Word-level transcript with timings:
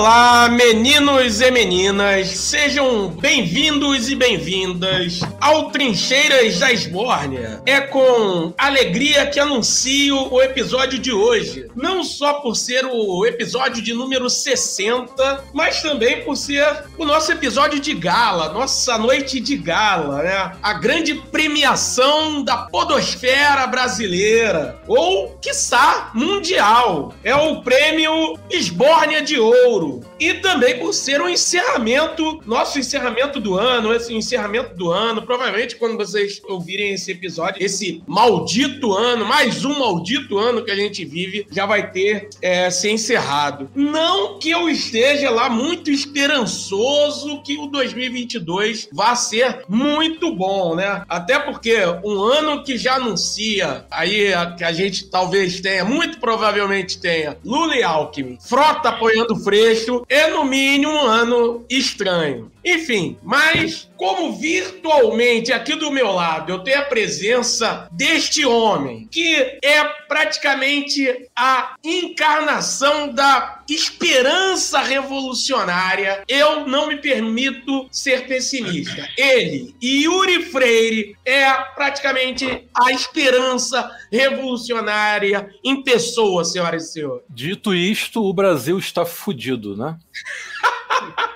Olá, 0.00 0.48
meninos 0.48 1.42
e 1.42 1.50
meninas, 1.50 2.28
sejam 2.28 3.08
bem-vindos 3.08 4.08
e 4.08 4.16
bem-vindas 4.16 5.20
ao 5.40 5.70
Trincheiras 5.70 6.58
da 6.58 6.72
Esbórnia. 6.72 7.62
É 7.64 7.80
com 7.80 8.52
alegria 8.58 9.26
que 9.26 9.40
anuncio 9.40 10.32
o 10.32 10.42
episódio 10.42 10.98
de 10.98 11.12
hoje. 11.12 11.68
Não 11.74 12.04
só 12.04 12.34
por 12.34 12.54
ser 12.54 12.84
o 12.84 13.24
episódio 13.26 13.82
de 13.82 13.94
número 13.94 14.28
60, 14.28 15.44
mas 15.52 15.82
também 15.82 16.22
por 16.22 16.36
ser 16.36 16.84
o 16.98 17.04
nosso 17.04 17.32
episódio 17.32 17.80
de 17.80 17.94
gala, 17.94 18.52
nossa 18.52 18.98
noite 18.98 19.40
de 19.40 19.56
gala, 19.56 20.22
né? 20.22 20.52
A 20.62 20.74
grande 20.74 21.14
premiação 21.14 22.44
da 22.44 22.58
podosfera 22.58 23.66
brasileira, 23.66 24.80
ou, 24.86 25.38
quiçá, 25.40 26.10
mundial. 26.14 27.14
É 27.24 27.34
o 27.34 27.62
prêmio 27.62 28.38
Esbórnia 28.50 29.22
de 29.22 29.38
Ouro. 29.38 30.00
E 30.20 30.34
também 30.34 30.78
por 30.78 30.92
ser 30.92 31.22
um 31.22 31.28
encerramento, 31.28 32.42
nosso 32.44 32.78
encerramento 32.78 33.40
do 33.40 33.58
ano, 33.58 33.94
esse 33.94 34.12
encerramento 34.12 34.74
do 34.76 34.92
ano, 34.92 35.22
provavelmente 35.22 35.76
quando 35.76 35.96
vocês 35.96 36.42
ouvirem 36.46 36.92
esse 36.92 37.10
episódio, 37.10 37.64
esse 37.64 38.02
maldito 38.06 38.92
ano, 38.92 39.24
mais 39.24 39.64
um 39.64 39.78
maldito 39.78 40.36
ano 40.36 40.62
que 40.62 40.70
a 40.70 40.76
gente 40.76 41.06
vive, 41.06 41.46
já 41.50 41.64
vai 41.64 41.90
ter 41.90 42.28
é, 42.42 42.70
se 42.70 42.90
encerrado. 42.90 43.70
Não 43.74 44.38
que 44.38 44.50
eu 44.50 44.68
esteja 44.68 45.30
lá 45.30 45.48
muito 45.48 45.90
esperançoso 45.90 47.42
que 47.42 47.56
o 47.56 47.66
2022 47.66 48.90
vá 48.92 49.16
ser 49.16 49.64
muito 49.68 50.34
bom, 50.36 50.74
né? 50.74 51.02
Até 51.08 51.38
porque 51.38 51.78
um 52.04 52.22
ano 52.22 52.62
que 52.62 52.76
já 52.76 52.96
anuncia 52.96 53.86
aí 53.90 54.32
que 54.58 54.64
a 54.64 54.72
gente 54.72 55.06
talvez 55.08 55.60
tenha, 55.60 55.82
muito 55.82 56.20
provavelmente 56.20 57.00
tenha, 57.00 57.38
Lula 57.42 57.74
e 57.74 57.82
Alckmin, 57.82 58.38
Frota 58.38 58.90
apoiando 58.90 59.32
o 59.32 59.38
Freixo, 59.38 60.04
é 60.10 60.28
no 60.28 60.44
mínimo 60.44 60.92
um 60.92 61.06
ano 61.06 61.64
estranho. 61.70 62.50
Enfim, 62.64 63.16
mas 63.22 63.88
como 63.96 64.32
virtualmente 64.32 65.52
aqui 65.52 65.74
do 65.74 65.90
meu 65.90 66.10
lado 66.12 66.52
eu 66.52 66.60
tenho 66.60 66.80
a 66.80 66.84
presença 66.84 67.88
deste 67.92 68.44
homem, 68.44 69.06
que 69.10 69.58
é 69.62 69.84
praticamente 70.08 71.28
a 71.36 71.76
encarnação 71.84 73.12
da 73.12 73.62
esperança 73.68 74.80
revolucionária, 74.80 76.22
eu 76.28 76.66
não 76.66 76.88
me 76.88 76.96
permito 76.96 77.86
ser 77.90 78.26
pessimista. 78.26 79.08
Ele, 79.16 79.74
Yuri 79.82 80.46
Freire, 80.46 81.16
é 81.24 81.52
praticamente 81.74 82.66
a 82.74 82.92
esperança 82.92 83.90
revolucionária 84.10 85.50
em 85.62 85.82
pessoa, 85.82 86.44
senhoras 86.44 86.88
e 86.88 86.92
senhores. 86.92 87.24
Dito 87.28 87.74
isto, 87.74 88.24
o 88.24 88.32
Brasil 88.32 88.78
está 88.78 89.04
fudido, 89.04 89.76
né? 89.76 89.98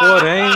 Porém, 0.00 0.50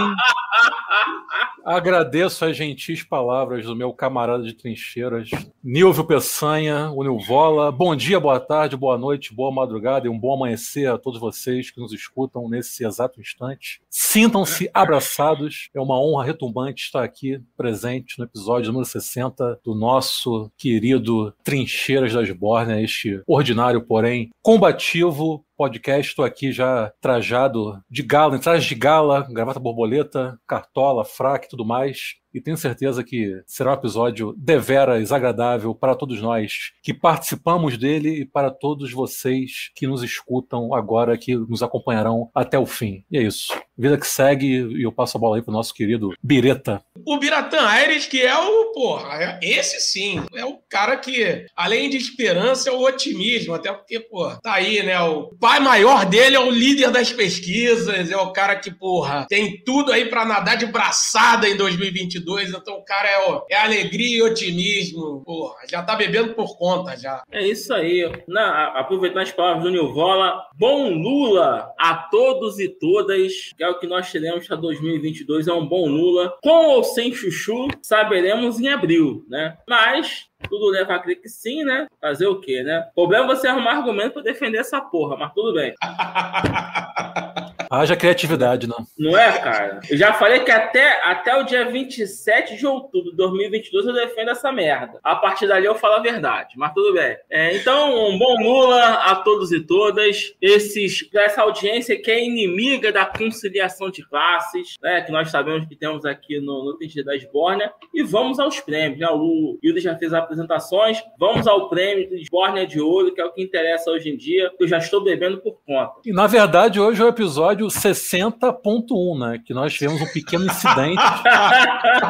agradeço 1.64 2.44
as 2.44 2.56
gentis 2.56 3.02
palavras 3.02 3.64
do 3.66 3.74
meu 3.74 3.92
camarada 3.92 4.42
de 4.44 4.52
trincheiras, 4.52 5.30
Nilvio 5.62 6.04
Peçanha, 6.04 6.90
o 6.90 7.02
Nilvola. 7.02 7.70
Bom 7.70 7.94
dia, 7.94 8.18
boa 8.18 8.40
tarde, 8.40 8.76
boa 8.76 8.98
noite, 8.98 9.34
boa 9.34 9.52
madrugada 9.52 10.06
e 10.06 10.10
um 10.10 10.18
bom 10.18 10.34
amanhecer 10.34 10.90
a 10.90 10.98
todos 10.98 11.20
vocês 11.20 11.70
que 11.70 11.80
nos 11.80 11.92
escutam 11.92 12.48
nesse 12.48 12.84
exato 12.84 13.20
instante. 13.20 13.80
Sintam-se 13.88 14.70
abraçados. 14.74 15.68
É 15.74 15.80
uma 15.80 16.00
honra 16.00 16.24
retumbante 16.24 16.84
estar 16.84 17.02
aqui 17.02 17.40
presente 17.56 18.18
no 18.18 18.24
episódio 18.24 18.72
número 18.72 18.86
60 18.86 19.60
do 19.64 19.74
nosso 19.74 20.50
querido 20.56 21.32
Trincheiras 21.44 22.12
das 22.12 22.30
Bórnia, 22.30 22.80
este 22.80 23.22
ordinário, 23.26 23.82
porém 23.82 24.30
combativo, 24.42 25.44
podcast. 25.62 26.10
Estou 26.10 26.24
aqui 26.24 26.50
já 26.50 26.92
trajado 27.00 27.80
de 27.88 28.02
gala, 28.02 28.36
em 28.36 28.40
traje 28.40 28.68
de 28.68 28.74
gala, 28.74 29.24
gravata 29.30 29.60
borboleta, 29.60 30.36
cartola, 30.44 31.04
fraque 31.04 31.46
e 31.46 31.50
tudo 31.50 31.64
mais 31.64 32.21
e 32.34 32.40
tenho 32.40 32.56
certeza 32.56 33.04
que 33.04 33.42
será 33.46 33.72
um 33.72 33.74
episódio 33.74 34.34
deveras 34.36 35.12
agradável 35.12 35.74
para 35.74 35.94
todos 35.94 36.20
nós 36.20 36.72
que 36.82 36.94
participamos 36.94 37.76
dele 37.76 38.22
e 38.22 38.24
para 38.24 38.50
todos 38.50 38.92
vocês 38.92 39.70
que 39.74 39.86
nos 39.86 40.02
escutam 40.02 40.74
agora, 40.74 41.18
que 41.18 41.36
nos 41.36 41.62
acompanharão 41.62 42.30
até 42.34 42.58
o 42.58 42.66
fim. 42.66 43.04
E 43.10 43.18
é 43.18 43.22
isso. 43.22 43.52
Vida 43.76 43.98
que 43.98 44.06
segue 44.06 44.46
e 44.46 44.82
eu 44.82 44.92
passo 44.92 45.16
a 45.16 45.20
bola 45.20 45.36
aí 45.36 45.42
pro 45.42 45.52
nosso 45.52 45.74
querido 45.74 46.10
Bireta. 46.22 46.82
O 47.06 47.18
Biratan 47.18 47.66
Aires, 47.66 48.06
que 48.06 48.20
é 48.20 48.36
o, 48.36 48.72
porra, 48.72 49.14
é 49.20 49.38
esse 49.42 49.80
sim, 49.80 50.24
é 50.34 50.44
o 50.44 50.58
cara 50.68 50.96
que, 50.96 51.46
além 51.56 51.90
de 51.90 51.96
esperança, 51.96 52.70
é 52.70 52.72
o 52.72 52.82
otimismo, 52.82 53.54
até 53.54 53.72
porque, 53.72 53.98
pô, 53.98 54.30
tá 54.42 54.54
aí, 54.54 54.82
né, 54.82 55.00
o 55.00 55.34
pai 55.40 55.58
maior 55.58 56.04
dele 56.04 56.36
é 56.36 56.40
o 56.40 56.50
líder 56.50 56.90
das 56.90 57.12
pesquisas, 57.12 58.10
é 58.10 58.16
o 58.16 58.32
cara 58.32 58.56
que, 58.56 58.70
porra, 58.70 59.26
tem 59.28 59.62
tudo 59.64 59.90
aí 59.90 60.04
para 60.04 60.24
nadar 60.24 60.56
de 60.56 60.66
braçada 60.66 61.48
em 61.48 61.56
2022 61.56 62.21
2022, 62.24 62.54
então 62.54 62.76
o 62.76 62.84
cara 62.84 63.08
é, 63.08 63.28
ó, 63.28 63.44
é 63.50 63.56
alegria 63.56 64.18
e 64.18 64.22
otimismo. 64.22 65.22
Porra, 65.24 65.56
já 65.68 65.82
tá 65.82 65.94
bebendo 65.96 66.34
por 66.34 66.56
conta 66.56 66.96
já. 66.96 67.22
É 67.30 67.46
isso 67.46 67.72
aí. 67.74 68.10
Na, 68.26 68.68
aproveitando 68.78 69.22
as 69.22 69.32
palavras 69.32 69.62
do 69.62 69.70
Nilvola, 69.70 70.42
bom 70.54 70.90
Lula 70.90 71.72
a 71.78 71.94
todos 72.10 72.58
e 72.58 72.68
todas, 72.68 73.52
que 73.56 73.62
é 73.62 73.68
o 73.68 73.78
que 73.78 73.86
nós 73.86 74.10
teremos 74.10 74.46
para 74.46 74.56
2022, 74.56 75.48
é 75.48 75.52
um 75.52 75.66
bom 75.66 75.86
Lula. 75.88 76.34
Com 76.42 76.66
ou 76.66 76.84
sem 76.84 77.12
chuchu, 77.12 77.68
saberemos 77.82 78.60
em 78.60 78.68
abril, 78.68 79.24
né? 79.28 79.56
Mas 79.68 80.26
tudo 80.48 80.70
leva 80.70 80.94
a 80.94 80.98
crer 80.98 81.20
que 81.20 81.28
sim, 81.28 81.62
né? 81.64 81.86
Fazer 82.00 82.26
o 82.26 82.40
quê, 82.40 82.62
né? 82.62 82.88
O 82.90 83.02
problema 83.02 83.24
é 83.24 83.36
você 83.36 83.46
arrumar 83.48 83.76
argumento 83.76 84.14
para 84.14 84.22
defender 84.22 84.58
essa 84.58 84.80
porra, 84.80 85.16
mas 85.16 85.32
tudo 85.32 85.54
bem. 85.54 85.74
Haja 87.72 87.96
criatividade, 87.96 88.66
não. 88.66 88.84
Não 88.98 89.16
é, 89.16 89.32
cara? 89.38 89.80
Eu 89.88 89.96
já 89.96 90.12
falei 90.12 90.40
que 90.40 90.50
até, 90.50 91.02
até 91.04 91.34
o 91.34 91.42
dia 91.42 91.64
27 91.64 92.58
de 92.58 92.66
outubro 92.66 93.12
de 93.12 93.16
2022 93.16 93.86
eu 93.86 93.94
defendo 93.94 94.28
essa 94.28 94.52
merda. 94.52 95.00
A 95.02 95.16
partir 95.16 95.46
dali 95.46 95.64
eu 95.64 95.74
falo 95.74 95.94
a 95.94 96.00
verdade, 96.00 96.52
mas 96.58 96.74
tudo 96.74 96.92
bem. 96.92 97.16
É, 97.30 97.56
então, 97.56 98.10
um 98.10 98.18
bom 98.18 98.36
Lula 98.42 98.96
a 98.96 99.16
todos 99.16 99.52
e 99.52 99.60
todas. 99.60 100.34
Esses, 100.38 101.08
essa 101.14 101.40
audiência 101.40 101.98
que 101.98 102.10
é 102.10 102.22
inimiga 102.22 102.92
da 102.92 103.06
conciliação 103.06 103.90
de 103.90 104.06
classes, 104.06 104.74
né? 104.82 105.00
Que 105.00 105.10
nós 105.10 105.30
sabemos 105.30 105.66
que 105.66 105.74
temos 105.74 106.04
aqui 106.04 106.40
no, 106.40 106.66
no 106.66 106.76
Tente 106.76 107.02
da 107.02 107.16
Esbórnia. 107.16 107.72
E 107.94 108.02
vamos 108.02 108.38
aos 108.38 108.60
prêmios, 108.60 109.00
né? 109.00 109.08
O 109.10 109.58
Hilda 109.62 109.80
já 109.80 109.96
fez 109.96 110.12
a 110.12 110.18
apresentações. 110.18 111.02
Vamos 111.18 111.46
ao 111.46 111.70
prêmio 111.70 112.06
de 112.06 112.16
Esbórnia 112.20 112.66
de 112.66 112.78
Ouro, 112.82 113.14
que 113.14 113.20
é 113.22 113.24
o 113.24 113.32
que 113.32 113.42
interessa 113.42 113.90
hoje 113.90 114.10
em 114.10 114.16
dia. 114.18 114.52
Eu 114.60 114.68
já 114.68 114.76
estou 114.76 115.02
bebendo 115.02 115.38
por 115.38 115.58
conta. 115.66 115.94
E 116.04 116.12
na 116.12 116.26
verdade, 116.26 116.78
hoje 116.78 117.00
é 117.00 117.04
o 117.06 117.08
episódio 117.08 117.61
60.1, 117.66 119.18
né? 119.18 119.40
Que 119.44 119.54
nós 119.54 119.72
tivemos 119.72 120.00
um 120.00 120.12
pequeno 120.12 120.46
incidente 120.46 121.02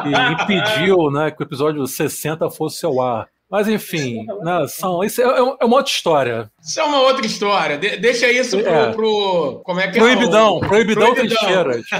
que 0.03 0.09
impediu 0.43 1.09
né, 1.11 1.31
que 1.31 1.41
o 1.41 1.45
episódio 1.45 1.85
60 1.85 2.49
fosse 2.49 2.85
ao 2.85 3.01
ar. 3.01 3.27
Mas 3.49 3.67
enfim, 3.67 4.25
né, 4.41 4.65
são, 4.67 5.03
isso 5.03 5.21
é, 5.21 5.25
é, 5.25 5.65
uma 5.65 5.77
outra 5.77 5.91
história. 5.91 6.49
Isso 6.59 6.79
é 6.79 6.83
uma 6.83 7.01
outra 7.01 7.23
história. 7.23 7.77
De, 7.77 7.97
deixa 7.97 8.31
isso 8.31 8.57
pro, 8.57 8.67
é. 8.67 8.91
pro, 8.91 9.61
Como 9.63 9.79
é 9.79 9.91
que 9.91 9.99
proibidão, 9.99 10.55
é? 10.55 10.57
O, 10.57 10.59
proibidão, 10.59 11.13
proibidão 11.13 11.15
trincheiras. 11.37 11.85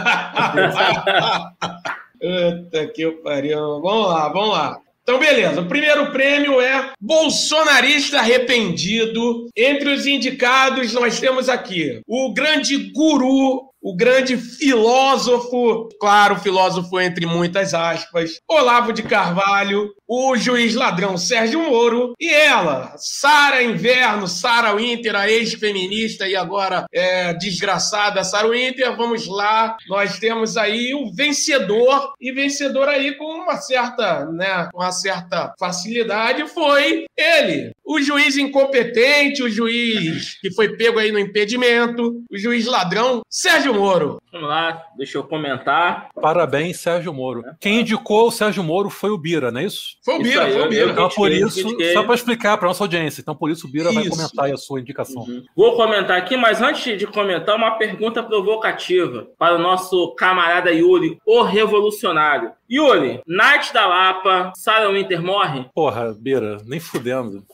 Puta 2.20 2.88
que 2.88 3.12
pariu. 3.24 3.80
Vamos 3.82 4.08
lá, 4.08 4.30
vamos 4.30 4.50
lá. 4.50 4.80
Então, 5.04 5.20
beleza. 5.20 5.60
O 5.60 5.68
primeiro 5.68 6.12
prêmio 6.12 6.62
é 6.62 6.94
Bolsonarista 7.00 8.20
Arrependido. 8.20 9.48
Entre 9.56 9.90
os 9.90 10.06
indicados, 10.06 10.94
nós 10.94 11.20
temos 11.20 11.50
aqui 11.50 12.02
o 12.08 12.34
grande 12.34 12.92
guru 12.94 13.73
o 13.84 13.94
grande 13.94 14.38
filósofo, 14.38 15.90
claro, 16.00 16.40
filósofo 16.40 17.02
entre 17.02 17.26
muitas 17.26 17.74
aspas, 17.74 18.40
Olavo 18.48 18.94
de 18.94 19.04
Carvalho, 19.04 19.94
o 20.08 20.38
juiz 20.38 20.74
ladrão 20.74 21.18
Sérgio 21.18 21.60
Moro 21.60 22.14
e 22.18 22.30
ela, 22.30 22.94
Sara 22.98 23.62
Inverno, 23.62 24.26
Sara 24.26 24.74
Winter, 24.74 25.16
a 25.16 25.30
ex-feminista 25.30 26.26
e 26.28 26.36
agora 26.36 26.86
é, 26.94 27.34
desgraçada 27.34 28.24
Sara 28.24 28.48
Winter. 28.48 28.96
Vamos 28.96 29.28
lá, 29.28 29.76
nós 29.90 30.18
temos 30.18 30.56
aí 30.56 30.94
o 30.94 31.14
vencedor 31.14 32.14
e 32.22 32.32
vencedor 32.32 32.88
aí 32.88 33.18
com 33.18 33.26
uma 33.26 33.58
certa, 33.58 34.26
né, 34.28 34.70
uma 34.74 34.94
certa 34.94 35.54
facilidade 35.60 36.48
foi 36.48 37.06
ele, 37.18 37.72
o 37.86 38.02
juiz 38.02 38.38
incompetente, 38.38 39.44
o 39.44 39.50
juiz 39.50 40.40
que 40.40 40.52
foi 40.52 40.70
pego 40.76 41.00
aí 41.00 41.12
no 41.12 41.20
impedimento, 41.20 42.24
o 42.30 42.38
juiz 42.38 42.66
ladrão 42.66 43.22
Sérgio 43.30 43.74
Moro. 43.74 44.22
Vamos 44.32 44.50
lá, 44.50 44.84
deixa 44.98 45.18
eu 45.18 45.24
comentar. 45.24 46.10
Parabéns, 46.20 46.78
Sérgio 46.80 47.14
Moro. 47.14 47.44
Quem 47.60 47.82
indicou 47.82 48.28
o 48.28 48.32
Sérgio 48.32 48.64
Moro 48.64 48.90
foi 48.90 49.12
o 49.12 49.18
Bira, 49.18 49.52
não 49.52 49.60
é 49.60 49.66
isso? 49.66 49.98
Foi 50.04 50.16
o 50.16 50.24
Bira, 50.24 50.50
foi 50.50 50.62
o 50.62 50.70
Bira. 50.70 50.92
Então, 50.92 51.10
por 51.10 51.32
isso, 51.32 51.70
só 51.94 52.04
para 52.04 52.16
explicar 52.16 52.58
para 52.58 52.68
nossa 52.68 52.84
audiência, 52.84 53.22
então 53.22 53.36
por 53.36 53.52
isso 53.52 53.68
o 53.68 53.70
Bira 53.70 53.90
isso. 53.90 54.00
vai 54.00 54.10
comentar 54.10 54.52
a 54.52 54.58
sua 54.58 54.80
indicação. 54.80 55.24
Uhum. 55.24 55.44
Vou 55.56 55.76
comentar 55.76 56.18
aqui, 56.18 56.36
mas 56.36 56.62
antes 56.62 56.98
de 56.98 57.06
comentar, 57.06 57.56
uma 57.56 57.78
pergunta 57.78 58.24
provocativa 58.24 59.28
para 59.38 59.56
o 59.56 59.60
nosso 59.60 60.16
camarada 60.16 60.72
Yuri, 60.72 61.20
o 61.26 61.44
revolucionário. 61.44 62.52
Yuri, 62.74 63.22
Night 63.28 63.72
da 63.72 63.86
Lapa, 63.86 64.52
Sarah 64.56 64.90
Winter 64.90 65.22
morre? 65.22 65.70
Porra, 65.76 66.12
Bira, 66.18 66.58
nem 66.66 66.80
fudendo. 66.80 67.46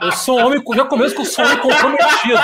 Eu 0.00 0.12
sou 0.12 0.38
um 0.38 0.46
homem, 0.46 0.62
já 0.74 0.84
começo 0.86 1.14
com 1.14 1.24
sou 1.24 1.44
um 1.44 1.48
homem 1.48 1.58
comprometido. 1.58 2.40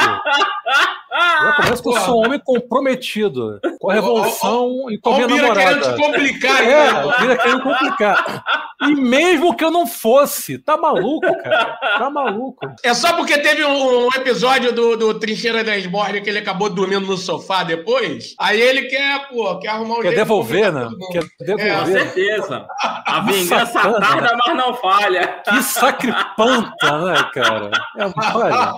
Já 1.11 1.53
começo 1.57 1.83
com 1.83 2.01
sou 2.01 2.21
um 2.21 2.27
homem 2.27 2.39
comprometido. 2.45 3.61
Com 3.81 3.91
a 3.91 3.95
revolução 3.95 4.91
e 4.91 4.99
com 4.99 5.15
a 5.15 5.15
minha 5.15 5.29
namorada. 5.29 5.81
querendo 5.81 5.97
complicar, 5.97 6.63
é, 6.63 6.93
né? 6.93 7.17
Vira 7.21 7.37
querendo 7.39 7.63
complicar. 7.63 8.45
E 8.83 8.95
mesmo 8.95 9.57
que 9.57 9.65
eu 9.65 9.71
não 9.71 9.87
fosse, 9.87 10.59
tá 10.59 10.77
maluco, 10.77 11.27
cara? 11.43 11.79
Tá 11.99 12.11
maluco. 12.11 12.67
É 12.83 12.93
só 12.93 13.15
porque 13.15 13.39
teve 13.39 13.65
um, 13.65 14.07
um 14.07 14.09
episódio 14.15 14.73
do, 14.73 14.97
do 14.97 15.19
Trincheira 15.19 15.65
da 15.65 15.77
Esbórnia 15.77 16.21
que 16.21 16.29
ele 16.29 16.41
acabou 16.41 16.69
dormindo 16.69 17.07
no 17.07 17.17
sofá 17.17 17.65
depois. 17.65 18.26
Aí 18.39 18.61
ele 18.61 18.83
quer, 18.83 19.29
pô, 19.29 19.59
quer 19.59 19.69
arrumar 19.69 19.97
um 19.97 20.03
Quer 20.03 20.15
devolver, 20.15 20.73
né? 20.73 20.89
Quer 21.13 21.25
devolver. 21.41 21.67
É, 21.67 21.79
com 21.79 21.87
certeza. 21.87 22.67
A 23.07 23.21
vingança 23.21 23.81
tarda, 23.81 24.37
mas 24.47 24.57
não 24.57 24.75
falha. 24.75 25.43
Que 25.49 25.63
sacripanta, 25.63 26.99
né, 26.99 27.31
cara? 27.33 27.71
É, 27.99 28.05
olha, 28.35 28.73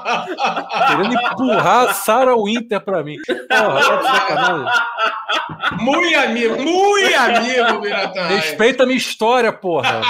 querendo 0.86 1.14
empurrar 1.14 1.88
a 1.88 1.94
Sarah 1.94 2.36
Winter 2.36 2.80
pra 2.80 3.02
mim. 3.02 3.16
Porra, 3.26 3.80
tá 3.80 3.96
de 3.96 4.06
sacanagem. 4.06 4.66
Muito 5.80 6.18
amigo, 6.18 6.62
muito 6.62 7.16
amigo, 7.16 7.80
Biratã. 7.80 8.26
Respeita 8.26 8.82
a 8.82 8.86
minha 8.86 8.98
história, 8.98 9.52
porra. 9.52 10.00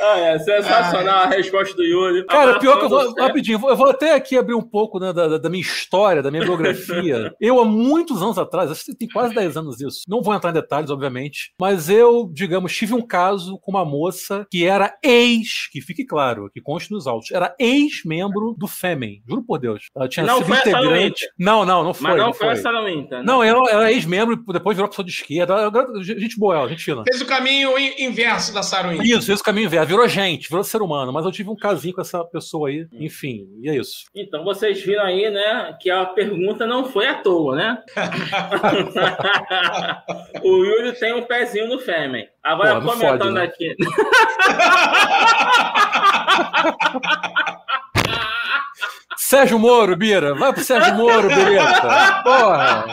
Ah, 0.00 0.18
é 0.20 0.38
sensacional 0.38 1.22
a 1.22 1.26
resposta 1.26 1.74
do 1.74 1.82
Yuri. 1.82 2.24
Cara, 2.26 2.58
pior 2.58 2.78
que 2.78 2.84
eu 2.84 2.88
vou, 2.88 3.14
rapidinho, 3.14 3.60
eu 3.68 3.76
vou 3.76 3.90
até 3.90 4.14
aqui 4.14 4.38
abrir 4.38 4.54
um 4.54 4.62
pouco 4.62 4.98
né, 5.00 5.12
da, 5.12 5.38
da, 5.38 5.50
minha 5.50 5.60
história, 5.60 5.97
da 6.22 6.30
minha 6.30 6.44
biografia. 6.44 7.32
Eu, 7.40 7.60
há 7.60 7.64
muitos 7.64 8.22
anos 8.22 8.38
atrás, 8.38 8.70
acho 8.70 8.84
que 8.84 8.94
tem 8.94 9.08
quase 9.08 9.34
10 9.34 9.56
anos 9.56 9.80
isso, 9.80 10.02
não 10.08 10.22
vou 10.22 10.34
entrar 10.34 10.50
em 10.50 10.54
detalhes, 10.54 10.90
obviamente, 10.90 11.52
mas 11.60 11.88
eu, 11.88 12.28
digamos, 12.32 12.74
tive 12.74 12.94
um 12.94 13.06
caso 13.06 13.58
com 13.60 13.70
uma 13.70 13.84
moça 13.84 14.46
que 14.50 14.64
era 14.64 14.96
ex, 15.02 15.68
que 15.70 15.80
fique 15.80 16.04
claro, 16.04 16.50
que 16.52 16.60
conste 16.60 16.90
nos 16.90 17.06
autos, 17.06 17.30
era 17.30 17.54
ex-membro 17.58 18.54
do 18.58 18.66
Fêmen, 18.66 19.22
juro 19.28 19.44
por 19.44 19.58
Deus. 19.58 19.86
Ela 19.96 20.08
tinha 20.08 20.26
não 20.26 20.38
sido 20.38 20.54
integrante. 20.54 21.28
Não, 21.38 21.64
não, 21.64 21.84
não 21.84 21.94
foi. 21.94 22.10
Mas 22.10 22.18
não, 22.18 22.26
não 22.26 22.32
foi, 22.32 22.46
foi 22.46 22.54
essa 22.54 22.72
não, 22.72 23.22
Não, 23.22 23.42
ela 23.42 23.70
era 23.70 23.92
ex-membro, 23.92 24.36
depois 24.52 24.76
virou 24.76 24.88
pessoa 24.88 25.04
de 25.04 25.12
esquerda. 25.12 25.70
Gente 26.02 26.38
boa 26.38 26.56
ela, 26.56 26.68
gente 26.68 26.84
fina. 26.84 27.02
Fez 27.08 27.20
o 27.20 27.26
caminho 27.26 27.78
inverso 27.98 28.52
da 28.52 28.62
Saruim. 28.62 29.02
Isso, 29.02 29.26
fez 29.26 29.40
o 29.40 29.44
caminho 29.44 29.66
inverso. 29.66 29.88
Virou 29.88 30.08
gente, 30.08 30.48
virou 30.48 30.64
ser 30.64 30.82
humano. 30.82 31.12
Mas 31.12 31.24
eu 31.24 31.32
tive 31.32 31.50
um 31.50 31.56
casinho 31.56 31.94
com 31.94 32.00
essa 32.00 32.24
pessoa 32.24 32.68
aí. 32.68 32.86
Enfim, 32.92 33.46
e 33.62 33.68
é 33.68 33.76
isso. 33.76 34.04
Então 34.14 34.44
vocês 34.44 34.80
viram 34.82 35.04
aí, 35.04 35.30
né, 35.30 35.76
que 35.80 35.90
a 35.90 36.04
pergunta 36.06 36.66
não 36.66 36.86
foi 36.86 37.06
à 37.06 37.14
toa, 37.14 37.54
né? 37.56 37.82
o 40.42 40.64
Yuri 40.64 40.92
tem 40.98 41.14
um 41.14 41.22
pezinho 41.22 41.68
no 41.68 41.78
Fêmen. 41.78 42.28
Agora, 42.42 42.80
Pô, 42.80 42.90
comentando 42.92 43.20
fode, 43.20 43.34
né? 43.34 43.44
aqui. 43.44 43.76
Sérgio 49.18 49.58
Moro, 49.58 49.96
Bira. 49.96 50.32
Vai 50.34 50.52
pro 50.52 50.62
Sérgio 50.62 50.94
Moro, 50.94 51.28
Bireta. 51.28 52.22
Porra. 52.22 52.84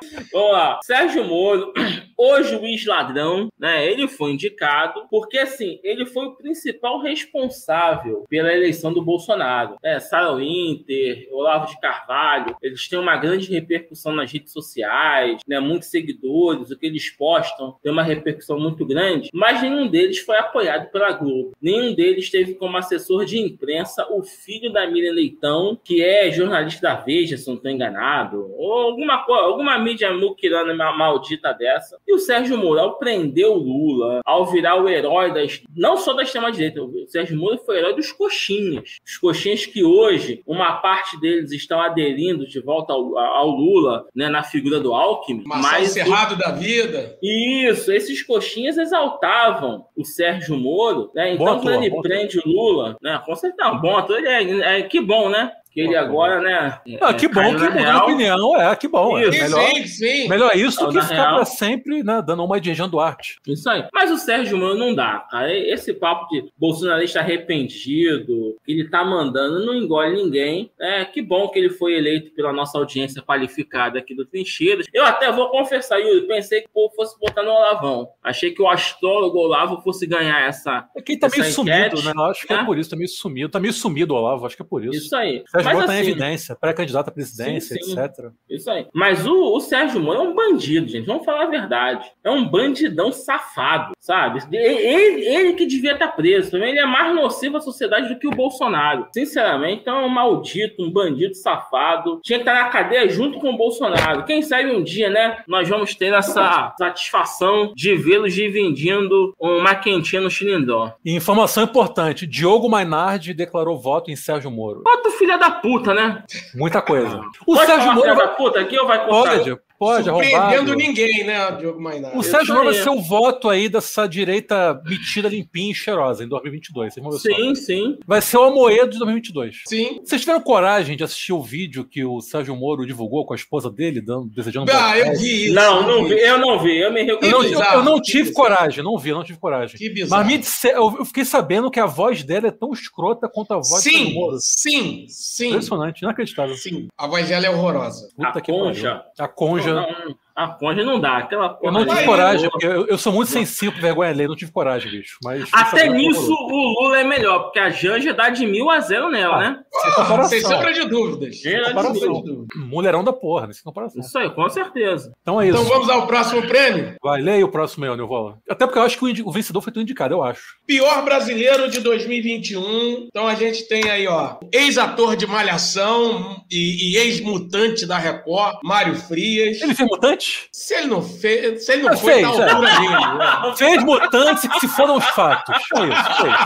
Vamos 0.32 0.52
lá. 0.52 0.80
Sérgio 0.82 1.24
Moro, 1.24 1.72
o 2.16 2.42
juiz 2.42 2.86
ladrão, 2.86 3.48
né? 3.58 3.86
Ele 3.86 4.08
foi 4.08 4.32
indicado 4.32 5.06
porque, 5.10 5.38
assim, 5.38 5.78
ele 5.84 6.06
foi 6.06 6.26
o 6.26 6.36
principal 6.36 7.00
responsável 7.00 8.24
pela 8.28 8.52
eleição 8.52 8.92
do 8.92 9.02
Bolsonaro. 9.02 9.76
É, 9.82 10.00
Sarah 10.00 10.34
Winter, 10.34 11.28
Olavo 11.32 11.66
de 11.66 11.78
Carvalho, 11.80 12.56
eles 12.62 12.88
têm 12.88 12.98
uma 12.98 13.16
grande 13.16 13.52
repercussão 13.52 14.12
nas 14.12 14.32
redes 14.32 14.52
sociais, 14.52 15.40
né? 15.46 15.60
Muitos 15.60 15.90
seguidores, 15.90 16.70
o 16.70 16.78
que 16.78 16.86
eles 16.86 17.10
postam 17.10 17.76
tem 17.82 17.92
uma 17.92 18.02
repercussão 18.02 18.58
muito 18.58 18.86
grande, 18.86 19.28
mas 19.34 19.60
nenhum 19.60 19.86
deles 19.86 20.18
foi 20.18 20.38
apoiado 20.38 20.90
pela 20.90 21.12
Globo. 21.12 21.52
Nenhum 21.60 21.94
deles 21.94 22.30
teve 22.30 22.54
como 22.54 22.76
assessor 22.78 23.24
de 23.26 23.38
imprensa 23.38 24.06
o 24.10 24.22
filho 24.22 24.72
da 24.72 24.86
Miriam 24.94 25.12
Leitão, 25.12 25.78
que 25.84 26.02
é 26.02 26.30
jornalista 26.30 26.80
da 26.88 26.94
Veja, 26.94 27.36
se 27.36 27.46
não 27.48 27.56
estou 27.56 27.70
enganado, 27.70 28.50
ou 28.56 28.72
alguma, 28.72 29.24
alguma 29.28 29.78
mídia 29.78 30.12
muquirana 30.12 30.72
maldita 30.92 31.52
dessa. 31.52 31.98
E 32.06 32.14
o 32.14 32.18
Sérgio 32.18 32.56
Moro, 32.56 32.80
ao 32.80 32.98
prender 32.98 33.46
o 33.46 33.54
Lula, 33.54 34.20
ao 34.24 34.46
virar 34.46 34.76
o 34.76 34.88
herói 34.88 35.32
das. 35.32 35.60
não 35.76 35.96
só 35.96 36.12
da 36.12 36.22
extrema-direita, 36.22 36.82
o 36.82 37.06
Sérgio 37.08 37.36
Moro 37.36 37.58
foi 37.58 37.78
herói 37.78 37.94
dos 37.94 38.12
coxinhas. 38.12 38.98
Os 39.04 39.16
coxinhas 39.16 39.66
que 39.66 39.82
hoje, 39.84 40.42
uma 40.46 40.74
parte 40.74 41.18
deles 41.20 41.50
estão 41.52 41.80
aderindo 41.80 42.46
de 42.46 42.60
volta 42.60 42.92
ao, 42.92 43.18
ao 43.18 43.48
Lula, 43.48 44.06
né, 44.14 44.28
na 44.28 44.42
figura 44.42 44.80
do 44.80 44.94
Alckmin. 44.94 45.44
Marcelo 45.46 45.72
mas 45.72 45.90
Cerrado 45.90 46.36
da 46.36 46.50
vida. 46.52 47.16
Isso, 47.22 47.92
esses 47.92 48.22
coxinhas 48.22 48.78
exaltavam 48.78 49.84
o 49.96 50.04
Sérgio 50.04 50.56
Moro, 50.56 51.10
né? 51.14 51.34
Então, 51.34 51.60
quando 51.60 51.82
ele 51.84 52.02
prende 52.02 52.38
o 52.38 52.42
Lula, 52.46 52.96
né? 53.02 53.20
Com 53.24 53.34
certeza, 53.34 53.70
bom 53.72 53.96
ator, 53.96 54.18
ele 54.18 54.28
é, 54.62 54.80
é- 54.80 54.83
que 54.84 55.00
bom, 55.00 55.28
né? 55.28 55.52
Que 55.74 55.80
ele 55.80 55.96
agora, 55.96 56.40
né? 56.40 56.78
Ah, 57.00 57.10
é, 57.10 57.14
que 57.14 57.26
bom 57.26 57.42
que 57.42 57.52
na 57.52 57.70
mudou 57.70 57.70
real. 57.70 58.04
opinião. 58.04 58.60
É, 58.60 58.76
que 58.76 58.86
bom. 58.86 59.18
É 59.18 59.28
Isso. 59.28 59.42
Melhor, 59.42 59.70
sim, 59.70 59.86
sim. 59.86 60.28
melhor 60.28 60.56
isso 60.56 60.88
que 60.88 61.00
ficar 61.00 61.14
real. 61.14 61.34
pra 61.34 61.44
sempre 61.44 62.04
né, 62.04 62.22
dando 62.24 62.44
uma 62.44 62.60
de 62.60 62.72
Jean 62.72 62.88
Duarte. 62.88 63.40
Isso 63.44 63.68
aí. 63.68 63.84
Mas 63.92 64.08
o 64.08 64.16
Sérgio 64.16 64.56
Moro 64.56 64.76
não 64.76 64.94
dá, 64.94 65.26
cara. 65.28 65.52
Esse 65.52 65.92
papo 65.92 66.28
de 66.28 66.48
bolsonarista 66.56 67.18
arrependido, 67.18 68.56
que 68.64 68.70
ele 68.70 68.88
tá 68.88 69.04
mandando, 69.04 69.66
não 69.66 69.74
engole 69.74 70.14
ninguém. 70.14 70.70
É, 70.80 71.04
que 71.04 71.20
bom 71.20 71.48
que 71.48 71.58
ele 71.58 71.70
foi 71.70 71.94
eleito 71.94 72.32
pela 72.34 72.52
nossa 72.52 72.78
audiência 72.78 73.20
qualificada 73.20 73.98
aqui 73.98 74.14
do 74.14 74.24
Trincheiras. 74.24 74.86
Eu 74.94 75.04
até 75.04 75.32
vou 75.32 75.50
confessar, 75.50 75.98
Yuri, 75.98 76.28
pensei 76.28 76.60
que 76.60 76.68
o 76.68 76.72
povo 76.72 76.94
fosse 76.94 77.18
botar 77.18 77.42
no 77.42 77.50
Olavão. 77.50 78.08
Achei 78.22 78.52
que 78.52 78.62
o 78.62 78.68
astrólogo 78.68 79.38
Olavo 79.38 79.82
fosse 79.82 80.06
ganhar 80.06 80.40
essa. 80.46 80.88
É 80.96 81.02
que 81.02 81.12
ele 81.12 81.20
tá 81.20 81.28
meio 81.28 81.42
Essa 81.42 81.52
sumido, 81.52 81.76
enquete, 81.76 82.04
né? 82.04 82.12
Acho 82.30 82.46
que 82.46 82.52
é 82.52 82.56
né? 82.58 82.64
por 82.64 82.78
isso, 82.78 82.90
tá 82.90 82.96
meio 82.96 83.08
sumido. 83.08 83.48
Tá 83.48 83.58
meio 83.58 83.72
sumido 83.72 84.14
o 84.14 84.16
Olavo, 84.16 84.46
acho 84.46 84.54
que 84.54 84.62
é 84.62 84.64
por 84.64 84.84
isso. 84.84 84.96
Isso 84.96 85.16
aí. 85.16 85.42
Sérgio 85.48 85.63
Mas 85.64 85.86
tá 85.86 85.94
em 85.94 86.00
assim, 86.00 86.10
evidência, 86.10 86.56
pré-candidato 86.56 87.08
à 87.08 87.12
presidência, 87.12 87.76
Sim, 87.76 87.82
sim. 87.82 88.00
etc. 88.00 88.30
Isso 88.48 88.70
aí. 88.70 88.86
Mas 88.92 89.26
o, 89.26 89.56
o 89.56 89.60
Sérgio 89.60 90.00
Moro 90.00 90.20
é 90.20 90.22
um 90.22 90.34
bandido, 90.34 90.88
gente. 90.88 91.06
Vamos 91.06 91.24
falar 91.24 91.44
a 91.44 91.50
verdade. 91.50 92.10
É 92.22 92.30
um 92.30 92.48
bandidão 92.48 93.12
safado, 93.12 93.92
sabe? 93.98 94.40
Ele, 94.52 95.24
ele 95.24 95.52
que 95.54 95.66
devia 95.66 95.92
estar 95.92 96.08
preso. 96.08 96.50
Também 96.50 96.70
ele 96.70 96.80
é 96.80 96.86
mais 96.86 97.14
nocivo 97.14 97.56
à 97.56 97.60
sociedade 97.60 98.08
do 98.08 98.18
que 98.18 98.26
o 98.26 98.30
Bolsonaro. 98.30 99.06
Sinceramente, 99.12 99.82
então 99.82 100.00
é 100.00 100.06
um 100.06 100.08
maldito, 100.08 100.82
um 100.82 100.90
bandido 100.90 101.34
safado. 101.34 102.20
Tinha 102.22 102.38
que 102.38 102.42
estar 102.48 102.54
na 102.54 102.68
cadeia 102.68 103.08
junto 103.08 103.38
com 103.38 103.50
o 103.50 103.56
Bolsonaro. 103.56 104.24
Quem 104.24 104.42
sabe 104.42 104.70
um 104.70 104.82
dia, 104.82 105.10
né? 105.10 105.38
Nós 105.46 105.68
vamos 105.68 105.94
ter 105.94 106.12
essa 106.12 106.74
satisfação 106.78 107.72
de 107.74 107.94
vê-los 107.96 108.32
dividindo 108.32 109.34
uma 109.38 109.74
quentinha 109.74 110.20
no 110.20 110.30
Chilindó. 110.30 110.92
Informação 111.04 111.64
importante: 111.64 112.26
Diogo 112.26 112.68
Mainardi 112.68 113.34
declarou 113.34 113.78
voto 113.78 114.10
em 114.10 114.16
Sérgio 114.16 114.50
Moro. 114.50 114.82
O 115.04 115.10
filho 115.16 115.38
da 115.38 115.50
puta, 115.54 115.94
né? 115.94 116.22
Muita 116.54 116.80
coisa. 116.82 117.20
O 117.46 117.54
Pode 117.54 117.66
Sérgio 117.66 117.92
Moro 117.92 118.14
vai- 118.14 118.26
da 118.26 118.28
puta 118.34 118.60
aqui 118.60 118.78
ou 118.78 118.86
vai 118.86 119.04
cortar? 119.06 119.36
pode, 119.38 119.56
pode, 119.78 120.04
Surpreendendo 120.04 120.42
arrombado. 120.46 120.74
ninguém, 120.76 121.24
né, 121.24 121.50
Diogo 121.58 121.80
Mainar? 121.80 122.16
O 122.16 122.22
Sérgio 122.22 122.54
Moro 122.54 122.66
vai 122.72 122.74
ser 122.82 122.88
o 122.90 123.00
voto 123.00 123.48
aí 123.48 123.68
dessa 123.68 124.06
direita 124.06 124.80
metida 124.84 125.28
limpinha 125.28 125.72
e 125.72 125.74
cheirosa 125.74 126.24
em 126.24 126.28
2022. 126.28 126.94
Vocês 126.94 127.02
vão 127.04 127.12
ver 127.12 127.18
só. 127.18 127.36
Sim, 127.36 127.54
sim. 127.54 127.98
Vai 128.06 128.20
ser 128.20 128.36
o 128.38 128.44
Amoedo 128.44 128.90
de 128.90 128.98
2022. 128.98 129.62
Sim. 129.66 130.00
Vocês 130.04 130.20
tiveram 130.20 130.40
coragem 130.40 130.96
de 130.96 131.04
assistir 131.04 131.32
o 131.32 131.42
vídeo 131.42 131.84
que 131.84 132.04
o 132.04 132.20
Sérgio 132.20 132.54
Moro 132.56 132.86
divulgou 132.86 133.24
com 133.26 133.32
a 133.32 133.36
esposa 133.36 133.70
dele, 133.70 134.00
dando, 134.00 134.26
desejando 134.28 134.70
Ah, 134.72 134.98
eu 134.98 135.12
vi 135.18 135.46
isso. 135.46 135.54
Não, 135.54 135.82
não 135.86 136.04
vi. 136.08 136.14
Eu 136.20 136.38
não 136.38 136.58
vi. 136.58 136.76
Eu 136.78 136.92
me 136.92 137.00
Eu 137.02 137.06
não, 137.06 137.20
recuso. 137.20 137.32
eu- 137.34 137.48
bizarro, 137.50 137.78
eu 137.80 137.84
não 137.84 138.00
tive 138.00 138.32
coragem, 138.32 138.82
não 138.84 138.98
vi, 138.98 139.10
eu 139.10 139.16
não 139.16 139.24
tive 139.24 139.38
coragem. 139.38 139.76
Que 139.76 139.90
bizarro. 139.90 140.22
Mas 140.24 140.32
me 140.32 140.38
disse, 140.38 140.68
eu 140.68 140.94
eu 140.98 141.04
fiquei 141.04 141.24
sabendo 141.24 141.70
que 141.70 141.80
a 141.80 141.86
voz 141.86 142.22
dela 142.22 142.46
é 142.46 142.50
tão 142.50 142.72
escrota 142.72 143.28
quanto 143.28 143.52
a 143.52 143.56
voz 143.56 143.68
do 143.68 143.76
Sérgio 143.80 144.06
Sim, 144.06 144.14
Moro. 144.14 144.36
sim, 144.40 145.06
sim. 145.08 145.48
Impressionante, 145.48 146.02
inacreditável. 146.02 146.54
Sim, 146.56 146.88
a 146.96 147.06
voz 147.06 147.28
dela 147.28 147.46
é 147.46 147.50
horrorosa. 147.50 148.08
Puta 148.16 148.38
A 148.38 148.40
que 148.40 148.52
concha. 148.52 148.82
pariu. 148.96 149.02
A 149.18 149.28
conja. 149.64 149.74
Não, 149.74 150.06
não, 150.06 150.16
a 150.36 150.48
conja 150.48 150.82
não 150.84 150.98
dá. 151.00 151.18
Aquela 151.18 151.46
Eu 151.46 151.54
porra 151.56 151.72
não 151.72 151.80
ali. 151.82 151.90
tive 151.90 152.04
coragem, 152.04 152.44
eu- 152.46 152.50
porque 152.50 152.66
eu, 152.66 152.86
eu 152.86 152.98
sou 152.98 153.12
muito 153.12 153.30
sensível 153.30 153.80
vergonha 153.80 154.10
alheia, 154.10 154.28
não 154.28 154.36
tive 154.36 154.50
coragem, 154.52 154.90
bicho. 154.90 155.16
Mas 155.22 155.48
Até 155.52 155.88
nisso 155.88 156.32
o 156.32 156.80
Lula 156.82 156.98
é 157.00 157.04
melhor, 157.04 157.44
porque 157.44 157.58
a 157.58 157.70
Janja 157.70 158.12
dá 158.12 158.28
de 158.30 158.46
mil 158.46 158.70
a 158.70 158.80
zero 158.80 159.10
nela, 159.10 159.36
Ah, 159.36 159.40
né? 159.40 159.60
Sem 159.72 159.92
comparação. 159.94 160.28
Sem 160.30 160.40
sombra 160.40 160.72
de 160.72 160.84
dúvidas. 160.88 161.40
Sem 161.40 161.56
comparação. 161.64 161.94
sombra 161.94 162.22
de 162.22 162.28
dúvidas. 162.36 162.46
Mulherão 162.68 163.04
da 163.04 163.12
porra, 163.12 163.46
nessa 163.46 163.62
comparação. 163.62 164.00
Isso 164.00 164.18
aí, 164.18 164.30
com 164.30 164.48
certeza. 164.48 165.12
Então 165.22 165.40
é 165.40 165.48
isso. 165.48 165.56
Então 165.56 165.68
vamos 165.68 165.88
ao 165.88 166.06
próximo 166.06 166.42
prêmio? 166.46 166.96
Vai, 167.02 167.20
leia 167.20 167.36
aí 167.38 167.44
o 167.44 167.48
próximo 167.48 167.84
aí, 167.84 167.96
Nilvola. 167.96 168.38
Até 168.48 168.66
porque 168.66 168.78
eu 168.78 168.82
acho 168.82 168.98
que 168.98 169.04
o, 169.04 169.08
indi- 169.08 169.22
o 169.22 169.30
vencedor 169.30 169.60
foi 169.60 169.72
tu 169.72 169.80
indicado, 169.80 170.14
eu 170.14 170.22
acho. 170.22 170.42
Pior 170.66 171.04
brasileiro 171.04 171.70
de 171.70 171.80
2021. 171.80 173.06
Então 173.08 173.26
a 173.26 173.34
gente 173.34 173.66
tem 173.68 173.88
aí, 173.90 174.06
ó, 174.06 174.36
ex-ator 174.52 175.16
de 175.16 175.26
Malhação 175.26 176.36
e, 176.50 176.92
e 176.92 176.96
ex-mutante 176.96 177.86
da 177.86 177.98
Record, 177.98 178.58
Mário 178.64 178.94
Frias. 178.96 179.60
Ele 179.62 179.74
fez 179.74 179.88
mutante? 179.88 180.23
Mutantes. 180.24 180.48
Se 180.52 180.74
ele 180.74 180.86
não 180.86 181.02
fez, 181.02 181.64
se 181.64 181.72
ele 181.72 181.82
não 181.82 181.92
é, 181.92 181.96
foi, 181.96 182.12
fez, 182.14 182.22
tá 182.22 182.28
altura 182.28 182.70
é. 182.70 182.80
dele. 182.80 183.18
Né? 183.18 183.56
Fez 183.56 183.84
Mutantes 183.84 184.48
que 184.48 184.60
se 184.60 184.68
foram 184.68 184.96
os 184.96 185.04
fatos. 185.06 185.56
Foi 185.68 185.88
isso, 185.88 186.04
foi 186.16 186.30
isso. 186.30 186.44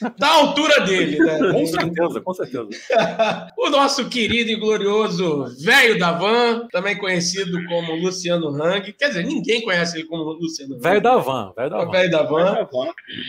Da 0.00 0.10
tá 0.10 0.28
altura 0.28 0.80
dele, 0.82 1.18
né? 1.18 1.38
Com 1.52 1.66
certeza, 1.66 2.20
com 2.20 2.34
certeza. 2.34 2.68
o 3.58 3.68
nosso 3.68 4.08
querido 4.08 4.50
e 4.50 4.56
glorioso 4.56 5.46
velho 5.60 5.98
da 5.98 6.12
van, 6.12 6.68
também 6.70 6.96
conhecido 6.96 7.58
como 7.66 7.96
Luciano 7.96 8.48
Hang. 8.48 8.92
Quer 8.92 9.08
dizer, 9.08 9.24
ninguém 9.24 9.62
conhece 9.62 9.98
ele 9.98 10.06
como 10.06 10.22
Luciano 10.32 10.74
Hang. 10.74 10.82
Velho 10.82 11.00
da 11.00 11.16
van, 11.16 11.52
velho 11.56 11.70
da 11.70 11.84
van. 11.84 11.90
Velho 11.90 12.10
da 12.10 12.22
van. 12.22 12.66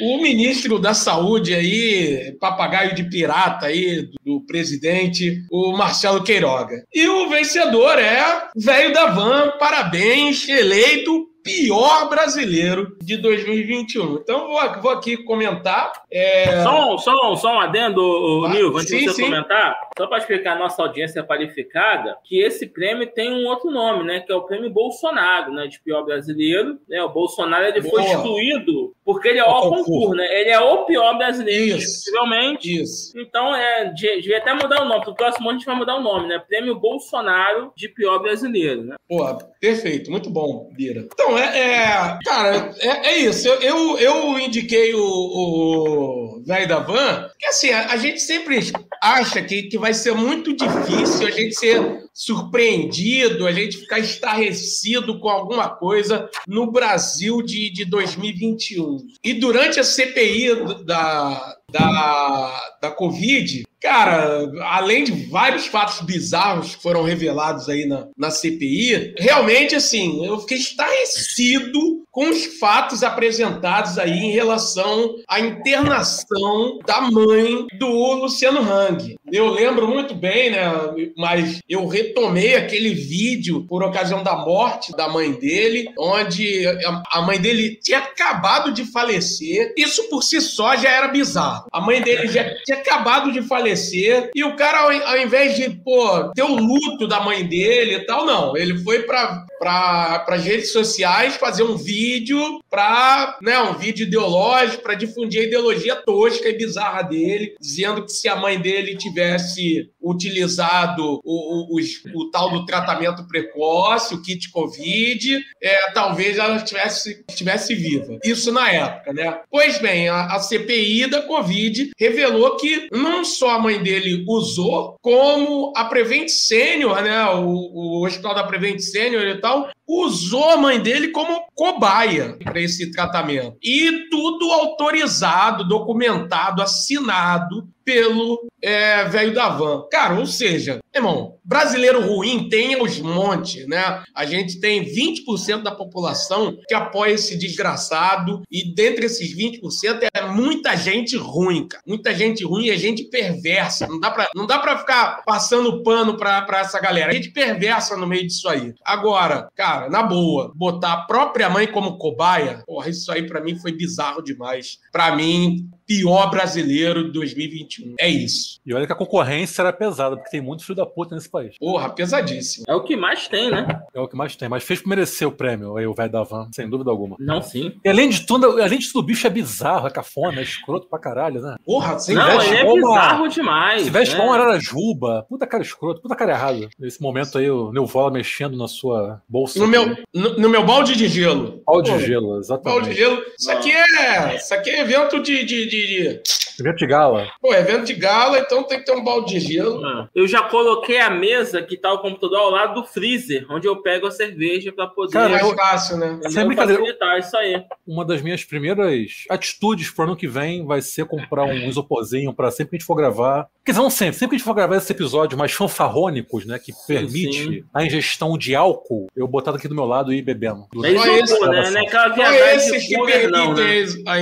O 0.02 0.22
ministro 0.22 0.78
da 0.78 0.94
Saúde 0.94 1.56
aí, 1.56 2.38
papagaio 2.40 2.94
de 2.94 3.04
pirata 3.04 3.66
aí, 3.66 4.08
do 4.24 4.42
presidente, 4.46 5.44
o 5.52 5.72
Marcelo 5.76 6.24
Queiroga. 6.24 6.86
E 6.94 7.08
o 7.08 7.30
vencedor 7.30 7.89
é 7.98 8.50
velho 8.56 8.94
da 8.94 9.08
van, 9.08 9.58
parabéns, 9.58 10.48
eleito 10.48 11.28
pior 11.50 12.10
brasileiro 12.10 12.98
de 13.02 13.18
2021. 13.18 14.16
Então 14.16 14.48
vou, 14.48 14.82
vou 14.82 14.92
aqui 14.92 15.18
comentar. 15.18 15.92
É... 16.12 16.64
Só, 16.64 16.94
um, 16.94 16.98
só, 16.98 17.32
um, 17.32 17.36
só 17.36 17.56
um 17.56 17.60
adendo, 17.60 18.46
ah, 18.46 18.50
Nil, 18.50 18.76
antes 18.78 18.90
sim, 18.90 19.00
de 19.00 19.06
você 19.06 19.14
sim. 19.14 19.24
comentar, 19.24 19.78
só 19.98 20.08
para 20.08 20.18
explicar 20.18 20.56
a 20.56 20.60
nossa 20.60 20.82
audiência 20.82 21.24
qualificada, 21.24 22.18
que 22.24 22.40
esse 22.40 22.68
prêmio 22.68 23.08
tem 23.08 23.34
um 23.34 23.46
outro 23.48 23.72
nome, 23.72 24.04
né? 24.04 24.20
Que 24.20 24.32
é 24.32 24.36
o 24.36 24.44
prêmio 24.44 24.70
Bolsonaro, 24.70 25.52
né? 25.54 25.68
De 25.68 25.80
pior 25.80 26.04
brasileiro. 26.04 26.80
Né, 26.88 27.02
o 27.04 27.10
Bolsonaro 27.10 27.66
ele 27.66 27.82
foi 27.82 28.04
excluído 28.04 28.94
porque 29.04 29.28
ele 29.28 29.40
é 29.40 29.44
o, 29.44 29.50
o 29.50 29.70
concurso, 29.70 30.14
né? 30.14 30.26
Ele 30.40 30.50
é 30.52 30.60
o 30.60 30.86
pior 30.86 31.18
brasileiro, 31.18 31.80
possivelmente. 31.80 32.82
Isso. 32.82 33.20
Então, 33.20 33.56
é, 33.56 33.92
devia 33.92 34.38
até 34.38 34.54
mudar 34.54 34.84
o 34.84 34.88
nome. 34.88 35.06
No 35.06 35.16
próximo 35.16 35.50
ano 35.50 35.56
a 35.56 35.60
gente 35.60 35.66
vai 35.66 35.76
mudar 35.76 35.96
o 35.96 36.02
nome, 36.02 36.28
né? 36.28 36.40
Prêmio 36.48 36.80
Bolsonaro 36.80 37.72
de 37.76 37.90
pior 37.90 38.20
brasileiro, 38.20 38.84
né? 38.84 38.96
Pô, 39.08 39.26
perfeito. 39.60 40.12
Muito 40.12 40.30
bom, 40.30 40.70
Bira. 40.76 41.08
Então, 41.12 41.38
é, 41.40 41.60
é, 41.60 42.20
cara, 42.24 42.76
é, 42.80 43.10
é 43.10 43.18
isso. 43.18 43.48
Eu, 43.48 43.62
eu, 43.62 43.98
eu, 43.98 44.40
indiquei 44.40 44.94
o 44.94 46.42
velho 46.46 46.68
da 46.68 46.80
van, 46.80 47.30
que 47.38 47.46
assim, 47.46 47.70
a, 47.70 47.92
a, 47.92 47.98
gente 47.98 48.20
sempre 48.20 48.60
acha 49.02 49.42
que, 49.42 49.64
que 49.64 49.78
vai 49.78 49.94
ser 49.94 50.14
muito 50.14 50.56
difícil 50.56 51.28
a 51.28 51.32
gente 51.32 51.56
ser 51.56 52.10
surpreendido, 52.14 53.48
a 53.48 53.52
gente 53.52 53.78
ficar 53.78 54.00
estarrecido 54.00 55.20
com 55.20 55.30
alguma 55.30 55.70
coisa 55.70 56.30
no 56.48 56.72
Brasil 56.72 57.42
de, 57.42 57.70
de 57.72 57.86
2021. 57.86 58.98
E 59.24 59.34
durante 59.34 59.80
a 59.80 59.84
CPI 59.84 60.84
da, 60.86 61.56
da, 61.72 62.70
da 62.82 62.92
Covid, 62.92 63.64
Cara, 63.82 64.52
além 64.64 65.06
de 65.06 65.28
vários 65.28 65.68
fatos 65.68 66.02
bizarros 66.02 66.76
que 66.76 66.84
foram 66.84 67.04
revelados 67.04 67.70
aí 67.70 67.86
na, 67.86 68.08
na 68.18 68.30
CPI, 68.30 69.16
realmente, 69.18 69.74
assim, 69.74 70.26
eu 70.26 70.40
fiquei 70.40 70.58
estarrecido 70.58 72.04
com 72.12 72.30
os 72.30 72.46
fatos 72.60 73.04
apresentados 73.04 73.98
aí 73.98 74.12
em 74.12 74.32
relação 74.32 75.16
à 75.28 75.40
internação 75.40 76.80
da 76.86 77.02
mãe 77.02 77.66
do 77.78 78.16
Luciano 78.16 78.60
Hang. 78.62 79.16
Eu 79.32 79.50
lembro 79.50 79.88
muito 79.88 80.14
bem, 80.14 80.52
né? 80.52 80.72
Mas 81.18 81.60
eu 81.68 81.88
retomei 81.88 82.56
aquele 82.56 82.94
vídeo 82.94 83.66
por 83.68 83.84
ocasião 83.84 84.24
da 84.24 84.36
morte 84.36 84.92
da 84.96 85.08
mãe 85.08 85.32
dele, 85.32 85.92
onde 85.98 86.66
a 87.12 87.22
mãe 87.22 87.40
dele 87.40 87.80
tinha 87.82 88.00
acabado 88.00 88.72
de 88.72 88.86
falecer. 88.86 89.74
Isso 89.78 90.10
por 90.10 90.24
si 90.24 90.42
só 90.42 90.76
já 90.76 90.90
era 90.90 91.08
bizarro. 91.08 91.66
A 91.72 91.82
mãe 91.82 92.02
dele 92.02 92.28
já 92.28 92.44
tinha 92.66 92.78
acabado 92.78 93.32
de 93.32 93.42
falecer 93.42 94.30
e 94.36 94.44
o 94.44 94.56
cara, 94.56 94.80
ao, 94.82 95.18
invés 95.18 95.56
de 95.56 95.70
pô, 95.70 96.32
ter 96.34 96.44
o 96.44 96.56
luto 96.56 97.08
da 97.08 97.20
mãe 97.20 97.46
dele 97.46 97.96
e 97.96 98.06
tal, 98.06 98.26
não. 98.26 98.56
Ele 98.56 98.78
foi 98.80 99.04
para 99.04 99.46
para 99.60 100.26
as 100.28 100.44
redes 100.44 100.72
sociais 100.72 101.36
fazer 101.36 101.64
um 101.64 101.76
vídeo 101.76 102.40
para, 102.70 103.38
né, 103.42 103.60
um 103.60 103.78
vídeo 103.78 104.08
ideológico 104.08 104.84
para 104.84 104.96
difundir 104.96 105.42
a 105.42 105.46
ideologia 105.46 105.96
tosca 105.98 106.48
e 106.48 106.58
bizarra 106.58 107.02
dele, 107.04 107.56
dizendo 107.60 108.06
que 108.06 108.12
se 108.12 108.28
a 108.28 108.36
mãe 108.36 108.60
dele 108.60 108.96
tivesse 108.96 109.90
utilizado 110.02 111.20
o, 111.24 111.76
o, 111.76 111.78
o, 111.78 112.22
o 112.22 112.32
tal 112.32 112.52
do 112.52 112.66
tratamento 112.66 113.28
precoce, 113.28 114.16
o 114.16 114.22
kit 114.22 114.50
Covid, 114.52 115.40
é, 115.62 115.92
talvez 115.92 116.38
ela 116.38 116.56
estivesse, 116.56 117.24
estivesse 117.30 117.76
viva. 117.76 118.18
Isso 118.24 118.52
na 118.52 118.72
época, 118.72 119.14
né? 119.14 119.40
Pois 119.52 119.80
bem, 119.80 120.08
a, 120.08 120.28
a 120.28 120.40
CPI 120.40 121.08
da 121.08 121.22
Covid 121.24 121.92
revelou 121.98 122.56
que 122.56 122.88
não 122.92 123.26
só 123.26 123.52
a 123.52 123.60
mãe 123.60 123.82
dele 123.82 124.24
usou, 124.28 124.96
como 125.02 125.74
a 125.76 125.86
Prevent 125.86 126.30
Senior, 126.30 127.02
né, 127.02 127.26
o, 127.32 127.50
o 127.50 128.06
Hospital 128.06 128.36
da 128.36 128.44
Prevent 128.44 128.80
Senior 128.80 129.24
e 129.24 129.40
tal, 129.40 129.49
usou 129.88 130.52
a 130.52 130.58
mãe 130.58 130.80
dele 130.80 131.10
como 131.10 131.48
cobaia 131.56 132.38
para 132.44 132.62
esse 132.62 132.92
tratamento. 132.92 133.58
E 133.64 134.08
tudo 134.10 134.52
autorizado, 134.52 135.68
documentado, 135.68 136.62
assinado 136.62 137.68
pelo 137.84 138.48
é, 138.62 139.06
velho 139.06 139.34
da 139.34 139.50
van. 139.50 139.88
Cara, 139.92 140.20
ou 140.20 140.26
seja, 140.26 140.80
irmão, 141.00 141.38
brasileiro 141.44 142.06
ruim 142.06 142.48
tem 142.50 142.82
os 142.82 143.00
montes, 143.00 143.68
né? 143.68 144.04
A 144.16 144.26
gente 144.26 144.60
tem 144.60 144.84
20% 144.84 145.64
da 145.64 145.72
população 145.72 146.56
que 146.68 146.74
apoia 146.74 147.14
esse 147.14 147.38
desgraçado 147.38 148.42
e 148.52 148.74
dentre 148.74 149.06
esses 149.06 149.36
20% 149.36 150.08
é 150.14 150.26
muita 150.28 150.76
gente 150.76 151.18
ruim, 151.18 151.68
cara. 151.68 151.84
Muita 151.88 152.14
gente 152.14 152.46
ruim 152.46 152.66
e 152.66 152.72
é 152.72 152.78
gente 152.78 153.06
perversa. 153.06 153.88
Não 153.88 154.00
dá 154.00 154.12
pra, 154.12 154.28
não 154.36 154.46
dá 154.46 154.60
pra 154.60 154.78
ficar 154.78 155.24
passando 155.26 155.82
pano 155.84 156.18
pra, 156.18 156.42
pra 156.44 156.60
essa 156.60 156.80
galera. 156.80 157.14
Gente 157.14 157.32
perversa 157.32 157.98
no 157.98 158.08
meio 158.08 158.28
disso 158.28 158.48
aí. 158.48 158.74
Agora, 158.86 159.50
cara, 159.56 159.90
na 159.90 160.04
boa, 160.04 160.52
botar 160.56 160.94
a 160.94 161.02
própria 161.02 161.50
mãe 161.50 161.68
como 161.68 161.98
cobaia, 161.98 162.64
porra, 162.66 162.90
isso 162.90 163.12
aí 163.12 163.26
para 163.26 163.42
mim 163.42 163.58
foi 163.58 163.72
bizarro 163.72 164.22
demais. 164.22 164.78
Para 164.92 165.16
mim, 165.16 165.70
pior 165.90 166.30
brasileiro 166.30 167.06
de 167.06 167.12
2021. 167.14 167.96
É 168.00 168.08
isso. 168.08 168.60
E 168.64 168.72
olha 168.72 168.86
que 168.86 168.94
a 168.94 168.96
concorrência 168.96 169.64
era 169.64 169.74
pesada, 169.74 170.16
porque 170.16 170.30
tem 170.30 170.40
muito 170.40 170.64
filho 170.64 170.76
da 170.76 170.86
puta 170.86 171.16
nesse 171.16 171.28
país. 171.28 171.56
Porra, 171.58 171.90
pesadíssimo. 171.90 172.66
É 172.68 172.76
o 172.76 172.84
que 172.84 172.96
mais 172.96 173.28
tem, 173.28 173.50
né? 173.50 173.82
É 173.92 174.00
o 174.00 174.08
que 174.08 174.16
mais 174.16 174.36
tem, 174.36 174.48
mas 174.48 174.64
fez 174.64 174.84
merecer 174.84 175.28
o 175.28 175.32
prêmio 175.32 175.76
aí, 175.78 175.88
o 175.88 175.94
velho 175.96 176.12
da 176.12 176.22
van, 176.22 176.48
sem 176.54 176.70
dúvida 176.70 176.92
alguma. 176.92 177.16
Não, 177.20 177.42
sim. 177.42 177.74
E 177.84 177.90
além 177.90 178.08
de 178.08 178.24
tudo, 178.24 178.62
além 178.62 178.78
de 178.78 178.86
tudo, 178.86 179.00
o 179.00 179.06
bicho 179.06 179.26
é 179.26 179.32
bizarro, 179.32 179.88
é 179.88 179.90
cafona, 179.90 180.40
é 180.40 180.44
escroto 180.44 180.88
pra 180.88 181.00
caralho, 181.00 181.42
né? 181.42 181.56
Porra, 181.66 181.98
sem 181.98 182.14
Não, 182.14 182.40
ele 182.40 182.56
é 182.56 182.72
bizarro 182.72 183.28
demais. 183.28 183.84
Se 183.84 183.90
veste 183.90 184.16
né? 184.16 184.22
uma 184.22 184.36
Ararajuba, 184.36 185.26
puta 185.28 185.48
cara 185.48 185.64
escroto, 185.64 186.02
puta 186.02 186.16
cara 186.16 186.34
errado. 186.34 186.70
Nesse 186.78 187.02
momento 187.02 187.40
aí, 187.40 187.50
o 187.50 187.72
Neuvola 187.72 188.12
mexendo 188.12 188.56
na 188.56 188.68
sua 188.68 189.22
bolsa. 189.28 189.58
No 189.58 189.68
meu, 189.68 189.98
no, 190.14 190.38
no, 190.38 190.50
meu 190.50 190.64
balde 190.64 190.96
de 190.96 191.08
gelo. 191.08 191.64
Balde 191.66 191.98
de 191.98 192.06
gelo, 192.06 192.38
exatamente. 192.38 192.80
Balde 192.80 192.90
de 192.90 192.96
gelo. 192.96 193.22
Isso 193.38 193.52
aqui 193.52 193.72
é, 193.72 194.36
isso 194.36 194.54
aqui 194.54 194.70
é 194.70 194.82
evento 194.82 195.20
de, 195.20 195.44
de, 195.44 195.68
de, 195.68 195.79
de 195.88 196.22
Evento 196.60 196.78
de 196.78 196.88
gala. 196.88 197.28
Pô, 197.42 197.54
evento 197.54 197.86
de 197.86 197.94
gala, 197.94 198.38
então 198.38 198.64
tem 198.64 198.80
que 198.80 198.86
ter 198.86 198.92
um 198.92 199.04
balde 199.04 199.40
de 199.40 199.40
gelo. 199.40 199.84
Ah. 199.86 200.10
Eu 200.14 200.28
já 200.28 200.42
coloquei 200.42 201.00
a 201.00 201.10
mesa 201.10 201.62
que 201.62 201.78
tá 201.78 201.92
o 201.94 202.00
computador 202.00 202.38
ao 202.38 202.50
lado 202.50 202.82
do 202.82 202.88
freezer, 202.88 203.46
onde 203.50 203.68
eu 203.68 203.82
pego 203.82 204.08
a 204.08 204.12
cerveja 204.12 204.72
para 204.72 204.88
poder. 204.88 205.14
Cara, 205.14 205.40
é 205.40 205.42
mais 205.42 205.56
fácil, 205.56 205.98
né? 205.98 206.20
Sem 206.30 206.46
brincadeira. 206.46 206.82
Facilitar 206.82 207.20
isso 207.20 207.38
aí. 207.38 207.64
Uma 207.88 208.04
das 208.04 208.22
minhas 208.22 208.44
primeiras 208.44 209.26
atitudes 209.30 209.90
pro 209.90 210.04
ano 210.04 210.18
que 210.18 210.28
vem 210.28 210.66
vai 210.66 210.82
ser 210.82 211.06
comprar 211.06 211.46
um 211.46 211.70
isoporzinho 211.70 212.34
para 212.34 212.52
sempre 212.52 212.72
que 212.72 212.76
a 212.76 212.80
gente 212.80 212.88
for 212.88 212.96
gravar. 212.96 213.48
Quer 213.70 213.74
dizer, 213.74 213.84
não 213.84 213.90
sempre, 213.92 214.14
sempre 214.14 214.30
que 214.30 214.36
a 214.36 214.38
gente 214.40 214.46
for 214.46 214.56
gravar 214.56 214.78
esse 214.78 214.92
episódio 214.92 215.38
mais 215.38 215.52
fanfarrônicos, 215.52 216.44
né? 216.44 216.58
Que 216.58 216.74
permite 216.88 217.44
sim, 217.44 217.54
sim. 217.54 217.64
a 217.72 217.86
ingestão 217.86 218.36
de 218.36 218.56
álcool, 218.56 219.12
eu 219.16 219.28
botar 219.28 219.52
aqui 219.52 219.68
do 219.68 219.76
meu 219.76 219.86
lado 219.86 220.12
e 220.12 220.18
ir 220.18 220.22
bebendo. 220.24 220.66
É 220.84 220.92
isopor, 220.92 221.50
né? 221.52 221.70
Não 221.70 221.80
é 221.80 221.86
aquela 221.86 222.08
viagem 222.10 222.80
de 222.80 222.96
cooler, 222.96 223.30
não, 223.30 223.54
né? 223.54 223.78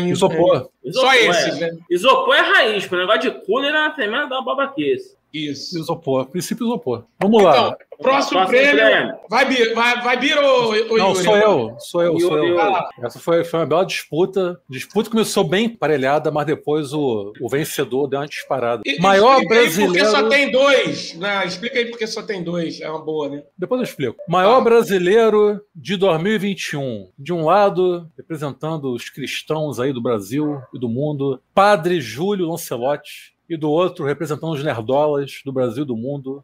Isopor. 0.09 0.69
Isopor, 0.83 0.91
Só 0.91 1.13
esses, 1.15 1.61
é. 1.61 1.71
né? 1.71 1.77
Isopor 1.89 2.35
é 2.35 2.41
raiz, 2.41 2.91
o 2.91 2.95
negócio 2.97 3.21
de 3.21 3.45
cooler 3.45 3.73
é 3.73 3.79
uma 3.79 3.91
tremenda 3.91 4.27
da 4.27 4.41
babaquice. 4.41 5.15
Isso. 5.33 5.79
Isopor, 5.79 6.25
princípio 6.27 6.65
isopor. 6.65 7.05
Vamos 7.19 7.41
então, 7.41 7.51
lá. 7.51 7.77
Próximo, 7.99 8.45
prêmio. 8.47 8.75
prêmio. 8.75 9.15
Vai, 9.29 9.45
Vir, 9.45 9.73
vai, 9.73 10.01
vai 10.01 10.19
Vir 10.19 10.37
ou, 10.37 10.91
ou 10.91 10.97
Não, 10.97 11.15
sou 11.15 11.35
eu. 11.35 11.75
Sou 11.79 12.03
eu, 12.03 12.19
sou 12.19 12.45
eu. 12.45 12.59
Ah. 12.59 12.89
Essa 13.01 13.19
foi, 13.19 13.43
foi 13.43 13.59
uma 13.59 13.65
bela 13.65 13.85
disputa. 13.85 14.59
Disputa 14.69 15.09
começou 15.09 15.43
bem 15.43 15.67
parelhada, 15.67 16.31
mas 16.31 16.45
depois 16.45 16.93
o, 16.93 17.33
o 17.41 17.49
vencedor 17.49 18.07
deu 18.07 18.19
uma 18.19 18.27
disparada. 18.27 18.83
E, 18.85 18.99
Maior 18.99 19.43
brasileiro. 19.45 19.93
Porque 19.93 20.05
só 20.05 20.29
tem 20.29 20.51
dois. 20.51 21.15
Né? 21.15 21.45
Explica 21.45 21.79
aí 21.79 21.85
porque 21.85 22.05
só 22.05 22.21
tem 22.21 22.43
dois. 22.43 22.79
É 22.79 22.89
uma 22.89 23.03
boa, 23.03 23.29
né? 23.29 23.43
Depois 23.57 23.79
eu 23.79 23.85
explico. 23.85 24.17
Maior 24.27 24.57
ah. 24.57 24.61
brasileiro 24.61 25.59
de 25.75 25.97
2021. 25.97 27.09
De 27.17 27.33
um 27.33 27.45
lado, 27.45 28.07
representando 28.15 28.93
os 28.93 29.09
cristãos 29.09 29.79
aí 29.79 29.91
do 29.91 30.01
Brasil 30.01 30.61
e 30.73 30.79
do 30.79 30.87
mundo, 30.87 31.41
Padre 31.53 31.99
Júlio 31.99 32.47
Lancelotti. 32.47 33.36
E 33.49 33.57
do 33.57 33.69
outro, 33.69 34.05
representando 34.05 34.53
os 34.53 34.63
nerdolas 34.63 35.41
do 35.45 35.53
Brasil 35.53 35.83
e 35.83 35.87
do 35.87 35.95
mundo, 35.95 36.43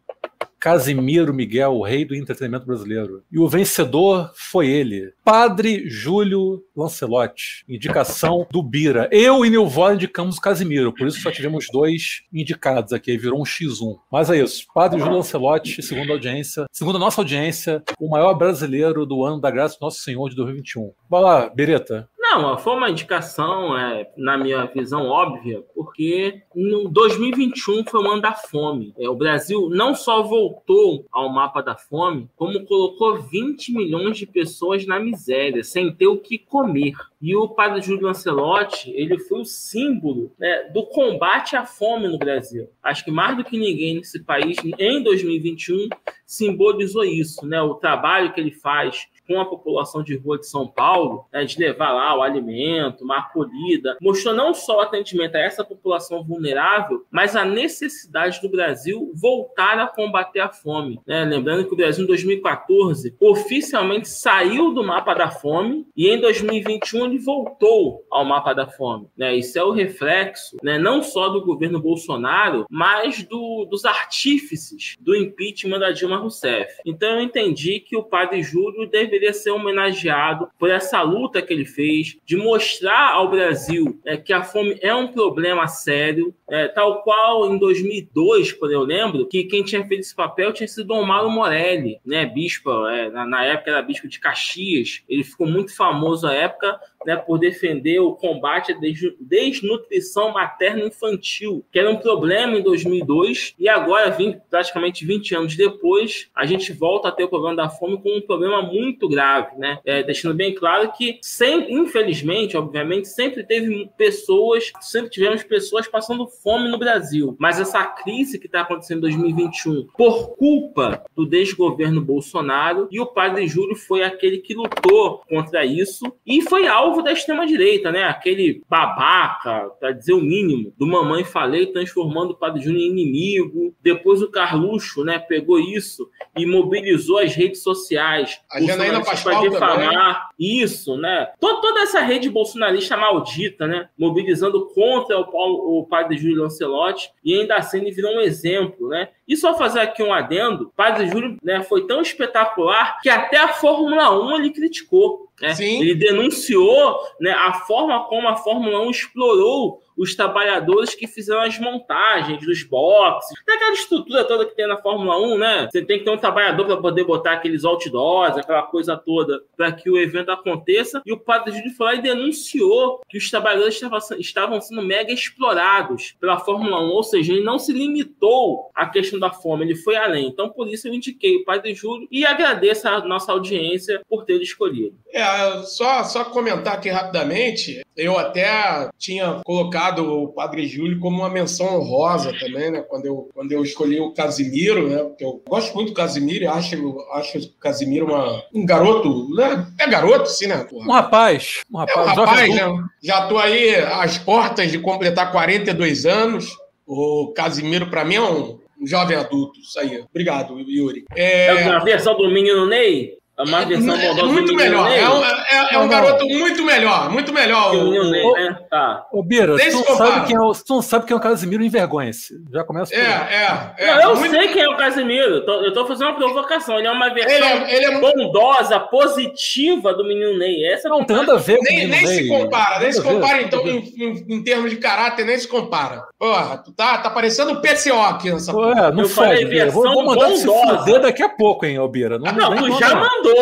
Casimiro 0.64 1.34
Miguel, 1.34 1.74
o 1.74 1.84
rei 1.84 2.06
do 2.06 2.16
entretenimento 2.16 2.66
brasileiro. 2.66 3.22
E 3.30 3.38
o 3.38 3.50
vencedor 3.50 4.32
foi 4.34 4.70
ele, 4.70 5.12
Padre 5.22 5.90
Júlio 5.90 6.64
Lancelotti, 6.74 7.66
indicação 7.68 8.48
do 8.50 8.64
Bira. 8.64 9.10
Eu 9.12 9.46
e 9.46 9.50
Nilvó 9.50 9.92
indicamos 9.92 10.40
Casimiro, 10.40 10.94
por 10.94 11.06
isso 11.06 11.20
só 11.20 11.30
tivemos 11.30 11.66
dois 11.70 12.22
indicados 12.32 12.94
aqui, 12.94 13.18
virou 13.18 13.42
um 13.42 13.44
X1. 13.44 13.98
Mas 14.10 14.30
é 14.30 14.38
isso, 14.42 14.66
Padre 14.74 15.02
Júlio 15.02 15.18
Lancelotti, 15.18 15.82
segundo 15.82 16.12
a 16.12 16.14
audiência, 16.14 16.66
segundo 16.72 16.96
a 16.96 17.00
nossa 17.00 17.20
audiência, 17.20 17.84
o 18.00 18.10
maior 18.10 18.34
brasileiro 18.34 19.06
do 19.06 19.26
ano 19.26 19.42
da 19.42 19.52
graça 19.52 19.78
do 19.78 19.84
Nosso 19.84 20.00
Senhor 20.00 20.30
de 20.30 20.36
2021. 20.38 20.94
Vai 21.10 21.22
lá, 21.22 21.50
Bereta. 21.50 22.08
Não, 22.42 22.58
foi 22.58 22.74
uma 22.74 22.90
indicação, 22.90 23.78
é, 23.78 24.10
na 24.18 24.36
minha 24.38 24.66
visão, 24.66 25.06
óbvia, 25.08 25.64
porque 25.76 26.42
no 26.56 26.90
2021 26.90 27.86
foi 27.86 28.02
o 28.02 28.12
ano 28.12 28.22
da 28.22 28.34
fome. 28.34 28.92
É, 28.98 29.08
o 29.08 29.16
Brasil 29.16 29.70
não 29.70 29.94
só 29.94 30.24
voltou 30.24 31.06
ao 31.12 31.30
mapa 31.30 31.62
da 31.62 31.76
fome, 31.76 32.28
como 32.36 32.66
colocou 32.66 33.22
20 33.22 33.72
milhões 33.74 34.18
de 34.18 34.26
pessoas 34.26 34.86
na 34.88 35.00
miséria, 35.00 35.64
sem 35.64 35.94
ter 35.94 36.08
o 36.08 36.18
que 36.18 36.40
comer. 36.40 36.94
E 37.22 37.36
o 37.36 37.48
padre 37.48 37.82
Júlio 37.82 38.08
Lancelotti, 38.08 38.92
ele 38.92 39.20
foi 39.20 39.42
o 39.42 39.46
símbolo 39.46 40.34
né, 40.40 40.70
do 40.74 40.88
combate 40.88 41.56
à 41.56 41.66
fome 41.66 42.08
no 42.08 42.18
Brasil. 42.18 42.68
Acho 42.82 43.06
que 43.06 43.12
mais 43.12 43.38
do 43.38 43.44
que 43.44 43.58
ninguém 43.58 43.96
nesse 43.96 44.24
país, 44.24 44.58
em 44.80 45.04
2021, 45.04 45.88
simbolizou 46.26 47.04
isso, 47.04 47.46
né? 47.46 47.62
O 47.62 47.76
trabalho 47.76 48.34
que 48.34 48.42
ele 48.42 48.52
faz 48.52 49.08
com 49.28 49.40
a 49.40 49.46
população 49.46 50.04
de 50.04 50.16
rua 50.16 50.38
de 50.38 50.48
São 50.48 50.68
Paulo, 50.68 51.26
né, 51.32 51.46
de 51.46 51.58
levar 51.60 51.92
lá 51.92 52.18
o 52.18 52.22
alimento, 52.22 53.04
uma 53.04 53.20
acolhida, 53.20 53.98
mostrou 54.02 54.34
não 54.34 54.54
só 54.54 54.78
o 54.78 54.82
atendimento 54.82 55.36
a 55.36 55.40
essa 55.40 55.64
população 55.64 56.24
vulnerável, 56.24 57.06
mas 57.12 57.36
a 57.36 57.46
necessidade 57.46 58.42
do 58.42 58.50
Brasil 58.50 59.12
voltar 59.16 59.80
a 59.80 59.88
combater 59.88 60.40
a 60.40 60.50
fome. 60.50 61.00
Né? 61.06 61.24
Lembrando 61.26 61.66
que 61.66 61.74
o 61.74 61.78
Brasil, 61.78 62.04
em 62.04 62.08
2014, 62.08 63.16
oficialmente 63.20 64.08
saiu 64.08 64.74
do 64.74 64.84
mapa 64.84 65.14
da 65.14 65.30
fome 65.30 65.88
e 65.96 66.10
em 66.10 66.20
2021 66.20 67.06
ele 67.06 67.20
voltou 67.20 68.06
ao 68.12 68.26
mapa 68.26 68.54
da 68.54 68.68
fome. 68.68 69.08
Né? 69.18 69.36
Isso 69.36 69.58
é 69.58 69.64
o 69.64 69.72
reflexo 69.72 70.58
né, 70.62 70.78
não 70.78 71.02
só 71.02 71.30
do 71.30 71.44
governo 71.44 71.80
Bolsonaro, 71.80 72.66
mas 72.70 73.24
do, 73.24 73.66
dos 73.66 73.86
artífices 73.86 74.96
do 75.00 75.16
impeachment 75.16 75.80
da 75.80 75.92
Dilma 75.92 76.18
Rousseff. 76.18 76.74
Então 76.86 77.10
eu 77.10 77.22
entendi 77.22 77.80
que 77.80 77.96
o 77.96 78.04
padre 78.04 78.42
Júlio 78.44 78.90
deve 78.90 79.13
deveria 79.14 79.34
ser 79.34 79.52
homenageado 79.52 80.50
por 80.58 80.70
essa 80.70 81.02
luta 81.02 81.42
que 81.42 81.54
ele 81.54 81.66
fez 81.66 82.18
de 82.26 82.36
mostrar 82.36 83.12
ao 83.14 83.30
Brasil 83.30 84.00
é, 84.06 84.18
que 84.18 84.34
a 84.34 84.44
fome 84.44 84.78
é 84.82 84.94
um 84.94 85.08
problema 85.08 85.68
sério, 85.68 86.34
é, 86.50 86.68
tal 86.68 87.04
qual 87.04 87.54
em 87.54 87.58
2002, 87.58 88.54
quando 88.54 88.72
eu 88.72 88.82
lembro, 88.82 89.28
que 89.28 89.44
quem 89.44 89.64
tinha 89.64 89.86
feito 89.86 90.02
esse 90.02 90.16
papel 90.16 90.52
tinha 90.52 90.68
sido 90.68 90.88
Dom 90.88 91.04
Mauro 91.04 91.30
Morelli, 91.30 92.00
né, 92.06 92.26
bispo, 92.26 92.88
é, 92.88 93.10
na, 93.10 93.26
na 93.26 93.46
época 93.46 93.70
era 93.70 93.82
bispo 93.82 94.08
de 94.08 94.20
Caxias, 94.20 95.04
ele 95.08 95.24
ficou 95.24 95.48
muito 95.48 95.76
famoso 95.76 96.28
à 96.28 96.34
época 96.34 96.80
né, 97.06 97.16
por 97.16 97.38
defender 97.38 98.00
o 98.00 98.14
combate 98.14 98.72
à 98.72 98.76
desnutrição 99.20 100.32
materno-infantil, 100.32 101.66
que 101.72 101.80
era 101.80 101.90
um 101.90 101.98
problema 101.98 102.58
em 102.58 102.64
2002, 102.64 103.56
e 103.58 103.70
agora, 103.70 104.10
20, 104.10 104.42
praticamente 104.50 105.06
20 105.06 105.36
anos 105.36 105.56
depois, 105.56 106.30
a 106.36 106.46
gente 106.46 106.72
volta 106.74 107.08
a 107.08 107.12
ter 107.12 107.24
o 107.24 107.30
problema 107.30 107.56
da 107.56 107.70
fome 107.70 108.02
como 108.02 108.18
um 108.18 108.22
problema 108.22 108.62
muito 108.62 109.08
grave, 109.08 109.58
né? 109.58 109.80
É, 109.86 110.04
deixando 110.04 110.36
bem 110.36 110.54
claro 110.54 110.92
que, 110.92 111.20
sem, 111.22 111.74
infelizmente, 111.74 112.58
obviamente, 112.58 113.08
sempre 113.08 113.44
teve 113.44 113.90
pessoas, 113.98 114.72
sempre 114.82 115.10
tivemos 115.10 115.44
pessoas 115.44 115.88
passando 115.88 116.28
fome 116.28 116.70
no 116.70 116.78
Brasil, 116.78 117.36
mas 117.40 117.60
essa 117.60 117.84
crise 117.86 118.40
que 118.40 118.46
está 118.46 118.62
acontecendo 118.62 119.00
em 119.00 119.02
2021, 119.02 119.88
por 119.98 120.36
culpa 120.36 121.04
do 121.16 121.26
desgoverno 121.26 122.02
Bolsonaro, 122.02 122.88
e 122.92 123.00
o 123.00 123.06
padre 123.06 123.48
Júlio 123.48 123.76
foi 123.76 124.04
aquele 124.04 124.40
que 124.40 124.54
lutou 124.54 125.22
contra 125.28 125.66
isso 125.66 126.14
e 126.26 126.42
foi 126.42 126.68
alvo 126.68 126.93
alvo 126.94 127.02
da 127.02 127.12
extrema-direita, 127.12 127.92
né? 127.92 128.04
Aquele 128.04 128.62
babaca, 128.70 129.72
para 129.80 129.92
dizer 129.92 130.14
o 130.14 130.22
mínimo, 130.22 130.72
do 130.78 130.86
Mamãe 130.86 131.24
Falei, 131.24 131.66
transformando 131.68 132.32
o 132.32 132.36
Padre 132.36 132.62
Júnior 132.62 132.84
em 132.84 132.92
inimigo. 132.92 133.76
Depois 133.82 134.22
o 134.22 134.30
Carluxo, 134.30 135.04
né, 135.04 135.18
pegou 135.18 135.60
isso 135.60 136.10
e 136.38 136.46
mobilizou 136.46 137.20
as 137.20 137.36
redes 137.36 137.64
sociais. 137.64 138.40
A 138.52 138.62
Janaína 138.62 139.04
Pascoal 139.04 139.42
para 139.42 139.50
difamar. 139.50 140.30
Isso, 140.40 140.96
né? 140.98 141.32
Toda, 141.40 141.62
toda, 141.62 141.82
essa 141.82 142.02
rede 142.02 142.30
bolsonarista 142.30 142.96
maldita, 142.96 143.68
né? 143.68 143.90
Mobilizando 143.98 144.68
contra 144.68 145.18
o, 145.18 145.26
Paulo, 145.26 145.80
o 145.80 145.86
Padre 145.86 146.18
Júlio 146.18 146.44
Lancelotti 146.44 147.12
e 147.24 147.34
ainda 147.34 147.56
assim 147.56 147.80
ele 147.80 147.92
virou 147.92 148.16
um 148.16 148.22
exemplo, 148.22 148.88
né? 148.90 149.10
E 149.28 149.38
só 149.38 149.58
fazer 149.58 149.80
aqui 149.80 150.04
um 150.04 150.14
adendo, 150.14 150.66
o 150.66 150.70
Padre 150.70 151.08
Júlio 151.08 151.38
né, 151.42 151.64
foi 151.64 151.88
tão 151.88 152.02
espetacular 152.02 153.00
que 153.02 153.10
até 153.10 153.38
a 153.38 153.48
Fórmula 153.48 154.12
1 154.12 154.36
ele 154.36 154.50
criticou. 154.52 155.30
Né? 155.42 155.56
Ele 155.60 155.96
denunciou 155.96 157.00
né, 157.20 157.32
a 157.32 157.54
forma 157.54 158.06
como 158.06 158.28
a 158.28 158.36
Fórmula 158.38 158.82
1 158.82 158.92
explorou 158.92 159.83
os 159.98 160.16
trabalhadores 160.16 160.96
que 160.96 161.08
fizeram 161.08 161.42
as 161.42 161.58
montagens 161.60 162.46
dos 162.46 162.64
boxes, 162.64 163.38
daquela 163.46 163.74
estrutura 163.74 164.24
toda 164.24 164.46
que 164.46 164.56
tem 164.56 164.68
na 164.68 164.78
Fórmula 164.78 165.20
1, 165.20 165.38
né? 165.38 165.70
Você 165.72 165.84
tem 165.84 166.00
que 166.00 166.06
ter 166.06 166.12
um 166.12 166.18
trabalhador 166.18 166.66
para 166.66 166.78
poder 166.78 167.04
botar 167.04 167.34
aqueles 167.34 167.64
outdoors, 167.64 168.38
aquela 168.38 168.64
coisa 168.64 168.98
toda, 168.98 169.42
para 169.56 169.72
que 169.72 169.90
o 169.90 169.98
evento 169.98 170.32
aconteça. 170.32 171.02
E 171.06 171.12
o 171.12 171.20
padre 171.20 171.54
Júlio 171.54 171.76
foi 171.76 171.86
lá 171.86 171.96
e 171.96 172.02
denunciou 172.02 173.02
que 173.10 173.18
os 173.18 173.30
trabalhadores 173.30 173.82
estavam, 174.20 174.62
sendo 174.62 174.82
mega 174.82 175.12
explorados 175.12 176.16
pela 176.20 176.40
Fórmula 176.40 176.80
1, 176.82 176.90
ou 176.90 177.04
seja, 177.04 177.34
ele 177.34 177.44
não 177.44 177.60
se 177.60 177.72
limitou 177.72 178.70
à 178.74 178.86
questão 178.88 179.20
da 179.20 179.32
fome, 179.32 179.66
ele 179.66 179.76
foi 179.76 179.96
além. 179.96 180.28
Então, 180.28 180.50
por 180.50 180.68
isso, 180.68 180.88
eu 180.88 180.94
indiquei 180.94 181.38
o 181.38 181.46
padre 181.46 181.74
Júlio 181.74 182.08
e 182.12 182.26
agradeço 182.26 182.88
a 182.88 183.02
nossa 183.06 183.32
audiência 183.32 184.02
por 184.10 184.26
ter 184.26 184.42
escolhido. 184.42 184.96
É, 185.12 185.62
só, 185.64 186.04
só 186.04 186.26
comentar 186.26 186.74
aqui 186.76 186.90
rapidamente, 186.90 187.82
eu 187.96 188.18
até 188.18 188.90
tinha 188.98 189.42
colocado 189.44 189.83
colocado 189.84 190.24
o 190.24 190.28
Padre 190.30 190.66
Júlio 190.68 191.00
como 191.00 191.18
uma 191.18 191.30
menção 191.30 191.80
honrosa 191.80 192.32
também, 192.40 192.72
né? 192.72 192.82
Quando 192.82 193.06
eu, 193.06 193.30
quando 193.34 193.52
eu 193.52 193.64
escolhi 193.64 194.00
o 194.00 194.14
Casimiro, 194.14 194.90
né? 194.90 195.04
Porque 195.04 195.26
eu 195.26 195.42
gosto 195.48 195.74
muito 195.76 195.90
do 195.90 195.96
Casimiro 195.96 196.46
e 196.46 196.48
acho, 196.48 197.00
acho 197.14 197.40
o 197.40 197.60
Casimiro 197.60 198.06
uma, 198.06 198.44
um 198.54 198.66
garoto, 198.66 199.30
né? 199.36 199.68
É 199.80 199.88
garoto, 199.88 200.30
sim, 200.30 200.48
né? 200.48 200.64
Porra. 200.64 200.88
Um 200.88 200.92
rapaz. 200.92 201.62
Um 201.72 201.78
rapaz, 201.78 201.98
é 201.98 202.02
um 202.02 202.26
rapaz 202.26 202.56
né? 202.56 202.84
Já 203.02 203.28
tô 203.28 203.38
aí 203.38 203.76
às 203.76 204.18
portas 204.18 204.72
de 204.72 204.80
completar 204.80 205.32
42 205.32 206.06
anos. 206.06 206.56
O 206.86 207.34
Casimiro, 207.36 207.90
para 207.90 208.06
mim, 208.06 208.16
é 208.16 208.22
um, 208.22 208.60
um 208.80 208.88
jovem 208.88 209.18
adulto. 209.18 209.60
Isso 209.60 209.80
aí. 209.80 210.04
Obrigado, 210.10 210.60
Yuri. 210.60 211.06
É, 211.16 211.46
é 211.46 211.68
a 211.68 211.80
versão 211.80 212.16
do 212.16 212.30
menino 212.30 212.68
Ney? 212.68 213.18
A 213.36 213.46
má 213.46 213.64
versão 213.66 213.96
é, 213.96 214.14
muito 214.24 214.54
melhor. 214.54 214.92
É 214.92 215.10
um, 215.10 215.24
é, 215.24 215.74
é 215.74 215.80
um 215.80 215.88
garoto 215.88 216.24
muito 216.28 216.64
melhor, 216.64 217.10
muito 217.10 217.34
melhor. 217.34 217.74
O, 217.74 217.90
o, 217.90 218.12
Ney, 218.12 218.32
né? 218.34 218.60
tá. 218.70 219.08
Ô, 219.12 219.24
Bira, 219.24 219.58
tu 219.58 219.72
não, 219.72 219.98
sabe 219.98 220.28
quem 220.28 220.36
é 220.36 220.40
o, 220.40 220.52
tu 220.54 220.74
não 220.76 220.82
sabe 220.84 221.06
quem 221.08 221.16
é 221.16 221.18
o 221.18 221.22
Casimiro 221.22 221.64
envergonha-se. 221.64 222.36
Já 222.52 222.64
começa 222.64 222.94
É, 222.94 223.00
é, 223.00 223.74
é. 223.78 223.96
Não, 223.96 224.02
eu 224.02 224.16
muito... 224.18 224.30
sei 224.30 224.50
quem 224.50 224.62
é 224.62 224.70
o 224.70 224.78
Casimiro. 224.78 225.44
Eu 225.48 225.74
tô 225.74 225.88
fazendo 225.88 226.10
uma 226.10 226.16
provocação. 226.16 226.78
Ele 226.78 226.88
é 226.88 226.92
uma 226.92 227.12
versão 227.12 227.34
ele 227.36 227.46
é, 227.46 227.76
ele 227.76 227.86
é 227.86 228.00
bondosa, 228.00 228.80
positiva 228.80 229.96
do 229.96 230.04
menino 230.04 230.38
Ney. 230.38 230.66
Essa 230.68 230.88
não 230.88 231.04
tem 231.04 231.16
nada 231.16 231.34
a 231.34 231.38
ver 231.38 231.58
com 231.58 231.64
Nem, 231.64 231.88
nem 231.88 232.06
se 232.06 232.28
compara, 232.28 232.80
nem 232.82 232.94
se 232.94 233.02
compara, 233.02 233.42
então, 233.42 233.68
em, 233.68 233.80
em, 233.98 234.26
em, 234.30 234.44
termos 234.44 234.70
de 234.70 234.78
caráter, 234.78 235.26
nem 235.26 235.40
se 235.40 235.48
compara. 235.48 236.04
Porra, 236.20 236.60
tu 236.60 236.72
tá, 236.72 237.00
tá 237.00 237.10
parecendo 237.10 237.60
PCO 237.62 238.00
aqui 238.00 238.32
nessa 238.32 238.52
Pô, 238.52 238.72
é, 238.72 238.92
não 238.92 239.04
eu 239.04 239.10
fode, 239.10 239.30
falei 239.30 239.46
versão 239.46 239.82
vou, 239.82 239.92
vou 239.92 240.06
mandar 240.06 240.30
bondosa. 240.30 241.00
daqui 241.00 241.24
a 241.24 241.30
pouco, 241.30 241.66
hein, 241.66 241.80
Bira. 241.90 242.20
Não, 242.20 242.28
ah, 242.28 242.32
não 242.32 242.70
tu 242.70 242.80
já 242.80 242.94
mandou 242.94 243.33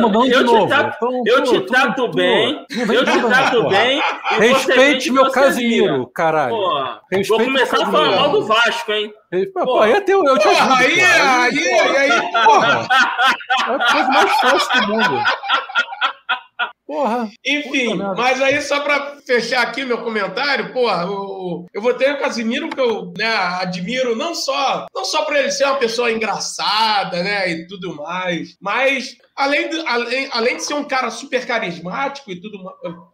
mandou. 0.00 0.26
Eu, 0.26 0.40
então, 0.42 0.68
tá 0.68 0.76
eu, 0.76 0.82
te 0.82 1.00
trato, 1.00 1.22
eu 1.26 1.42
te 1.42 1.60
trato 1.60 2.08
bem. 2.08 2.66
Eu 2.70 3.04
te 3.04 3.20
trato 3.20 3.68
bem. 3.68 4.02
Respeite 4.38 5.10
meu 5.10 5.30
Casimiro, 5.30 6.06
caralho. 6.08 6.56
vou 7.28 7.38
começar 7.38 7.82
a 7.82 7.86
falar 7.90 8.16
mal 8.16 8.30
do 8.30 8.44
Vasco, 8.44 8.92
hein? 8.92 9.12
Pô, 9.52 9.80
aí 9.80 9.94
até 9.94 10.12
eu, 10.14 10.24
eu 10.24 10.38
te 10.38 10.48
ajudo. 10.48 10.74
Aí, 10.74 11.00
aí, 11.00 11.58
aí, 11.58 11.96
aí, 11.96 12.32
porra. 12.44 12.86
É 13.66 13.74
a 13.74 13.78
coisa 13.78 14.08
mais 14.08 14.32
fácil 14.40 14.86
do 14.86 14.92
mundo. 14.92 15.24
Porra. 16.94 17.28
Enfim, 17.44 17.96
mas 18.16 18.40
aí 18.40 18.62
só 18.62 18.78
para 18.78 19.16
fechar 19.26 19.62
aqui 19.62 19.84
meu 19.84 19.98
comentário, 19.98 20.72
porra, 20.72 21.02
eu, 21.02 21.66
eu 21.74 21.82
vou 21.82 21.92
ter 21.92 22.12
o 22.12 22.20
Casimiro 22.20 22.70
que 22.70 22.80
eu 22.80 23.12
né, 23.18 23.26
admiro 23.26 24.14
não 24.14 24.32
só 24.32 24.86
não 24.94 25.04
só 25.04 25.24
para 25.24 25.40
ele 25.40 25.50
ser 25.50 25.64
uma 25.64 25.78
pessoa 25.78 26.12
engraçada, 26.12 27.20
né, 27.20 27.50
e 27.50 27.66
tudo 27.66 27.96
mais, 27.96 28.56
mas 28.60 29.16
além 29.34 29.68
de, 29.68 29.80
além, 29.88 30.28
além 30.30 30.56
de 30.56 30.62
ser 30.62 30.74
um 30.74 30.84
cara 30.84 31.10
super 31.10 31.44
carismático 31.44 32.30
e 32.30 32.40
tudo, 32.40 32.58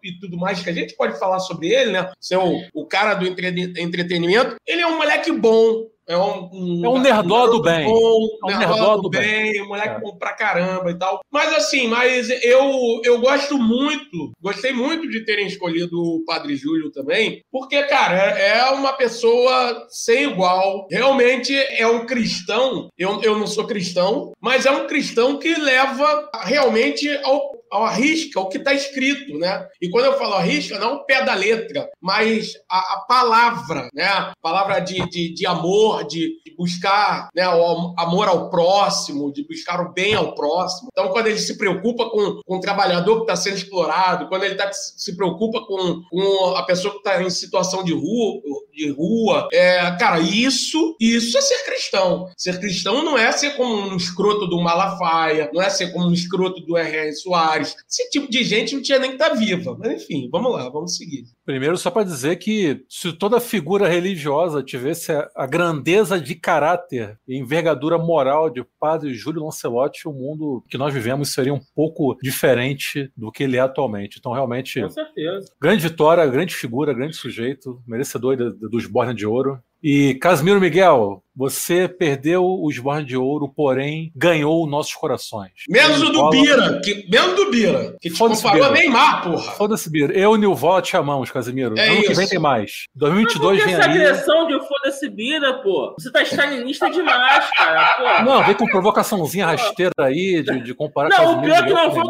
e 0.04 0.12
tudo 0.20 0.36
mais 0.36 0.60
que 0.62 0.68
a 0.68 0.74
gente 0.74 0.94
pode 0.94 1.18
falar 1.18 1.38
sobre 1.40 1.68
ele, 1.68 1.92
né, 1.92 2.12
ser 2.20 2.36
o, 2.36 2.60
o 2.74 2.84
cara 2.84 3.14
do 3.14 3.26
entre, 3.26 3.48
entretenimento, 3.80 4.56
ele 4.66 4.82
é 4.82 4.86
um 4.86 4.98
moleque 4.98 5.32
bom, 5.32 5.86
é 6.10 6.18
um, 6.18 6.50
um, 6.52 6.84
é 6.84 6.88
um 6.88 6.98
nerdó 6.98 7.46
do 7.46 7.62
bem. 7.62 7.86
Bom, 7.86 8.26
é 8.48 8.52
um 8.52 8.58
nerdó 8.58 8.96
do 8.96 9.08
bem, 9.08 9.52
bem 9.52 9.68
moleque 9.68 9.94
é. 9.94 10.00
bom 10.00 10.16
pra 10.16 10.32
caramba 10.32 10.90
e 10.90 10.98
tal. 10.98 11.20
Mas 11.30 11.54
assim, 11.54 11.86
mas 11.86 12.28
eu, 12.42 13.00
eu 13.04 13.20
gosto 13.20 13.56
muito, 13.56 14.32
gostei 14.42 14.72
muito 14.72 15.08
de 15.08 15.24
terem 15.24 15.46
escolhido 15.46 15.96
o 15.96 16.24
Padre 16.24 16.56
Júlio 16.56 16.90
também, 16.90 17.44
porque, 17.48 17.80
cara, 17.84 18.36
é, 18.36 18.58
é 18.58 18.70
uma 18.70 18.92
pessoa 18.92 19.86
sem 19.88 20.24
igual. 20.24 20.88
Realmente 20.90 21.54
é 21.54 21.86
um 21.86 22.04
cristão. 22.04 22.88
Eu, 22.98 23.22
eu 23.22 23.38
não 23.38 23.46
sou 23.46 23.64
cristão, 23.64 24.32
mas 24.40 24.66
é 24.66 24.70
um 24.72 24.88
cristão 24.88 25.38
que 25.38 25.54
leva 25.54 26.28
realmente 26.42 27.08
ao 27.22 27.59
ao 27.70 27.84
arrisca 27.84 28.40
o 28.40 28.48
que 28.48 28.58
está 28.58 28.72
escrito, 28.72 29.38
né? 29.38 29.66
E 29.80 29.88
quando 29.88 30.06
eu 30.06 30.18
falo 30.18 30.34
arrisca, 30.34 30.78
não 30.78 30.96
o 30.96 31.04
pé 31.04 31.24
da 31.24 31.34
letra, 31.34 31.88
mas 32.00 32.52
a, 32.68 32.94
a 32.94 33.00
palavra, 33.08 33.88
né? 33.94 34.06
A 34.06 34.32
palavra 34.42 34.80
de, 34.80 34.98
de, 35.08 35.34
de 35.34 35.46
amor, 35.46 36.04
de, 36.04 36.40
de, 36.44 36.54
buscar 36.56 37.30
né, 37.34 37.48
o 37.48 37.94
amor 37.98 38.28
ao 38.28 38.50
próximo, 38.50 39.32
de 39.32 39.46
buscar 39.46 39.80
o 39.80 39.92
bem 39.92 40.14
ao 40.14 40.34
próximo. 40.34 40.88
Então, 40.92 41.08
quando 41.08 41.28
ele 41.28 41.38
se 41.38 41.56
preocupa 41.56 42.10
com, 42.10 42.40
com 42.44 42.56
o 42.56 42.60
trabalhador 42.60 43.16
que 43.16 43.22
está 43.22 43.36
sendo 43.36 43.56
explorado, 43.56 44.28
quando 44.28 44.44
ele 44.44 44.56
tá, 44.56 44.70
se 44.72 45.16
preocupa 45.16 45.64
com, 45.64 46.02
com 46.10 46.54
a 46.56 46.62
pessoa 46.64 46.92
que 46.92 46.98
está 46.98 47.22
em 47.22 47.30
situação 47.30 47.82
de 47.82 47.92
rua, 47.92 48.40
de 48.74 48.90
rua 48.90 49.48
é, 49.52 49.90
cara, 49.98 50.20
isso, 50.20 50.96
isso 51.00 51.36
é 51.36 51.40
ser 51.40 51.64
cristão. 51.64 52.26
Ser 52.36 52.58
cristão 52.58 53.04
não 53.04 53.16
é 53.16 53.30
ser 53.32 53.56
como 53.56 53.74
um 53.74 53.96
escroto 53.96 54.46
do 54.46 54.60
Malafaia, 54.60 55.50
não 55.52 55.62
é 55.62 55.68
ser 55.70 55.92
como 55.92 56.08
um 56.08 56.12
escroto 56.12 56.60
do 56.60 56.76
R.R. 56.76 57.12
Soares, 57.12 57.59
esse 57.60 58.10
tipo 58.10 58.30
de 58.30 58.42
gente 58.42 58.74
não 58.74 58.82
tinha 58.82 58.98
nem 58.98 59.10
que 59.10 59.16
estar 59.16 59.30
tá 59.30 59.34
viva. 59.34 59.76
Mas 59.78 60.02
enfim, 60.02 60.28
vamos 60.30 60.52
lá, 60.52 60.68
vamos 60.68 60.96
seguir. 60.96 61.24
Primeiro, 61.44 61.76
só 61.76 61.90
para 61.90 62.04
dizer 62.04 62.36
que 62.36 62.84
se 62.88 63.12
toda 63.12 63.40
figura 63.40 63.88
religiosa 63.88 64.62
tivesse 64.62 65.12
a 65.34 65.46
grandeza 65.46 66.20
de 66.20 66.34
caráter 66.34 67.18
e 67.26 67.36
envergadura 67.36 67.98
moral 67.98 68.50
de 68.50 68.64
Padre 68.78 69.14
Júlio 69.14 69.44
Lancelotti, 69.44 70.08
o 70.08 70.12
mundo 70.12 70.64
que 70.68 70.78
nós 70.78 70.92
vivemos 70.92 71.32
seria 71.32 71.54
um 71.54 71.60
pouco 71.74 72.16
diferente 72.22 73.10
do 73.16 73.30
que 73.30 73.44
ele 73.44 73.56
é 73.56 73.60
atualmente. 73.60 74.18
Então, 74.18 74.32
realmente, 74.32 74.80
Com 74.80 74.90
certeza. 74.90 75.52
grande 75.60 75.88
vitória, 75.88 76.26
grande 76.26 76.54
figura, 76.54 76.94
grande 76.94 77.16
sujeito, 77.16 77.82
merecedor 77.86 78.36
dos 78.36 78.86
Borne 78.86 79.14
de 79.14 79.26
Ouro. 79.26 79.58
E 79.82 80.14
Casimiro 80.16 80.60
Miguel, 80.60 81.22
você 81.40 81.88
perdeu 81.88 82.44
o 82.44 82.70
esborne 82.70 83.02
de 83.02 83.16
ouro, 83.16 83.48
porém 83.48 84.12
ganhou 84.14 84.66
nossos 84.66 84.92
corações. 84.92 85.52
Menos 85.70 86.02
o 86.02 86.12
do 86.12 86.28
Bira, 86.28 86.82
que, 86.84 87.08
menos 87.10 87.34
do 87.34 87.50
Bira, 87.50 87.96
que 87.98 88.10
te 88.10 88.18
comparou 88.18 88.64
a 88.64 88.70
Neymar, 88.70 89.22
porra. 89.22 89.52
Foda-se, 89.52 89.88
Bira. 89.90 90.12
Eu 90.12 90.32
e 90.32 90.34
o 90.34 90.36
Nilvola 90.36 90.82
te 90.82 90.94
amamos, 90.98 91.30
Casimiro. 91.30 91.78
É 91.78 91.88
ano 91.88 92.00
isso. 92.00 92.08
que 92.08 92.14
vem 92.14 92.28
tem 92.28 92.38
mais. 92.38 92.88
2022 92.94 93.64
vem 93.64 93.72
essa 93.72 93.86
aí. 93.86 93.90
essa 93.90 94.10
agressão 94.10 94.46
de 94.48 94.68
foda-se 94.68 95.08
Bira, 95.08 95.62
pô? 95.62 95.94
Você 95.98 96.12
tá 96.12 96.20
stalinista 96.24 96.90
demais, 96.90 97.48
cara, 97.56 98.18
pô. 98.18 98.22
Não, 98.22 98.44
vem 98.44 98.54
com 98.54 98.66
provocaçãozinha 98.66 99.46
rasteira 99.46 99.92
aí, 99.98 100.42
de, 100.42 100.60
de 100.60 100.74
comparar 100.74 101.08
Não, 101.08 101.16
Casimiro 101.16 101.40
o 101.40 101.42
pior 101.42 101.64
que 101.64 101.72
não 101.72 101.90
foi 101.90 102.02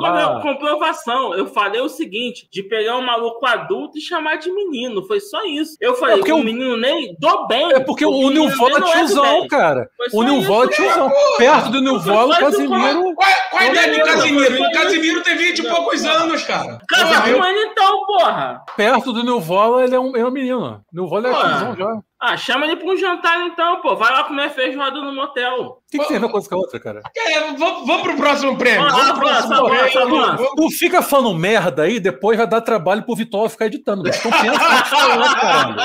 comprovação. 0.43 1.35
Eu 1.37 1.47
falei 1.47 1.81
o 1.81 1.89
seguinte, 1.89 2.49
de 2.51 2.65
pegar 2.65 2.97
um 2.97 3.07
maluco 3.07 3.47
adulto 3.47 3.97
e 3.97 4.01
chamar 4.01 4.39
de 4.39 4.51
menino. 4.51 5.07
Foi 5.07 5.21
só 5.21 5.45
isso. 5.45 5.77
Eu 5.81 5.95
falei, 5.95 6.21
é 6.21 6.35
o 6.35 6.39
um 6.39 6.43
menino 6.43 6.77
nem 6.77 7.15
do 7.17 7.47
bem. 7.47 7.73
É 7.73 7.79
porque 7.79 8.05
o, 8.05 8.11
o 8.11 8.31
Nilvola 8.31 8.79
é 8.79 9.20
tiozão, 9.21 9.49
cara. 9.49 9.89
O 10.13 10.23
Nilvola 10.23 10.65
é 10.65 10.69
tiozão. 10.69 11.13
Perto 11.39 11.71
do 11.71 11.81
Nilvola, 11.81 12.37
o 12.37 12.39
Casimiro... 12.39 13.15
Qual, 13.15 13.31
a 13.61 13.67
idade 13.67 13.99
do 13.99 14.05
Casimiro? 14.05 14.63
O 14.63 14.73
Casimiro 14.73 15.23
tem 15.23 15.37
20 15.37 15.59
e 15.59 15.69
poucos 15.69 16.05
anos, 16.05 16.43
cara. 16.45 16.79
Casa 16.89 17.23
com 17.23 17.45
ele 17.45 17.61
então, 17.61 18.07
porra. 18.07 18.63
Perto 18.77 19.13
do 19.13 19.23
Nilvola, 19.23 19.85
ele 19.85 19.95
é 19.95 20.01
um, 20.01 20.17
é 20.17 20.25
um 20.25 20.31
menino. 20.31 20.81
Nilvola 20.93 21.29
é 21.29 21.33
tiozão 21.33 21.77
já. 21.77 22.10
Ah, 22.23 22.37
chama 22.37 22.67
ele 22.67 22.77
pra 22.77 22.87
um 22.93 22.97
jantar 22.97 23.41
então, 23.47 23.81
pô. 23.81 23.97
Vai 23.97 24.13
lá 24.13 24.25
comer 24.25 24.51
feijoada 24.51 25.01
no 25.01 25.15
motel. 25.15 25.63
O 25.63 25.91
que, 25.91 25.99
que 25.99 26.07
tem 26.07 26.19
a 26.19 26.21
ver 26.21 26.29
com 26.29 26.37
a 26.37 26.59
outra, 26.59 26.79
cara? 26.79 27.03
É, 27.17 27.41
vamos, 27.55 27.87
vamos 27.87 28.03
pro 28.03 28.17
próximo 28.17 28.59
prêmio. 28.59 28.87
Ah, 28.87 28.91
vamos 28.91 29.13
pro 29.13 29.21
próximo 29.21 29.55
avança, 29.55 29.91
prêmio. 29.91 30.25
Avança. 30.25 30.53
Tu 30.55 30.71
fica 30.73 31.01
falando 31.01 31.35
merda 31.35 31.85
aí, 31.85 31.99
depois 31.99 32.37
vai 32.37 32.47
dar 32.47 32.61
trabalho 32.61 33.05
pro 33.05 33.17
Vitória 33.17 33.49
ficar 33.49 33.67
editando. 33.67 34.03
Mas 34.05 34.19
pensando 34.19 35.35
caralho. 35.41 35.77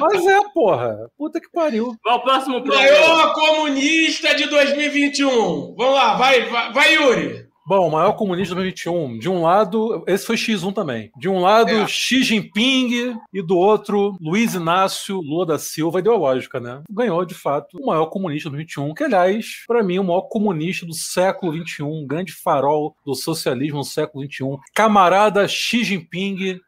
Mas 0.00 0.26
é, 0.26 0.40
porra. 0.52 0.96
Puta 1.16 1.40
que 1.40 1.50
pariu. 1.52 1.94
Qual 2.02 2.16
o 2.16 2.22
próximo 2.22 2.62
prêmio? 2.62 2.78
Maior 2.78 3.32
comunista 3.34 4.34
de 4.34 4.46
2021. 4.46 5.74
Vamos 5.76 5.94
lá, 5.94 6.14
vai, 6.14 6.42
vai, 6.46 6.72
vai 6.72 6.94
Yuri. 6.94 7.49
Bom, 7.70 7.86
o 7.86 7.92
maior 7.92 8.14
comunista 8.14 8.48
de 8.48 8.62
2021. 8.62 9.18
De 9.20 9.28
um 9.28 9.42
lado, 9.42 10.02
esse 10.08 10.26
foi 10.26 10.34
X1 10.34 10.74
também. 10.74 11.12
De 11.16 11.28
um 11.28 11.38
lado, 11.38 11.70
é. 11.70 11.86
Xi 11.86 12.20
Jinping 12.20 13.16
e 13.32 13.40
do 13.40 13.56
outro, 13.56 14.16
Luiz 14.20 14.56
Inácio 14.56 15.20
Lula 15.20 15.46
da 15.46 15.56
Silva, 15.56 16.00
ideológica, 16.00 16.58
né? 16.58 16.82
Ganhou, 16.90 17.24
de 17.24 17.32
fato, 17.32 17.78
o 17.80 17.86
maior 17.86 18.06
comunista 18.06 18.50
do 18.50 18.56
2021, 18.56 18.92
que, 18.92 19.04
aliás, 19.04 19.62
para 19.68 19.84
mim, 19.84 20.00
o 20.00 20.02
maior 20.02 20.22
comunista 20.22 20.84
do 20.84 20.92
século 20.92 21.52
21, 21.52 22.08
grande 22.08 22.32
farol 22.32 22.96
do 23.06 23.14
socialismo 23.14 23.78
no 23.78 23.84
século 23.84 24.24
21. 24.24 24.58
Camarada 24.74 25.46
Xi 25.46 25.84
Jinping, 25.84 26.58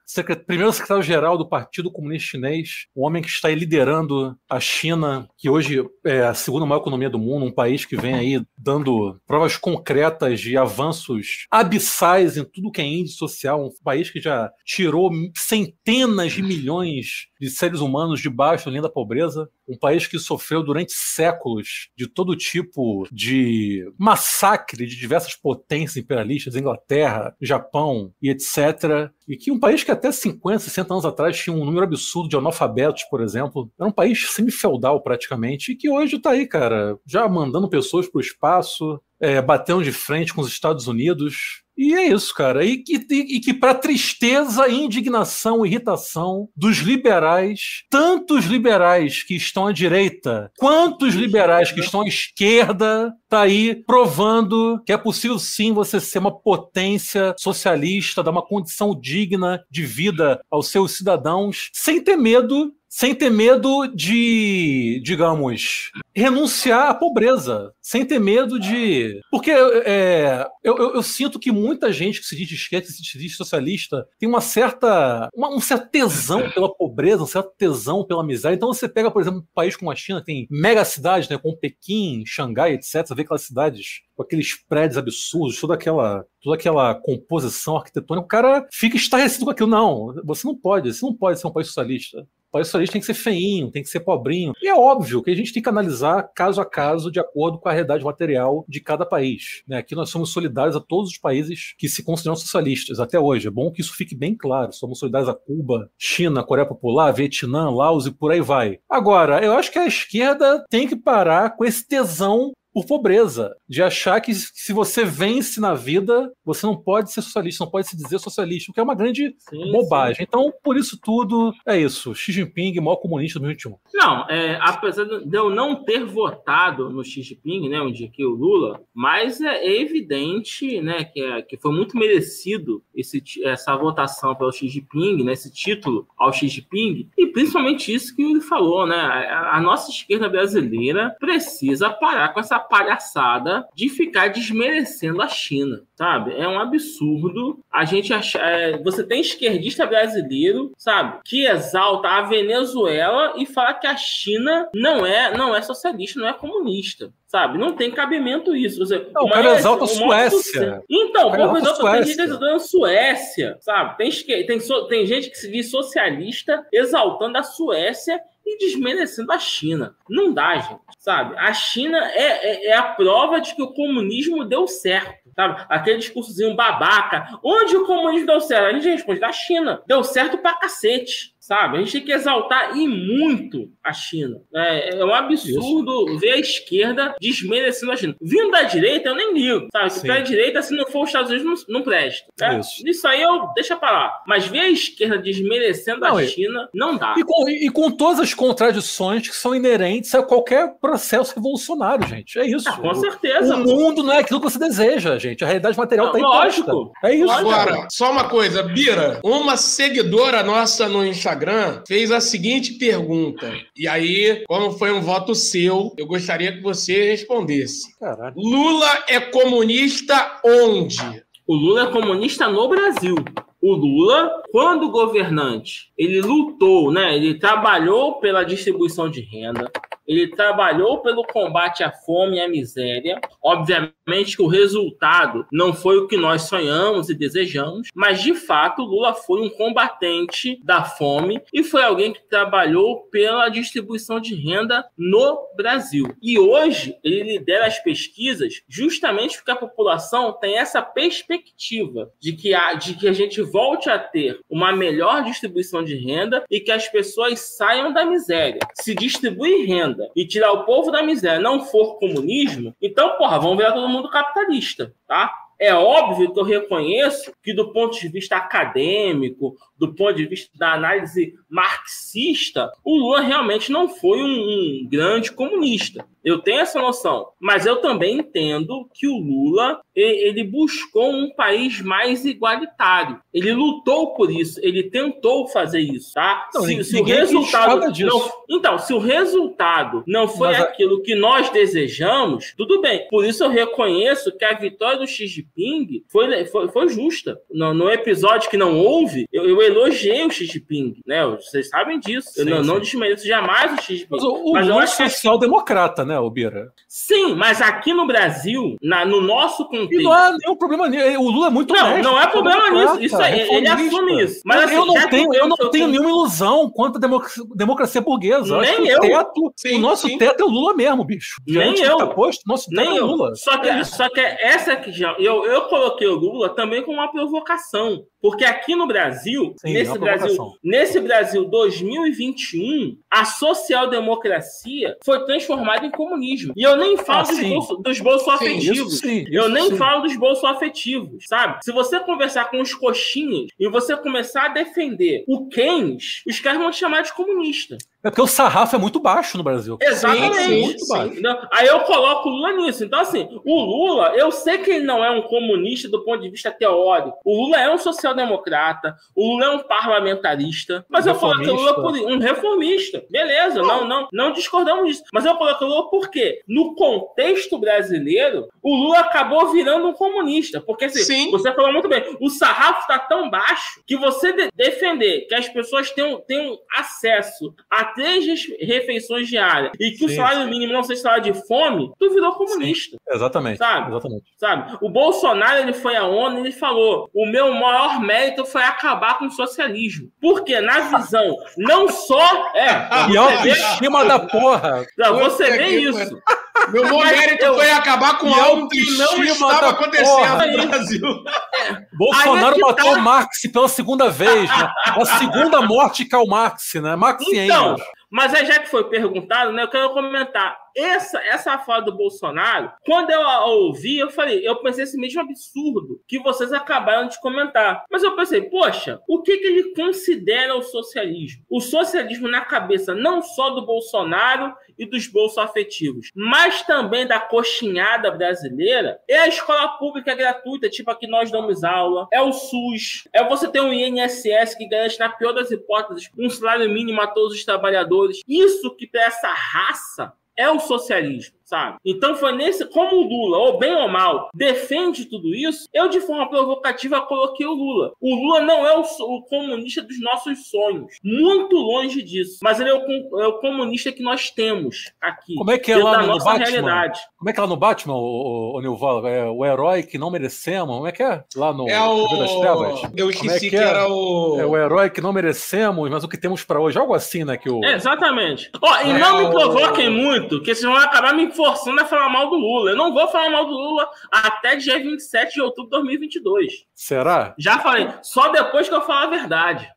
primeiro 0.47 0.73
secretário-geral 0.73 1.39
do 1.39 1.49
Partido 1.49 1.91
Comunista 1.91 2.31
Chinês, 2.31 2.87
o 2.95 3.07
homem 3.07 3.23
que 3.23 3.29
está 3.29 3.49
liderando 3.49 4.37
a 4.49 4.61
China, 4.61 5.29
que 5.39 5.49
hoje 5.49 5.85
é 6.05 6.23
a 6.23 6.35
segunda 6.35 6.67
maior 6.67 6.81
economia 6.81 7.09
do 7.09 7.19
mundo, 7.19 7.47
um 7.47 7.53
país 7.53 7.85
que 7.85 7.97
vem 7.97 8.15
aí 8.15 8.43
dando 8.57 9.19
provas 9.27 9.57
concretas 9.57 10.41
de 10.41 10.57
avanços 10.57 11.47
abissais 11.51 12.37
em 12.37 12.45
tudo 12.45 12.71
que 12.71 12.81
é 12.81 12.85
índice 12.85 13.17
social, 13.17 13.65
um 13.65 13.71
país 13.83 14.11
que 14.11 14.21
já 14.21 14.51
tirou 14.65 15.11
centenas 15.37 16.33
de 16.33 16.43
milhões 16.43 17.27
de 17.41 17.51
seres 17.51 17.81
humanos 17.81 18.21
debaixo 18.21 18.67
da 18.67 18.71
linha 18.71 18.83
da 18.83 18.89
pobreza, 18.89 19.49
um 19.69 19.79
país 19.79 20.07
que 20.07 20.19
sofreu 20.19 20.63
durante 20.63 20.93
séculos 20.93 21.89
de 21.97 22.07
todo 22.07 22.37
tipo 22.37 23.07
de 23.11 23.85
massacre 23.99 24.87
de 24.87 24.97
diversas 24.97 25.35
potências 25.35 25.97
imperialistas, 25.97 26.57
Inglaterra, 26.57 27.35
Japão 27.41 28.13
e 28.21 28.31
etc. 28.31 29.11
E 29.29 29.37
que 29.37 29.51
um 29.51 29.59
país 29.59 29.85
que 29.85 29.91
até 29.91 30.11
50, 30.11 30.59
60 30.59 30.95
anos 30.95 31.05
atrás 31.05 31.39
tinha 31.39 31.55
um 31.55 31.65
número 31.65 31.85
absurdo 31.85 32.29
de 32.29 32.37
analfabetos, 32.37 33.05
por 33.05 33.21
exemplo, 33.21 33.71
era 33.79 33.89
um 33.89 33.93
país 33.93 34.31
semi-feudal 34.33 35.03
praticamente, 35.03 35.73
e 35.73 35.77
que 35.77 35.89
hoje 35.89 36.17
está 36.17 36.31
aí, 36.31 36.47
cara, 36.47 36.99
já 37.07 37.29
mandando 37.29 37.69
pessoas 37.69 38.09
para 38.09 38.19
o 38.19 38.23
espaço, 38.23 39.01
é, 39.21 39.41
batendo 39.41 39.85
de 39.85 39.93
frente 39.93 40.35
com 40.35 40.41
os 40.41 40.49
Estados 40.49 40.89
Unidos. 40.89 41.63
E 41.77 41.95
é 41.95 42.07
isso, 42.09 42.35
cara. 42.35 42.65
E, 42.65 42.83
e, 42.89 43.37
e 43.37 43.41
que, 43.41 43.55
para 43.55 43.75
tristeza, 43.75 44.69
indignação, 44.69 45.65
irritação 45.65 46.49
dos 46.55 46.79
liberais, 46.79 47.85
tantos 47.91 48.45
liberais 48.45 49.23
que 49.23 49.35
estão 49.35 49.67
à 49.67 49.73
direita, 49.73 50.51
quantos 50.59 51.15
liberais 51.15 51.73
que 51.73 51.81
estão 51.81 52.03
à 52.03 52.07
esquerda, 52.07 53.15
tá 53.29 53.43
aí 53.43 53.75
provando 53.87 54.81
que 54.85 54.93
é 54.93 54.97
possível 54.99 55.39
sim 55.39 55.73
você 55.73 55.99
ser 55.99 56.19
uma 56.19 56.33
potência 56.33 57.35
socialista, 57.39 58.23
dar 58.23 58.31
uma 58.31 58.47
condição 58.47 58.99
digna 58.99 59.65
de 59.71 59.85
vida 59.85 60.41
aos 60.51 60.69
seus 60.69 60.97
cidadãos, 60.97 61.71
sem 61.73 62.03
ter 62.03 62.17
medo 62.17 62.73
sem 62.93 63.15
ter 63.15 63.31
medo 63.31 63.87
de, 63.87 65.01
digamos, 65.03 65.91
renunciar 66.15 66.91
à 66.91 66.95
pobreza, 66.95 67.73
sem 67.81 68.05
ter 68.05 68.19
medo 68.19 68.59
de. 68.59 69.21
Porque 69.31 69.51
é, 69.51 70.47
eu, 70.63 70.77
eu, 70.77 70.95
eu, 70.95 71.03
sinto 71.03 71.39
que 71.39 71.51
muita 71.51 71.93
gente 71.93 72.21
que 72.21 72.27
se 72.27 72.37
diz 72.37 72.49
de 72.49 72.55
esquerda, 72.55 72.87
que 72.87 72.93
se 72.93 73.19
diz 73.19 73.37
socialista, 73.37 74.07
tem 74.19 74.29
uma 74.29 74.41
certa. 74.41 75.29
Uma, 75.35 75.49
um 75.49 75.61
certo 75.61 75.91
tesão 75.91 76.51
pela 76.51 76.73
pobreza, 76.75 77.23
um 77.23 77.27
certo 77.27 77.53
tesão 77.57 78.05
pela 78.05 78.25
miséria. 78.25 78.55
Então 78.55 78.73
você 78.73 78.89
pega, 78.89 79.11
por 79.11 79.23
exemplo, 79.23 79.41
um 79.41 79.55
país 79.55 79.77
como 79.77 79.91
a 79.91 79.97
China, 79.97 80.23
tem 80.23 80.47
mega 80.51 80.85
cidades, 80.85 81.29
né, 81.29 81.39
como 81.39 81.57
Pequim, 81.57 82.25
Xangai, 82.27 82.75
etc. 82.75 83.07
Você 83.07 83.15
vê 83.15 83.23
aquelas 83.23 83.43
cidades 83.43 84.03
com 84.15 84.23
aqueles 84.23 84.55
prédios 84.69 84.99
absurdos, 84.99 85.61
toda 85.61 85.75
aquela, 85.75 86.25
toda 86.43 86.57
aquela 86.57 86.95
composição 86.95 87.77
arquitetônica, 87.77 88.25
o 88.25 88.29
cara 88.29 88.67
fica 88.73 88.97
estarrecido 88.97 89.47
com 89.47 89.51
aquilo. 89.51 89.71
Não, 89.71 90.15
você 90.25 90.47
não 90.47 90.55
pode, 90.55 90.93
você 90.93 91.05
não 91.05 91.15
pode 91.15 91.41
ser 91.41 91.47
um 91.47 91.53
país 91.53 91.69
socialista 91.69 92.27
país 92.53 92.67
socialista 92.67 92.93
tem 92.93 93.01
que 93.01 93.07
ser 93.07 93.15
feinho, 93.15 93.71
tem 93.71 93.83
que 93.83 93.89
ser 93.89 94.01
pobrinho. 94.01 94.53
E 94.63 94.69
é 94.69 94.75
óbvio 94.75 95.23
que 95.23 95.31
a 95.31 95.35
gente 95.35 95.53
tem 95.53 95.63
que 95.63 95.69
analisar 95.69 96.31
caso 96.35 96.61
a 96.61 96.65
caso 96.65 97.11
de 97.11 97.19
acordo 97.19 97.59
com 97.59 97.69
a 97.69 97.73
realidade 97.73 98.05
material 98.05 98.65
de 98.69 98.81
cada 98.81 99.07
país. 99.07 99.63
Né? 99.67 99.79
Aqui 99.79 99.95
nós 99.95 100.11
somos 100.11 100.31
solidários 100.31 100.77
a 100.77 100.81
todos 100.81 101.11
os 101.11 101.19
países 101.19 101.75
que 101.79 101.89
se 101.89 102.05
consideram 102.05 102.37
socialistas 102.37 103.01
até 103.01 103.19
hoje. 103.19 103.49
É 103.49 103.51
bom 103.51 103.73
que 103.73 103.81
isso 103.81 103.97
fique 103.97 104.15
bem 104.15 104.37
claro. 104.37 104.73
Somos 104.73 104.99
solidários 104.99 105.29
a 105.29 105.35
Cuba, 105.35 105.91
China, 105.99 106.45
Coreia 106.45 106.67
Popular, 106.67 107.11
Vietnã, 107.13 107.71
Laos 107.71 108.07
e 108.07 108.13
por 108.13 108.31
aí 108.31 108.41
vai. 108.41 108.79
Agora, 108.89 109.43
eu 109.43 109.55
acho 109.55 109.73
que 109.73 109.79
a 109.79 109.87
esquerda 109.87 110.65
tem 110.69 110.87
que 110.87 110.97
parar 110.97 111.57
com 111.57 111.65
esse 111.65 111.87
tesão 111.87 112.53
por 112.73 112.87
pobreza, 112.87 113.55
de 113.69 113.83
achar 113.83 114.21
que 114.21 114.35
se 114.35 114.73
você 114.73 115.05
vence 115.05 115.61
na 115.61 115.75
vida, 115.75 116.33
você 116.45 116.67
não 116.67 116.77
pode 116.77 117.13
ser 117.13 117.23
socialista, 117.23 117.65
não 117.65 117.71
pode 117.71 117.89
se 117.89 117.97
dizer 117.97 118.19
socialista, 118.19 118.71
o 118.71 118.75
que 118.75 118.81
é 118.81 118.83
uma 118.83 118.95
grande 118.95 119.35
sim, 119.39 119.71
bobagem. 119.71 120.17
Sim. 120.17 120.23
Então, 120.23 120.53
por 120.63 120.77
isso 120.77 120.99
tudo, 121.03 121.53
é 121.67 121.79
isso. 121.79 122.15
Xi 122.15 122.33
Jinping, 122.33 122.81
maior 122.81 122.97
comunista 122.97 123.39
do 123.39 123.45
2021. 123.45 123.77
Não, 123.95 124.29
é, 124.29 124.59
apesar 124.61 125.05
de 125.05 125.37
eu 125.37 125.51
não 125.51 125.85
ter 125.85 126.05
votado 126.05 126.89
no 126.91 127.05
Xi 127.05 127.23
Jinping, 127.23 127.69
né, 127.69 127.81
onde 127.81 128.09
que 128.09 128.25
o 128.25 128.31
Lula, 128.31 128.83
mas 128.95 129.41
é 129.41 129.81
evidente, 129.81 130.81
né, 130.81 131.05
que, 131.05 131.21
é, 131.21 131.43
que 131.43 131.57
foi 131.59 131.73
muito 131.73 131.97
merecido 131.97 132.83
esse, 132.95 133.23
essa 133.45 133.77
votação 133.77 134.35
pelo 134.35 134.53
Xi 134.53 134.69
Jinping, 134.69 135.25
né, 135.25 135.33
esse 135.33 135.53
título 135.53 136.07
ao 136.17 136.33
Xi 136.33 136.49
Jinping, 136.49 137.11
e 137.19 137.27
principalmente 137.27 137.93
isso 137.93 138.15
que 138.17 138.23
ele 138.23 138.41
falou, 138.41 138.87
né, 138.87 138.97
a, 138.97 139.57
a 139.57 139.61
nossa 139.61 139.91
esquerda 139.91 140.29
brasileira 140.29 141.15
precisa 141.21 141.91
parar 141.91 142.33
com 142.33 142.41
essa 142.41 142.62
palhaçada 142.63 143.67
de 143.75 143.89
ficar 143.89 144.29
desmerecendo 144.29 145.21
a 145.23 145.29
China, 145.29 145.83
sabe? 145.95 146.35
É 146.35 146.47
um 146.47 146.59
absurdo 146.59 147.61
a 147.71 147.85
gente 147.85 148.13
achar. 148.13 148.41
É, 148.43 148.79
você 148.83 149.05
tem 149.05 149.21
esquerdista 149.21 149.87
brasileiro, 149.87 150.73
sabe, 150.77 151.21
que 151.25 151.47
exalta 151.47 152.09
a 152.09 152.23
Venezuela 152.23 153.35
e 153.37 153.47
fala 153.47 153.75
que 153.75 153.87
a 153.87 153.97
China 153.97 154.69
não 154.75 155.07
é, 155.07 155.37
não 155.37 155.55
é 155.55 155.63
socialista, 155.63 156.21
não 156.21 156.29
é 156.29 156.33
comunista 156.33 157.13
sabe? 157.33 157.57
Não 157.57 157.75
tem 157.75 157.91
cabimento 157.91 158.55
isso. 158.55 158.79
Você, 158.79 159.07
não, 159.15 159.25
o 159.25 159.31
cara 159.31 159.57
exalta 159.57 159.85
a 159.85 159.89
Suécia. 159.89 160.83
Então, 160.87 161.29
o 161.29 161.35
povo 161.35 161.57
exalta 161.57 161.93
tem 161.93 162.03
gente 162.05 162.21
exaltando 162.21 162.57
a 162.57 162.59
Suécia, 162.59 163.57
sabe? 163.61 163.97
Tem, 163.97 164.11
tem, 164.47 164.59
tem 164.89 165.07
gente 165.07 165.31
que 165.31 165.39
se 165.39 165.51
diz 165.51 165.71
socialista 165.71 166.67
exaltando 166.71 167.39
a 167.39 167.43
Suécia 167.43 168.21
e 168.45 168.59
desmerecendo 168.59 169.33
a 169.33 169.39
China. 169.39 169.97
Não 170.09 170.33
dá, 170.33 170.59
gente, 170.59 170.81
sabe? 170.99 171.37
A 171.39 171.53
China 171.53 171.99
é, 172.13 172.23
é, 172.23 172.67
é, 172.69 172.77
a 172.77 172.83
prova 172.83 173.41
de 173.41 173.55
que 173.55 173.63
o 173.63 173.73
comunismo 173.73 174.45
deu 174.45 174.67
certo, 174.67 175.31
sabe? 175.35 175.65
Aquele 175.69 175.99
discursozinho 175.99 176.55
babaca. 176.55 177.39
Onde 177.43 177.77
o 177.77 177.87
comunismo 177.87 178.27
deu 178.27 178.41
certo? 178.41 178.67
A 178.67 178.73
gente 178.73 178.89
responde 178.89 179.21
da 179.21 179.33
China. 179.33 179.83
Deu 179.87 180.03
certo 180.03 180.39
pra 180.39 180.55
cacete 180.55 181.35
sabe? 181.43 181.77
A 181.77 181.81
gente 181.81 181.93
tem 181.93 182.05
que 182.05 182.13
exaltar 182.13 182.77
e 182.77 182.87
muito 182.87 183.69
a 183.85 183.93
China. 183.93 184.41
É, 184.55 185.01
é 185.01 185.05
um 185.05 185.13
absurdo 185.13 186.09
Isso. 186.09 186.19
ver 186.21 186.31
a 186.31 186.39
esquerda 186.39 187.15
desmerecendo 187.21 187.91
a 187.91 187.97
China. 187.97 188.15
Vindo 188.23 188.53
da 188.53 188.63
direita, 188.63 189.09
eu 189.09 189.17
nem 189.17 189.35
ligo, 189.35 189.67
sabe? 189.73 189.93
Porque 189.93 190.11
a 190.11 190.21
direita, 190.21 190.63
se 190.63 190.75
não 190.75 190.87
for 190.87 191.03
os 191.03 191.09
Estados 191.09 191.31
Unidos, 191.33 191.67
não, 191.67 191.79
não 191.79 191.83
presta. 191.83 192.27
Né? 192.41 192.61
Isso. 192.61 192.87
Isso 192.87 193.09
aí 193.09 193.21
eu 193.21 193.49
deixa 193.57 193.77
pra 193.77 193.91
lá. 193.91 194.23
Mas 194.27 194.47
ver 194.47 194.61
a 194.61 194.71
esquerda 194.71 195.19
desmerecendo 195.19 196.01
não, 196.01 196.17
a 196.17 196.25
China, 196.25 196.69
não 196.73 196.97
dá. 196.97 197.15
E 197.19 197.25
com, 197.25 197.49
e 197.49 197.69
com, 197.71 197.91
todas 197.91 198.21
as 198.21 198.33
contradições 198.33 199.29
que 199.29 199.35
são 199.35 199.55
inerentes 199.55 200.15
a 200.15 200.23
qualquer 200.23 200.77
processo 200.81 201.35
revolucionário, 201.35 202.07
gente. 202.07 202.39
É 202.39 202.47
isso. 202.47 202.69
Ah, 202.69 202.77
com 202.77 202.95
certeza. 202.95 203.57
O, 203.57 203.63
o 203.63 203.81
mundo 203.81 204.05
não 204.05 204.13
é 204.13 204.19
aquilo 204.21 204.41
que 204.41 204.49
você 204.49 204.61
deseja, 204.61 205.19
gente. 205.19 205.43
A 205.43 205.47
realidade 205.49 205.77
material 205.77 206.07
não, 206.07 206.13
tá 206.13 206.19
Lógico. 206.19 206.93
É 207.03 207.15
isso. 207.17 207.33
Agora, 207.33 207.89
só 207.91 208.13
uma 208.13 208.29
coisa, 208.29 208.63
Bira, 208.63 209.21
uma 209.25 209.57
seguidora 209.57 210.45
nossa 210.45 210.89
no 210.89 211.05
Instagram 211.05 211.32
Instagram 211.33 211.83
fez 211.89 212.13
a 212.13 212.21
seguinte 212.21 212.75
pergunta. 212.75 213.51
E 213.77 213.89
aí, 213.89 214.45
como 214.47 214.73
foi 214.73 214.93
um 214.93 215.01
voto 215.01 215.35
seu, 215.35 215.93
eu 215.97 216.07
gostaria 216.07 216.53
que 216.53 216.61
você 216.61 217.11
respondesse. 217.11 217.99
Caralho. 217.99 218.35
Lula 218.37 219.05
é 219.09 219.19
comunista 219.19 220.41
onde? 220.45 220.99
O 221.47 221.55
Lula 221.55 221.85
é 221.85 221.91
comunista 221.91 222.49
no 222.49 222.69
Brasil. 222.69 223.15
O 223.63 223.73
Lula, 223.75 224.43
quando 224.51 224.91
governante, 224.91 225.91
ele 225.97 226.21
lutou, 226.21 226.93
né? 226.93 227.17
Ele 227.17 227.39
trabalhou 227.39 228.19
pela 228.21 228.45
distribuição 228.45 229.09
de 229.09 229.21
renda, 229.23 229.71
ele 230.07 230.29
trabalhou 230.29 230.99
pelo 230.99 231.25
combate 231.25 231.83
à 231.83 231.93
fome 231.93 232.37
e 232.37 232.41
à 232.41 232.49
miséria. 232.49 233.21
Obviamente 233.43 234.37
que 234.37 234.43
o 234.43 234.47
resultado 234.47 235.47
não 235.53 235.73
foi 235.73 235.99
o 235.99 236.07
que 236.07 236.17
nós 236.17 236.43
sonhamos 236.43 237.09
e 237.09 237.15
desejamos, 237.15 237.89
mas 237.95 238.21
de 238.23 238.35
fato 238.35 238.83
Lula 238.83 239.15
foi 239.15 239.41
um 239.43 239.51
combatente 239.51 240.59
da 240.65 240.85
fome 240.85 241.41
e 241.53 241.63
foi 241.63 241.83
alguém 241.83 242.13
que 242.13 242.29
trabalhou 242.29 243.03
pela 243.11 243.49
distribuição 243.49 244.21
de 244.21 244.35
renda 244.35 244.85
no 244.97 245.39
Brasil. 245.57 246.15
E 246.23 246.39
hoje 246.39 246.97
ele 247.05 247.23
lidera 247.39 247.67
as 247.67 247.79
pesquisas 247.79 248.63
justamente 248.69 249.37
porque 249.37 249.51
a 249.51 249.57
população 249.57 250.33
tem 250.33 250.59
essa 250.59 250.83
perspectiva 250.83 252.11
de 252.21 252.33
que 252.33 252.55
a, 252.55 252.75
de 252.75 252.95
que 252.95 253.09
a 253.09 253.13
gente 253.13 253.41
volte 253.41 253.89
a 253.89 253.99
ter 253.99 254.41
uma 254.49 254.73
melhor 254.73 255.25
distribuição 255.25 255.83
de 255.85 255.97
renda 255.97 256.45
e 256.51 256.61
que 256.61 256.73
as 256.73 256.89
pessoas 256.89 257.41
saiam 257.57 257.93
da 257.93 258.05
miséria. 258.05 258.61
Se 258.75 258.95
distribuir 258.95 259.67
renda 259.67 259.92
e 260.15 260.27
tirar 260.27 260.53
o 260.53 260.65
povo 260.65 260.91
da 260.91 261.03
miséria 261.03 261.41
não 261.41 261.65
for 261.65 261.99
comunismo, 261.99 262.75
então, 262.81 263.17
porra, 263.17 263.39
vamos 263.39 263.57
virar 263.57 263.73
todo 263.73 263.89
mundo 263.89 264.11
capitalista, 264.11 264.95
tá? 265.07 265.33
É 265.59 265.73
óbvio 265.73 266.33
que 266.33 266.41
eu 266.41 266.45
reconheço 266.45 267.33
que, 267.41 267.55
do 267.55 267.73
ponto 267.73 267.97
de 267.97 268.09
vista 268.09 268.37
acadêmico, 268.37 269.57
do 269.79 269.95
ponto 269.95 270.15
de 270.15 270.27
vista 270.27 270.51
da 270.59 270.73
análise 270.73 271.35
marxista, 271.49 272.69
o 272.85 272.97
Lula 272.97 273.21
realmente 273.21 273.71
não 273.71 273.89
foi 273.89 274.21
um 274.21 274.89
grande 274.89 275.31
comunista. 275.31 276.05
Eu 276.25 276.39
tenho 276.41 276.61
essa 276.61 276.81
noção. 276.81 277.29
Mas 277.41 277.67
eu 277.67 277.77
também 277.81 278.19
entendo 278.19 278.89
que 278.95 279.09
o 279.09 279.17
Lula 279.17 279.81
ele 279.95 280.45
buscou 280.45 281.11
um 281.11 281.35
país 281.35 281.81
mais 281.83 282.25
igualitário. 282.25 283.21
Ele 283.33 283.53
lutou 283.53 284.15
por 284.15 284.31
isso, 284.31 284.59
ele 284.63 284.85
tentou 284.85 285.47
fazer 285.49 285.81
isso, 285.81 286.15
tá? 286.15 286.49
Não, 286.55 286.63
se, 286.63 286.85
se 286.85 287.01
o 287.01 287.05
resultado 287.05 287.93
não, 288.01 288.31
então, 288.49 288.79
se 288.79 288.93
o 288.93 288.99
resultado 288.99 290.03
não 290.07 290.27
foi 290.29 290.49
Mas, 290.49 290.61
aquilo 290.61 291.03
que 291.03 291.15
nós 291.15 291.51
desejamos, 291.51 292.55
tudo 292.57 292.81
bem. 292.81 293.07
Por 293.09 293.25
isso 293.25 293.45
eu 293.45 293.51
reconheço 293.51 294.37
que 294.37 294.45
a 294.45 294.55
vitória 294.55 294.99
do 294.99 295.07
Xi 295.07 295.27
Jinping 295.27 296.05
foi, 296.09 296.45
foi, 296.47 296.69
foi 296.69 296.89
justa. 296.89 297.41
No, 297.51 297.75
no, 297.75 297.91
episódio 297.91 298.51
que 298.51 298.57
não 298.57 298.79
houve, 298.79 299.27
eu, 299.33 299.49
eu, 299.49 299.63
elogiei 299.63 300.25
o 300.25 300.31
Xi 300.31 300.47
Jinping, 300.47 301.01
né? 301.07 301.25
Vocês 301.27 301.69
sabem 301.69 301.99
disso. 301.99 302.31
Sim, 302.33 302.41
eu 302.41 302.47
não, 302.47 302.63
não 302.63 302.81
desmereço 302.81 303.27
jamais 303.27 303.73
o 303.73 303.83
Xi 303.83 303.97
Jinping. 303.97 304.09
Mas 304.11 304.23
o, 304.23 304.35
o 304.35 304.53
Mas 304.53 304.69
eu 304.69 304.79
acho 304.79 304.97
que... 304.97 305.11
social-democrata, 305.11 306.05
né, 306.05 306.12
Obira? 306.21 306.73
Sim, 306.89 307.35
mas 307.35 307.61
aqui 307.61 307.93
no 307.95 308.07
Brasil, 308.07 308.77
na, 308.83 309.05
no 309.05 309.21
nosso 309.21 309.65
contexto. 309.67 310.01
E 310.01 310.03
não 310.03 310.13
há 310.13 310.37
nenhum 310.37 310.57
problema 310.57 310.89
nisso. 310.89 311.21
O 311.21 311.31
Lula 311.31 311.47
é 311.47 311.51
muito 311.51 311.73
Não, 311.73 311.87
honesto, 311.87 312.03
não 312.03 312.21
é 312.21 312.27
problema 312.27 312.71
nisso. 312.71 313.03
Isso 313.03 313.17
aí, 313.17 313.41
ele 313.41 313.69
assume 313.69 314.23
isso. 314.23 314.43
Mas 314.45 314.65
assim, 314.65 314.75
eu 314.75 314.87
não 314.87 315.09
tenho, 315.09 315.35
eu 315.35 315.49
não 315.49 315.71
tenho 315.71 315.89
nenhuma 315.89 316.09
ilusão 316.09 316.71
quanto 316.71 316.97
à 316.97 317.01
democracia, 317.01 317.45
democracia 317.55 318.01
burguesa. 318.01 318.59
Nem 318.59 318.89
eu. 318.89 319.01
Teto, 319.01 319.53
sim, 319.57 319.77
o 319.77 319.81
nosso 319.81 320.09
sim. 320.09 320.19
teto 320.19 320.43
é 320.43 320.45
o 320.45 320.49
Lula 320.49 320.75
mesmo, 320.75 321.05
bicho. 321.05 321.37
Nem 321.47 321.79
eu. 321.81 321.97
Tá 321.97 322.07
posto, 322.07 322.43
nosso 322.47 322.69
teto 322.69 322.81
Nem 322.81 322.99
é 322.99 323.03
o 323.03 323.07
Lula. 323.07 323.35
Só 323.35 323.59
que, 323.59 323.69
é. 323.69 323.85
só 323.85 324.09
que 324.09 324.21
essa 324.21 324.77
que 324.77 324.93
já. 324.93 325.15
Eu, 325.19 325.45
eu 325.47 325.63
coloquei 325.63 326.07
o 326.07 326.15
Lula 326.15 326.51
também 326.51 326.83
como 326.83 326.99
uma 326.99 327.11
provocação. 327.11 328.05
Porque 328.23 328.45
aqui 328.45 328.77
no 328.77 328.87
Brasil, 328.87 329.53
sim, 329.59 329.73
nesse 329.73 329.99
Brasil, 329.99 330.53
nesse 330.63 331.01
Brasil 331.01 331.45
2021, 331.45 332.97
a 333.11 333.25
social-democracia 333.25 334.97
foi 335.05 335.25
transformada 335.25 335.85
em 335.85 335.91
comunismo. 336.03 336.53
E 336.57 336.63
eu 336.63 336.77
nem 336.77 336.97
falo 336.97 337.21
ah, 337.21 337.33
dos, 337.33 337.41
bolso, 337.41 337.77
dos 337.77 338.01
bolsos 338.01 338.29
afetivos. 338.29 338.99
Sim, 338.99 339.25
eu 339.31 339.49
nem 339.49 339.71
sim. 339.71 339.77
falo 339.77 340.03
dos 340.03 340.17
bolsos 340.17 340.45
afetivos, 340.45 341.25
sabe? 341.27 341.59
Se 341.63 341.73
você 341.73 342.01
conversar 342.01 342.51
com 342.51 342.61
os 342.61 342.75
coxinhas 342.75 343.49
e 343.59 343.69
você 343.69 343.97
começar 343.97 344.47
a 344.47 344.49
defender 344.49 345.25
o 345.27 345.49
Keynes, 345.49 346.23
os 346.27 346.41
caras 346.41 346.61
vão 346.61 346.71
te 346.71 346.79
chamar 346.79 347.03
de 347.03 347.13
comunista. 347.13 347.77
É 348.05 348.11
porque 348.11 348.23
o 348.23 348.27
sarrafo 348.27 348.75
é 348.75 348.79
muito 348.79 348.99
baixo 348.99 349.39
no 349.39 349.45
Brasil. 349.45 349.79
Exatamente. 349.81 350.35
Sim, 350.35 350.45
sim, 350.45 350.61
muito 350.63 350.87
baixo. 350.89 351.49
Aí 351.53 351.69
eu 351.69 351.81
coloco 351.81 352.29
o 352.29 352.33
Lula 352.33 352.53
nisso. 352.55 352.85
Então, 352.85 352.99
assim, 352.99 353.29
o 353.45 353.61
Lula, 353.61 354.13
eu 354.17 354.33
sei 354.33 354.59
que 354.59 354.73
ele 354.73 354.85
não 354.85 355.05
é 355.05 355.11
um 355.11 355.23
comunista 355.23 355.89
do 355.89 356.05
ponto 356.05 356.21
de 356.21 356.29
vista 356.29 356.51
teórico. 356.51 357.17
O 357.25 357.45
Lula 357.45 357.61
é 357.61 357.73
um 357.73 357.79
social-democrata. 357.79 358.97
O 359.15 359.33
Lula 359.33 359.45
é 359.45 359.51
um 359.51 359.61
parlamentarista. 359.61 360.85
Mas 360.89 361.07
eu 361.07 361.15
coloco 361.15 361.43
o 361.43 361.55
Lula 361.55 361.75
por 361.75 361.97
um 361.97 362.19
reformista. 362.19 363.05
Beleza, 363.09 363.63
não, 363.63 363.87
não, 363.87 364.09
não 364.13 364.33
discordamos 364.33 364.89
disso. 364.89 365.05
Mas 365.13 365.25
eu 365.25 365.37
coloco 365.37 365.65
o 365.65 365.69
Lula 365.69 365.89
por 365.93 366.09
quê? 366.09 366.41
No 366.49 366.75
contexto 366.75 367.59
brasileiro, 367.59 368.49
o 368.63 368.75
Lula 368.75 369.01
acabou 369.01 369.53
virando 369.53 369.89
um 369.89 369.93
comunista. 369.93 370.59
Porque, 370.59 370.87
assim, 370.87 371.03
sim. 371.03 371.31
você 371.31 371.53
falou 371.53 371.71
muito 371.71 371.87
bem, 371.87 372.17
o 372.19 372.31
sarrafo 372.31 372.81
está 372.81 372.99
tão 372.99 373.29
baixo 373.29 373.83
que 373.87 373.95
você 373.95 374.33
de 374.33 374.49
defender 374.55 375.27
que 375.29 375.35
as 375.35 375.51
pessoas 375.51 375.91
tenham, 375.91 376.19
tenham 376.23 376.57
acesso 376.75 377.55
a 377.69 377.85
três 377.85 378.25
refeições 378.59 379.29
diárias 379.29 379.73
e 379.79 379.91
que 379.91 379.99
sim, 379.99 380.07
o 380.07 380.17
salário 380.17 380.49
mínimo 380.49 380.73
não 380.73 380.83
seja 380.83 381.03
salário 381.03 381.31
de 381.31 381.47
fome, 381.47 381.93
tu 381.99 382.09
virou 382.09 382.33
comunista. 382.33 382.97
Sim, 382.97 383.15
exatamente. 383.15 383.59
Sabe? 383.59 383.91
Exatamente. 383.91 384.25
Sabe? 384.39 384.79
O 384.81 384.89
Bolsonaro 384.89 385.59
ele 385.59 385.75
foi 385.75 385.95
à 385.95 386.07
ONU 386.07 386.39
e 386.39 386.41
ele 386.41 386.53
falou: 386.53 387.11
o 387.13 387.27
meu 387.27 387.53
maior 387.53 388.01
mérito 388.01 388.47
foi 388.47 388.63
acabar 388.63 389.19
com 389.19 389.27
o 389.27 389.31
socialismo. 389.31 390.11
Porque 390.23 390.59
na 390.59 390.81
visão, 390.81 391.37
não 391.59 391.87
só. 391.89 392.51
É, 392.55 393.11
e 393.13 393.17
autoestima 393.19 394.07
da 394.07 394.21
porra. 394.21 394.87
Você 395.21 395.51
vê 395.51 395.82
isso. 395.83 396.23
Meu 396.71 396.85
maior 396.85 397.07
mérito 397.07 397.45
eu... 397.45 397.55
foi 397.55 397.71
acabar 397.71 398.19
com 398.19 398.33
algo 398.33 398.69
que 398.69 398.85
não 398.97 399.23
estava 399.23 399.71
acontecendo 399.71 400.07
porra. 400.07 400.47
no 400.47 400.67
Brasil. 400.69 401.25
É. 401.55 401.87
Bolsonaro 401.93 402.61
matou 402.61 402.95
tá... 402.95 402.99
Marx 403.01 403.41
pela 403.53 403.69
segunda 403.69 404.11
vez, 404.11 404.49
né? 404.49 404.73
A 404.87 405.05
segunda 405.19 405.63
morte 405.63 406.05
de 406.05 406.11
Karl 406.11 406.27
Marx, 406.27 406.75
né? 406.75 406.95
Marx 406.95 407.25
então, 407.29 407.77
mas 408.13 408.35
aí 408.35 408.45
já 408.45 408.59
que 408.59 408.69
foi 408.69 408.85
perguntado, 408.91 409.53
né, 409.53 409.63
eu 409.63 409.69
quero 409.69 409.89
comentar. 409.95 410.55
essa, 410.77 411.19
essa 411.21 411.59
fala 411.59 411.81
do 411.81 411.97
Bolsonaro, 411.97 412.71
quando 412.85 413.09
eu 413.09 413.23
a 413.23 413.47
ouvi, 413.47 413.99
eu 413.99 414.11
falei, 414.11 414.47
eu 414.47 414.57
pensei 414.57 414.85
esse 414.85 414.99
mesmo 414.99 415.23
absurdo 415.23 415.99
que 416.07 416.19
vocês 416.19 416.53
acabaram 416.53 417.09
de 417.09 417.19
comentar. 417.23 417.87
Mas 417.91 418.03
eu 418.03 418.15
pensei, 418.15 418.43
poxa, 418.43 419.01
o 419.09 419.23
que, 419.23 419.39
que 419.39 419.47
ele 419.47 419.75
considera 419.75 420.55
o 420.55 420.63
socialismo? 420.63 421.43
O 421.49 421.59
socialismo 421.59 422.29
na 422.29 422.43
cabeça 422.43 422.95
não 422.95 423.23
só 423.23 423.49
do 423.49 423.65
Bolsonaro 423.65 424.55
e 424.83 424.87
dos 424.87 425.07
bolsos 425.07 425.39
afetivos, 425.39 426.11
mas 426.15 426.63
também 426.63 427.07
da 427.07 427.21
coxinhada 427.21 428.11
brasileira, 428.11 429.01
é 429.09 429.19
a 429.19 429.29
escola 429.29 429.69
pública 429.79 430.15
gratuita, 430.15 430.69
tipo 430.69 430.91
a 430.91 430.97
que 430.97 431.07
nós 431.07 431.31
damos 431.31 431.65
aula, 431.65 432.09
é 432.13 432.21
o 432.21 432.33
SUS, 432.33 433.09
é 433.13 433.27
você 433.27 433.49
ter 433.49 433.61
um 433.61 433.73
INSS 433.73 434.55
que 434.57 434.69
garante, 434.69 434.99
na 434.99 435.09
pior 435.09 435.33
das 435.33 435.51
hipóteses, 435.51 436.11
um 436.19 436.29
salário 436.29 436.69
mínimo 436.69 437.01
a 437.01 437.07
todos 437.07 437.35
os 437.35 437.45
trabalhadores. 437.45 438.21
Isso 438.29 438.75
que 438.77 438.87
para 438.87 439.05
essa 439.05 439.29
raça 439.29 440.13
é 440.37 440.49
o 440.51 440.59
socialismo 440.59 441.42
sabe? 441.53 441.77
Então 441.85 442.17
foi 442.17 442.33
nesse, 442.33 442.65
como 442.65 442.97
o 442.97 443.03
Lula, 443.03 443.37
ou 443.37 443.59
bem 443.59 443.75
ou 443.75 443.89
mal, 443.89 444.31
defende 444.35 445.05
tudo 445.05 445.35
isso, 445.35 445.69
eu 445.75 445.87
de 445.87 446.01
forma 446.01 446.31
provocativa 446.31 447.03
coloquei 447.03 447.47
o 447.47 447.53
Lula. 447.53 447.93
O 448.01 448.15
Lula 448.15 448.41
não 448.41 448.67
é 448.67 448.75
o, 448.75 448.81
o 448.81 449.23
comunista 449.25 449.83
dos 449.83 450.01
nossos 450.01 450.49
sonhos, 450.49 450.97
muito 451.05 451.55
longe 451.55 452.01
disso, 452.03 452.39
mas 452.43 452.59
ele 452.59 452.71
é 452.71 452.75
o, 452.75 453.21
é 453.21 453.27
o 453.27 453.39
comunista 453.39 453.93
que 453.93 454.03
nós 454.03 454.31
temos 454.31 454.93
aqui. 454.99 455.35
Como 455.35 455.51
é 455.51 455.59
que 455.59 455.73
é 455.73 455.77
lá 455.77 456.07
no 456.07 456.17
Batman? 456.19 456.47
Realidade. 456.47 457.01
Como 457.19 457.29
é 457.29 457.33
que 457.35 457.39
é 457.39 457.43
lá 457.43 457.49
no 457.49 457.57
Batman, 457.57 457.95
o, 457.97 457.99
o, 457.99 458.57
o 458.57 458.61
Nilval? 458.63 459.07
É 459.07 459.29
o 459.29 459.45
herói 459.45 459.83
que 459.83 459.99
não 459.99 460.11
merecemos? 460.11 460.75
Como 460.75 460.87
é 460.87 460.93
que 460.93 461.03
é? 461.03 461.23
Lá 461.37 461.53
no 461.53 461.69
é 461.69 461.81
o... 461.83 462.17
das 462.17 462.35
Trevas? 462.35 462.81
Eu 462.97 463.11
esqueci 463.11 463.37
é 463.37 463.41
que, 463.41 463.51
que 463.51 463.57
é? 463.57 463.63
era 463.63 463.89
o... 463.89 464.41
É 464.41 464.47
o 464.47 464.57
herói 464.57 464.89
que 464.89 465.03
não 465.03 465.13
merecemos, 465.13 465.91
mas 465.91 466.03
o 466.03 466.09
que 466.09 466.17
temos 466.17 466.45
para 466.45 466.61
hoje. 466.61 466.79
Algo 466.79 466.95
assim, 466.95 467.25
né? 467.25 467.37
Que 467.37 467.51
o... 467.51 467.63
É, 467.63 467.75
exatamente. 467.75 468.51
Ó, 468.61 468.81
e 468.81 468.91
é 468.91 468.99
não 468.99 469.19
me 469.19 469.31
provoquem 469.31 469.91
muito, 469.91 470.41
que 470.41 470.55
vocês 470.55 470.65
vão 470.65 470.77
acabar 470.77 471.15
me 471.15 471.31
forçando 471.45 471.81
a 471.81 471.85
falar 471.85 472.09
mal 472.09 472.31
do 472.31 472.37
Lula. 472.37 472.71
Eu 472.71 472.77
não 472.77 472.93
vou 472.93 473.09
falar 473.09 473.29
mal 473.29 473.47
do 473.47 473.53
Lula 473.53 473.89
até 474.13 474.55
dia 474.55 474.79
27 474.79 475.35
de 475.35 475.41
outubro 475.41 475.65
de 475.65 475.71
2022. 475.71 476.67
Será? 476.73 477.35
Já 477.37 477.59
falei. 477.59 477.89
Só 478.03 478.29
depois 478.29 478.69
que 478.69 478.75
eu 478.75 478.83
falar 478.83 479.05
a 479.05 479.11
verdade. 479.11 479.69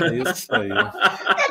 É 0.00 0.30
isso 0.30 0.54
aí. 0.54 0.68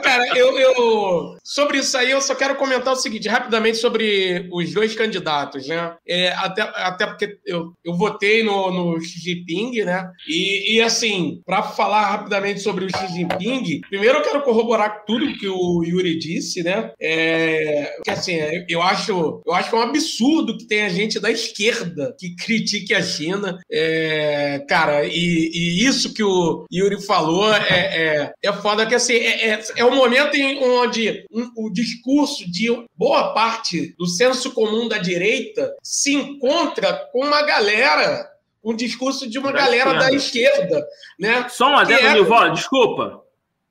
cara, 0.03 0.37
eu, 0.37 0.57
eu, 0.57 1.37
Sobre 1.49 1.79
isso 1.79 1.97
aí, 1.97 2.11
eu 2.11 2.21
só 2.21 2.35
quero 2.35 2.55
comentar 2.57 2.93
o 2.93 2.95
seguinte, 2.95 3.27
rapidamente, 3.27 3.77
sobre 3.77 4.47
os 4.51 4.71
dois 4.71 4.93
candidatos, 4.93 5.67
né? 5.67 5.95
É, 6.07 6.29
até, 6.33 6.61
até 6.61 7.07
porque 7.07 7.39
eu, 7.43 7.73
eu 7.83 7.97
votei 7.97 8.43
no, 8.43 8.69
no 8.69 9.01
Xi 9.01 9.19
Jinping, 9.19 9.83
né? 9.83 10.11
E, 10.27 10.75
e 10.75 10.81
assim, 10.81 11.41
para 11.43 11.63
falar 11.63 12.05
rapidamente 12.05 12.59
sobre 12.59 12.85
o 12.85 12.89
Xi 12.89 13.07
Jinping, 13.13 13.81
primeiro 13.89 14.19
eu 14.19 14.23
quero 14.23 14.43
corroborar 14.43 15.03
tudo 15.07 15.33
que 15.39 15.47
o 15.47 15.83
Yuri 15.83 16.19
disse, 16.19 16.61
né? 16.61 16.91
É, 17.01 17.97
que 18.03 18.11
assim, 18.11 18.37
eu 18.69 18.83
acho, 18.83 19.41
eu 19.43 19.53
acho 19.53 19.71
que 19.71 19.75
é 19.75 19.79
um 19.79 19.83
absurdo 19.83 20.55
que 20.55 20.67
tenha 20.67 20.87
gente 20.87 21.19
da 21.19 21.31
esquerda 21.31 22.15
que 22.19 22.35
critique 22.35 22.93
a 22.93 23.01
China. 23.01 23.57
É, 23.71 24.63
cara, 24.69 25.03
e, 25.03 25.49
e 25.51 25.83
isso 25.83 26.13
que 26.13 26.21
o 26.23 26.67
Yuri 26.71 27.01
falou 27.01 27.51
é, 27.51 27.63
é, 27.69 28.08
é 28.43 28.53
foda 28.53 28.85
que 28.85 28.95
assim, 28.95 29.13
é, 29.13 29.49
é, 29.49 29.63
é 29.77 29.85
um 29.85 29.95
momento 29.95 30.35
em 30.35 30.63
onde 30.63 31.25
um, 31.31 31.49
o 31.55 31.69
discurso 31.71 32.49
de 32.49 32.67
boa 32.95 33.33
parte 33.33 33.95
do 33.97 34.07
senso 34.07 34.51
comum 34.53 34.87
da 34.87 34.97
direita 34.97 35.75
se 35.83 36.13
encontra 36.13 36.93
com 37.11 37.25
uma 37.25 37.41
galera, 37.43 38.29
um 38.63 38.75
discurso 38.75 39.29
de 39.29 39.37
uma 39.39 39.51
da 39.51 39.59
galera 39.59 39.91
esquerda. 39.91 40.05
da 40.05 40.13
esquerda, 40.13 40.87
né? 41.19 41.49
Só 41.49 41.69
um 41.69 41.77
adendo, 41.77 42.33
é... 42.33 42.51
desculpa. 42.51 43.23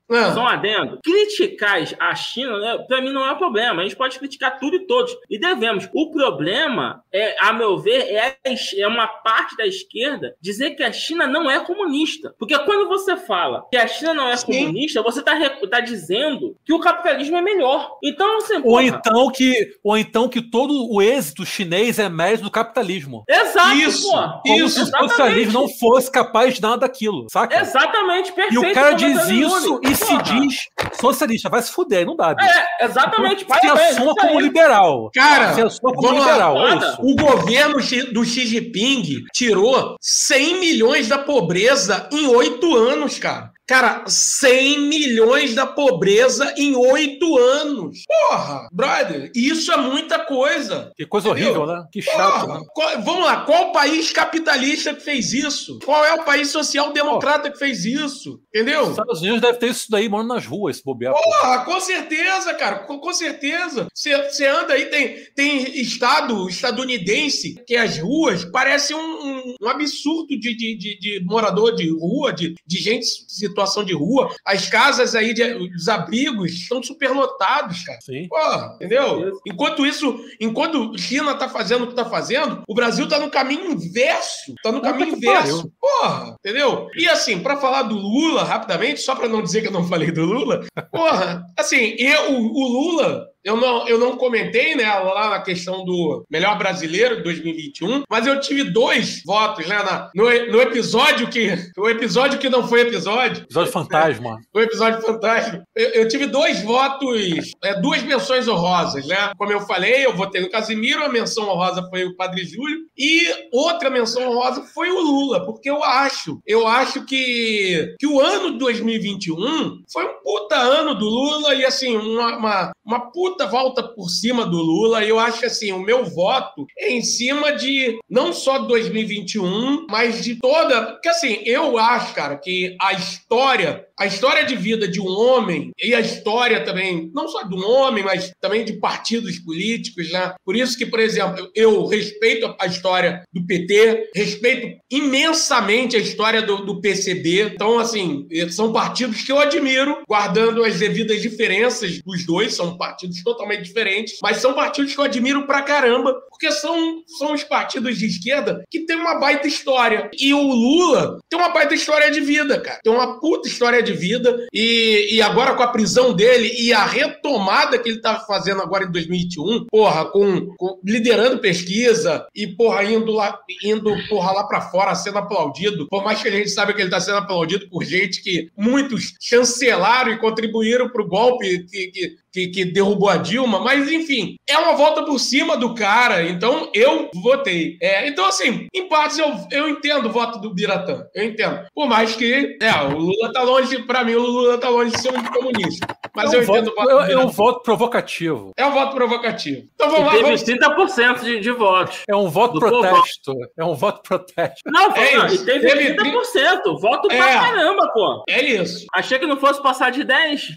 Ah. 0.09 0.33
Só 0.33 0.41
um 0.41 0.47
adendo. 0.47 0.99
Criticar 1.03 1.79
a 1.99 2.15
China, 2.15 2.57
né, 2.59 2.77
para 2.87 3.01
mim, 3.01 3.11
não 3.11 3.25
é 3.25 3.31
um 3.31 3.37
problema. 3.37 3.81
A 3.81 3.83
gente 3.83 3.95
pode 3.95 4.17
criticar 4.17 4.59
tudo 4.59 4.75
e 4.75 4.87
todos. 4.87 5.15
E 5.29 5.39
devemos. 5.39 5.87
O 5.93 6.11
problema, 6.11 7.03
é, 7.13 7.35
a 7.39 7.53
meu 7.53 7.77
ver, 7.77 8.01
é, 8.13 8.37
é 8.77 8.87
uma 8.87 9.07
parte 9.07 9.55
da 9.55 9.65
esquerda 9.65 10.35
dizer 10.41 10.71
que 10.71 10.83
a 10.83 10.91
China 10.91 11.27
não 11.27 11.49
é 11.49 11.59
comunista. 11.59 12.33
Porque 12.39 12.57
quando 12.59 12.87
você 12.87 13.15
fala 13.17 13.65
que 13.69 13.77
a 13.77 13.87
China 13.87 14.13
não 14.13 14.27
é 14.29 14.37
Sim. 14.37 14.45
comunista, 14.47 15.03
você 15.03 15.19
está 15.19 15.37
tá 15.69 15.79
dizendo 15.79 16.55
que 16.65 16.73
o 16.73 16.79
capitalismo 16.79 17.37
é 17.37 17.41
melhor. 17.41 17.97
Então, 18.03 18.41
você. 18.41 18.59
Ou 18.63 18.81
então, 18.81 19.31
que, 19.31 19.75
ou 19.83 19.97
então 19.97 20.27
que 20.27 20.41
todo 20.41 20.87
o 20.91 21.01
êxito 21.01 21.45
chinês 21.45 21.99
é 21.99 22.09
mérito 22.09 22.43
do 22.43 22.51
capitalismo. 22.51 23.23
Exato, 23.27 23.75
isso, 23.75 24.09
pô. 24.09 24.17
Como 24.41 24.65
isso, 24.65 24.85
se 24.85 24.91
o 24.91 25.09
socialismo 25.09 25.53
não 25.53 25.69
fosse 25.69 26.11
capaz 26.11 26.55
de 26.55 26.61
nada 26.61 26.77
daquilo, 26.77 27.27
saca? 27.31 27.59
Exatamente, 27.61 28.31
perfeito. 28.31 28.65
E 28.65 28.71
o 28.71 28.73
cara 28.73 28.93
diz 28.93 29.29
isso 29.29 29.79
e 29.83 29.95
se 29.99 30.17
diz 30.23 30.55
socialista, 30.99 31.49
vai 31.49 31.61
se 31.61 31.71
fuder, 31.71 32.05
não 32.05 32.15
dá. 32.15 32.33
Bicho. 32.33 32.49
É, 32.49 32.85
exatamente. 32.85 33.45
Se 33.45 33.67
assuma 33.67 34.15
como 34.15 34.39
liberal. 34.39 35.09
Cara, 35.13 35.53
se 35.53 35.61
assuma 35.61 35.93
como 35.93 36.11
liberal. 36.17 36.67
É 36.67 36.95
o 36.99 37.15
governo 37.15 37.75
do 38.13 38.23
Xi 38.25 38.45
Jinping 38.47 39.23
tirou 39.33 39.95
100 40.01 40.59
milhões 40.59 41.07
da 41.07 41.17
pobreza 41.17 42.07
em 42.11 42.27
oito 42.27 42.75
anos, 42.75 43.19
cara. 43.19 43.51
Cara, 43.69 44.03
100 44.07 44.79
milhões 44.79 45.53
da 45.53 45.67
pobreza 45.67 46.55
em 46.57 46.75
oito 46.75 47.37
anos. 47.37 47.99
Porra, 48.07 48.67
brother, 48.71 49.31
isso 49.35 49.71
é 49.71 49.77
muita 49.77 50.17
coisa. 50.25 50.91
Que 50.97 51.05
coisa 51.05 51.29
entendeu? 51.29 51.49
horrível, 51.49 51.67
né? 51.67 51.85
Que 51.91 52.01
chato, 52.01 52.47
Porra, 52.47 52.59
né? 52.61 52.65
Qual, 52.73 53.01
vamos 53.03 53.25
lá, 53.25 53.45
qual 53.45 53.71
país 53.71 54.11
capitalista 54.11 54.95
que 54.95 55.01
fez 55.01 55.33
isso? 55.33 55.77
Qual 55.85 56.03
é 56.03 56.15
o 56.15 56.25
país 56.25 56.49
social-democrata 56.49 57.51
que 57.51 57.59
fez 57.59 57.85
isso? 57.85 58.41
Entendeu? 58.49 58.85
Os 58.85 58.89
Estados 58.89 59.21
Unidos 59.21 59.39
deve 59.39 59.59
ter 59.59 59.69
isso 59.69 59.85
daí, 59.91 60.09
mano, 60.09 60.29
nas 60.29 60.47
ruas, 60.47 60.77
esse 60.77 60.83
bobear. 60.83 61.13
Porra, 61.13 61.63
com 61.63 61.79
certeza, 61.79 62.55
cara, 62.55 62.79
com, 62.79 62.97
com 62.97 63.13
certeza. 63.13 63.85
Você 63.93 64.47
anda 64.47 64.73
aí, 64.73 64.85
tem, 64.87 65.15
tem 65.35 65.79
estado 65.79 66.49
estadunidense 66.49 67.63
que 67.67 67.75
as 67.75 67.99
ruas 67.99 68.43
parecem 68.45 68.95
um, 68.95 68.99
um, 68.99 69.55
um 69.61 69.67
absurdo 69.67 70.29
de, 70.29 70.57
de, 70.57 70.75
de, 70.75 70.99
de, 70.99 71.23
morador 71.23 71.75
de 71.75 71.87
rua, 71.91 72.33
de, 72.33 72.55
de 72.65 72.77
gente 72.79 73.05
se 73.05 73.58
situação 73.59 73.83
de 73.83 73.93
rua, 73.93 74.33
as 74.45 74.67
casas 74.69 75.15
aí, 75.15 75.33
de, 75.33 75.43
os 75.75 75.87
abrigos 75.87 76.51
estão 76.51 76.81
superlotados, 76.81 77.83
cara. 77.83 77.99
Sim. 78.01 78.27
Porra, 78.27 78.75
entendeu? 78.75 79.39
Enquanto 79.45 79.85
isso, 79.85 80.19
enquanto 80.39 80.97
China 80.97 81.35
tá 81.35 81.49
fazendo 81.49 81.83
o 81.83 81.87
que 81.87 81.95
tá 81.95 82.05
fazendo, 82.05 82.63
o 82.67 82.73
Brasil 82.73 83.07
tá 83.07 83.19
no 83.19 83.29
caminho 83.29 83.71
inverso. 83.71 84.53
Tá 84.63 84.71
no 84.71 84.81
caminho 84.81 85.15
inverso. 85.15 85.71
Porra, 85.79 86.35
entendeu? 86.39 86.87
E 86.95 87.07
assim, 87.09 87.39
para 87.39 87.57
falar 87.57 87.83
do 87.83 87.95
Lula, 87.95 88.43
rapidamente, 88.43 89.01
só 89.01 89.15
para 89.15 89.27
não 89.27 89.43
dizer 89.43 89.61
que 89.61 89.67
eu 89.67 89.73
não 89.73 89.87
falei 89.87 90.11
do 90.11 90.23
Lula, 90.23 90.65
porra, 90.91 91.43
assim, 91.57 91.95
eu, 91.97 92.33
o 92.33 92.67
Lula 92.67 93.27
eu 93.43 93.55
não, 93.55 93.87
eu 93.87 93.97
não 93.97 94.17
comentei 94.17 94.75
né, 94.75 94.87
lá 94.87 95.29
na 95.29 95.41
questão 95.41 95.85
do 95.85 96.25
melhor 96.29 96.57
brasileiro 96.57 97.17
de 97.17 97.23
2021, 97.23 98.03
mas 98.09 98.27
eu 98.27 98.39
tive 98.39 98.65
dois 98.65 99.23
votos 99.25 99.65
né, 99.67 99.77
na, 99.77 100.09
no, 100.13 100.23
no 100.23 100.61
episódio 100.61 101.29
que. 101.29 101.49
O 101.77 101.89
episódio 101.89 102.39
que 102.39 102.49
não 102.49 102.67
foi 102.67 102.81
episódio. 102.81 103.43
Episódio 103.43 103.71
fantasma. 103.71 104.37
O 104.53 104.59
episódio 104.59 105.01
fantasma. 105.01 105.63
Eu, 105.75 105.89
eu, 105.89 106.07
tive 106.07 106.25
dois 106.25 106.61
votos, 106.63 107.51
é, 107.63 107.79
duas 107.79 108.01
menções 108.03 108.47
honrosas, 108.47 109.05
né? 109.07 109.31
Como 109.37 109.51
eu 109.51 109.61
falei, 109.61 110.05
eu 110.05 110.15
votei 110.15 110.41
no 110.41 110.49
Casimiro, 110.49 111.03
a 111.03 111.09
menção 111.09 111.47
honrosa 111.47 111.87
foi 111.89 112.03
o 112.03 112.15
Padre 112.15 112.43
Júlio, 112.45 112.79
e 112.97 113.21
outra 113.53 113.89
menção 113.89 114.29
honrosa 114.29 114.63
foi 114.73 114.89
o 114.89 114.99
Lula, 114.99 115.45
porque 115.45 115.69
eu 115.69 115.83
acho, 115.83 116.39
eu 116.45 116.67
acho 116.67 117.05
que, 117.05 117.95
que 117.99 118.07
o 118.07 118.19
ano 118.19 118.53
de 118.53 118.59
2021 118.59 119.83
foi 119.91 120.05
um 120.05 120.21
puta 120.23 120.55
ano 120.55 120.95
do 120.95 121.05
Lula 121.05 121.53
e 121.53 121.65
assim, 121.65 121.95
uma, 121.95 122.37
uma, 122.37 122.71
uma 122.83 123.11
puta 123.11 123.28
puta 123.29 123.45
volta 123.45 123.83
por 123.83 124.09
cima 124.09 124.45
do 124.45 124.57
Lula. 124.57 125.03
E 125.03 125.09
eu 125.09 125.19
acho 125.19 125.39
que 125.39 125.45
assim, 125.45 125.71
o 125.71 125.79
meu 125.79 126.03
voto 126.05 126.65
é 126.77 126.91
em 126.91 127.01
cima 127.01 127.51
de 127.51 127.99
não 128.09 128.33
só 128.33 128.59
2021, 128.59 129.85
mas 129.89 130.23
de 130.23 130.35
toda. 130.35 130.93
Porque 130.93 131.09
assim, 131.09 131.39
eu 131.45 131.77
acho, 131.77 132.13
cara, 132.13 132.37
que 132.37 132.75
a 132.81 132.93
história 132.93 133.85
a 133.99 134.05
história 134.05 134.45
de 134.45 134.55
vida 134.55 134.87
de 134.87 135.01
um 135.01 135.09
homem 135.09 135.71
e 135.77 135.93
a 135.93 135.99
história 135.99 136.63
também, 136.63 137.11
não 137.13 137.27
só 137.27 137.43
de 137.43 137.53
um 137.53 137.69
homem, 137.69 138.03
mas 138.03 138.31
também 138.39 138.63
de 138.63 138.73
partidos 138.79 139.37
políticos, 139.39 140.09
né? 140.11 140.33
Por 140.45 140.55
isso 140.55 140.77
que, 140.77 140.85
por 140.85 140.99
exemplo, 140.99 141.49
eu 141.53 141.85
respeito 141.85 142.55
a 142.59 142.65
história 142.65 143.23
do 143.33 143.45
PT, 143.45 144.11
respeito 144.15 144.79
imensamente 144.89 145.97
a 145.97 145.99
história 145.99 146.41
do, 146.41 146.65
do 146.65 146.79
PCB. 146.79 147.51
Então, 147.53 147.77
assim, 147.77 148.25
são 148.49 148.71
partidos 148.71 149.21
que 149.21 149.31
eu 149.31 149.39
admiro, 149.39 150.01
guardando 150.07 150.63
as 150.63 150.79
devidas 150.79 151.21
diferenças 151.21 152.01
dos 152.01 152.25
dois, 152.25 152.53
são 152.53 152.77
partidos 152.77 153.21
totalmente 153.21 153.63
diferentes, 153.63 154.17
mas 154.21 154.37
são 154.37 154.53
partidos 154.53 154.93
que 154.93 154.99
eu 154.99 155.05
admiro 155.05 155.45
pra 155.45 155.61
caramba, 155.61 156.13
porque 156.29 156.51
são, 156.51 157.03
são 157.17 157.33
os 157.33 157.43
partidos 157.43 157.97
de 157.97 158.05
esquerda 158.05 158.63
que 158.69 158.85
têm 158.85 158.95
uma 158.95 159.19
baita 159.19 159.47
história. 159.47 160.09
E 160.17 160.33
o 160.33 160.41
Lula 160.41 161.19
tem 161.29 161.37
uma 161.37 161.49
baita 161.49 161.75
história 161.75 162.09
de 162.09 162.21
vida, 162.21 162.59
cara. 162.61 162.79
Tem 162.81 162.93
uma 162.93 163.19
puta 163.19 163.47
história 163.47 163.83
de 163.83 163.88
de 163.91 163.97
vida. 163.97 164.47
E, 164.53 165.15
e 165.15 165.21
agora 165.21 165.53
com 165.55 165.63
a 165.63 165.67
prisão 165.67 166.13
dele 166.13 166.53
e 166.57 166.73
a 166.73 166.85
retomada 166.85 167.77
que 167.77 167.89
ele 167.89 167.99
tá 167.99 168.19
fazendo 168.19 168.61
agora 168.61 168.85
em 168.85 168.91
2021, 168.91 169.65
porra, 169.65 170.05
com, 170.05 170.47
com 170.57 170.79
liderando 170.83 171.39
pesquisa 171.39 172.25
e, 172.35 172.47
porra, 172.47 172.83
indo 172.83 173.11
lá, 173.11 173.39
indo, 173.63 173.91
porra, 174.07 174.31
lá 174.31 174.43
pra 174.45 174.61
fora 174.61 174.95
sendo 174.95 175.17
aplaudido. 175.17 175.87
Por 175.87 176.03
mais 176.03 176.21
que 176.21 176.27
a 176.27 176.31
gente 176.31 176.49
saiba 176.49 176.73
que 176.73 176.81
ele 176.81 176.89
tá 176.89 176.99
sendo 176.99 177.17
aplaudido 177.17 177.69
por 177.69 177.83
gente 177.83 178.21
que 178.21 178.49
muitos 178.57 179.15
chancelaram 179.19 180.11
e 180.11 180.19
contribuíram 180.19 180.89
pro 180.89 181.07
golpe 181.07 181.65
que, 181.65 181.87
que 181.87 182.15
que, 182.31 182.47
que, 182.47 182.65
derrubou 182.65 183.09
a 183.09 183.17
Dilma, 183.17 183.59
mas 183.59 183.91
enfim, 183.91 184.35
é 184.47 184.57
uma 184.57 184.75
volta 184.75 185.03
por 185.03 185.19
cima 185.19 185.57
do 185.57 185.73
cara, 185.73 186.27
então 186.27 186.69
eu 186.73 187.09
votei. 187.21 187.77
É, 187.81 188.07
então, 188.07 188.25
assim, 188.25 188.67
em 188.73 188.87
partes 188.87 189.17
eu, 189.17 189.33
eu 189.51 189.69
entendo 189.69 190.07
o 190.07 190.11
voto 190.11 190.39
do 190.39 190.53
Biratã, 190.53 191.05
eu 191.13 191.25
entendo. 191.25 191.65
Por 191.73 191.87
mais 191.87 192.15
que, 192.15 192.57
é, 192.61 192.73
o 192.83 192.97
Lula 192.97 193.31
tá 193.33 193.41
longe, 193.41 193.83
pra 193.83 194.03
mim, 194.03 194.13
o 194.13 194.21
Lula 194.21 194.57
tá 194.57 194.69
longe 194.69 194.91
de 194.91 195.01
ser 195.01 195.13
um 195.13 195.23
comunista. 195.23 195.87
Mas 196.23 196.33
é 196.33 196.37
um 196.37 196.39
eu 196.41 196.45
voto, 196.45 196.59
entendo 196.59 196.71
o 196.71 196.75
voto. 196.75 196.89
É, 196.89 197.11
é 197.13 197.17
um 197.17 197.27
voto 197.27 197.63
provocativo. 197.63 198.51
É 198.57 198.65
um 198.65 198.71
voto 198.71 198.95
provocativo. 198.95 199.67
Então 199.73 199.89
vamos 199.89 200.01
e 200.01 200.05
lá. 200.05 200.11
Teve 200.11 200.23
vamos... 200.23 200.43
30% 200.43 201.23
de, 201.23 201.39
de 201.39 201.51
votos. 201.51 202.03
É 202.07 202.15
um 202.15 202.29
voto 202.29 202.59
protesto. 202.59 203.33
É 203.57 203.63
um 203.63 203.73
voto 203.73 204.01
protesto. 204.01 204.61
Não, 204.65 204.91
é 204.95 205.15
não, 205.15 205.27
e 205.27 205.37
teve, 205.37 205.67
teve 205.67 205.95
30%. 205.95 206.79
Voto 206.79 207.11
é. 207.11 207.17
pra 207.17 207.27
caramba, 207.27 207.91
pô. 207.93 208.23
É 208.29 208.41
isso. 208.43 208.85
Achei 208.93 209.17
que 209.17 209.25
não 209.25 209.37
fosse 209.37 209.61
passar 209.61 209.91
de 209.91 210.03
10. 210.03 210.49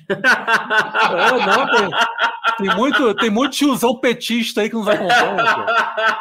É, 1.13 1.47
não, 1.47 1.67
tem, 1.67 1.91
tem, 2.59 2.77
muito, 2.77 3.15
tem 3.15 3.31
muito 3.31 3.57
tiozão 3.57 3.99
petista 3.99 4.61
aí 4.61 4.71
que 4.71 4.77
nos 4.77 4.89
acompanha. 4.89 5.17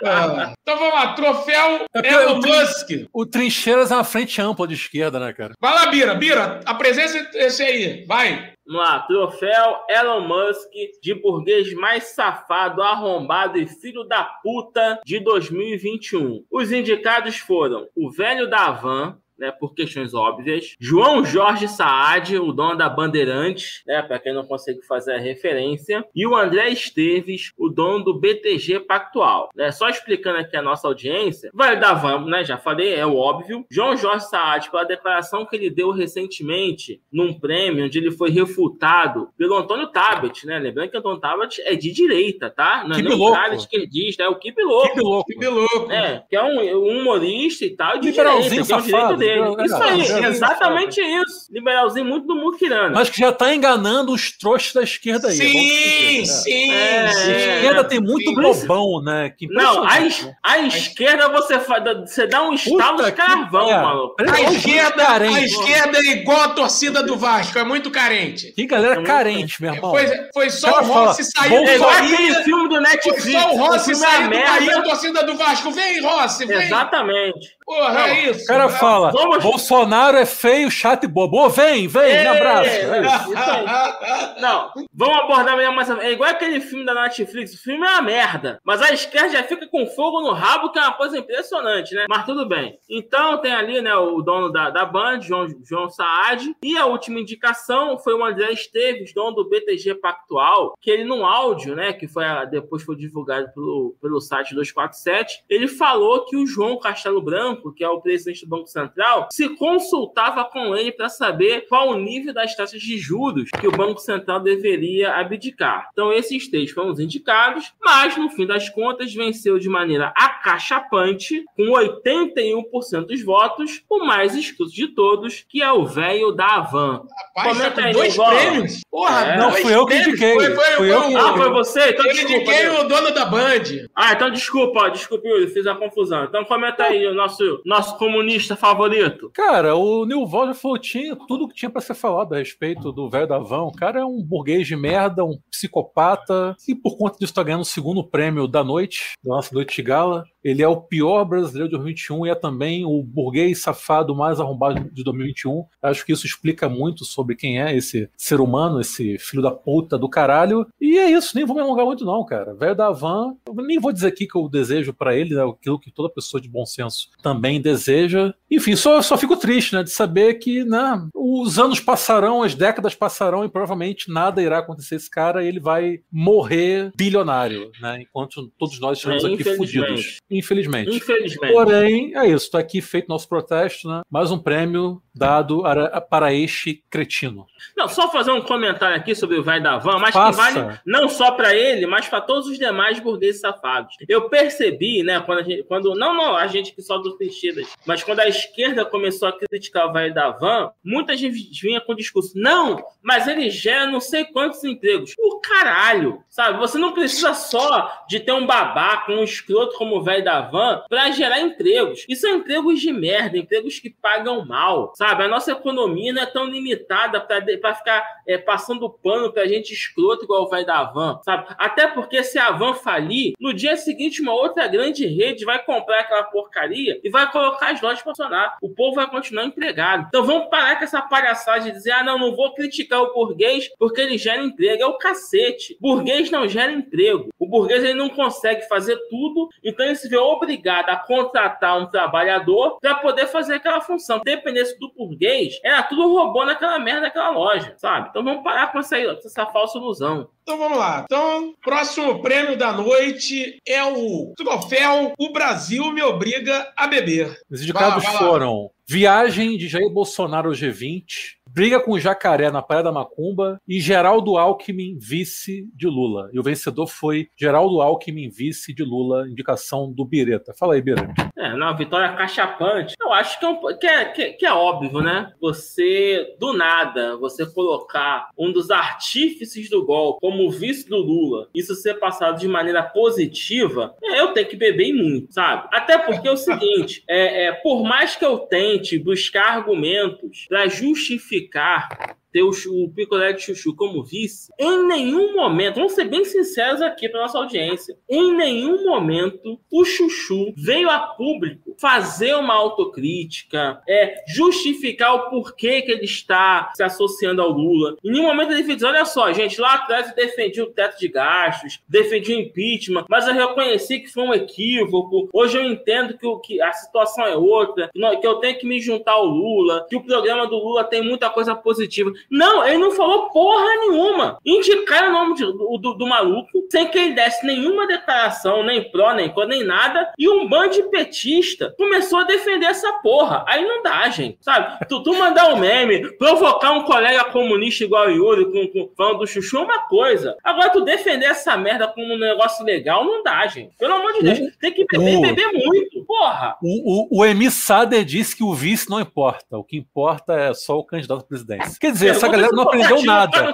É. 0.04 0.54
Então 0.62 0.78
vamos 0.78 0.94
lá, 0.94 1.14
troféu 1.14 1.86
é 1.96 2.14
Elon 2.14 2.36
Musk. 2.36 2.90
O 3.14 3.26
Trincheiras 3.26 3.92
é 3.92 3.96
uma 3.96 4.04
frente 4.04 4.42
ampla 4.42 4.68
de 4.68 4.74
esquerda, 4.74 5.20
né, 5.20 5.34
cara? 5.34 5.54
Vai 5.60 5.74
lá, 5.74 5.88
Bira. 5.88 6.16
Bira, 6.16 6.60
apresenta 6.66 7.38
esse 7.38 7.64
aí. 7.64 8.06
Vai. 8.06 8.54
Vamos 8.66 8.82
lá, 8.82 9.00
troféu 9.00 9.80
Elon 9.90 10.28
Musk 10.28 10.70
de 11.02 11.16
burguês 11.16 11.74
mais 11.74 12.16
safado, 12.16 12.84
arrombado 12.84 13.58
e 13.58 13.66
filho 13.66 14.04
da 14.04 14.24
puta 14.24 15.02
de 15.04 15.20
2021. 15.20 16.46
Os 16.50 16.72
indicados 16.72 17.38
foram 17.38 17.88
o 17.96 18.12
velho 18.12 18.48
da 18.48 18.72
Van, 18.72 19.18
né, 19.42 19.52
por 19.52 19.74
questões 19.74 20.14
óbvias. 20.14 20.76
João 20.80 21.26
Jorge 21.26 21.68
Saad, 21.68 22.38
o 22.38 22.54
dono 22.54 22.78
da 22.78 22.88
Bandeirantes, 22.88 23.82
né, 23.88 24.04
para 24.04 24.20
quem 24.20 24.34
não 24.34 24.46
consegue 24.46 24.84
fazer 24.84 25.16
a 25.16 25.20
referência, 25.20 26.06
e 26.16 26.28
o 26.28 26.36
André 26.36 26.70
Esteves, 26.70 27.52
o 27.58 27.68
dono 27.68 28.04
do 28.04 28.20
BTG 28.20 28.82
Pactual. 28.82 29.50
Né, 29.56 29.72
só 29.72 29.90
explicando 29.90 30.38
aqui 30.38 30.56
a 30.56 30.62
nossa 30.62 30.88
audiência, 30.88 31.50
vai 31.54 31.80
dar 31.80 31.96
vamos, 31.96 32.30
né, 32.30 32.44
já 32.44 32.58
falei, 32.58 32.94
é 32.94 33.06
o 33.06 33.16
óbvio. 33.16 33.66
João 33.70 33.98
Jorge 33.98 34.30
Saad, 34.30 34.70
pela 34.70 34.84
declaração 34.84 35.46
que 35.46 35.56
ele 35.56 35.72
deu 35.72 35.90
recentemente 35.90 37.02
num 37.12 37.34
prêmio 37.34 37.86
onde 37.86 37.98
ele 37.98 38.12
foi 38.12 38.30
refutado 38.30 39.30
pelo 39.36 39.56
Antônio 39.56 39.88
Tabet, 39.88 40.46
né? 40.46 40.60
Lembrando 40.60 40.90
que 40.90 40.98
o 40.98 41.00
Antônio 41.00 41.20
Tabet 41.20 41.62
é 41.66 41.76
de 41.76 41.92
direita, 41.92 42.50
tá? 42.50 42.84
Não 42.88 42.96
é 42.96 43.02
nem 43.02 43.14
um 43.14 43.34
cara 43.34 43.56
esquerdista, 43.56 44.24
é 44.24 44.28
o 44.28 44.36
Kipe 44.36 44.62
Louco. 44.64 45.26
Kipe 45.26 45.48
Louco. 45.48 45.92
É, 45.92 46.24
que 46.30 46.36
é 46.36 46.44
um, 46.44 46.60
um 46.78 47.00
humorista 47.00 47.66
e 47.66 47.76
tal, 47.76 47.98
de 47.98 48.12
direita, 48.12 48.50
tem 48.50 48.62
o 48.62 48.82
direito 48.82 49.18
dele 49.18 49.31
dele. 49.34 49.66
Isso 49.66 49.84
aí, 49.84 50.26
exatamente 50.26 51.02
isso. 51.02 51.48
Liberalzinho 51.52 52.06
muito 52.06 52.28
do 52.28 52.36
Mukirana. 52.36 52.92
Mas 52.94 53.10
que 53.10 53.20
já 53.20 53.32
tá 53.32 53.54
enganando 53.54 54.12
os 54.12 54.32
trouxas 54.38 54.74
da 54.74 54.84
esquerda 54.84 55.30
aí. 55.30 55.36
Sim, 55.36 56.26
sim. 56.26 56.72
É, 56.72 57.02
a 57.02 57.12
esquerda 57.12 57.84
tem 57.84 58.00
muito 58.00 58.30
sim. 58.30 58.36
bobão, 58.36 59.02
né? 59.02 59.30
Que 59.30 59.48
não, 59.48 59.84
a, 59.84 60.02
es 60.02 60.24
né? 60.24 60.36
a 60.44 60.60
esquerda 60.60 61.30
você, 61.30 61.58
você 61.58 62.28
dá 62.28 62.44
um 62.44 62.54
estalo 62.54 63.04
de 63.04 63.12
carvão, 63.12 63.70
é. 63.70 63.82
maluco. 63.82 64.16
A 64.20 64.42
esquerda, 64.52 65.10
a 65.10 65.42
esquerda 65.42 65.98
é 65.98 66.12
igual 66.12 66.42
a 66.42 66.50
torcida 66.50 67.04
do 67.04 67.18
Vasco, 67.18 67.58
é 67.58 67.64
muito 67.64 67.92
carente. 67.92 68.52
Que 68.54 68.66
galera 68.66 69.02
é 69.02 69.04
carente, 69.04 69.62
meu 69.62 69.74
irmão. 69.74 69.92
Foi, 69.92 70.08
foi 70.34 70.50
só 70.50 70.82
o 70.82 70.86
Rossi 70.86 71.24
sair 71.24 71.50
do 71.50 71.80
Bahia. 71.80 72.44
filme 72.44 72.70
do 72.70 72.82
Netflix. 72.82 73.24
Foi 73.24 73.32
só 73.32 73.54
o 73.54 73.58
Rossi 73.58 73.96
sair 73.96 74.24
do 74.24 74.30
Bahia, 74.30 74.78
a 74.78 74.82
torcida 74.82 75.24
do 75.24 75.36
Vasco. 75.36 75.72
Vem, 75.72 76.02
Rossi, 76.02 76.46
vem. 76.46 76.66
Exatamente. 76.66 77.56
Porra, 77.72 77.94
não, 77.94 78.02
é 78.02 78.30
isso. 78.30 78.44
O 78.44 78.48
cara 78.48 78.68
fala, 78.68 79.12
Vamos... 79.12 79.42
Bolsonaro 79.42 80.18
é 80.18 80.26
feio, 80.26 80.70
chato 80.70 81.06
e 81.06 81.08
bobo. 81.08 81.46
Ô, 81.46 81.50
vem, 81.50 81.88
vem, 81.88 82.20
me 82.20 82.28
abraço. 82.28 82.70
É 82.70 83.02
isso. 83.02 84.42
não, 84.42 84.74
vamos 84.94 85.18
abordar 85.20 85.56
mesmo 85.56 85.74
mais. 85.74 85.90
É 85.90 86.12
igual 86.12 86.30
aquele 86.30 86.60
filme 86.60 86.86
da 86.86 86.94
Netflix. 86.94 87.54
O 87.54 87.64
filme 87.64 87.88
é 87.88 87.92
uma 87.92 88.02
merda. 88.02 88.60
Mas 88.66 88.82
a 88.82 88.92
esquerda 88.92 89.30
já 89.30 89.44
fica 89.44 89.70
com 89.70 89.88
fogo 89.88 90.20
no 90.20 90.34
rabo, 90.34 90.70
que 90.70 90.80
é 90.80 90.82
uma 90.82 90.92
coisa 90.92 91.18
impressionante, 91.18 91.96
né? 91.96 92.08
Mas 92.10 92.26
tudo 92.26 92.46
bem. 92.46 92.78
Então 92.90 93.38
tem 93.38 93.54
ali, 93.54 93.80
né, 93.80 93.96
o 93.96 94.22
dono 94.22 94.52
da, 94.52 94.70
da 94.70 94.84
Band, 94.84 95.22
João, 95.22 95.48
João 95.64 95.90
Saad. 95.90 96.54
E 96.62 96.78
a 96.78 96.86
última 96.88 97.22
indicação 97.22 97.98
foi 98.00 98.14
o 98.14 98.26
André 98.26 98.52
Esteves, 98.52 99.14
dono 99.14 99.32
do 99.32 99.48
BTG 99.48 99.96
Pactual, 99.96 100.74
que 100.82 100.92
ele, 100.92 101.06
num 101.06 101.26
áudio, 101.26 101.74
né, 101.74 101.94
que 101.94 102.06
foi 102.06 102.26
depois 102.50 102.84
foi 102.84 102.98
divulgado 102.98 103.50
pelo, 103.54 103.96
pelo 104.02 104.20
site 104.20 104.54
247, 104.54 105.46
ele 105.50 105.70
falou 105.70 106.26
que 106.26 106.36
o 106.36 106.46
João 106.46 106.78
Castelo 106.78 107.22
Branco 107.22 107.61
Branco, 107.62 107.74
que 107.74 107.84
é 107.84 107.90
o 107.90 108.02
presidente 108.02 108.46
do 108.46 108.50
Banco 108.50 108.68
Central, 108.68 109.30
se 109.32 109.50
consultava 109.50 110.44
com 110.46 110.76
ele 110.76 110.92
para 110.92 111.08
saber 111.08 111.68
qual 111.68 111.90
o 111.90 111.98
nível 111.98 112.34
das 112.34 112.56
taxas 112.56 112.82
de 112.82 112.98
juros 112.98 113.50
que 113.60 113.68
o 113.68 113.72
Banco 113.72 114.00
Central 114.00 114.40
deveria 114.40 115.14
abdicar. 115.16 115.90
Então, 115.92 116.12
esses 116.12 116.50
três 116.50 116.72
foram 116.72 116.92
os 116.92 117.00
indicados, 117.00 117.72
mas 117.82 118.18
no 118.18 118.30
fim 118.30 118.46
das 118.46 118.70
contas 118.70 119.14
venceu 119.14 119.60
de 119.60 119.70
maneira 119.70 120.12
acachapante, 120.16 121.46
com 121.56 121.64
81% 121.64 123.06
dos 123.06 123.24
votos, 123.24 123.84
o 123.90 124.06
mais 124.06 124.36
escuso 124.36 124.74
de 124.74 124.88
todos, 124.88 125.46
que 125.48 125.62
é 125.62 125.72
o 125.72 125.86
velho 125.86 126.32
da 126.32 126.56
Avan. 126.56 127.04
Rapaz, 127.36 127.58
Comenta 127.58 127.76
tá 127.76 127.86
aí, 127.86 127.94
dois 127.94 128.16
prêmios? 128.16 128.82
Porra, 128.90 129.26
é. 129.26 129.38
não, 129.38 129.52
fui 129.52 129.74
eu 129.74 129.86
que 129.86 129.96
indiquei. 129.96 130.34
Foi, 130.34 130.56
foi, 130.56 130.66
foi, 130.76 130.92
eu. 130.92 131.18
Ah, 131.18 131.38
foi 131.38 131.50
você? 131.50 131.90
Então, 131.90 132.06
eu 132.06 132.12
indiquei 132.12 132.70
o 132.70 132.84
dono 132.84 133.12
da 133.12 133.26
Band. 133.26 133.88
Ah, 133.96 134.14
então 134.14 134.32
desculpa, 134.32 134.90
desculpa, 134.90 135.28
eu 135.28 135.48
fiz 135.50 135.68
a 135.68 135.76
confusão. 135.76 136.26
Então 136.26 136.44
comenta 136.46 136.84
aí 136.84 137.06
o 137.06 137.14
nosso 137.14 137.51
nosso 137.66 137.98
comunista 137.98 138.56
favorito? 138.56 139.32
Cara, 139.34 139.76
o 139.76 140.06
Nilval 140.06 140.48
já 140.48 140.54
falou 140.54 140.78
tinha 140.78 141.16
tudo 141.28 141.48
que 141.48 141.56
tinha 141.56 141.70
para 141.70 141.82
ser 141.82 141.94
falado 141.94 142.34
a 142.34 142.38
respeito 142.38 142.92
do 142.92 143.10
velho 143.10 143.28
Davão. 143.28 143.68
O 143.68 143.76
cara 143.76 144.02
é 144.02 144.06
um 144.06 144.22
burguês 144.22 144.68
de 144.68 144.76
merda, 144.76 145.24
um 145.24 145.38
psicopata, 145.50 146.56
e 146.68 146.76
por 146.76 146.98
conta 146.98 147.18
disso 147.20 147.34
tá 147.34 147.44
ganhando 147.44 147.62
o 147.62 147.66
segundo 147.66 148.04
prêmio 148.04 148.48
da 148.48 148.64
noite, 148.64 149.16
da 149.24 149.36
nossa 149.36 149.54
noite 149.54 149.76
de 149.76 149.82
gala. 149.82 150.24
Ele 150.44 150.64
é 150.64 150.68
o 150.68 150.82
pior 150.82 151.24
brasileiro 151.24 151.68
de 151.68 151.76
2021 151.76 152.26
e 152.26 152.30
é 152.30 152.36
também 152.36 152.84
o 152.84 153.04
burguês 153.04 153.62
safado 153.62 154.16
mais 154.16 154.40
arrombado 154.40 154.90
de 154.92 155.04
2021. 155.04 155.66
Acho 155.82 156.06
que 156.06 156.12
isso 156.12 156.26
explica 156.26 156.68
muito 156.68 157.06
sobre 157.06 157.36
quem 157.36 157.62
é 157.62 157.76
esse 157.76 158.10
ser 158.18 158.42
humano, 158.42 158.82
esse 158.82 159.18
filho 159.20 159.44
da 159.44 159.52
puta 159.52 159.98
do 160.00 160.10
caralho. 160.10 160.66
E 160.80 160.98
é 160.98 161.12
isso, 161.12 161.36
nem 161.36 161.46
vou 161.46 161.56
me 161.56 161.62
alongar 161.62 161.86
muito 161.86 162.04
não, 162.04 162.26
cara. 162.26 162.56
Velho 162.56 162.76
da 162.76 162.90
van, 162.92 163.36
nem 163.54 163.80
vou 163.80 163.94
dizer 163.94 164.08
aqui 164.08 164.26
que 164.26 164.36
eu 164.36 164.50
desejo 164.50 164.94
para 164.94 165.16
ele, 165.16 165.36
né, 165.36 165.44
aquilo 165.44 165.80
que 165.80 165.92
toda 165.92 166.10
pessoa 166.10 166.42
de 166.42 166.50
bom 166.50 166.66
senso 166.66 167.10
também 167.22 167.31
deseja. 167.62 168.34
Enfim, 168.50 168.76
só, 168.76 169.02
só 169.02 169.18
fico 169.18 169.38
triste, 169.38 169.76
né, 169.76 169.84
de 169.84 169.92
saber 169.92 170.36
que, 170.36 170.64
né, 170.66 171.08
os 171.16 171.58
anos 171.58 171.80
passarão, 171.80 172.44
as 172.44 172.54
décadas 172.54 172.94
passarão 172.94 173.46
e 173.46 173.50
provavelmente 173.50 174.12
nada 174.12 174.42
irá 174.42 174.60
acontecer 174.60 174.96
esse 174.96 175.10
cara 175.10 175.44
e 175.44 175.48
ele 175.48 175.60
vai 175.60 176.02
morrer 176.12 176.92
bilionário, 176.96 177.72
né, 177.80 178.02
enquanto 178.02 178.52
todos 178.58 178.80
nós 178.80 178.98
estamos 178.98 179.24
é, 179.24 179.34
aqui 179.34 179.44
fudidos. 179.56 180.18
Infelizmente. 180.30 180.96
Infelizmente. 180.96 181.54
Porém, 181.54 182.16
é 182.16 182.28
isso. 182.28 182.46
Está 182.46 182.60
aqui 182.60 182.82
feito 182.82 183.08
nosso 183.08 183.28
protesto, 183.28 183.88
né? 183.88 184.02
Mais 184.10 184.32
um 184.32 184.40
prêmio 184.40 185.02
dado 185.14 185.64
para 186.10 186.34
este 186.34 186.84
cretino. 186.90 187.46
Não, 187.76 187.88
só 187.88 188.12
fazer 188.12 188.32
um 188.32 188.42
comentário 188.42 188.96
aqui 188.96 189.14
sobre 189.14 189.38
o 189.38 189.44
Vai 189.44 189.62
da 189.62 189.78
Van, 189.78 190.00
mas 190.00 190.14
Faça. 190.14 190.32
que 190.32 190.60
vale 190.60 190.80
não 190.86 191.10
só 191.10 191.32
para 191.32 191.56
ele, 191.56 191.86
mas 191.86 192.08
para 192.08 192.22
todos 192.22 192.48
os 192.48 192.58
demais 192.58 193.00
burgueses 193.00 193.42
safados. 193.42 193.96
Eu 194.08 194.30
percebi, 194.30 195.04
né, 195.04 195.20
quando 195.20 195.40
a 195.40 195.44
gente, 195.44 195.64
quando 195.64 195.94
não, 195.96 196.14
não, 196.14 196.36
a 196.36 196.48
gente 196.48 196.74
que 196.74 196.82
só 196.82 196.98
dos 196.98 197.16
trincheiras, 197.22 197.68
mas 197.86 198.04
quando 198.04 198.20
a 198.22 198.28
esquerda 198.28 198.84
começou 198.84 199.28
a 199.28 199.38
criticar 199.38 199.88
o 199.88 199.94
Vai 199.94 200.12
da 200.12 200.32
Van, 200.32 200.72
muita 200.84 201.16
gente 201.16 201.62
vinha 201.62 201.80
com 201.80 201.92
o 201.92 201.96
discurso: 201.96 202.34
"Não, 202.36 202.84
mas 203.02 203.28
ele 203.28 203.50
gera 203.50 203.86
não 203.86 204.00
sei 204.00 204.26
quantos 204.26 204.64
empregos". 204.64 205.14
O 205.20 205.40
caralho, 205.40 206.24
sabe? 206.30 206.60
Você 206.60 206.78
não 206.78 206.94
precisa 206.94 207.34
só 207.34 208.06
de 208.08 208.20
ter 208.20 208.32
um 208.32 208.46
babaca, 208.46 209.12
um 209.12 209.24
escroto 209.24 209.78
como 209.78 209.98
o 209.98 210.04
velho 210.04 210.24
da 210.24 210.42
van 210.42 210.84
para 210.90 211.12
gerar 211.12 211.40
empregos. 211.40 212.06
E 212.10 212.16
são 212.16 212.32
empregos 212.36 212.80
de 212.80 212.92
merda, 212.92 213.38
empregos 213.38 213.80
que 213.80 213.90
pagam 213.90 214.46
mal, 214.46 214.94
sabe? 214.96 215.24
A 215.24 215.28
nossa 215.28 215.52
economia 215.52 216.14
não 216.14 216.24
é 216.24 216.26
tão 216.26 216.46
limitada 216.46 217.22
para 217.22 217.76
ficar 217.76 218.04
é, 218.28 218.38
passando 218.38 218.90
pano 218.90 219.32
pra 219.32 219.46
gente 219.46 219.74
escroto 219.74 220.24
igual 220.24 220.44
o 220.44 220.50
velho 220.50 220.66
da 220.66 220.84
van, 220.84 221.20
sabe? 221.24 221.46
Até 221.58 221.88
porque 221.88 222.24
se 222.24 222.40
a 222.40 222.52
van 222.52 222.74
falir, 222.74 223.34
no 223.40 223.54
dia 223.54 223.76
seguinte 223.76 224.22
uma 224.22 224.34
outra 224.34 224.68
grande 224.68 225.06
rede 225.06 225.46
vai 225.46 225.64
comprar 225.64 226.00
aquela 226.00 226.24
porcaria 226.24 227.00
e 227.04 227.11
vai 227.12 227.32
colocar 227.32 227.72
as 227.72 227.82
lojas 227.82 228.02
para 228.02 228.12
funcionar. 228.12 228.58
O 228.62 228.70
povo 228.70 228.96
vai 228.96 229.10
continuar 229.10 229.46
empregado. 229.46 230.06
Então 230.08 230.24
vamos 230.24 230.50
parar 230.50 230.78
com 230.78 230.84
essa 230.84 231.02
palhaçada 231.02 231.62
de 231.62 231.72
dizer, 231.72 231.92
ah, 231.92 232.04
não, 232.04 232.18
não 232.18 232.36
vou 232.36 232.54
criticar 232.54 233.02
o 233.02 233.14
burguês 233.14 233.70
porque 233.78 234.02
ele 234.02 234.18
gera 234.18 234.42
emprego. 234.42 234.82
É 234.82 234.86
o 234.86 234.98
cacete. 234.98 235.78
Burguês 235.80 236.32
não 236.32 236.48
gera 236.48 236.72
emprego. 236.72 237.30
O 237.38 237.48
burguês 237.48 237.84
ele 237.84 237.94
não 237.94 238.10
consegue 238.10 238.68
fazer 238.68 238.98
tudo, 239.10 239.50
então 239.64 239.86
ele 239.86 239.96
se 239.96 240.08
vê 240.08 240.18
obrigado 240.18 240.90
a 240.90 240.96
contratar 240.96 241.80
um 241.80 241.88
trabalhador 241.88 242.80
para 242.80 242.96
poder 242.96 243.28
fazer 243.28 243.56
aquela 243.56 243.82
função. 243.82 244.22
Dependesse 244.24 244.80
do 244.80 244.92
burguês, 244.94 245.60
era 245.64 245.84
tudo 245.84 246.14
robô 246.14 246.46
naquela 246.46 246.80
merda 246.80 247.02
daquela 247.02 247.30
loja, 247.30 247.74
sabe? 247.78 248.10
Então 248.10 248.24
vamos 248.24 248.44
parar 248.44 248.72
com 248.72 248.80
essa, 248.80 248.98
essa 248.98 249.46
falsa 249.48 249.78
ilusão. 249.78 250.30
Então 250.44 250.58
vamos 250.58 250.78
lá. 250.78 251.04
Então, 251.06 251.54
próximo 251.62 252.22
prêmio 252.22 252.58
da 252.58 252.72
noite 252.74 253.60
é 253.66 253.84
o 253.84 254.34
troféu 254.36 255.14
O 255.18 255.32
Brasil 255.32 255.92
me 255.92 256.02
obriga 256.02 256.72
a 256.76 256.88
beber. 256.88 257.01
Os 257.50 257.62
indicados 257.62 258.06
foram 258.06 258.70
Viagem 258.88 259.58
de 259.58 259.68
Jair 259.68 259.90
Bolsonaro 259.90 260.50
ao 260.50 260.56
G20, 260.56 261.36
briga 261.54 261.80
com 261.80 261.92
o 261.92 262.00
Jacaré 262.00 262.50
na 262.50 262.62
Praia 262.62 262.84
da 262.84 262.92
Macumba 262.92 263.60
e 263.68 263.80
Geraldo 263.80 264.38
Alckmin 264.38 264.98
vice 264.98 265.68
de 265.76 265.88
Lula. 265.88 266.30
E 266.34 266.40
o 266.40 266.44
vencedor 266.44 266.88
foi 266.88 267.28
Geraldo 267.38 267.82
Alckmin 267.82 268.30
vice 268.30 268.74
de 268.74 268.84
Lula, 268.84 269.28
indicação 269.28 269.92
do 269.92 270.06
Bireta. 270.06 270.54
Fala 270.58 270.76
aí, 270.76 270.82
Bireta. 270.82 271.14
É, 271.38 271.54
uma 271.54 271.74
vitória 271.74 272.16
cachapante. 272.16 272.96
Eu 273.00 273.12
acho 273.12 273.38
que 273.40 273.46
é, 273.46 273.50
um, 273.50 273.78
que, 273.78 273.88
é, 273.88 274.06
que, 274.06 274.34
que 274.34 274.46
é 274.46 274.54
óbvio, 274.54 275.02
né? 275.02 275.34
Você, 275.42 276.36
do 276.40 276.54
nada, 276.54 277.18
você 277.18 277.46
colocar 277.46 278.30
um 278.38 278.52
dos 278.52 278.72
artífices 278.72 279.70
do 279.70 279.86
golpe 279.86 280.22
como 280.22 280.50
vice 280.50 280.88
do 280.88 280.98
Lula, 280.98 281.48
isso 281.54 281.76
ser 281.76 281.96
passado 281.96 282.40
de 282.40 282.48
maneira 282.48 282.84
positiva, 282.84 283.94
é, 284.02 284.22
eu 284.22 284.30
tenho 284.30 284.48
que 284.48 284.56
beber 284.56 284.94
muito, 284.94 285.34
sabe? 285.34 285.68
Até 285.72 285.98
porque 285.98 286.28
é 286.28 286.32
o 286.32 286.38
seguinte, 286.38 287.04
é, 287.08 287.46
é, 287.46 287.52
por 287.52 287.84
mais 287.84 288.16
que 288.16 288.24
eu 288.24 288.40
tente 288.40 288.98
buscar 288.98 289.58
argumentos 289.58 290.46
para 290.48 290.68
justificar 290.68 291.41
explicar 291.42 292.18
ter 292.32 292.44
o, 292.44 292.50
o 292.50 292.90
picolé 292.94 293.34
de 293.34 293.42
chuchu 293.42 293.76
como 293.76 294.04
vice, 294.04 294.52
em 294.58 294.88
nenhum 294.88 295.36
momento, 295.36 295.76
vamos 295.76 295.94
ser 295.94 296.06
bem 296.06 296.24
sinceros 296.26 296.82
aqui 296.82 297.10
para 297.10 297.22
nossa 297.22 297.38
audiência, 297.38 297.98
em 298.10 298.36
nenhum 298.36 298.86
momento 298.86 299.60
o 299.72 299.84
chuchu 299.84 300.54
veio 300.56 300.90
a 300.90 301.00
público 301.00 301.76
fazer 301.80 302.36
uma 302.36 302.54
autocrítica, 302.54 303.82
é 303.88 304.24
justificar 304.28 305.16
o 305.16 305.30
porquê 305.30 305.82
que 305.82 305.92
ele 305.92 306.06
está 306.06 306.72
se 306.76 306.84
associando 306.84 307.42
ao 307.42 307.50
Lula. 307.50 307.98
Em 308.04 308.12
nenhum 308.12 308.28
momento 308.28 308.52
ele 308.52 308.64
fez, 308.64 308.84
olha 308.84 309.06
só, 309.06 309.32
gente, 309.34 309.60
lá 309.60 309.76
atrás 309.76 310.10
eu 310.10 310.16
defendi 310.16 310.62
o 310.62 310.72
teto 310.72 311.00
de 311.00 311.08
gastos, 311.08 311.80
defendi 311.88 312.34
o 312.34 312.40
impeachment, 312.40 313.06
mas 313.10 313.28
eu 313.28 313.34
reconheci 313.34 314.00
que 314.00 314.08
foi 314.08 314.24
um 314.24 314.34
equívoco. 314.34 315.30
Hoje 315.34 315.58
eu 315.58 315.66
entendo 315.66 316.18
que, 316.18 316.26
o, 316.26 316.40
que 316.40 316.62
a 316.62 316.72
situação 316.72 317.26
é 317.26 317.36
outra, 317.36 317.90
que 317.92 318.28
eu 318.28 318.36
tenho 318.36 318.58
que 318.58 318.68
me 318.68 318.80
juntar 318.80 319.14
ao 319.14 319.26
Lula, 319.26 319.86
que 319.90 319.96
o 319.96 320.04
programa 320.04 320.48
do 320.48 320.56
Lula 320.56 320.84
tem 320.84 321.02
muita 321.02 321.30
coisa 321.30 321.56
positiva. 321.56 322.12
Não, 322.30 322.66
ele 322.66 322.78
não 322.78 322.92
falou 322.92 323.30
porra 323.30 323.66
nenhuma. 323.80 324.38
Indicaram 324.46 325.10
o 325.10 325.12
nome 325.12 325.36
de, 325.36 325.46
do, 325.46 325.78
do, 325.78 325.94
do, 325.94 326.08
maluco, 326.08 326.50
sem 326.70 326.88
que 326.88 326.98
ele 326.98 327.14
desse 327.14 327.46
nenhuma 327.46 327.88
declaração, 327.88 328.64
nem 328.64 328.90
pró, 328.92 329.14
nem 329.14 329.30
contra, 329.30 329.48
nem 329.48 329.64
nada. 329.64 330.12
E 330.18 330.30
um 330.30 330.48
bando 330.48 330.74
de 330.74 330.84
petista 330.84 331.74
começou 331.78 332.20
a 332.20 332.24
defender 332.24 332.66
essa 332.66 332.92
porra. 332.94 333.44
Aí 333.48 333.66
não 333.66 333.82
dá, 333.84 334.10
gente. 334.10 334.38
Sabe? 334.42 334.86
Tu, 334.88 335.04
tu 335.04 335.18
mandar 335.18 335.54
um 335.54 335.58
meme, 335.58 336.12
provocar 336.18 336.72
um 336.72 336.84
colega 336.84 337.26
comunista 337.26 337.84
igual 337.84 338.08
o 338.08 338.12
Yuri, 338.12 338.46
com, 338.46 338.68
com, 338.68 338.92
falando 338.96 339.20
do 339.20 339.28
chuchu, 339.28 339.58
é 339.58 339.62
uma 339.62 339.80
coisa. 339.88 340.36
Agora, 340.44 340.70
tu 340.70 340.82
defender 340.82 341.26
essa 341.26 341.58
merda 341.58 341.88
como 341.88 342.14
um 342.14 342.18
negócio 342.18 342.66
legal, 342.66 343.04
não 343.06 343.24
dá, 343.24 343.46
gente. 343.48 343.76
Pelo 343.78 343.94
amor 343.94 344.14
de 344.14 344.24
Deus. 344.24 344.56
Tem 344.60 344.72
que 344.72 344.86
beber, 344.86 345.18
o, 345.18 345.22
beber 345.22 345.48
muito. 345.54 346.06
Porra. 346.06 346.58
O, 346.62 347.18
o, 347.18 347.20
o 347.20 347.26
Emi 347.26 347.50
Sader 347.50 348.04
disse 348.04 348.36
que 348.36 348.44
o 348.44 348.54
vice 348.54 348.90
não 348.90 349.00
importa. 349.00 349.58
O 349.58 349.64
que 349.64 349.78
importa 349.78 350.34
é 350.34 350.54
só 350.54 350.78
o 350.78 350.84
candidato 350.84 351.22
à 351.22 351.24
presidência. 351.24 351.78
Quer 351.80 351.92
dizer, 351.92 352.11
essa 352.12 352.28
galera 352.28 352.52
não 352.52 352.64
aprendeu 352.64 353.04
nada. 353.04 353.52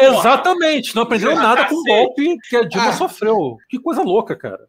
Exatamente, 0.00 0.94
não 0.94 1.02
aprendeu 1.02 1.34
nada 1.34 1.64
com 1.66 1.74
o 1.74 1.84
golpe 1.84 2.36
que 2.48 2.56
a 2.56 2.62
Dilma 2.62 2.88
ah. 2.88 2.92
sofreu. 2.92 3.56
Que 3.68 3.78
coisa 3.78 4.02
louca, 4.02 4.36
cara. 4.36 4.68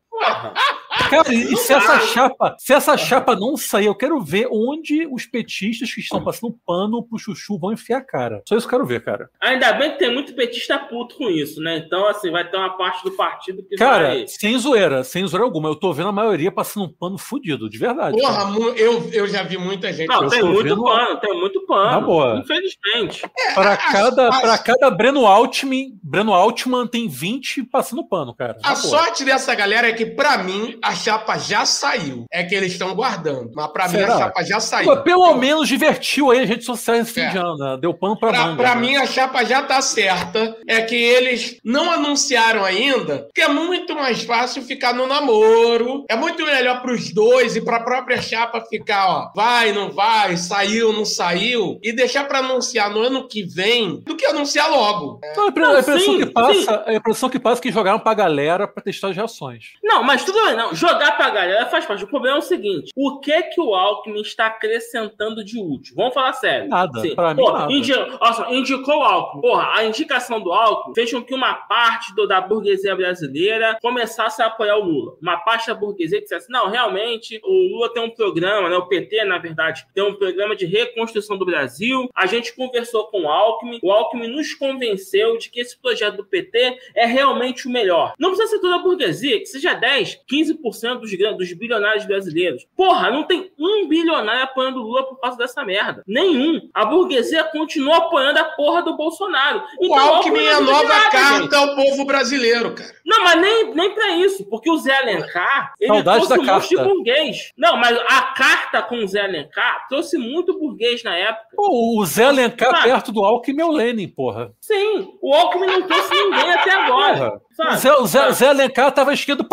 Cara, 1.10 1.34
e 1.34 1.56
se 1.58 1.74
essa 1.74 2.00
chapa, 2.02 2.56
se 2.60 2.74
essa 2.74 2.98
chapa 2.98 3.36
não 3.36 3.58
sair, 3.58 3.86
eu 3.86 3.96
quero 3.96 4.20
ver 4.22 4.48
onde 4.52 5.08
os 5.08 5.26
petistas 5.26 5.92
que 5.94 6.02
estão 6.02 6.24
passando 6.24 6.56
pano 6.66 7.04
pro 7.04 7.18
Chuchu 7.18 7.58
vão 7.58 7.74
enfiar 7.74 7.98
a 7.98 8.06
cara. 8.06 8.42
Só 8.48 8.56
isso 8.56 8.68
eu 8.68 8.70
quero 8.70 8.86
ver, 8.86 9.04
cara. 9.04 9.30
Ainda 9.42 9.74
bem 9.74 9.92
que 9.92 10.00
tem 10.00 10.14
muito 10.14 10.34
petista 10.34 10.78
puto 10.78 11.16
com 11.16 11.30
isso, 11.30 11.62
né? 11.62 11.78
Então, 11.78 12.08
assim, 12.08 12.30
vai 12.30 12.48
ter 12.48 12.58
uma 12.58 12.78
parte 12.78 13.04
do 13.04 13.12
partido 13.12 13.64
que 13.64 13.76
Cara, 13.76 14.10
vai... 14.10 14.28
sem 14.28 14.58
zoeira, 14.58 15.04
sem 15.04 15.26
zoeira 15.26 15.46
alguma. 15.46 15.70
Eu 15.70 15.76
tô 15.76 15.92
vendo 15.94 16.10
a 16.10 16.14
maioria 16.14 16.52
passando 16.52 16.86
um 16.86 16.94
pano 16.94 17.18
fudido, 17.18 17.70
de 17.70 17.78
verdade. 17.78 18.18
Porra, 18.18 18.52
eu, 18.76 19.10
eu 19.12 19.28
já 19.28 19.44
vi 19.44 19.58
muita 19.58 19.92
gente. 19.92 20.08
Não, 20.08 20.28
tem 20.28 20.44
muito 20.44 20.64
vendo... 20.64 20.84
pano, 20.84 21.20
tem 21.20 21.40
muito 21.40 21.66
pano. 21.66 21.92
Na 21.92 22.02
boa. 22.02 22.40
Infelizmente. 22.44 23.26
É, 23.38 23.54
pra, 23.54 23.78
cada, 23.78 24.30
pra 24.30 24.58
cada 24.58 24.92
Breno 24.92 25.26
Altman, 25.26 25.98
Breno 26.04 26.34
Altman 26.34 26.86
tem 26.88 27.08
20 27.08 27.64
passando 27.64 28.08
pano, 28.08 28.34
cara. 28.36 28.58
A 28.64 28.76
sorte 28.76 29.24
dessa 29.24 29.56
galera 29.56 29.88
é 29.88 29.94
que, 29.94 30.06
pra 30.10 30.38
mim, 30.38 30.78
a 30.82 30.94
chapa 30.94 31.38
já 31.38 31.66
saiu. 31.66 32.26
É 32.32 32.44
que 32.44 32.56
eles 32.56 32.74
estão 32.74 32.94
guardando. 32.94 33.52
Mas 33.54 33.68
pra 33.72 33.88
Será? 33.88 34.08
mim 34.08 34.14
a 34.14 34.18
chapa 34.18 34.44
já 34.44 34.60
saiu. 34.60 34.96
Pô, 34.96 35.04
pelo 35.04 35.36
menos 35.36 35.68
divertiu 35.68 36.32
aí 36.32 36.42
as 36.42 36.50
redes 36.50 36.66
sociais 36.66 37.02
esse 37.04 37.14
fim 37.14 37.22
é. 37.22 37.30
de 37.30 37.38
ano. 37.38 37.58
Né? 37.58 37.78
Deu 37.82 37.94
pano 37.94 38.18
pra, 38.18 38.30
pra 38.30 38.44
manga. 38.44 38.58
Pra 38.58 38.76
né? 38.76 38.82
mim 38.82 38.96
a 38.96 39.06
chapa 39.06 39.44
já 39.44 39.62
tá 39.62 39.82
certa. 39.82 40.56
É 40.68 40.82
que 40.82 40.96
eles 40.96 41.58
não 41.64 41.92
anunciaram 41.92 42.64
ainda, 42.64 43.28
que 43.34 43.42
é 43.42 43.48
muito 43.48 43.96
mais 43.96 44.24
fácil 44.24 44.62
ficar 44.64 44.94
no 44.94 45.08
namoro. 45.08 46.06
É 46.10 46.16
muito 46.16 46.46
melhor 46.46 46.82
pros 46.82 47.14
dois 47.14 47.56
e 47.56 47.62
pra 47.62 47.80
própria 47.80 48.22
chapa 48.22 48.62
ficar, 48.62 49.08
ó, 49.08 49.32
vai, 49.36 49.72
não 49.72 49.92
vai, 49.92 50.38
saiu, 50.38 50.94
não 50.94 51.06
saiu. 51.06 51.80
E 51.84 51.92
deixar 51.92 52.26
pra 52.26 52.40
anunciar 52.40 52.90
no 52.90 53.02
ano 53.02 53.28
que 53.28 53.44
vem 53.44 54.02
do 54.06 54.16
que 54.16 54.26
anunciar 54.26 54.70
logo. 54.70 55.20
É. 55.24 55.34
Não, 55.36 55.76
a, 55.76 55.80
impressão 55.80 56.00
sim, 56.00 56.18
que 56.18 56.26
passa, 56.28 56.84
a 56.86 56.94
impressão 56.94 57.30
que 57.30 57.40
passa 57.40 57.60
é 57.60 57.64
que 57.64 57.72
jogaram 57.72 58.00
pra 58.00 58.14
galera 58.14 58.68
pra 58.68 58.84
testar 58.84 59.10
as 59.10 59.16
reações. 59.16 59.74
Não, 59.84 59.99
mas 60.04 60.24
tudo 60.24 60.44
bem, 60.46 60.56
não. 60.56 60.74
Jogar 60.74 61.16
pra 61.18 61.30
galera 61.30 61.66
faz 61.68 61.86
parte. 61.86 62.04
O 62.04 62.08
problema 62.08 62.38
é 62.38 62.40
o 62.40 62.44
seguinte: 62.44 62.92
o 62.96 63.20
que 63.20 63.44
que 63.44 63.62
o 63.62 63.74
Alckmin 63.74 64.22
está 64.22 64.48
acrescentando 64.48 65.44
de 65.44 65.60
útil? 65.60 65.96
Vamos 65.96 66.14
falar 66.14 66.34
sério. 66.34 66.70
Nada. 66.70 67.02
Sim. 67.02 67.16
Pra 67.16 67.34
mim, 67.34 67.44
Pô, 67.44 67.52
nada. 67.52 67.72
Indi 67.72 67.94
Nossa, 67.94 68.50
indicou 68.52 69.00
o 69.00 69.04
Alckmin. 69.04 69.42
Porra, 69.42 69.72
a 69.76 69.86
indicação 69.86 70.40
do 70.40 70.52
Alckmin 70.52 70.94
fez 70.96 71.12
com 71.12 71.24
que 71.24 71.34
uma 71.34 71.54
parte 71.54 72.14
do, 72.16 72.28
da 72.28 72.42
burguesia 72.42 72.96
brasileira 72.96 73.78
começasse 73.82 74.42
a 74.42 74.48
apoiar 74.48 74.78
o 74.78 74.84
Lula. 74.84 75.18
Uma 75.22 75.38
parte 75.38 75.68
da 75.68 75.74
burguesia 75.74 76.20
que 76.20 76.24
dissesse: 76.24 76.52
não, 76.52 76.70
realmente, 76.70 77.40
o 77.44 77.76
Lula 77.76 77.94
tem 77.94 78.04
um 78.04 78.10
programa, 78.10 78.70
né? 78.70 78.78
O 78.78 78.88
PT, 78.88 79.26
na 79.26 79.38
verdade, 79.38 79.86
tem 79.94 80.04
um 80.04 80.16
programa 80.16 80.56
de 80.56 80.66
reconstrução 80.66 81.38
do 81.38 81.46
Brasil. 81.46 82.10
A 82.16 82.26
gente 82.26 82.56
conversou 82.56 83.08
com 83.08 83.24
o 83.24 83.30
Alckmin. 83.30 83.80
O 83.82 83.92
Alckmin 83.92 84.28
nos 84.28 84.54
convenceu 84.54 85.38
de 85.38 85.50
que 85.50 85.60
esse 85.60 85.80
projeto 85.80 86.18
do 86.18 86.26
PT 86.26 86.78
é 86.96 87.06
realmente 87.06 87.68
o 87.68 87.72
melhor. 87.72 88.14
Não 88.20 88.30
precisa 88.30 88.50
ser 88.50 88.60
toda 88.60 88.76
a 88.76 88.80
burguesia, 88.80 89.40
que 89.40 89.46
seja 89.46 89.74
10, 89.74 89.89
15% 89.98 91.00
dos, 91.00 91.12
dos 91.38 91.54
bilionários 91.54 92.06
brasileiros. 92.06 92.66
Porra, 92.76 93.10
não 93.10 93.24
tem 93.24 93.52
um 93.58 93.88
bilionário 93.88 94.44
apoiando 94.44 94.80
o 94.80 94.84
Lula 94.84 95.04
por 95.04 95.20
causa 95.20 95.38
dessa 95.38 95.64
merda. 95.64 96.04
Nenhum. 96.08 96.70
A 96.74 96.86
burguesia 96.86 97.44
continua 97.46 97.98
apoiando 97.98 98.40
a 98.40 98.44
porra 98.44 98.82
do 98.82 98.96
Bolsonaro. 98.96 99.64
Então, 99.82 99.96
o 99.96 100.16
Alckmin 100.16 100.44
é 100.44 100.54
a 100.54 100.62
nova 100.62 100.84
nada, 100.84 101.10
carta 101.10 101.42
gente. 101.42 101.56
ao 101.56 101.76
povo 101.76 102.06
brasileiro, 102.06 102.74
cara. 102.74 102.90
Não, 103.06 103.24
mas 103.24 103.42
nem, 103.42 103.74
nem 103.74 103.94
pra 103.94 104.12
isso, 104.12 104.46
porque 104.50 104.70
o 104.70 104.78
Zé 104.78 104.96
Alencar, 104.96 105.74
ele 105.80 105.94
Saudade 105.94 106.28
trouxe 106.28 106.40
um 106.40 106.46
monte 106.46 106.70
de 106.70 106.78
burguês. 106.78 107.52
Não, 107.58 107.78
mas 107.78 107.98
a 107.98 108.22
carta 108.34 108.82
com 108.82 108.98
o 108.98 109.08
Zé 109.08 109.22
Alencar 109.22 109.88
trouxe 109.88 110.18
muito 110.18 110.58
burguês 110.58 111.04
na 111.04 111.16
época. 111.16 111.48
Pô, 111.56 111.98
o 112.00 112.06
Zé 112.06 112.26
Alencar 112.26 112.84
perto 112.84 113.12
do 113.12 113.24
Alckmin 113.24 113.62
é 113.62 113.66
o 113.66 113.72
Lenin, 113.72 114.08
porra. 114.08 114.52
Sim, 114.62 115.14
o 115.22 115.34
Alckmin 115.34 115.68
não 115.68 115.88
trouxe 115.88 116.14
ninguém 116.14 116.52
até 116.52 116.72
agora. 116.72 117.18
Porra. 117.18 117.42
Sabe? 117.60 117.78
Zé, 117.78 117.94
o 117.94 118.06
Zé, 118.06 118.32
Zé 118.32 118.48
Alencar 118.48 118.92
tava 118.92 119.14
esquerdo 119.14 119.44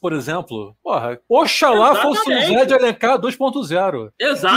Por 0.00 0.12
exemplo. 0.12 0.76
Porra, 0.82 1.18
oxalá 1.28 1.92
Exatamente. 1.92 2.18
fosse 2.18 2.32
o 2.32 2.58
Zé 2.58 2.64
de 2.64 2.74
Alencar 2.74 3.18
2.0. 3.18 4.10
Exato. 4.18 4.56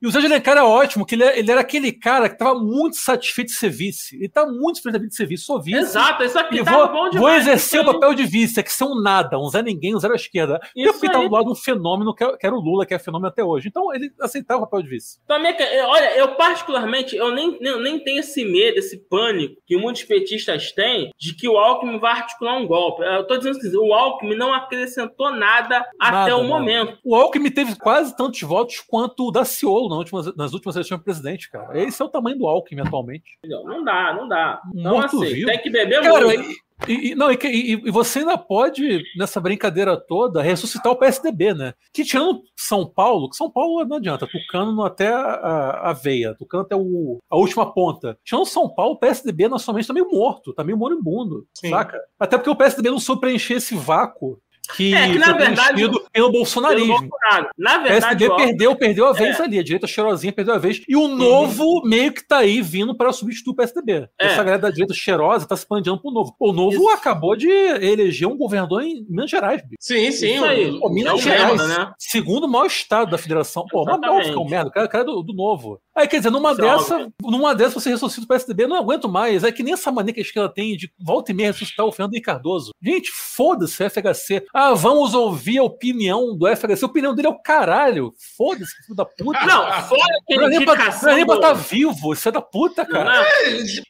E 0.00 0.06
o, 0.06 0.10
Zé 0.10 0.20
de, 0.20 0.26
Alencar 0.26 0.56
é 0.56 0.62
ótimo, 0.62 1.06
que 1.06 1.14
ele, 1.14 1.24
é, 1.24 1.38
ele 1.38 1.50
era 1.50 1.60
aquele 1.60 1.92
cara 1.92 2.28
que 2.28 2.38
tava 2.38 2.58
muito 2.58 2.96
satisfeito 2.96 3.48
de 3.48 3.54
ser 3.54 3.70
vice. 3.70 4.16
Ele 4.16 4.28
tá 4.28 4.46
muito 4.46 4.76
satisfeito 4.76 5.08
de 5.08 5.14
ser 5.14 5.26
vice, 5.26 5.44
sou 5.44 5.60
vice. 5.60 5.78
Exato, 5.78 6.22
isso 6.24 6.38
aqui 6.38 6.60
e 6.60 6.64
tá 6.64 6.70
vou, 6.70 6.88
bom 6.88 7.10
demais. 7.10 7.18
Vou 7.18 7.30
exercer 7.30 7.80
o 7.80 7.84
papel 7.84 8.14
de 8.14 8.24
vice, 8.24 8.60
é 8.60 8.62
que 8.62 8.72
ser 8.72 8.84
um 8.84 9.00
nada, 9.00 9.38
um 9.38 9.48
Zé 9.48 9.62
Ninguém, 9.62 9.94
um 9.94 9.98
Zé 9.98 10.08
à 10.08 10.14
esquerda. 10.14 10.60
Isso 10.76 10.88
e 10.88 10.92
porque 10.92 11.10
tava 11.10 11.28
do 11.28 11.34
lado 11.34 11.44
de 11.46 11.52
um 11.52 11.54
fenômeno 11.54 12.14
que 12.14 12.24
era 12.42 12.54
o 12.54 12.60
Lula, 12.60 12.86
que 12.86 12.94
é 12.94 12.98
fenômeno 12.98 13.28
até 13.28 13.44
hoje. 13.44 13.68
Então 13.68 13.94
ele 13.94 14.10
aceitava 14.20 14.62
o 14.62 14.66
papel 14.66 14.82
de 14.82 14.88
vice. 14.88 15.18
Também, 15.26 15.54
olha, 15.86 16.16
eu 16.16 16.34
particularmente, 16.36 17.16
eu 17.16 17.34
nem, 17.34 17.58
nem, 17.60 17.82
nem 17.82 17.98
tenho 17.98 18.20
esse 18.20 18.44
medo, 18.44 18.78
esse 18.78 18.98
pânico 19.08 19.56
que 19.66 19.76
muitos 19.76 20.02
petistas 20.04 20.72
têm 20.72 21.10
de 21.18 21.34
que 21.34 21.48
o 21.48 21.56
Alckmin 21.56 21.98
vai 21.98 22.12
articular 22.12 22.56
um 22.56 22.66
golpe 22.66 23.00
eu 23.02 23.26
tô 23.26 23.36
dizendo 23.36 23.56
assim, 23.56 23.76
o 23.76 23.92
Alckmin 23.92 24.36
não 24.40 24.54
acrescentou 24.54 25.30
nada, 25.30 25.86
nada 26.00 26.22
até 26.22 26.34
o 26.34 26.44
momento. 26.44 26.98
O 27.04 27.14
Alckmin 27.14 27.50
teve 27.50 27.76
quase 27.76 28.16
tantos 28.16 28.40
votos 28.40 28.80
quanto 28.80 29.28
o 29.28 29.30
Daciolo 29.30 29.90
nas 29.90 29.98
últimas, 29.98 30.36
nas 30.36 30.52
últimas 30.54 30.76
eleições 30.76 30.98
de 30.98 31.04
presidente, 31.04 31.50
cara. 31.50 31.78
Esse 31.78 32.00
é 32.00 32.04
o 32.04 32.08
tamanho 32.08 32.38
do 32.38 32.46
Alckmin 32.46 32.80
atualmente. 32.80 33.38
Não, 33.44 33.64
não 33.64 33.84
dá, 33.84 34.14
não 34.14 34.26
dá. 34.26 34.62
Não 34.72 34.98
assim, 34.98 35.44
tem 35.44 35.58
que 35.58 35.68
beber 35.68 36.00
cara, 36.00 36.24
muito. 36.24 36.48
E, 36.88 37.14
não, 37.14 37.30
e, 37.30 37.38
e, 37.44 37.90
você 37.90 38.20
ainda 38.20 38.36
pode, 38.38 39.02
nessa 39.16 39.40
brincadeira 39.40 39.96
toda, 39.96 40.42
ressuscitar 40.42 40.92
o 40.92 40.96
PSDB, 40.96 41.54
né? 41.54 41.74
Que 41.92 42.04
tirando 42.04 42.42
São 42.56 42.86
Paulo, 42.86 43.28
que 43.28 43.36
São 43.36 43.50
Paulo 43.50 43.84
não 43.84 43.98
adianta, 43.98 44.26
Tucano 44.26 44.82
até 44.84 45.08
a, 45.08 45.90
a 45.90 45.92
veia, 45.92 46.34
Tucano 46.34 46.64
até 46.64 46.74
o, 46.74 47.18
a 47.28 47.36
última 47.36 47.72
ponta. 47.72 48.18
Tirando 48.24 48.46
São 48.46 48.68
Paulo, 48.68 48.94
o 48.94 48.98
PSDB 48.98 49.48
nacionalmente 49.48 49.88
tá 49.88 49.94
meio 49.94 50.08
morto, 50.10 50.52
tá 50.52 50.64
meio 50.64 50.78
moribundo, 50.78 51.46
Sim. 51.54 51.70
saca? 51.70 51.98
Até 52.18 52.36
porque 52.36 52.50
o 52.50 52.56
PSDB 52.56 52.90
não 52.90 52.98
soube 52.98 53.20
preencher 53.20 53.54
esse 53.54 53.74
vácuo 53.76 54.40
que, 54.76 54.94
É, 54.94 55.12
que, 55.12 55.18
na 55.18 55.32
verdade, 55.32 55.74
pelo 55.82 56.00
Pelo 56.12 56.32
bolsonarismo. 56.32 56.88
Bolsonaro. 57.00 57.48
Na 57.58 57.78
O 57.78 57.82
verdade, 57.82 58.18
PSD 58.18 58.28
ó, 58.28 58.36
perdeu, 58.36 58.76
perdeu 58.76 59.06
a 59.06 59.12
vez 59.12 59.38
É. 59.38 59.42
ali. 59.42 59.58
A 59.58 59.62
direita 59.62 59.86
cheirosinha 59.86 60.32
perdeu 60.32 60.54
a 60.54 60.58
vez. 60.58 60.82
E 60.88 60.96
o 60.96 61.08
novo 61.08 61.82
meio 61.84 62.12
que 62.12 62.26
tá 62.26 62.38
aí 62.38 62.60
vindo 62.62 62.96
para 62.96 63.12
substituir 63.12 63.52
o 63.52 63.56
PSDB. 63.56 64.08
É. 64.20 64.26
Essa 64.26 64.36
galera 64.42 64.58
da 64.58 64.70
direita 64.70 64.94
cheirosa 64.94 65.46
tá 65.46 65.56
se 65.56 65.62
expandindo 65.62 66.00
pro 66.00 66.10
novo. 66.10 66.34
O 66.38 66.52
novo 66.52 66.76
Isso. 66.76 66.88
acabou 66.90 67.36
de 67.36 67.48
eleger 67.48 68.26
um 68.28 68.36
governador 68.36 68.82
em 68.82 69.04
Minas 69.08 69.30
Gerais, 69.30 69.62
bicho. 69.62 69.76
Sim, 69.80 70.10
sim. 70.12 70.34
Isso 70.34 70.44
aí. 70.44 70.70
o- 70.70 70.80
Pô, 70.80 70.90
Minas 70.90 71.12
É 71.12 71.14
um 71.14 71.18
Gerais, 71.18 71.46
merda, 71.58 71.66
né? 71.68 71.92
segundo 71.98 72.48
maior 72.48 72.66
estado 72.66 73.10
da 73.10 73.18
federação. 73.18 73.64
Pô, 73.70 73.84
mas 73.84 74.00
que 74.28 74.32
é 74.34 74.38
um 74.38 74.48
merda, 74.48 74.68
o 74.70 74.72
cara, 74.72 74.86
o 74.86 74.88
cara 74.90 75.04
é 75.04 75.06
do, 75.06 75.22
do 75.22 75.32
novo. 75.34 75.80
Aí, 75.96 76.06
quer 76.08 76.18
dizer, 76.18 76.30
numa 76.30 76.52
Isso 76.52 76.60
dessa, 76.60 77.12
numa 77.22 77.54
dessa 77.54 77.78
você 77.78 77.90
ressuscita 77.90 78.24
o 78.24 78.28
PSDB, 78.28 78.66
não 78.66 78.76
aguento 78.76 79.08
mais. 79.08 79.44
É 79.44 79.52
que 79.52 79.62
nem 79.62 79.74
essa 79.74 79.90
mania 79.92 80.12
que 80.14 80.20
a 80.20 80.22
esquerda 80.22 80.48
tem 80.48 80.76
de 80.76 80.90
volta 80.98 81.30
e 81.30 81.34
meia 81.34 81.48
ressuscitar 81.52 81.84
o 81.84 81.92
Fernando 81.92 82.14
Henrique 82.14 82.26
Cardoso. 82.26 82.70
Gente, 82.82 83.10
foda-se 83.10 83.82
o 83.82 83.90
FHC. 83.90 84.44
Ah, 84.62 84.74
vamos 84.74 85.14
ouvir 85.14 85.56
a 85.56 85.62
opinião 85.62 86.36
do 86.36 86.46
FHC. 86.46 86.84
A 86.84 86.86
opinião 86.86 87.14
dele 87.14 87.28
é 87.28 87.30
o 87.30 87.38
caralho. 87.38 88.12
Foda-se, 88.36 88.76
filho 88.82 88.94
da 88.94 89.06
puta. 89.06 89.40
Não, 89.46 89.64
fora 89.84 90.02
que 90.26 90.34
é 90.34 90.36
pra, 90.36 90.48
não 90.48 90.54
indicação. 90.54 91.08
é 91.16 91.24
pra 91.24 91.40
tá 91.40 91.52
vivo, 91.54 92.12
isso 92.12 92.28
é 92.28 92.32
da 92.32 92.42
puta, 92.42 92.84
cara. 92.84 93.26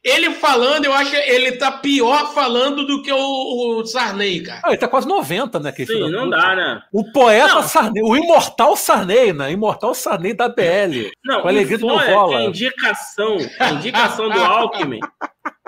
Ele 0.04 0.30
falando, 0.34 0.84
eu 0.84 0.92
acho 0.92 1.10
que 1.10 1.16
ele 1.16 1.52
tá 1.56 1.72
pior 1.72 2.32
falando 2.32 2.86
do 2.86 3.02
que 3.02 3.12
o, 3.12 3.80
o 3.80 3.84
Sarney, 3.84 4.44
cara. 4.44 4.60
Ah, 4.64 4.68
ele 4.68 4.78
tá 4.78 4.86
quase 4.86 5.08
90, 5.08 5.58
né? 5.58 5.70
aquele 5.70 5.88
filho 5.88 6.06
Sim, 6.06 6.12
da 6.12 6.18
não 6.18 6.24
puta. 6.26 6.36
dá, 6.36 6.54
né? 6.54 6.82
O 6.92 7.10
poeta 7.12 7.54
Não. 7.54 7.62
Sarney, 7.64 8.02
o 8.04 8.16
imortal 8.16 8.76
Sarney, 8.76 9.32
né? 9.32 9.50
Imortal 9.50 9.92
Sarney 9.92 10.34
da 10.34 10.48
BL. 10.48 11.10
Não, 11.24 11.40
Com 11.42 11.48
a 11.48 11.50
alegria 11.50 11.78
do 11.78 11.86
meu 11.86 11.98
a 11.98 12.44
indicação, 12.44 13.38
a 13.58 13.70
indicação 13.72 14.28
do 14.30 14.40
Alckmin. 14.40 15.00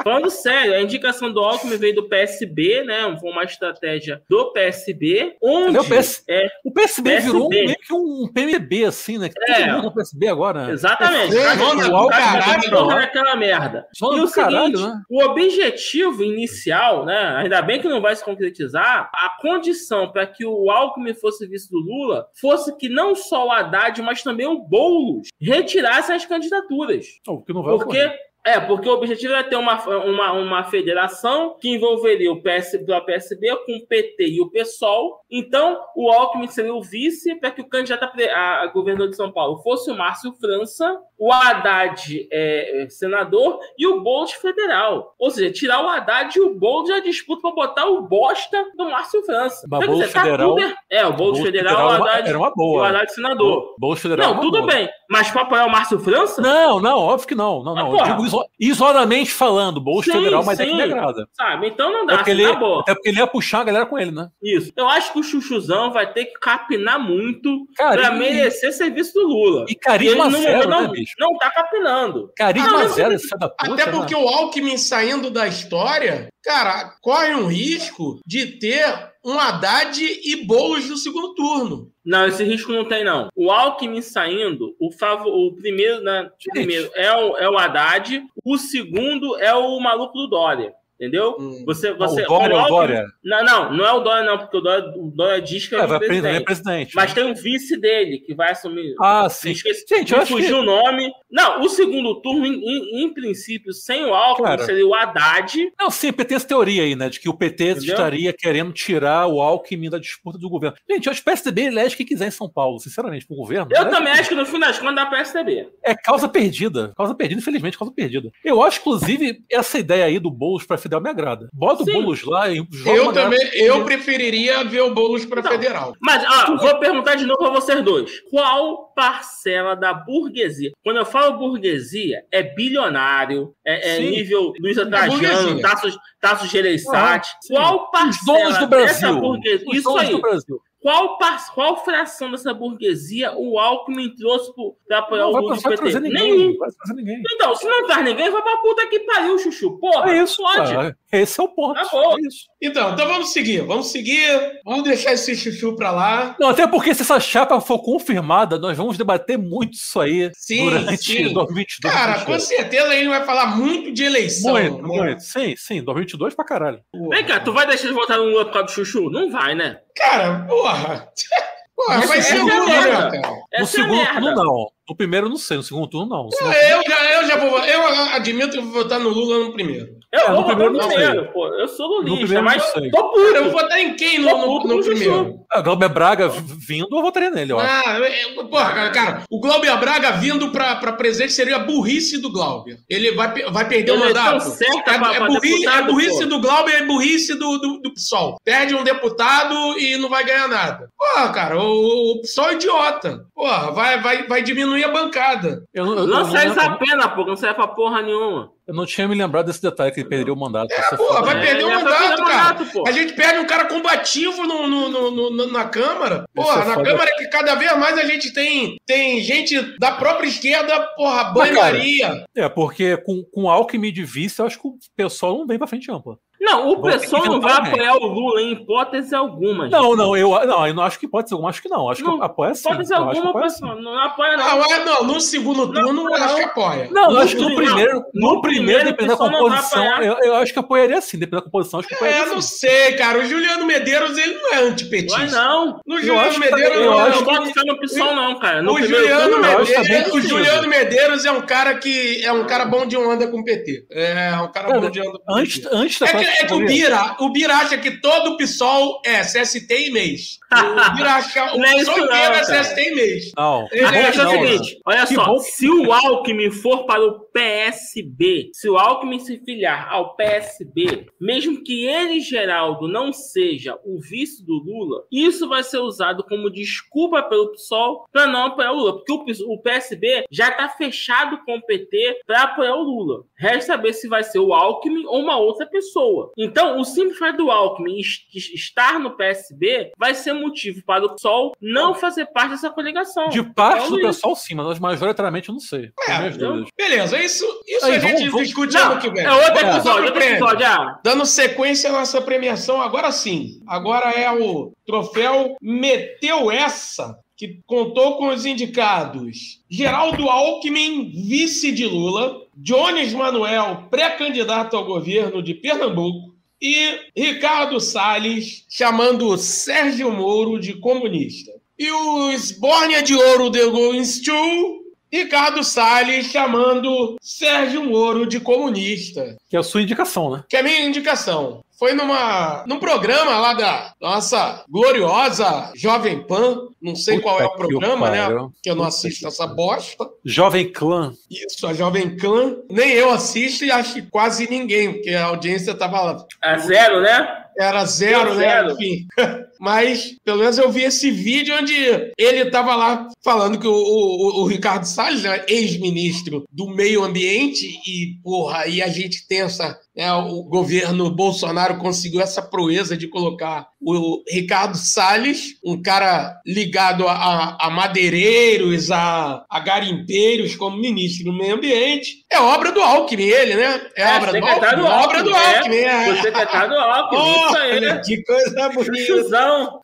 Falando 0.02 0.30
sério, 0.30 0.74
a 0.74 0.80
indicação 0.80 1.32
do 1.32 1.40
Alckmin 1.40 1.76
veio 1.76 1.94
do 1.94 2.08
PSB, 2.08 2.82
né? 2.84 3.16
Foi 3.20 3.30
uma 3.30 3.44
estratégia 3.44 4.22
do 4.28 4.52
PSB, 4.52 5.36
onde 5.42 5.78
o 5.78 5.84
PS? 5.84 6.24
é 6.28 6.46
O 6.64 6.72
PSB, 6.72 7.10
PSB. 7.10 7.20
virou 7.32 7.46
um- 7.46 7.48
meio 7.48 7.76
que 7.78 7.92
um 7.92 8.28
PMB, 8.32 8.84
assim, 8.86 9.18
né? 9.18 9.28
Que 9.28 9.52
É. 9.52 9.54
todo 9.66 9.74
mundo 9.76 9.84
é 9.84 9.88
o 9.88 9.94
PSB 9.94 10.28
agora. 10.28 10.66
né? 10.66 10.72
exatamente. 10.72 11.36
É, 11.36 11.44
caralho, 11.44 12.86
naquela 12.86 13.36
merda. 13.36 13.86
Zona 13.98 14.16
e 14.16 14.20
do 14.20 14.24
o 14.24 14.28
seguinte, 14.28 14.52
caralho, 14.52 14.80
né? 14.80 15.02
o 15.10 15.22
objetivo 15.24 16.22
inicial, 16.24 17.04
né? 17.04 17.36
Ainda 17.38 17.60
bem 17.62 17.80
que 17.80 17.88
não 17.88 18.00
vai 18.00 18.16
se 18.16 18.24
concretizar, 18.24 19.10
a 19.14 19.36
condição 19.40 20.10
para 20.10 20.26
que 20.26 20.44
o 20.44 20.70
Alckmin 20.70 21.14
fosse 21.14 21.46
vice 21.46 21.70
do 21.70 21.78
Lula 21.78 22.26
fosse 22.40 22.76
que 22.76 22.88
não 22.88 23.14
só 23.14 23.46
o 23.46 23.50
Haddad, 23.52 24.00
mas 24.02 24.22
também 24.22 24.46
o 24.46 24.58
Boulos 24.58 25.28
retirassem 25.40 26.16
as 26.16 26.24
candidaturas. 26.26 27.06
Não, 27.26 27.34
o 27.34 27.42
que 27.44 27.52
não 27.52 27.62
vai 27.62 27.74
Porque. 27.76 27.98
ocorrer. 28.02 28.18
É, 28.44 28.58
porque 28.58 28.88
o 28.88 28.92
objetivo 28.94 29.34
é 29.34 29.42
ter 29.44 29.54
uma, 29.56 29.80
uma, 30.04 30.32
uma 30.32 30.64
federação 30.64 31.56
que 31.60 31.68
envolveria 31.70 32.32
o 32.32 32.42
PS, 32.42 32.72
do 32.84 33.00
PSB 33.04 33.54
com 33.64 33.72
o 33.76 33.86
PT 33.86 34.26
e 34.28 34.40
o 34.40 34.50
PSOL. 34.50 35.20
Então, 35.30 35.80
o 35.96 36.10
Alckmin 36.10 36.48
seria 36.48 36.74
o 36.74 36.82
vice 36.82 37.34
para 37.36 37.50
que 37.52 37.60
o 37.60 37.68
candidato 37.68 38.04
a, 38.34 38.62
a 38.62 38.66
governador 38.66 39.08
de 39.08 39.16
São 39.16 39.30
Paulo 39.30 39.62
fosse 39.62 39.90
o 39.90 39.96
Márcio 39.96 40.32
França, 40.40 40.98
o 41.18 41.32
Haddad 41.32 42.26
é, 42.32 42.82
é, 42.82 42.88
senador 42.88 43.60
e 43.78 43.86
o 43.86 44.00
Boulos 44.02 44.32
federal. 44.32 45.14
Ou 45.18 45.30
seja, 45.30 45.52
tirar 45.52 45.80
o 45.84 45.88
Haddad 45.88 46.36
e 46.36 46.42
o 46.42 46.58
Boulos 46.58 46.88
da 46.90 46.98
disputa 46.98 47.42
para 47.42 47.52
botar 47.54 47.86
o 47.86 48.02
bosta 48.02 48.62
do 48.76 48.86
Márcio 48.90 49.22
França. 49.24 49.66
Mas 49.70 49.86
Boulos 49.86 50.00
dizer, 50.04 50.12
tá 50.14 50.22
federal- 50.24 50.54
tudo- 50.56 50.74
É, 50.90 51.06
o 51.06 51.12
Boulos 51.12 51.40
federal, 51.40 51.76
Federal 51.76 51.88
o 51.90 51.94
era 51.94 52.12
Haddad, 52.16 52.28
era 52.28 52.38
uma 52.38 52.48
e 52.48 52.50
o 52.50 52.54
boa. 52.54 52.88
Haddad 52.88 53.12
senador. 53.12 53.74
Bolsa 53.78 54.02
Federal. 54.02 54.30
é 54.30 54.34
Não, 54.34 54.40
tudo 54.40 54.60
boa. 54.62 54.72
bem. 54.72 54.88
Mas 55.08 55.30
para 55.30 55.42
apoiar 55.42 55.66
o 55.66 55.70
Márcio 55.70 55.98
França, 56.00 56.42
Não, 56.42 56.80
não, 56.80 56.98
óbvio 56.98 57.28
que 57.28 57.34
não. 57.34 57.62
Não, 57.62 57.74
não. 57.74 57.90
porra. 57.90 58.14
Iso- 58.32 58.46
isoladamente 58.58 59.30
falando, 59.32 59.80
Bolsa 59.80 60.10
Sim, 60.12 60.18
Federal, 60.18 60.44
mas 60.44 60.58
é 60.60 60.64
que 60.64 60.70
sim. 60.70 60.76
me 60.76 60.82
agrada. 60.82 61.28
sabe? 61.36 61.68
Então 61.68 61.92
não 61.92 62.04
Até 62.04 62.06
dá, 62.12 62.16
porque, 62.18 62.30
assim, 62.30 62.40
ele, 62.42 62.52
tá 62.52 62.58
bom. 62.58 62.78
até 62.80 62.94
porque 62.94 63.08
ele 63.08 63.18
ia 63.18 63.26
puxar 63.26 63.60
a 63.60 63.64
galera 63.64 63.86
com 63.86 63.98
ele, 63.98 64.10
né? 64.10 64.28
Isso. 64.42 64.72
Eu 64.76 64.88
acho 64.88 65.12
que 65.12 65.18
o 65.18 65.22
Chuchuzão 65.22 65.92
vai 65.92 66.12
ter 66.12 66.26
que 66.26 66.38
capinar 66.40 66.98
muito 66.98 67.66
Cara, 67.76 68.00
pra 68.00 68.10
merecer 68.12 68.72
serviço 68.72 69.12
do 69.14 69.26
Lula. 69.26 69.60
E 69.68 69.72
ele 69.72 69.74
carisma 69.80 70.28
no 70.28 70.38
zero, 70.38 70.52
momento 70.52 70.68
né, 70.68 70.80
não, 70.86 70.90
bicho? 70.92 71.14
não 71.18 71.36
tá 71.38 71.50
capinando. 71.50 72.30
Carisma 72.36 72.68
Não, 72.70 72.78
mas- 72.78 72.92
zero, 72.94 73.14
esse 73.14 73.28
filho 73.28 73.38
da 73.40 73.48
puta. 73.48 73.72
Até 73.74 73.86
né? 73.86 73.92
porque 73.92 74.14
o 74.14 74.28
Alckmin 74.28 74.76
saindo 74.78 75.30
da 75.30 75.46
história, 75.48 76.28
cara, 76.42 76.94
corre 77.00 77.34
um 77.34 77.46
risco 77.46 78.20
de 78.26 78.58
ter 78.58 79.12
um 79.24 79.38
Haddad 79.38 80.00
e 80.02 80.44
Boulos 80.44 80.88
no 80.88 80.96
segundo 80.96 81.34
turno. 81.34 81.91
Não, 82.04 82.26
esse 82.26 82.42
risco 82.42 82.72
não 82.72 82.84
tem, 82.84 83.04
não. 83.04 83.28
O 83.34 83.50
Alckmin 83.50 84.02
saindo, 84.02 84.74
o, 84.80 84.90
favor, 84.90 85.32
o 85.32 85.54
primeiro, 85.54 86.02
né, 86.02 86.30
o 86.48 86.52
primeiro 86.52 86.90
é, 86.94 87.12
o, 87.12 87.36
é 87.36 87.48
o 87.48 87.56
Haddad, 87.56 88.24
o 88.44 88.58
segundo 88.58 89.38
é 89.38 89.54
o 89.54 89.78
maluco 89.78 90.14
do 90.14 90.26
Dória. 90.26 90.74
Entendeu? 91.00 91.34
Hum. 91.38 91.64
Você, 91.66 91.90
Não, 91.90 91.98
você, 91.98 92.22
o 92.22 92.28
Dória, 92.28 92.54
o 92.54 92.58
Alckmin- 92.58 92.76
Dória. 92.78 93.06
Não, 93.24 93.44
não, 93.44 93.76
não 93.76 93.84
é 93.86 93.92
o 93.92 94.00
Dória, 94.00 94.24
não, 94.24 94.38
porque 94.38 94.56
o 94.56 94.60
Dória, 94.60 94.84
o 94.96 95.10
Dória 95.10 95.42
diz 95.42 95.66
que 95.66 95.74
é, 95.74 95.78
É, 95.78 95.86
vai 95.86 95.98
vice-presidente. 95.98 96.22
prender 96.22 96.44
presidente. 96.44 96.94
Mas 96.94 97.12
tem 97.12 97.24
um 97.24 97.34
vice 97.34 97.80
dele 97.80 98.18
que 98.18 98.34
vai 98.34 98.52
assumir. 98.52 98.94
Ah, 99.00 99.28
sim. 99.28 99.50
Esqueci, 99.50 99.84
Gente, 99.88 100.12
eu 100.14 100.24
fugiu 100.24 100.56
que. 100.56 100.62
o 100.62 100.62
nome. 100.62 101.10
Não, 101.30 101.60
o 101.62 101.68
segundo 101.68 102.20
turno, 102.22 102.46
em, 102.46 102.52
em- 102.54 103.04
em 103.04 103.12
princípio, 103.12 103.72
sem 103.72 104.04
o 104.04 104.14
Alckmin, 104.14 104.46
Cara. 104.46 104.64
seria 104.64 104.86
o 104.86 104.94
Haddad. 104.94 105.72
Não, 105.80 105.90
sim, 105.90 106.12
porque 106.12 106.24
tem 106.26 106.36
essa 106.36 106.46
teoria 106.46 106.82
aí, 106.84 106.94
né? 106.94 107.08
De 107.08 107.18
que 107.18 107.28
o 107.28 107.34
PT 107.34 107.70
Entendeu? 107.70 107.94
estaria 107.94 108.32
querendo 108.32 108.72
tirar 108.72 109.26
o 109.26 109.40
Alckmin 109.40 109.90
da 109.90 109.98
disputa 109.98 110.38
do 110.38 110.48
governo. 110.48 110.76
Gente, 110.88 111.06
eu 111.06 111.10
acho 111.10 111.20
que 111.24 111.28
o 111.28 111.32
PSDB 111.32 111.62
elege 111.62 111.96
quem 111.96 112.06
quiser 112.06 112.28
em 112.28 112.30
São 112.30 112.48
Paulo, 112.48 112.78
sinceramente, 112.78 113.26
pro 113.26 113.34
governo. 113.36 113.68
Eu 113.72 113.80
elege 113.82 113.96
também 113.96 114.12
acho 114.12 114.28
que 114.28 114.34
no 114.36 114.46
fim 114.46 114.60
das 114.60 114.78
contas 114.78 114.94
dá 114.94 115.06
PSDB. 115.06 115.68
É 115.82 115.94
causa 115.96 116.28
perdida. 116.28 116.92
Causa 116.96 117.12
perdida, 117.14 117.40
infelizmente, 117.40 117.76
causa 117.76 117.92
perdida. 117.92 118.30
Eu 118.44 118.62
acho, 118.62 118.78
inclusive, 118.80 119.42
essa 119.50 119.78
ideia 119.80 120.04
aí 120.04 120.20
do 120.20 120.30
Boulos 120.30 120.64
pra 120.64 120.76
Fidel 120.92 121.00
me 121.00 121.08
agrada. 121.10 121.48
Bota 121.52 121.84
Sim. 121.84 121.90
o 121.90 121.94
Boulos 121.94 122.24
lá 122.24 122.50
e 122.50 122.56
joga 122.70 122.96
Eu 122.96 123.12
também, 123.12 123.38
eu 123.54 123.84
preferiria 123.84 124.62
ver 124.64 124.82
o 124.82 124.92
Boulos 124.94 125.24
para 125.24 125.42
Não. 125.42 125.50
federal. 125.50 125.94
Mas, 126.00 126.22
ó, 126.24 126.56
vou 126.56 126.78
perguntar 126.78 127.14
de 127.14 127.24
novo 127.24 127.38
pra 127.38 127.50
vocês 127.50 127.82
dois. 127.82 128.20
Qual 128.30 128.92
parcela 128.94 129.74
da 129.74 129.94
burguesia? 129.94 130.70
Quando 130.82 130.98
eu 130.98 131.06
falo 131.06 131.38
burguesia, 131.38 132.22
é 132.30 132.42
bilionário, 132.42 133.54
é, 133.64 133.96
é 133.96 133.98
nível 134.00 134.52
Luísa 134.60 134.84
burguesia. 134.84 135.18
Trajano, 135.18 135.60
Taços, 135.60 135.98
Taços 136.20 136.50
Gereissati. 136.50 137.30
Ah. 137.30 137.38
Qual 137.48 137.84
Os 137.84 137.90
parcela 137.90 138.38
donos 138.38 138.58
do 138.58 138.66
dessa 138.66 139.00
Brasil. 139.00 139.20
burguesia? 139.20 139.66
Os 139.68 139.76
Isso 139.76 139.84
donos 139.88 140.02
aí. 140.02 140.10
do 140.10 140.20
Brasil. 140.20 140.60
Qual, 140.82 141.16
qual 141.54 141.84
fração 141.84 142.30
dessa 142.32 142.52
burguesia 142.52 143.32
o 143.36 143.56
Alckmin 143.58 144.14
trouxe 144.16 144.50
pra 144.88 144.98
apoiar 144.98 145.22
Não 145.22 145.30
o 145.30 145.36
Lula 145.40 145.54
vai 145.56 145.76
do 145.76 145.82
PT? 145.82 146.00
ninguém. 146.00 146.56
Ninguém. 146.94 147.22
Então, 147.34 147.54
se 147.54 147.66
não 147.66 147.86
traz 147.86 148.04
ninguém, 148.04 148.30
vai 148.30 148.42
pra 148.42 148.56
puta 148.56 148.86
que 148.88 148.98
pariu, 149.00 149.38
Chuchu. 149.38 149.78
Porra, 149.78 150.10
É 150.12 150.22
isso, 150.22 150.42
pode. 150.42 150.72
cara. 150.74 150.96
Esse 151.12 151.40
é 151.40 151.44
o 151.44 151.48
ponto. 151.48 151.78
Acabou. 151.78 152.18
É 152.18 152.22
isso. 152.26 152.46
Então, 152.60 152.92
então 152.94 153.06
vamos 153.06 153.32
seguir, 153.32 153.60
vamos 153.60 153.88
seguir. 153.88 154.60
Vamos 154.64 154.82
deixar 154.82 155.12
esse 155.12 155.36
chuchu 155.36 155.76
pra 155.76 155.90
lá. 155.90 156.34
Não, 156.40 156.48
até 156.48 156.66
porque 156.66 156.94
se 156.94 157.02
essa 157.02 157.20
chapa 157.20 157.60
for 157.60 157.78
confirmada, 157.80 158.58
nós 158.58 158.76
vamos 158.76 158.96
debater 158.96 159.36
muito 159.38 159.74
isso 159.74 160.00
aí 160.00 160.30
Sim, 160.34 160.64
durante 160.64 160.96
sim. 161.04 161.32
2022. 161.32 161.94
Cara, 161.94 162.24
com 162.24 162.38
certeza 162.40 162.94
ele 162.94 163.08
vai 163.08 163.24
falar 163.24 163.56
muito 163.56 163.92
de 163.92 164.02
eleição. 164.04 164.52
Muito, 164.52 164.76
né? 164.82 164.82
muito. 164.88 165.20
Sim, 165.22 165.54
sim. 165.56 165.82
2022 165.82 166.34
pra 166.34 166.44
caralho. 166.44 166.80
Vem 167.10 167.24
cá, 167.26 167.38
tu 167.40 167.52
vai 167.52 167.66
deixar 167.66 167.88
de 167.88 167.94
votar 167.94 168.16
no 168.18 168.24
Lula 168.24 168.46
por 168.46 168.52
causa 168.52 168.66
do 168.66 168.72
Chuchu? 168.72 169.10
Não 169.10 169.30
vai, 169.30 169.54
né? 169.54 169.80
Cara, 169.96 170.44
porra. 170.48 171.08
Porra, 171.74 172.06
vai 172.06 172.22
ser 172.22 172.36
é 172.36 172.42
o 172.42 172.66
merda. 172.66 173.10
Essa 173.52 173.52
é 173.52 173.62
a 173.62 173.66
segundo 173.66 173.96
merda. 173.96 174.20
turno, 174.20 174.44
não. 174.44 174.72
No 174.92 174.96
primeiro, 174.96 175.28
não 175.28 175.36
sei. 175.38 175.56
No 175.56 175.62
segundo 175.62 175.86
turno, 175.88 176.06
não. 176.06 176.24
No 176.24 176.32
segundo- 176.32 176.52
Eu 176.52 176.82
já, 176.86 177.12
eu 177.12 177.26
já 177.26 177.36
vou. 177.38 177.58
Eu 177.58 177.86
admito 178.14 178.50
que 178.50 178.58
eu 178.58 178.62
vou 178.62 178.72
votar 178.82 179.00
no 179.00 179.08
Lula 179.08 179.38
no 179.46 179.52
primeiro. 179.52 179.86
Eu 180.12 180.20
É, 180.20 180.28
no 180.28 180.34
vou 180.34 180.42
votar 180.42 180.56
primeiro 180.56 180.72
no 180.74 180.78
não 180.80 180.88
primeiro, 180.88 181.32
pô. 181.32 181.46
Eu 181.48 181.68
sou 181.68 181.88
No 181.88 181.94
lulista, 182.10 182.18
primeiro 182.18 182.44
mas 182.44 182.62
não 182.62 182.70
sei. 182.72 182.90
tô 182.90 183.10
Cara, 183.12 183.36
eu 183.38 183.44
vou 183.44 183.52
votar 183.52 183.78
em 183.80 183.94
quem 183.96 184.18
no, 184.18 184.28
no, 184.36 184.64
no 184.64 184.80
primeiro? 184.84 185.34
A 185.50 185.60
Glauber 185.62 185.88
Braga 185.88 186.28
vindo, 186.28 186.88
eu 186.94 187.00
votaria 187.02 187.30
nele, 187.30 187.52
ó. 187.54 187.60
Ah, 187.60 187.98
eu- 187.98 188.44
porra, 188.48 188.90
cara, 188.90 189.22
o 189.30 189.40
Glauber 189.40 189.74
Braga 189.78 190.10
vindo 190.12 190.50
pra, 190.50 190.76
pra 190.76 190.92
presidente 190.92 191.32
seria 191.32 191.56
a 191.56 191.60
burrice 191.60 192.20
do 192.20 192.30
Glauber. 192.30 192.76
Ele 192.90 193.12
vai, 193.12 193.32
vai 193.50 193.66
perder 193.66 193.92
o 193.92 193.94
Eleição 193.96 194.22
mandato. 194.24 194.50
certa 194.50 194.90
É, 194.90 194.98
pra- 194.98 195.14
é 195.14 195.16
pra 195.16 195.26
burri- 195.28 195.40
deputado, 195.50 195.78
é 195.78 195.92
burrice 195.92 196.22
pô. 196.22 196.26
do 196.26 196.40
Glauber 196.40 196.82
e 196.82 196.86
burrice 196.86 197.34
do, 197.34 197.58
do, 197.58 197.78
do 197.80 197.94
PSOL. 197.94 198.36
Perde 198.44 198.74
um 198.74 198.84
deputado 198.84 199.54
e 199.78 199.96
não 199.96 200.10
vai 200.10 200.24
ganhar 200.24 200.48
nada. 200.48 200.88
Porra, 200.98 201.28
cara, 201.32 201.58
o, 201.58 202.12
o 202.16 202.20
PSOL 202.20 202.50
é 202.50 202.54
idiota. 202.54 203.20
Porra, 203.34 203.70
vai, 203.70 204.00
vai, 204.00 204.26
vai 204.26 204.42
diminuir 204.42 204.81
a 204.84 204.88
bancada. 204.92 205.64
Eu, 205.72 205.84
não- 205.86 205.94
eu, 205.98 206.06
Lança 206.06 206.42
eles 206.44 206.56
a 206.58 206.76
pena, 206.76 207.08
pô, 207.08 207.24
não 207.24 207.36
serve 207.36 207.54
pra 207.56 207.66
porra 207.68 208.02
nenhuma. 208.02 208.50
eu 208.66 208.74
não 208.74 208.86
tinha 208.86 209.06
me 209.08 209.14
lembrado 209.14 209.46
desse 209.46 209.60
detalhe 209.62 209.90
que 209.92 210.00
ele 210.00 210.08
perderia 210.08 210.32
o 210.32 210.36
mandato. 210.36 210.70
É 210.72 210.96
porra, 210.96 211.22
vai 211.22 211.36
É, 211.36 211.40
perder 211.46 211.64
o 211.64 211.70
é 211.70 211.74
mandato, 211.76 212.22
cara. 212.24 212.56
A 212.86 212.92
gente 212.92 213.12
perde 213.14 213.38
um 213.40 213.46
cara 213.46 213.64
combativo 213.66 214.44
no, 214.46 214.66
no- 214.68 215.30
no- 215.30 215.52
na 215.52 215.64
Câmara. 215.64 216.24
Porra, 216.34 216.62
é 216.62 216.64
na 216.68 216.74
foda. 216.74 216.90
Câmara 216.90 217.10
é 217.10 217.14
que 217.16 217.28
cada 217.28 217.54
vez 217.54 217.76
mais 217.78 217.98
a 217.98 218.04
gente 218.04 218.32
tem, 218.32 218.76
tem 218.86 219.20
gente 219.20 219.78
da 219.78 219.92
própria 219.92 220.26
esquerda, 220.28 220.80
porra, 220.96 221.24
banharia. 221.32 222.24
É, 222.36 222.48
porque 222.48 222.96
com, 222.98 223.22
com 223.32 223.50
Alckmin 223.50 223.92
de 223.92 224.04
vice, 224.04 224.40
eu 224.40 224.46
acho 224.46 224.60
que 224.60 224.68
o 224.68 224.74
pessoal 224.96 225.36
não 225.38 225.46
vem 225.46 225.58
pra 225.58 225.66
frente 225.66 225.90
ampla. 225.90 226.16
Não, 226.42 226.70
o 226.70 226.82
pessoal 226.82 227.24
não 227.24 227.40
vai 227.40 227.52
apoiar 227.52 227.94
o 227.94 228.06
Lula 228.06 228.42
em 228.42 228.50
hipótese 228.50 229.14
alguma. 229.14 229.64
Gente. 229.64 229.72
Não, 229.72 229.94
não, 229.94 230.16
eu 230.16 230.28
não, 230.44 230.66
eu 230.66 230.74
não 230.74 230.82
acho 230.82 230.98
que 230.98 231.06
hipótese 231.06 231.32
alguma, 231.32 231.50
acho 231.50 231.62
que 231.62 231.68
não. 231.68 231.88
Acho 231.88 232.02
não, 232.02 232.18
que 232.18 232.24
apoia 232.24 232.52
sim. 232.52 232.68
Hipótese 232.68 232.92
alguma, 232.92 233.30
apoia 233.30 233.44
pessoal, 233.44 233.80
não 233.80 233.96
apoia 233.96 234.36
não. 234.36 234.48
Não, 234.48 234.64
é, 234.64 234.84
não 234.84 235.04
no 235.04 235.20
segundo 235.20 235.72
turno 235.72 235.92
não, 235.92 236.08
eu 236.08 236.24
acho 236.24 236.34
que 236.34 236.42
apoia. 236.42 236.88
Não, 236.90 237.12
no, 237.12 237.18
acho 237.18 237.36
que 237.36 237.42
no 237.42 237.54
primeiro, 237.54 238.04
no, 238.12 238.34
no 238.34 238.42
primeiro, 238.42 238.84
dependendo 238.86 239.18
da 239.18 239.30
composição, 239.30 240.02
eu, 240.02 240.18
eu, 240.20 240.34
acho 240.34 240.52
que 240.52 240.58
apoiaria 240.58 241.00
sim, 241.00 241.16
dependendo 241.16 241.44
da 241.44 241.50
composição, 241.50 241.78
acho 241.78 241.88
que 241.88 241.94
apoiaria 241.94 242.22
É, 242.22 242.26
não 242.26 242.42
sei, 242.42 242.92
cara, 242.94 243.20
o 243.20 243.24
Juliano 243.24 243.64
Medeiros, 243.64 244.18
ele 244.18 244.34
não 244.34 244.52
é 244.52 244.56
antipetista. 244.64 245.18
Não 245.18 245.24
é 245.24 245.30
não. 245.30 245.80
No 245.86 246.00
Juliano 246.00 246.38
Medeiros, 246.40 246.76
eu, 246.76 246.98
acho 246.98 247.24
não 247.24 247.24
boto 247.24 247.54
fé 247.54 247.60
no 247.64 247.78
PSOL 247.78 248.16
não, 248.16 248.38
cara. 248.40 248.62
No 248.62 248.72
o 248.72 248.82
Juliano 248.82 249.38
Medeiros, 249.38 250.12
o 250.12 250.20
Juliano 250.20 250.68
Medeiros 250.68 251.24
é 251.24 251.30
um 251.30 251.42
cara 251.42 251.74
que 251.76 252.24
é 252.24 252.32
um 252.32 252.44
cara 252.48 252.64
bom 252.64 252.84
de 252.84 252.96
onda 252.96 253.28
com 253.28 253.38
o 253.38 253.44
PT. 253.44 253.86
É 253.92 254.36
um 254.40 254.50
cara 254.50 254.80
bom 254.80 254.90
de 254.90 255.00
onda 255.00 255.20
com 255.20 255.32
o 255.32 255.36
PT. 255.36 255.68
Antes 255.70 256.00
da 256.00 256.06
é 256.40 256.46
que 256.46 256.54
o 256.54 256.64
Bira, 256.64 257.16
o 257.20 257.28
Bira 257.30 257.56
acha 257.56 257.78
que 257.78 257.90
todo 258.00 258.32
o 258.32 258.36
PSOL 258.36 259.00
é 259.04 259.20
CST 259.22 259.66
e 259.70 259.90
mês. 259.90 260.38
O 260.52 260.94
Bira 260.96 261.14
acha 261.14 261.32
que 261.32 261.56
o 261.56 261.58
não 261.58 261.64
é 261.64 261.74
PSOL 261.74 261.98
inteiro 261.98 262.34
é 262.34 262.40
CST 262.40 262.80
e 262.80 262.94
mês. 262.94 263.32
Não. 263.36 263.68
Ele 263.70 263.84
é 263.84 264.10
o 264.10 264.30
seguinte, 264.30 264.80
olha 264.84 265.06
que 265.06 265.14
só, 265.14 265.24
bom. 265.24 265.38
se 265.38 265.68
o 265.68 265.92
Alckmin 265.92 266.50
for 266.50 266.84
para 266.84 267.00
o 267.00 267.21
PSB, 267.32 268.50
se 268.52 268.68
o 268.68 268.76
Alckmin 268.76 269.18
se 269.18 269.38
filiar 269.44 269.92
ao 269.92 270.14
PSB, 270.14 271.06
mesmo 271.20 271.62
que 271.62 271.86
ele, 271.86 272.20
Geraldo, 272.20 272.86
não 272.86 273.12
seja 273.12 273.78
o 273.84 274.00
vice 274.00 274.44
do 274.44 274.54
Lula, 274.54 275.04
isso 275.10 275.48
vai 275.48 275.62
ser 275.62 275.78
usado 275.78 276.24
como 276.24 276.50
desculpa 276.50 277.22
pelo 277.22 277.50
PSOL 277.52 278.06
para 278.12 278.26
não 278.26 278.46
apoiar 278.46 278.72
o 278.72 278.76
Lula, 278.76 279.04
porque 279.04 279.32
o, 279.44 279.58
PSB 279.62 280.24
já 280.30 280.48
está 280.48 280.68
fechado 280.68 281.40
com 281.44 281.56
o 281.56 281.62
PT 281.62 282.20
para 282.26 282.42
apoiar 282.42 282.74
o 282.74 282.82
Lula. 282.82 283.24
Resta 283.36 283.72
saber 283.72 283.92
se 283.94 284.06
vai 284.06 284.22
ser 284.22 284.38
o 284.38 284.52
Alckmin 284.52 285.06
ou 285.06 285.20
uma 285.20 285.38
outra 285.38 285.66
pessoa. 285.66 286.30
Então, 286.36 286.78
o 286.78 286.84
simples 286.84 287.18
fato 287.18 287.38
do 287.38 287.50
Alckmin 287.50 288.00
estar 288.34 288.98
no 288.98 289.16
PSB 289.16 289.92
vai 289.98 290.14
ser 290.14 290.32
motivo 290.34 290.82
para 290.84 291.04
o 291.04 291.14
PSOL 291.14 291.52
não 291.60 291.94
fazer 291.94 292.26
parte 292.26 292.50
dessa 292.50 292.70
coligação. 292.70 293.28
De 293.28 293.42
parte 293.54 293.86
então, 293.86 293.96
do 293.96 294.02
pessoal, 294.02 294.36
sim, 294.36 294.54
mas 294.54 294.78
majoritariamente 294.78 295.48
eu 295.48 295.54
não 295.54 295.60
sei. 295.60 295.90
É, 296.08 296.28
então, 296.28 296.64
beleza, 296.76 297.18
isso, 297.24 297.44
isso 297.66 297.84
Aí, 297.86 297.96
a 297.96 297.98
gente 297.98 298.28
vamos, 298.28 298.46
discute 298.46 298.76
ano 298.76 299.00
que 299.00 299.10
vem. 299.10 299.24
É 299.24 299.32
outro 299.32 299.66
episódio, 299.66 300.02
é, 300.02 300.06
outro 300.06 300.22
episódio. 300.22 300.66
Ah. 300.66 301.00
Dando 301.02 301.26
sequência 301.26 301.90
à 301.90 301.92
nossa 301.92 302.20
premiação, 302.20 302.80
agora 302.80 303.10
sim. 303.12 303.60
Agora 303.66 304.10
é 304.10 304.30
o 304.30 304.72
troféu 304.86 305.56
Meteu 305.60 306.50
Essa, 306.50 307.18
que 307.36 307.60
contou 307.66 308.18
com 308.18 308.28
os 308.28 308.46
indicados 308.46 309.60
Geraldo 309.68 310.28
Alckmin, 310.28 311.10
vice 311.10 311.72
de 311.72 311.86
Lula, 311.86 312.42
Jones 312.56 313.12
Manuel, 313.12 313.88
pré-candidato 313.90 314.76
ao 314.76 314.84
governo 314.84 315.42
de 315.42 315.54
Pernambuco, 315.54 316.32
e 316.60 317.00
Ricardo 317.16 317.80
Salles, 317.80 318.64
chamando 318.70 319.36
Sérgio 319.36 320.12
Moro 320.12 320.60
de 320.60 320.74
comunista. 320.74 321.50
E 321.76 321.90
os 321.90 322.52
Bórnia 322.52 323.02
de 323.02 323.16
Ouro 323.16 323.50
de 323.50 323.66
Goinstu, 323.68 324.81
Ricardo 325.12 325.62
Salles 325.62 326.26
chamando 326.26 327.16
Sérgio 327.20 327.84
Moro 327.84 328.26
de 328.26 328.40
comunista. 328.40 329.36
Que 329.50 329.56
é 329.56 329.60
a 329.60 329.62
sua 329.62 329.82
indicação, 329.82 330.30
né? 330.30 330.44
Que 330.48 330.56
é 330.56 330.60
a 330.60 330.62
minha 330.62 330.80
indicação. 330.80 331.62
Foi 331.78 331.94
numa, 331.94 332.64
num 332.66 332.78
programa 332.78 333.38
lá 333.38 333.54
da 333.54 333.92
nossa 334.00 334.64
gloriosa 334.70 335.72
Jovem 335.74 336.24
Pan. 336.26 336.68
Não 336.80 336.94
sei 336.94 337.16
Puta 337.16 337.28
qual 337.28 337.40
é 337.40 337.44
o 337.44 337.56
programa, 337.56 338.10
né? 338.10 338.28
Que 338.62 338.70
eu 338.70 338.76
não 338.76 338.84
assisto 338.84 339.26
essa 339.26 339.48
bosta. 339.48 340.08
Jovem 340.24 340.70
Clã. 340.70 341.12
Isso, 341.28 341.66
a 341.66 341.74
Jovem 341.74 342.16
Clã. 342.16 342.56
Nem 342.70 342.92
eu 342.92 343.10
assisto 343.10 343.64
e 343.64 343.70
acho 343.72 343.94
que 343.94 344.02
quase 344.02 344.48
ninguém, 344.48 344.92
porque 344.92 345.10
a 345.10 345.26
audiência 345.26 345.74
tava 345.74 346.00
lá. 346.00 346.26
É 346.42 346.58
zero, 346.58 347.00
né? 347.00 347.44
Era 347.58 347.84
zero, 347.84 348.34
né? 348.34 348.46
Zero. 348.46 348.72
Enfim. 348.72 349.06
Mas, 349.62 350.16
pelo 350.24 350.40
menos 350.40 350.58
eu 350.58 350.72
vi 350.72 350.82
esse 350.82 351.08
vídeo 351.12 351.54
onde 351.56 351.72
ele 352.18 352.40
estava 352.40 352.74
lá 352.74 353.08
falando 353.22 353.60
que 353.60 353.66
o, 353.68 353.72
o, 353.72 354.42
o 354.42 354.44
Ricardo 354.44 354.82
Salles, 354.82 355.22
né, 355.22 355.44
ex-ministro 355.46 356.42
do 356.50 356.66
meio 356.66 357.04
ambiente, 357.04 357.80
e, 357.86 358.18
porra, 358.24 358.62
aí 358.62 358.82
a 358.82 358.88
gente 358.88 359.24
tem 359.28 359.42
essa. 359.42 359.78
Né, 359.94 360.10
o 360.10 360.42
governo 360.44 361.10
Bolsonaro 361.10 361.76
conseguiu 361.76 362.22
essa 362.22 362.40
proeza 362.40 362.96
de 362.96 363.06
colocar 363.08 363.68
o 363.78 364.22
Ricardo 364.26 364.76
Salles, 364.76 365.58
um 365.62 365.82
cara 365.82 366.40
ligado 366.46 367.06
a, 367.06 367.58
a 367.60 367.68
madeireiros, 367.68 368.90
a, 368.90 369.44
a, 369.50 369.60
garimpeiros, 369.60 370.56
como 370.56 370.78
ministro 370.78 371.26
do 371.26 371.36
meio 371.36 371.56
ambiente. 371.56 372.24
É 372.30 372.40
obra 372.40 372.72
do 372.72 372.80
Alckmin, 372.80 373.24
ele, 373.24 373.54
né? 373.54 373.82
É, 373.94 374.02
é 374.02 374.16
obra 374.16 374.32
do 374.32 374.46
Alckmin. 374.46 374.82
Obra 374.82 375.22
do 375.24 375.34
Alckmin. 375.34 375.76
É. 375.76 376.10
O 376.10 376.22
secretário 376.22 376.70
do 376.70 376.78
Alckmin. 376.78 377.46
Isso 377.46 377.56
aí. 377.58 378.00
Que 378.02 378.22
coisa 378.22 378.68
bonita. 378.70 379.06
Chuchuzão. 379.06 379.80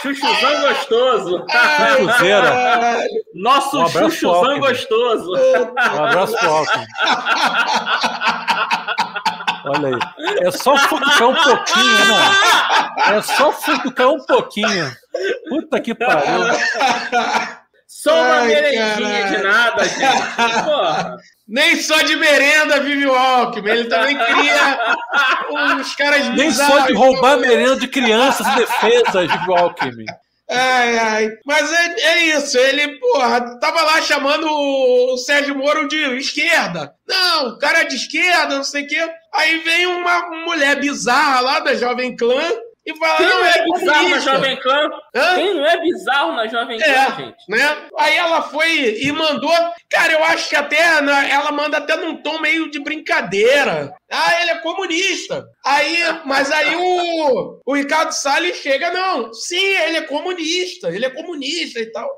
Chuchuzão 0.00 0.60
gostoso. 0.60 1.46
Chuchuzeira. 1.98 3.00
Nosso 3.34 3.82
um 3.82 3.88
chuchuzão 3.88 4.60
gostoso. 4.60 5.32
Um 5.32 6.04
abraço 6.04 6.36
pro 6.36 6.50
Alckmin. 6.50 6.86
Olha 9.64 9.88
aí. 9.88 10.46
É 10.46 10.50
só 10.50 10.76
futucar 10.76 11.28
um 11.28 11.34
pouquinho, 11.34 12.06
né? 12.06 13.16
É 13.16 13.22
só 13.22 13.52
futucar 13.52 14.08
um 14.08 14.24
pouquinho. 14.24 14.96
Puta 15.48 15.80
que 15.80 15.94
pariu. 15.94 16.46
Só 17.92 18.10
uma 18.10 18.36
Ai, 18.36 18.48
merendinha 18.48 19.24
de 19.26 19.42
nada, 19.42 19.84
gente. 19.84 20.00
Porra. 20.64 21.16
Nem 21.46 21.76
só 21.76 22.00
de 22.00 22.16
merenda 22.16 22.80
vive 22.80 23.06
o 23.06 23.14
Alckmin. 23.14 23.70
Ele 23.70 23.84
também 23.84 24.16
cria 24.16 24.96
uns 25.76 25.94
caras 25.94 26.28
Nem 26.30 26.50
só 26.50 26.86
de 26.86 26.94
roubar 26.94 27.36
merenda 27.36 27.76
de 27.76 27.86
crianças 27.86 28.46
indefesas 28.46 29.30
vive 29.30 29.50
o 29.50 29.54
Alckmin. 29.54 30.06
Ai, 30.48 30.98
ai. 30.98 31.30
Mas 31.44 31.70
é, 31.70 32.00
é, 32.00 32.22
isso. 32.38 32.56
Ele, 32.56 32.98
porra, 32.98 33.58
tava 33.60 33.82
lá 33.82 34.00
chamando 34.00 34.46
o 34.48 35.18
Sérgio 35.18 35.54
Moro 35.54 35.86
de 35.86 35.98
esquerda. 36.16 36.94
Não, 37.06 37.48
o 37.48 37.58
cara 37.58 37.82
é 37.82 37.84
de 37.84 37.96
esquerda, 37.96 38.56
não 38.56 38.64
sei 38.64 38.84
o 38.84 38.86
quê. 38.86 39.10
Aí 39.34 39.58
vem 39.58 39.86
uma 39.86 40.30
mulher 40.46 40.80
bizarra 40.80 41.40
lá 41.40 41.60
da 41.60 41.74
Jovem 41.74 42.16
Clã 42.16 42.42
e 42.84 42.96
fala, 42.96 43.16
Quem 43.16 43.26
não 43.26 43.44
é, 43.44 43.58
é 43.58 43.64
bizarro 43.64 44.08
na 44.08 44.18
Jovem 44.18 44.56
Clã? 44.56 44.90
Hã? 45.14 45.34
Quem 45.36 45.54
não 45.54 45.66
é 45.66 45.80
bizarro 45.80 46.32
na 46.32 46.46
Jovem 46.48 46.78
Clã, 46.78 46.92
é, 46.92 47.16
gente? 47.16 47.44
Né? 47.48 47.88
Aí 47.96 48.16
ela 48.16 48.42
foi 48.42 48.98
e 49.00 49.12
mandou. 49.12 49.52
Cara, 49.88 50.12
eu 50.12 50.24
acho 50.24 50.48
que 50.48 50.56
até 50.56 51.00
né, 51.00 51.30
ela 51.30 51.52
manda 51.52 51.78
até 51.78 51.96
num 51.96 52.16
tom 52.16 52.40
meio 52.40 52.70
de 52.70 52.80
brincadeira. 52.80 53.94
Ah, 54.10 54.42
ele 54.42 54.50
é 54.50 54.58
comunista. 54.58 55.44
Aí, 55.64 55.96
mas 56.24 56.50
aí 56.50 56.74
o, 56.74 57.60
o 57.64 57.74
Ricardo 57.74 58.12
Salles 58.12 58.56
chega, 58.56 58.90
não. 58.90 59.32
Sim, 59.32 59.64
ele 59.64 59.98
é 59.98 60.02
comunista, 60.02 60.88
ele 60.88 61.06
é 61.06 61.10
comunista 61.10 61.78
e 61.78 61.86
tal. 61.92 62.08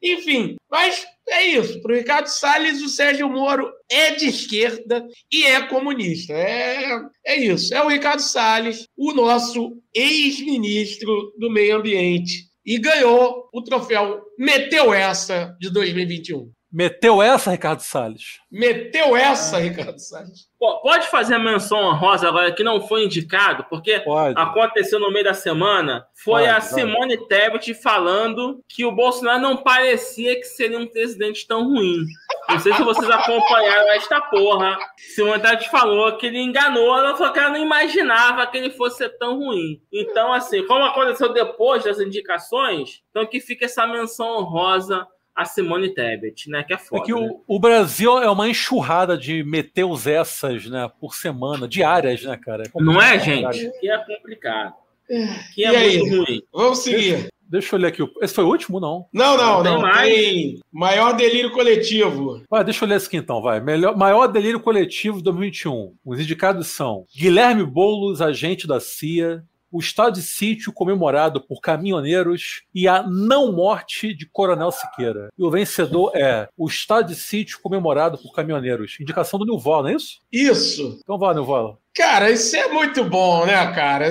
Enfim, 0.00 0.56
mas 0.70 1.04
é 1.32 1.46
isso. 1.46 1.80
Para 1.80 1.92
o 1.92 1.96
Ricardo 1.96 2.26
Salles, 2.26 2.82
o 2.82 2.88
Sérgio 2.88 3.28
Moro 3.28 3.70
é 3.90 4.14
de 4.14 4.28
esquerda 4.28 5.06
e 5.30 5.44
é 5.44 5.60
comunista. 5.66 6.32
É, 6.32 7.00
é 7.26 7.36
isso. 7.36 7.74
É 7.74 7.82
o 7.82 7.88
Ricardo 7.88 8.20
Salles, 8.20 8.86
o 8.96 9.12
nosso 9.12 9.76
ex-ministro 9.94 11.32
do 11.38 11.50
Meio 11.50 11.76
Ambiente. 11.76 12.50
E 12.64 12.78
ganhou 12.78 13.48
o 13.52 13.62
troféu 13.62 14.22
Meteu 14.38 14.94
Essa 14.94 15.56
de 15.58 15.70
2021. 15.70 16.50
Meteu 16.72 17.20
essa, 17.20 17.50
Ricardo 17.50 17.80
Salles? 17.80 18.40
Meteu 18.50 19.14
essa, 19.14 19.58
Ricardo 19.58 19.98
Salles. 19.98 20.50
Pode 20.58 21.06
fazer 21.08 21.34
a 21.34 21.38
menção 21.38 21.78
honrosa 21.78 22.28
agora 22.28 22.50
que 22.50 22.62
não 22.62 22.80
foi 22.80 23.04
indicado, 23.04 23.66
porque 23.68 24.00
pode. 24.00 24.40
aconteceu 24.40 24.98
no 24.98 25.10
meio 25.10 25.26
da 25.26 25.34
semana. 25.34 26.06
Foi 26.14 26.44
pode, 26.44 26.56
a 26.56 26.60
Simone 26.62 27.18
pode. 27.18 27.28
Tebet 27.28 27.74
falando 27.74 28.62
que 28.66 28.86
o 28.86 28.92
Bolsonaro 28.92 29.42
não 29.42 29.56
parecia 29.56 30.34
que 30.36 30.44
seria 30.44 30.78
um 30.78 30.86
presidente 30.86 31.46
tão 31.46 31.64
ruim. 31.64 32.06
Não 32.48 32.58
sei 32.58 32.72
se 32.72 32.82
vocês 32.82 33.10
acompanharam 33.10 33.90
esta 33.92 34.20
porra. 34.22 34.78
Simone 34.96 35.42
Tebet 35.42 35.68
falou 35.68 36.16
que 36.16 36.26
ele 36.26 36.40
enganou, 36.40 36.96
ela 36.96 37.14
falou 37.16 37.34
que 37.34 37.38
ela 37.38 37.50
não 37.50 37.58
imaginava 37.58 38.46
que 38.46 38.56
ele 38.56 38.70
fosse 38.70 38.98
ser 38.98 39.10
tão 39.18 39.36
ruim. 39.36 39.82
Então, 39.92 40.32
assim, 40.32 40.66
como 40.66 40.84
aconteceu 40.84 41.34
depois 41.34 41.84
das 41.84 42.00
indicações, 42.00 43.02
então 43.10 43.26
que 43.26 43.40
fica 43.40 43.66
essa 43.66 43.86
menção 43.86 44.38
honrosa 44.38 45.06
a 45.34 45.44
Simone 45.44 45.94
Tebet, 45.94 46.48
né? 46.48 46.62
Que 46.62 46.74
é 46.74 46.78
foda. 46.78 47.02
É 47.02 47.06
que 47.06 47.12
né? 47.12 47.20
o, 47.20 47.56
o, 47.56 47.58
Brasil 47.58 48.18
é 48.18 48.30
uma 48.30 48.48
enxurrada 48.48 49.16
de 49.16 49.42
meteus 49.42 50.06
essas, 50.06 50.66
né? 50.66 50.90
Por 51.00 51.14
semana, 51.14 51.66
diárias, 51.66 52.22
né, 52.22 52.36
cara? 52.36 52.64
É 52.64 52.82
Não 52.82 53.00
é, 53.00 53.18
gente? 53.18 53.70
Que 53.80 53.90
é 53.90 53.98
complicado. 53.98 54.74
Que 55.54 55.64
é 55.64 55.94
e 55.94 55.98
muito 55.98 56.14
aí? 56.14 56.18
ruim. 56.18 56.42
Vamos 56.52 56.78
seguir. 56.78 57.12
Deixa, 57.12 57.28
deixa, 57.48 57.76
eu 57.76 57.80
ler 57.80 57.88
aqui. 57.88 58.02
Esse 58.20 58.34
foi 58.34 58.44
o 58.44 58.48
último, 58.48 58.80
não? 58.80 59.06
Não, 59.12 59.36
não, 59.36 59.62
não. 59.62 59.82
não. 59.82 59.92
Tem 59.92 60.60
maior 60.72 61.12
delírio 61.12 61.50
coletivo. 61.50 62.42
Vai, 62.48 62.64
deixa 62.64 62.84
eu 62.84 62.88
ler 62.88 62.96
esse 62.96 63.06
aqui 63.06 63.16
então, 63.16 63.42
vai. 63.42 63.60
Melhor, 63.60 63.96
maior 63.96 64.26
delírio 64.26 64.60
coletivo 64.60 65.18
de 65.18 65.24
2021. 65.24 65.94
Os 66.04 66.20
indicados 66.20 66.68
são 66.68 67.04
Guilherme 67.14 67.64
Boulos, 67.64 68.22
agente 68.22 68.66
da 68.66 68.80
CIA, 68.80 69.44
o 69.72 69.80
estado 69.80 70.14
de 70.14 70.22
sítio 70.22 70.72
comemorado 70.72 71.40
por 71.40 71.60
caminhoneiros 71.60 72.62
e 72.74 72.86
a 72.86 73.02
não 73.02 73.50
morte 73.52 74.14
de 74.14 74.26
Coronel 74.26 74.70
Siqueira. 74.70 75.30
E 75.36 75.42
o 75.42 75.50
vencedor 75.50 76.12
é 76.14 76.48
o 76.56 76.68
estado 76.68 77.08
de 77.08 77.14
sítio 77.14 77.58
comemorado 77.60 78.18
por 78.18 78.32
caminhoneiros. 78.34 78.98
Indicação 79.00 79.38
do 79.38 79.46
Nilval, 79.46 79.82
não 79.82 79.90
é 79.90 79.94
isso? 79.94 80.20
Isso. 80.30 80.98
Então 81.02 81.18
vai, 81.18 81.34
Nilval. 81.34 81.80
Cara, 81.94 82.30
isso 82.30 82.54
é 82.56 82.68
muito 82.68 83.02
bom, 83.04 83.46
né, 83.46 83.72
cara? 83.74 84.08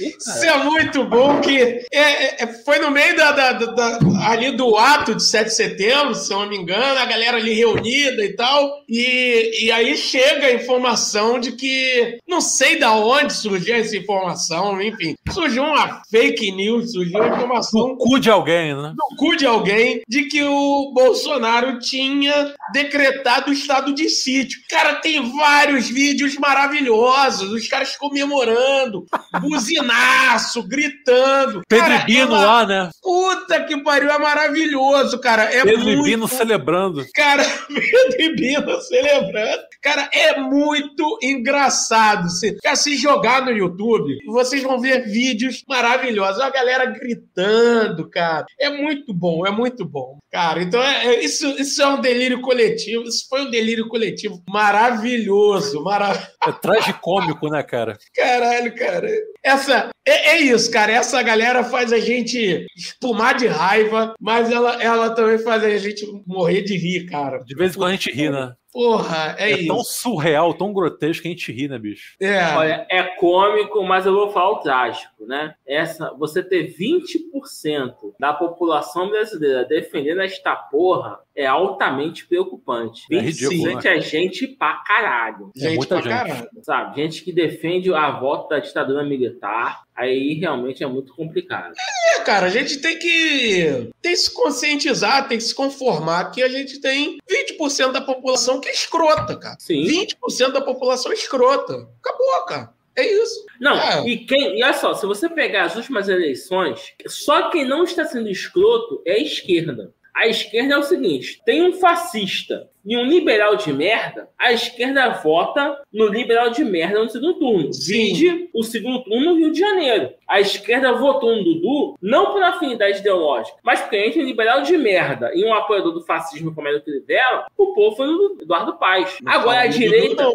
Isso 0.00 0.44
é 0.44 0.56
muito 0.64 1.04
bom 1.04 1.40
que 1.40 1.58
é, 1.92 2.42
é, 2.42 2.46
foi 2.64 2.78
no 2.78 2.90
meio 2.90 3.16
da, 3.16 3.32
da, 3.32 3.52
da, 3.52 3.98
ali 4.28 4.56
do 4.56 4.76
ato 4.76 5.14
de 5.14 5.22
7 5.22 5.46
de 5.46 5.54
setembro, 5.54 6.14
se 6.14 6.32
eu 6.32 6.40
não 6.40 6.48
me 6.48 6.56
engano, 6.56 6.98
a 6.98 7.04
galera 7.04 7.36
ali 7.36 7.52
reunida 7.52 8.24
e 8.24 8.34
tal, 8.34 8.82
e, 8.88 9.66
e 9.66 9.72
aí 9.72 9.96
chega 9.96 10.46
a 10.46 10.54
informação 10.54 11.38
de 11.38 11.52
que 11.52 12.18
não 12.26 12.40
sei 12.40 12.78
da 12.78 12.94
onde 12.94 13.32
surgiu 13.32 13.74
essa 13.74 13.96
informação, 13.96 14.80
enfim, 14.80 15.14
surgiu 15.32 15.64
uma 15.64 16.02
fake 16.10 16.52
news, 16.52 16.92
surgiu 16.92 17.22
a 17.22 17.28
informação 17.28 17.88
no 17.88 17.96
cu 17.96 18.18
de 18.18 18.30
alguém, 18.30 18.74
né? 18.74 18.94
No 18.96 19.16
cu 19.16 19.36
de 19.36 19.46
alguém 19.46 20.02
de 20.08 20.24
que 20.24 20.42
o 20.42 20.92
Bolsonaro 20.94 21.78
tinha 21.78 22.54
decretado 22.72 23.50
o 23.50 23.52
estado 23.52 23.92
de 23.92 24.08
sítio. 24.08 24.60
Cara, 24.68 24.96
tem 24.96 25.36
vários 25.36 25.88
vídeos 25.88 26.36
maravilhosos, 26.36 27.50
os 27.50 27.68
caras 27.68 27.96
comemorando, 27.96 29.04
buzinando 29.40 29.89
loucaço, 29.90 30.62
gritando. 30.62 31.62
Pedro 31.68 31.86
cara, 31.86 32.04
Bino 32.04 32.34
ela... 32.34 32.44
lá, 32.44 32.66
né? 32.66 32.90
Puta 33.02 33.64
que 33.64 33.82
pariu, 33.82 34.10
é 34.10 34.18
maravilhoso, 34.18 35.20
cara. 35.20 35.44
É 35.44 35.62
Pedro 35.62 35.84
muito... 35.84 36.02
Bino 36.04 36.28
celebrando. 36.28 37.04
Cara, 37.14 37.44
Pedro 37.68 38.36
Bino 38.36 38.80
celebrando. 38.80 39.62
Cara, 39.82 40.08
é 40.12 40.38
muito 40.40 41.18
engraçado. 41.22 42.28
Se, 42.30 42.56
se 42.76 42.96
jogar 42.96 43.44
no 43.44 43.50
YouTube, 43.50 44.18
vocês 44.26 44.62
vão 44.62 44.78
ver 44.78 45.06
vídeos 45.06 45.62
maravilhosos. 45.68 46.40
A 46.40 46.50
galera 46.50 46.86
gritando, 46.86 48.08
cara. 48.08 48.46
É 48.58 48.70
muito 48.70 49.12
bom, 49.14 49.46
é 49.46 49.50
muito 49.50 49.84
bom. 49.84 50.18
Cara, 50.30 50.62
então 50.62 50.80
é, 50.82 51.06
é, 51.06 51.24
isso, 51.24 51.48
isso 51.58 51.82
é 51.82 51.88
um 51.88 52.00
delírio 52.00 52.40
coletivo. 52.40 53.04
Isso 53.04 53.26
foi 53.28 53.42
um 53.42 53.50
delírio 53.50 53.88
coletivo 53.88 54.42
maravilhoso. 54.48 55.82
Maravilhoso. 55.82 56.30
É 56.46 56.52
tragicômico, 56.52 57.48
né, 57.48 57.62
cara? 57.62 57.98
Caralho, 58.14 58.74
cara. 58.74 59.08
Essa 59.42 59.90
é, 60.06 60.36
é, 60.36 60.40
isso, 60.40 60.70
cara. 60.70 60.92
Essa 60.92 61.22
galera 61.22 61.64
faz 61.64 61.92
a 61.92 61.98
gente 61.98 62.66
espumar 62.76 63.36
de 63.36 63.46
raiva, 63.46 64.14
mas 64.20 64.50
ela, 64.50 64.82
ela 64.82 65.10
também 65.10 65.38
faz 65.38 65.64
a 65.64 65.78
gente 65.78 66.06
morrer 66.26 66.62
de 66.62 66.76
rir, 66.76 67.06
cara. 67.06 67.38
De 67.38 67.54
vez 67.54 67.74
em 67.74 67.78
quando 67.78 67.90
a 67.90 67.92
gente 67.92 68.12
ri, 68.12 68.28
né? 68.30 68.52
Porra, 68.72 69.34
é, 69.38 69.50
é 69.50 69.52
isso. 69.52 69.64
É 69.64 69.66
tão 69.66 69.84
surreal, 69.84 70.54
tão 70.54 70.72
grotesco 70.72 71.22
que 71.22 71.28
a 71.28 71.30
gente 71.32 71.52
ri, 71.52 71.68
né, 71.68 71.78
bicho? 71.78 72.14
É. 72.20 72.56
Olha, 72.56 72.86
é 72.88 73.02
cômico, 73.02 73.82
mas 73.82 74.06
eu 74.06 74.12
vou 74.12 74.30
falar 74.30 74.50
o 74.50 74.60
trágico, 74.60 75.26
né? 75.26 75.54
Essa, 75.66 76.14
você 76.14 76.42
ter 76.42 76.74
20% 76.74 77.94
da 78.18 78.32
população 78.32 79.08
brasileira 79.08 79.64
defendendo 79.64 80.20
esta 80.20 80.54
porra 80.54 81.18
é 81.34 81.46
altamente 81.46 82.26
preocupante. 82.26 83.02
É 83.10 83.18
ridículo, 83.18 83.74
né? 83.74 83.80
é 83.84 84.00
gente 84.00 84.46
pra 84.46 84.82
caralho. 84.86 85.50
É 85.56 85.60
gente 85.60 85.76
muita 85.76 86.00
pra 86.00 86.02
gente. 86.02 86.28
caralho. 86.28 86.48
Sabe? 86.62 86.96
Gente 86.96 87.24
que 87.24 87.32
defende 87.32 87.92
a 87.92 88.10
volta 88.10 88.56
da 88.56 88.60
ditadura 88.60 89.02
militar. 89.04 89.82
Aí 89.96 90.34
realmente 90.34 90.82
é 90.82 90.86
muito 90.86 91.14
complicado. 91.14 91.74
É, 92.16 92.20
cara, 92.20 92.46
a 92.46 92.50
gente 92.50 92.78
tem 92.78 92.98
que, 92.98 93.90
tem 94.00 94.12
que 94.12 94.16
se 94.16 94.32
conscientizar, 94.32 95.28
tem 95.28 95.36
que 95.36 95.44
se 95.44 95.54
conformar 95.54 96.30
que 96.30 96.42
a 96.42 96.48
gente 96.48 96.80
tem 96.80 97.18
20% 97.30 97.92
da 97.92 98.00
população 98.00 98.60
que 98.60 98.68
é 98.68 98.72
escrota, 98.72 99.36
cara. 99.36 99.56
Sim. 99.58 99.84
20% 99.84 100.52
da 100.52 100.60
população 100.60 101.12
é 101.12 101.14
escrota. 101.14 101.88
Acabou, 102.02 102.44
cara. 102.46 102.72
É 102.96 103.06
isso. 103.06 103.46
Não, 103.60 103.76
é. 103.76 104.08
e 104.08 104.18
quem. 104.18 104.58
E 104.58 104.62
olha 104.62 104.72
só, 104.72 104.94
se 104.94 105.06
você 105.06 105.28
pegar 105.28 105.64
as 105.64 105.76
últimas 105.76 106.08
eleições, 106.08 106.92
só 107.06 107.50
quem 107.50 107.66
não 107.66 107.84
está 107.84 108.04
sendo 108.04 108.28
escroto 108.28 109.02
é 109.06 109.12
a 109.12 109.18
esquerda. 109.18 109.94
A 110.14 110.26
esquerda 110.26 110.74
é 110.74 110.78
o 110.78 110.82
seguinte: 110.82 111.40
tem 111.44 111.62
um 111.62 111.72
fascista 111.74 112.68
e 112.84 112.96
um 112.96 113.04
liberal 113.04 113.56
de 113.56 113.72
merda, 113.72 114.28
a 114.38 114.52
esquerda 114.52 115.10
vota 115.10 115.80
no 115.92 116.06
liberal 116.06 116.50
de 116.50 116.64
merda 116.64 117.02
no 117.02 117.08
segundo 117.08 117.34
turno. 117.34 117.70
Vide 117.86 118.48
o 118.54 118.62
segundo 118.62 119.02
turno 119.04 119.32
no 119.32 119.36
Rio 119.36 119.52
de 119.52 119.58
Janeiro. 119.58 120.10
A 120.26 120.40
esquerda 120.40 120.92
votou 120.92 121.36
no 121.36 121.44
Dudu 121.44 121.96
não 122.00 122.32
por 122.32 122.42
afinidade 122.42 122.98
ideológica, 122.98 123.58
mas 123.62 123.80
porque 123.80 123.96
entre 123.96 124.22
um 124.22 124.24
liberal 124.24 124.62
de 124.62 124.76
merda 124.76 125.30
e 125.34 125.44
um 125.44 125.52
apoiador 125.52 125.92
do 125.92 126.04
fascismo 126.04 126.54
como 126.54 126.68
era 126.68 126.78
o 126.78 126.82
Crivella, 126.82 127.46
o 127.56 127.74
povo 127.74 127.96
foi 127.96 128.06
no 128.06 128.38
Eduardo 128.40 128.78
Paes. 128.78 129.18
Não 129.20 129.32
Agora 129.32 129.60
a 129.60 129.66
direita. 129.66 130.22
Não, 130.22 130.34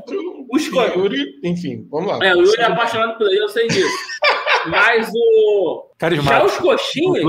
os 0.52 0.68
Yuri, 0.68 1.40
enfim, 1.44 1.88
vamos 1.90 2.10
lá. 2.10 2.26
É, 2.26 2.36
o 2.36 2.42
Yuri 2.42 2.62
é 2.62 2.66
apaixonado 2.66 3.18
por 3.18 3.28
ele, 3.28 3.42
eu 3.42 3.50
sei 3.50 3.68
disso. 3.68 3.98
mas 4.68 5.12
o. 5.14 5.86
Já 6.24 6.44
os 6.44 6.58
coxinhas. 6.58 7.24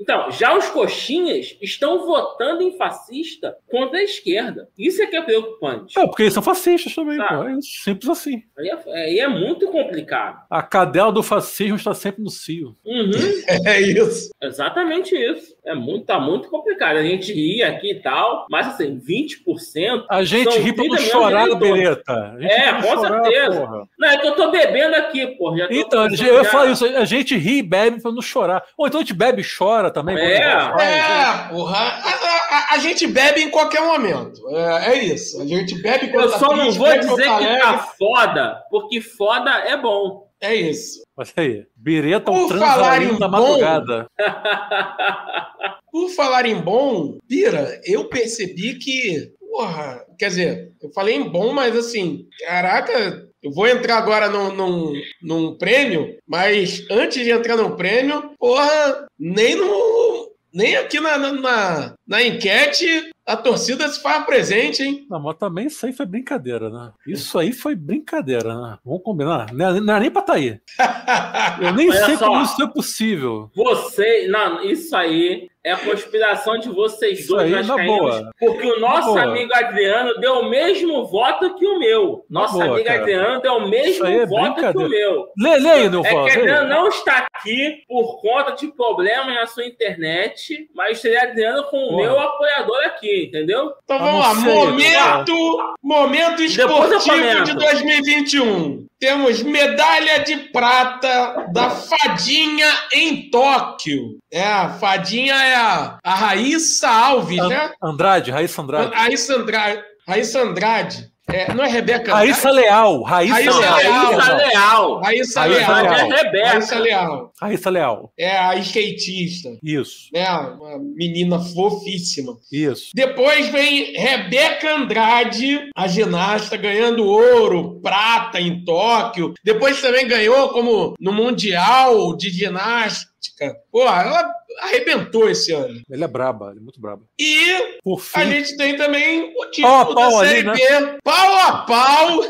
Então, 0.00 0.30
já 0.30 0.56
os 0.56 0.68
coxinhas 0.70 1.56
estão 1.62 2.04
votando 2.04 2.62
em 2.62 2.76
fascista 2.76 3.56
contra 3.70 3.98
a 3.98 4.02
esquerda 4.02 4.33
esquerda. 4.34 4.68
Isso 4.76 5.02
é 5.02 5.06
que 5.06 5.16
é 5.16 5.22
preocupante. 5.22 5.98
É, 5.98 6.06
porque 6.06 6.22
eles 6.22 6.34
são 6.34 6.42
fascistas 6.42 6.94
também, 6.94 7.18
pô. 7.18 7.44
É 7.44 7.58
simples 7.60 8.08
assim. 8.08 8.42
Aí 8.58 8.68
é, 8.68 9.04
aí 9.04 9.18
é, 9.20 9.28
muito 9.28 9.68
complicado. 9.68 10.44
A 10.50 10.62
cadela 10.62 11.12
do 11.12 11.22
fascismo 11.22 11.76
está 11.76 11.94
sempre 11.94 12.22
no 12.22 12.30
cio. 12.30 12.76
Uhum. 12.84 13.10
É 13.66 13.80
isso. 13.80 14.30
Exatamente 14.42 15.14
isso. 15.14 15.53
É 15.66 15.74
muito, 15.74 16.04
tá 16.04 16.20
muito 16.20 16.48
complicado. 16.50 16.98
A 16.98 17.02
gente 17.02 17.32
ri 17.32 17.62
aqui 17.62 17.92
e 17.92 18.02
tal, 18.02 18.46
mas 18.50 18.66
assim, 18.66 19.00
20%. 19.00 20.04
A 20.10 20.22
gente 20.22 20.58
ri 20.58 20.74
pra 20.74 20.84
não 20.84 20.98
chorar, 20.98 21.54
Bereta. 21.54 22.36
É, 22.38 22.72
com 22.74 22.82
chorar, 22.82 23.24
certeza. 23.24 23.60
Porra. 23.60 23.88
Não, 23.98 24.08
é 24.08 24.18
que 24.18 24.26
eu 24.26 24.36
tô 24.36 24.50
bebendo 24.50 24.94
aqui, 24.96 25.26
porra. 25.38 25.66
então, 25.70 26.06
eu 26.06 26.34
ia 26.34 26.44
falar 26.44 26.70
isso. 26.70 26.84
A 26.84 27.06
gente 27.06 27.34
ri 27.36 27.58
e 27.58 27.62
bebe 27.62 28.02
pra 28.02 28.12
não 28.12 28.20
chorar. 28.20 28.62
Ou 28.76 28.86
então 28.86 29.00
a 29.00 29.02
gente 29.02 29.14
bebe 29.14 29.40
e 29.40 29.44
chora 29.44 29.90
também. 29.90 30.18
É, 30.18 30.36
é, 30.36 31.48
porra. 31.48 31.78
A, 31.78 32.56
a, 32.56 32.74
a, 32.74 32.78
gente 32.78 33.06
bebe 33.06 33.40
em 33.40 33.50
qualquer 33.50 33.80
momento. 33.80 34.46
É, 34.50 34.92
é 34.92 35.04
isso. 35.04 35.40
A 35.40 35.46
gente 35.46 35.80
bebe 35.80 36.08
quando 36.08 36.24
Eu 36.24 36.30
tá 36.30 36.38
só 36.38 36.48
triste, 36.48 36.78
não 36.78 36.86
vou 36.86 36.98
dizer 36.98 37.38
que 37.38 37.60
tá 37.60 37.78
foda, 37.98 38.62
porque 38.70 39.00
foda 39.00 39.50
é 39.50 39.76
bom. 39.78 40.24
É 40.44 40.54
isso. 40.54 41.02
Mas 41.16 41.32
aí, 41.36 41.64
Bireta 41.74 42.30
um 42.30 42.46
transalinho 42.46 43.18
da 43.18 43.28
madrugada. 43.28 44.06
Por 45.90 46.10
falar 46.10 46.44
em 46.44 46.60
bom, 46.60 47.18
Pira, 47.26 47.80
eu 47.84 48.08
percebi 48.08 48.74
que, 48.74 49.32
porra, 49.40 50.04
quer 50.18 50.28
dizer, 50.28 50.72
eu 50.82 50.90
falei 50.92 51.14
em 51.14 51.30
bom, 51.30 51.52
mas 51.52 51.74
assim, 51.74 52.26
caraca, 52.40 53.26
eu 53.42 53.52
vou 53.52 53.66
entrar 53.66 53.96
agora 53.96 54.28
num, 54.28 54.54
num, 54.54 54.92
num 55.22 55.56
prêmio, 55.56 56.14
mas 56.26 56.84
antes 56.90 57.24
de 57.24 57.30
entrar 57.30 57.56
no 57.56 57.74
prêmio, 57.74 58.32
porra, 58.38 59.06
nem 59.18 59.54
no. 59.54 60.34
Nem 60.52 60.76
aqui 60.76 61.00
na, 61.00 61.18
na, 61.18 61.94
na 62.06 62.22
enquete 62.22 63.10
a 63.26 63.36
torcida 63.36 63.88
se 63.88 64.02
faz 64.02 64.24
presente, 64.26 64.82
hein? 64.82 65.06
Não, 65.08 65.20
mas 65.20 65.36
também 65.36 65.66
isso 65.66 65.84
aí 65.86 65.92
foi 65.92 66.06
brincadeira, 66.06 66.68
né? 66.68 66.92
Isso 67.06 67.38
aí 67.38 67.52
foi 67.52 67.74
brincadeira, 67.74 68.54
né? 68.54 68.78
Vamos 68.84 69.02
combinar. 69.02 69.52
Não 69.52 69.76
é, 69.76 69.80
não 69.80 69.94
é 69.96 70.00
nem 70.00 70.10
pra 70.10 70.22
tá 70.22 70.34
aí. 70.34 70.60
Eu 71.60 71.72
nem 71.72 71.88
Olha 71.90 72.04
sei 72.04 72.16
só, 72.16 72.26
como 72.26 72.42
isso 72.42 72.62
é 72.62 72.66
possível. 72.68 73.50
Você. 73.54 74.28
Não, 74.28 74.62
isso 74.62 74.94
aí 74.94 75.48
é 75.64 75.72
a 75.72 75.76
conspiração 75.78 76.58
de 76.58 76.68
vocês 76.68 77.20
isso 77.20 77.34
dois 77.34 77.70
aí, 77.70 77.86
boa. 77.86 78.30
Porque 78.38 78.66
o 78.66 78.78
nosso 78.78 79.18
amigo 79.18 79.52
Adriano 79.54 80.14
deu 80.20 80.40
o 80.40 80.50
mesmo 80.50 81.06
voto 81.06 81.54
que 81.56 81.66
o 81.66 81.78
meu. 81.78 82.24
Nosso 82.28 82.54
boa, 82.54 82.66
amigo 82.66 82.84
cara. 82.84 83.00
Adriano 83.00 83.40
deu 83.40 83.54
o 83.54 83.68
mesmo 83.68 84.06
é 84.06 84.26
voto 84.26 84.60
que 84.60 84.78
o 84.78 84.88
meu. 84.88 85.26
Lê, 85.38 85.56
lê 85.58 85.70
aí, 85.70 85.88
no 85.88 86.04
É 86.04 86.10
que 86.10 86.38
Adriano 86.38 86.68
não 86.68 86.88
está 86.88 87.26
aqui 87.34 87.82
por 87.88 88.20
conta 88.20 88.52
de 88.52 88.68
problemas 88.68 89.34
na 89.34 89.46
sua 89.46 89.64
internet, 89.64 90.68
mas 90.74 91.00
seria 91.00 91.22
Adriano 91.22 91.64
com 91.64 91.78
o 91.78 91.96
meu 91.96 92.18
apoiador 92.20 92.84
aqui 92.86 93.24
entendeu? 93.24 93.72
Então 93.84 93.98
vamos 93.98 94.20
lá, 94.20 94.34
momento, 94.34 95.76
momento 95.82 96.42
esportivo 96.42 97.44
de 97.44 97.54
2021. 97.54 98.86
Temos 98.98 99.42
medalha 99.42 100.20
de 100.20 100.36
prata 100.36 101.48
da 101.52 101.68
Fadinha 101.68 102.66
em 102.92 103.28
Tóquio. 103.28 104.18
É, 104.32 104.46
a 104.46 104.70
Fadinha 104.70 105.34
é 105.34 105.53
a, 105.54 105.98
a 106.02 106.14
Raíssa 106.14 106.88
Alves, 106.88 107.38
And, 107.38 107.48
né? 107.48 107.72
Andrade, 107.82 108.30
Raíssa 108.30 108.62
Andrade. 108.62 108.94
Raíssa 108.94 109.34
Andrade. 109.34 109.82
Raíssa 110.06 110.42
Andrade. 110.42 111.14
É, 111.26 111.52
não 111.54 111.64
é 111.64 111.68
Rebeca? 111.68 112.12
Raíssa 112.12 112.50
Leal. 112.50 113.02
Raíssa, 113.02 113.34
Raíssa 113.34 113.58
Leal. 113.58 113.80
Raíssa 114.12 114.34
Leal. 114.34 115.00
Raíssa 115.00 115.44
Leal. 115.44 115.82
Leal. 115.82 115.94
É 115.94 116.22
Rebeca. 116.22 116.48
Raíssa 116.48 116.78
Leal. 116.78 117.32
Raíssa 117.40 117.70
Leal. 117.70 118.12
É 118.18 118.36
a 118.36 118.56
skatista. 118.56 119.48
Isso. 119.62 120.10
É 120.14 120.30
uma 120.30 120.78
menina 120.78 121.40
fofíssima. 121.40 122.36
Isso. 122.52 122.90
Depois 122.94 123.48
vem 123.48 123.94
Rebeca 123.96 124.76
Andrade, 124.76 125.70
a 125.74 125.88
ginasta, 125.88 126.58
ganhando 126.58 127.06
ouro, 127.06 127.80
prata 127.80 128.38
em 128.38 128.62
Tóquio. 128.62 129.32
Depois 129.42 129.80
também 129.80 130.06
ganhou 130.06 130.50
como 130.50 130.94
no 131.00 131.12
Mundial 131.12 132.14
de 132.16 132.28
Ginástica. 132.28 133.54
Pô, 133.72 133.82
ela 133.82 134.30
arrebentou 134.60 135.28
esse 135.28 135.52
ano. 135.52 135.82
Ele 135.88 136.04
é 136.04 136.08
braba, 136.08 136.50
ele 136.50 136.60
é 136.60 136.62
muito 136.62 136.80
braba. 136.80 137.02
E 137.18 137.80
fim... 137.98 138.20
a 138.20 138.24
gente 138.24 138.56
tem 138.56 138.76
também 138.76 139.32
o 139.36 139.46
título 139.46 139.72
pau 139.72 139.80
a 139.80 139.94
pau 139.94 140.10
da 140.10 140.26
Série 140.26 140.48
ali. 140.48 140.60
Né? 140.60 140.98
Pau 141.02 141.34
a 141.38 141.52
pau! 141.66 142.20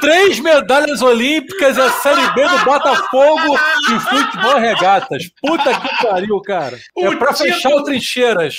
Três 0.00 0.38
medalhas 0.40 1.02
olímpicas 1.02 1.76
e 1.76 1.80
a 1.80 1.90
Série 1.90 2.34
B 2.34 2.46
do 2.48 2.64
Botafogo 2.64 3.58
de 3.88 4.00
futebol 4.00 4.58
regatas. 4.58 5.24
Puta 5.40 5.78
que 5.80 6.04
pariu, 6.06 6.40
cara. 6.42 6.78
É 6.98 7.16
pra 7.16 7.32
fechar 7.32 7.70
o 7.70 7.82
trincheiras. 7.84 8.58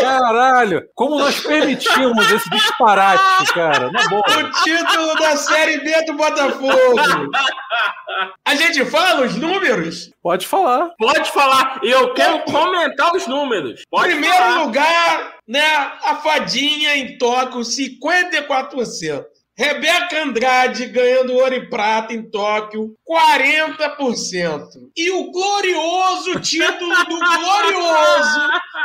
Caralho, 0.00 0.82
como 0.94 1.18
nós 1.18 1.40
permitimos 1.40 2.30
esse 2.30 2.48
disparate, 2.50 3.52
cara? 3.54 3.90
Na 3.90 4.08
boa. 4.08 4.22
O 4.26 4.50
título 4.62 5.14
da 5.16 5.36
Série 5.36 5.78
B 5.80 6.04
do 6.04 6.14
Botafogo. 6.14 7.30
A 8.44 8.54
gente 8.54 8.84
fala 8.86 9.22
os 9.26 9.34
números? 9.36 10.10
Pode 10.22 10.46
falar. 10.46 10.90
Pode 10.98 11.30
falar. 11.32 11.80
E 11.82 11.90
eu 11.90 12.14
quero 12.14 12.40
comentar 12.44 13.14
os 13.14 13.26
números. 13.26 13.82
Pode 13.90 14.12
Primeiro 14.12 14.36
falar. 14.36 14.62
lugar, 14.64 15.34
né? 15.46 15.92
A 16.04 16.16
fadinha 16.16 16.96
em 16.96 17.18
Tóquio, 17.18 17.60
54%. 17.60 19.24
Rebeca 19.58 20.22
Andrade 20.22 20.86
ganhando 20.86 21.32
ouro 21.34 21.54
e 21.54 21.66
prata 21.68 22.12
em 22.12 22.22
Tóquio, 22.22 22.94
40%. 23.08 24.66
E 24.96 25.10
o 25.10 25.30
glorioso 25.30 26.38
título 26.40 26.94
do 27.04 27.16
glorioso 27.18 28.38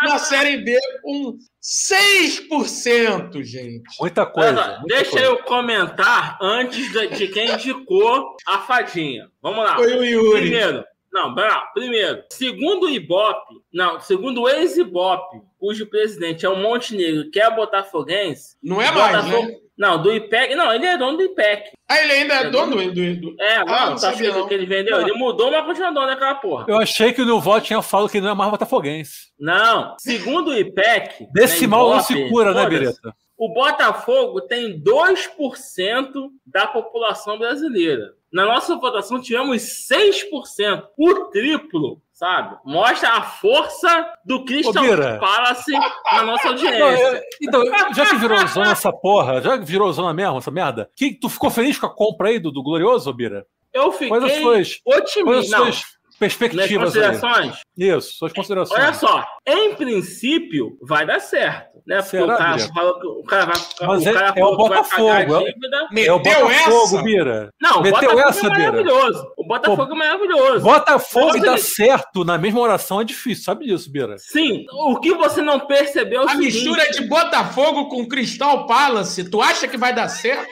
na 0.05 0.17
Série 0.17 0.57
B, 0.57 0.79
com 1.03 1.37
6%, 1.61 3.43
gente. 3.43 3.83
Muita 3.99 4.25
coisa. 4.25 4.77
muita 4.79 4.83
deixa 4.87 5.11
coisa. 5.11 5.25
eu 5.25 5.37
comentar 5.43 6.37
antes 6.41 6.91
de, 6.91 7.27
quem 7.27 7.51
indicou 7.51 8.35
a 8.47 8.59
fadinha. 8.59 9.27
Vamos 9.41 9.63
lá. 9.65 9.75
Foi 9.75 9.93
o 9.93 10.03
Yuri. 10.03 10.41
Primeiro, 10.41 10.83
não, 11.11 11.35
pera 11.35 11.47
lá. 11.49 11.61
Primeiro, 11.73 12.23
segundo 12.31 12.85
o 12.85 12.89
Ibope, 12.89 13.55
não, 13.73 13.99
segundo 13.99 14.41
o 14.43 14.49
ex-Ibope, 14.49 15.41
cujo 15.59 15.85
presidente 15.89 16.45
é 16.45 16.49
o 16.49 16.55
Montenegro, 16.55 17.29
que 17.29 17.39
é 17.41 17.49
botafoguense. 17.53 18.55
Não 18.63 18.81
é 18.81 18.89
mais, 18.91 19.25
Botafogo- 19.25 19.47
né? 19.47 19.55
Não, 19.81 19.99
do 19.99 20.13
IPEC. 20.13 20.53
Não, 20.53 20.71
ele 20.71 20.85
é 20.85 20.95
dono 20.95 21.17
do 21.17 21.23
IPEC. 21.23 21.71
Ah, 21.89 22.03
ele 22.03 22.11
ainda 22.11 22.35
é 22.35 22.49
dono 22.51 22.75
do... 22.75 22.93
do, 22.93 23.15
do... 23.19 23.41
É, 23.41 23.55
Ah, 23.55 23.65
não, 23.65 23.89
não 23.89 23.95
tá 23.95 24.11
não. 24.11 24.47
que 24.47 24.53
ele 24.53 24.67
vendeu? 24.67 25.01
Ele 25.01 25.13
mudou, 25.13 25.49
mas 25.49 25.65
continua 25.65 25.91
dono 25.91 26.05
daquela 26.05 26.35
porra. 26.35 26.65
Eu 26.67 26.77
achei 26.77 27.11
que 27.11 27.19
o 27.19 27.25
Nilvó 27.25 27.59
tinha 27.59 27.81
falado 27.81 28.07
que 28.07 28.17
ele 28.17 28.25
não 28.27 28.33
é 28.33 28.35
mais 28.35 28.51
botafoguense. 28.51 29.31
Não, 29.39 29.95
segundo 29.97 30.51
o 30.51 30.55
IPEC. 30.55 31.25
Decimal 31.33 31.89
né, 31.89 31.95
não 31.95 31.99
Ibope, 31.99 32.13
se 32.13 32.29
cura, 32.29 32.53
né, 32.53 32.69
Bireta? 32.69 33.15
O 33.35 33.51
Botafogo 33.51 34.41
tem 34.41 34.79
2% 34.79 36.29
da 36.45 36.67
população 36.67 37.39
brasileira. 37.39 38.13
Na 38.31 38.45
nossa 38.45 38.75
votação 38.75 39.19
tivemos 39.19 39.63
6%, 39.91 40.83
o 40.95 41.13
triplo, 41.31 41.99
sabe? 42.21 42.55
Mostra 42.63 43.13
a 43.13 43.21
força 43.23 44.13
do 44.23 44.45
Crystal 44.45 44.83
Ô. 44.83 45.19
Palace 45.19 45.71
na 45.71 46.23
nossa 46.23 46.43
Não, 46.45 46.51
audiência. 46.51 47.17
é- 47.17 47.23
então, 47.41 47.63
já 47.95 48.05
que 48.05 48.15
virou 48.17 48.47
zona 48.47 48.71
essa 48.71 48.93
porra, 48.93 49.41
já 49.41 49.57
que 49.57 49.65
virou 49.65 49.91
zona 49.91 50.13
mesmo, 50.13 50.37
essa 50.37 50.51
merda, 50.51 50.87
que, 50.95 51.15
tu 51.15 51.27
ficou 51.27 51.49
feliz 51.49 51.79
com 51.79 51.87
a 51.87 51.89
compra 51.95 52.29
aí 52.29 52.37
do, 52.37 52.51
do 52.51 52.61
Glorioso, 52.61 53.11
Bira? 53.11 53.43
Eu 53.73 53.91
fiquei 53.91 54.09
quais 54.09 54.23
as 54.23 54.81
otimista. 54.85 55.57
Não, 55.57 55.65
suas 55.65 55.83
perspectivas 56.29 56.95
aí? 56.95 57.01
considerações, 57.01 57.55
Isso, 57.75 58.13
suas 58.13 58.31
considerações. 58.31 58.79
olha 58.79 58.93
só. 58.93 59.25
Em 59.47 59.73
princípio, 59.73 60.77
vai 60.87 61.05
dar 61.05 61.19
certo. 61.19 61.71
Né? 61.87 61.95
Porque 61.95 62.09
Será, 62.17 62.35
o 62.35 62.37
cara 62.37 62.55
Bira? 62.57 62.69
falou 62.75 62.99
que 62.99 63.07
o 63.07 63.23
cara 63.23 63.45
vai, 63.45 63.55
Mas 63.87 64.05
o 64.05 64.09
é- 64.09 64.13
cara 64.13 64.27
é 64.27 64.31
o 64.31 64.33
falou 64.35 64.57
que 64.57 64.69
vai 64.69 64.69
pagar 64.69 64.77
a 64.77 64.81
Botafogo, 64.83 65.35
é- 65.47 65.51
dívida. 65.51 65.77
É 65.77 65.81
o 65.81 65.93
Meteu 65.93 66.19
Botafogo, 66.19 66.83
essa? 66.95 67.01
Bira. 67.01 67.49
Não, 67.59 67.71
o 67.79 67.81
Meteu 67.81 67.99
Botafogo 68.11 68.29
essa, 68.29 68.39
é 68.45 68.49
Bira? 68.51 68.71
maravilhoso. 68.71 69.27
O 69.35 69.43
Botafogo 69.47 69.91
é 69.93 69.95
maravilhoso. 69.97 70.63
Botafogo 70.63 71.37
e 71.37 71.39
ele- 71.47 71.57
certo 71.57 72.23
na 72.23 72.37
mesma 72.37 72.59
oração 72.59 73.01
é 73.01 73.03
difícil, 73.03 73.43
sabe 73.43 73.65
disso, 73.65 73.91
Bira? 73.91 74.15
Sim, 74.19 74.63
o 74.71 74.99
que 74.99 75.11
você 75.15 75.41
não 75.41 75.59
percebeu 75.61 76.21
é 76.21 76.25
o 76.25 76.27
A 76.29 76.31
seguinte, 76.33 76.53
mistura 76.53 76.91
de 76.91 77.01
Botafogo 77.07 77.89
com 77.89 78.07
Crystal 78.07 78.67
Palace, 78.67 79.27
tu 79.27 79.41
acha 79.41 79.67
que 79.67 79.75
vai 79.77 79.91
dar 79.93 80.07
certo? 80.07 80.47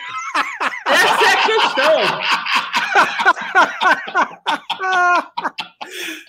Essa 0.88 1.26
é 1.26 1.34
a 1.34 1.38
questão. 1.38 2.20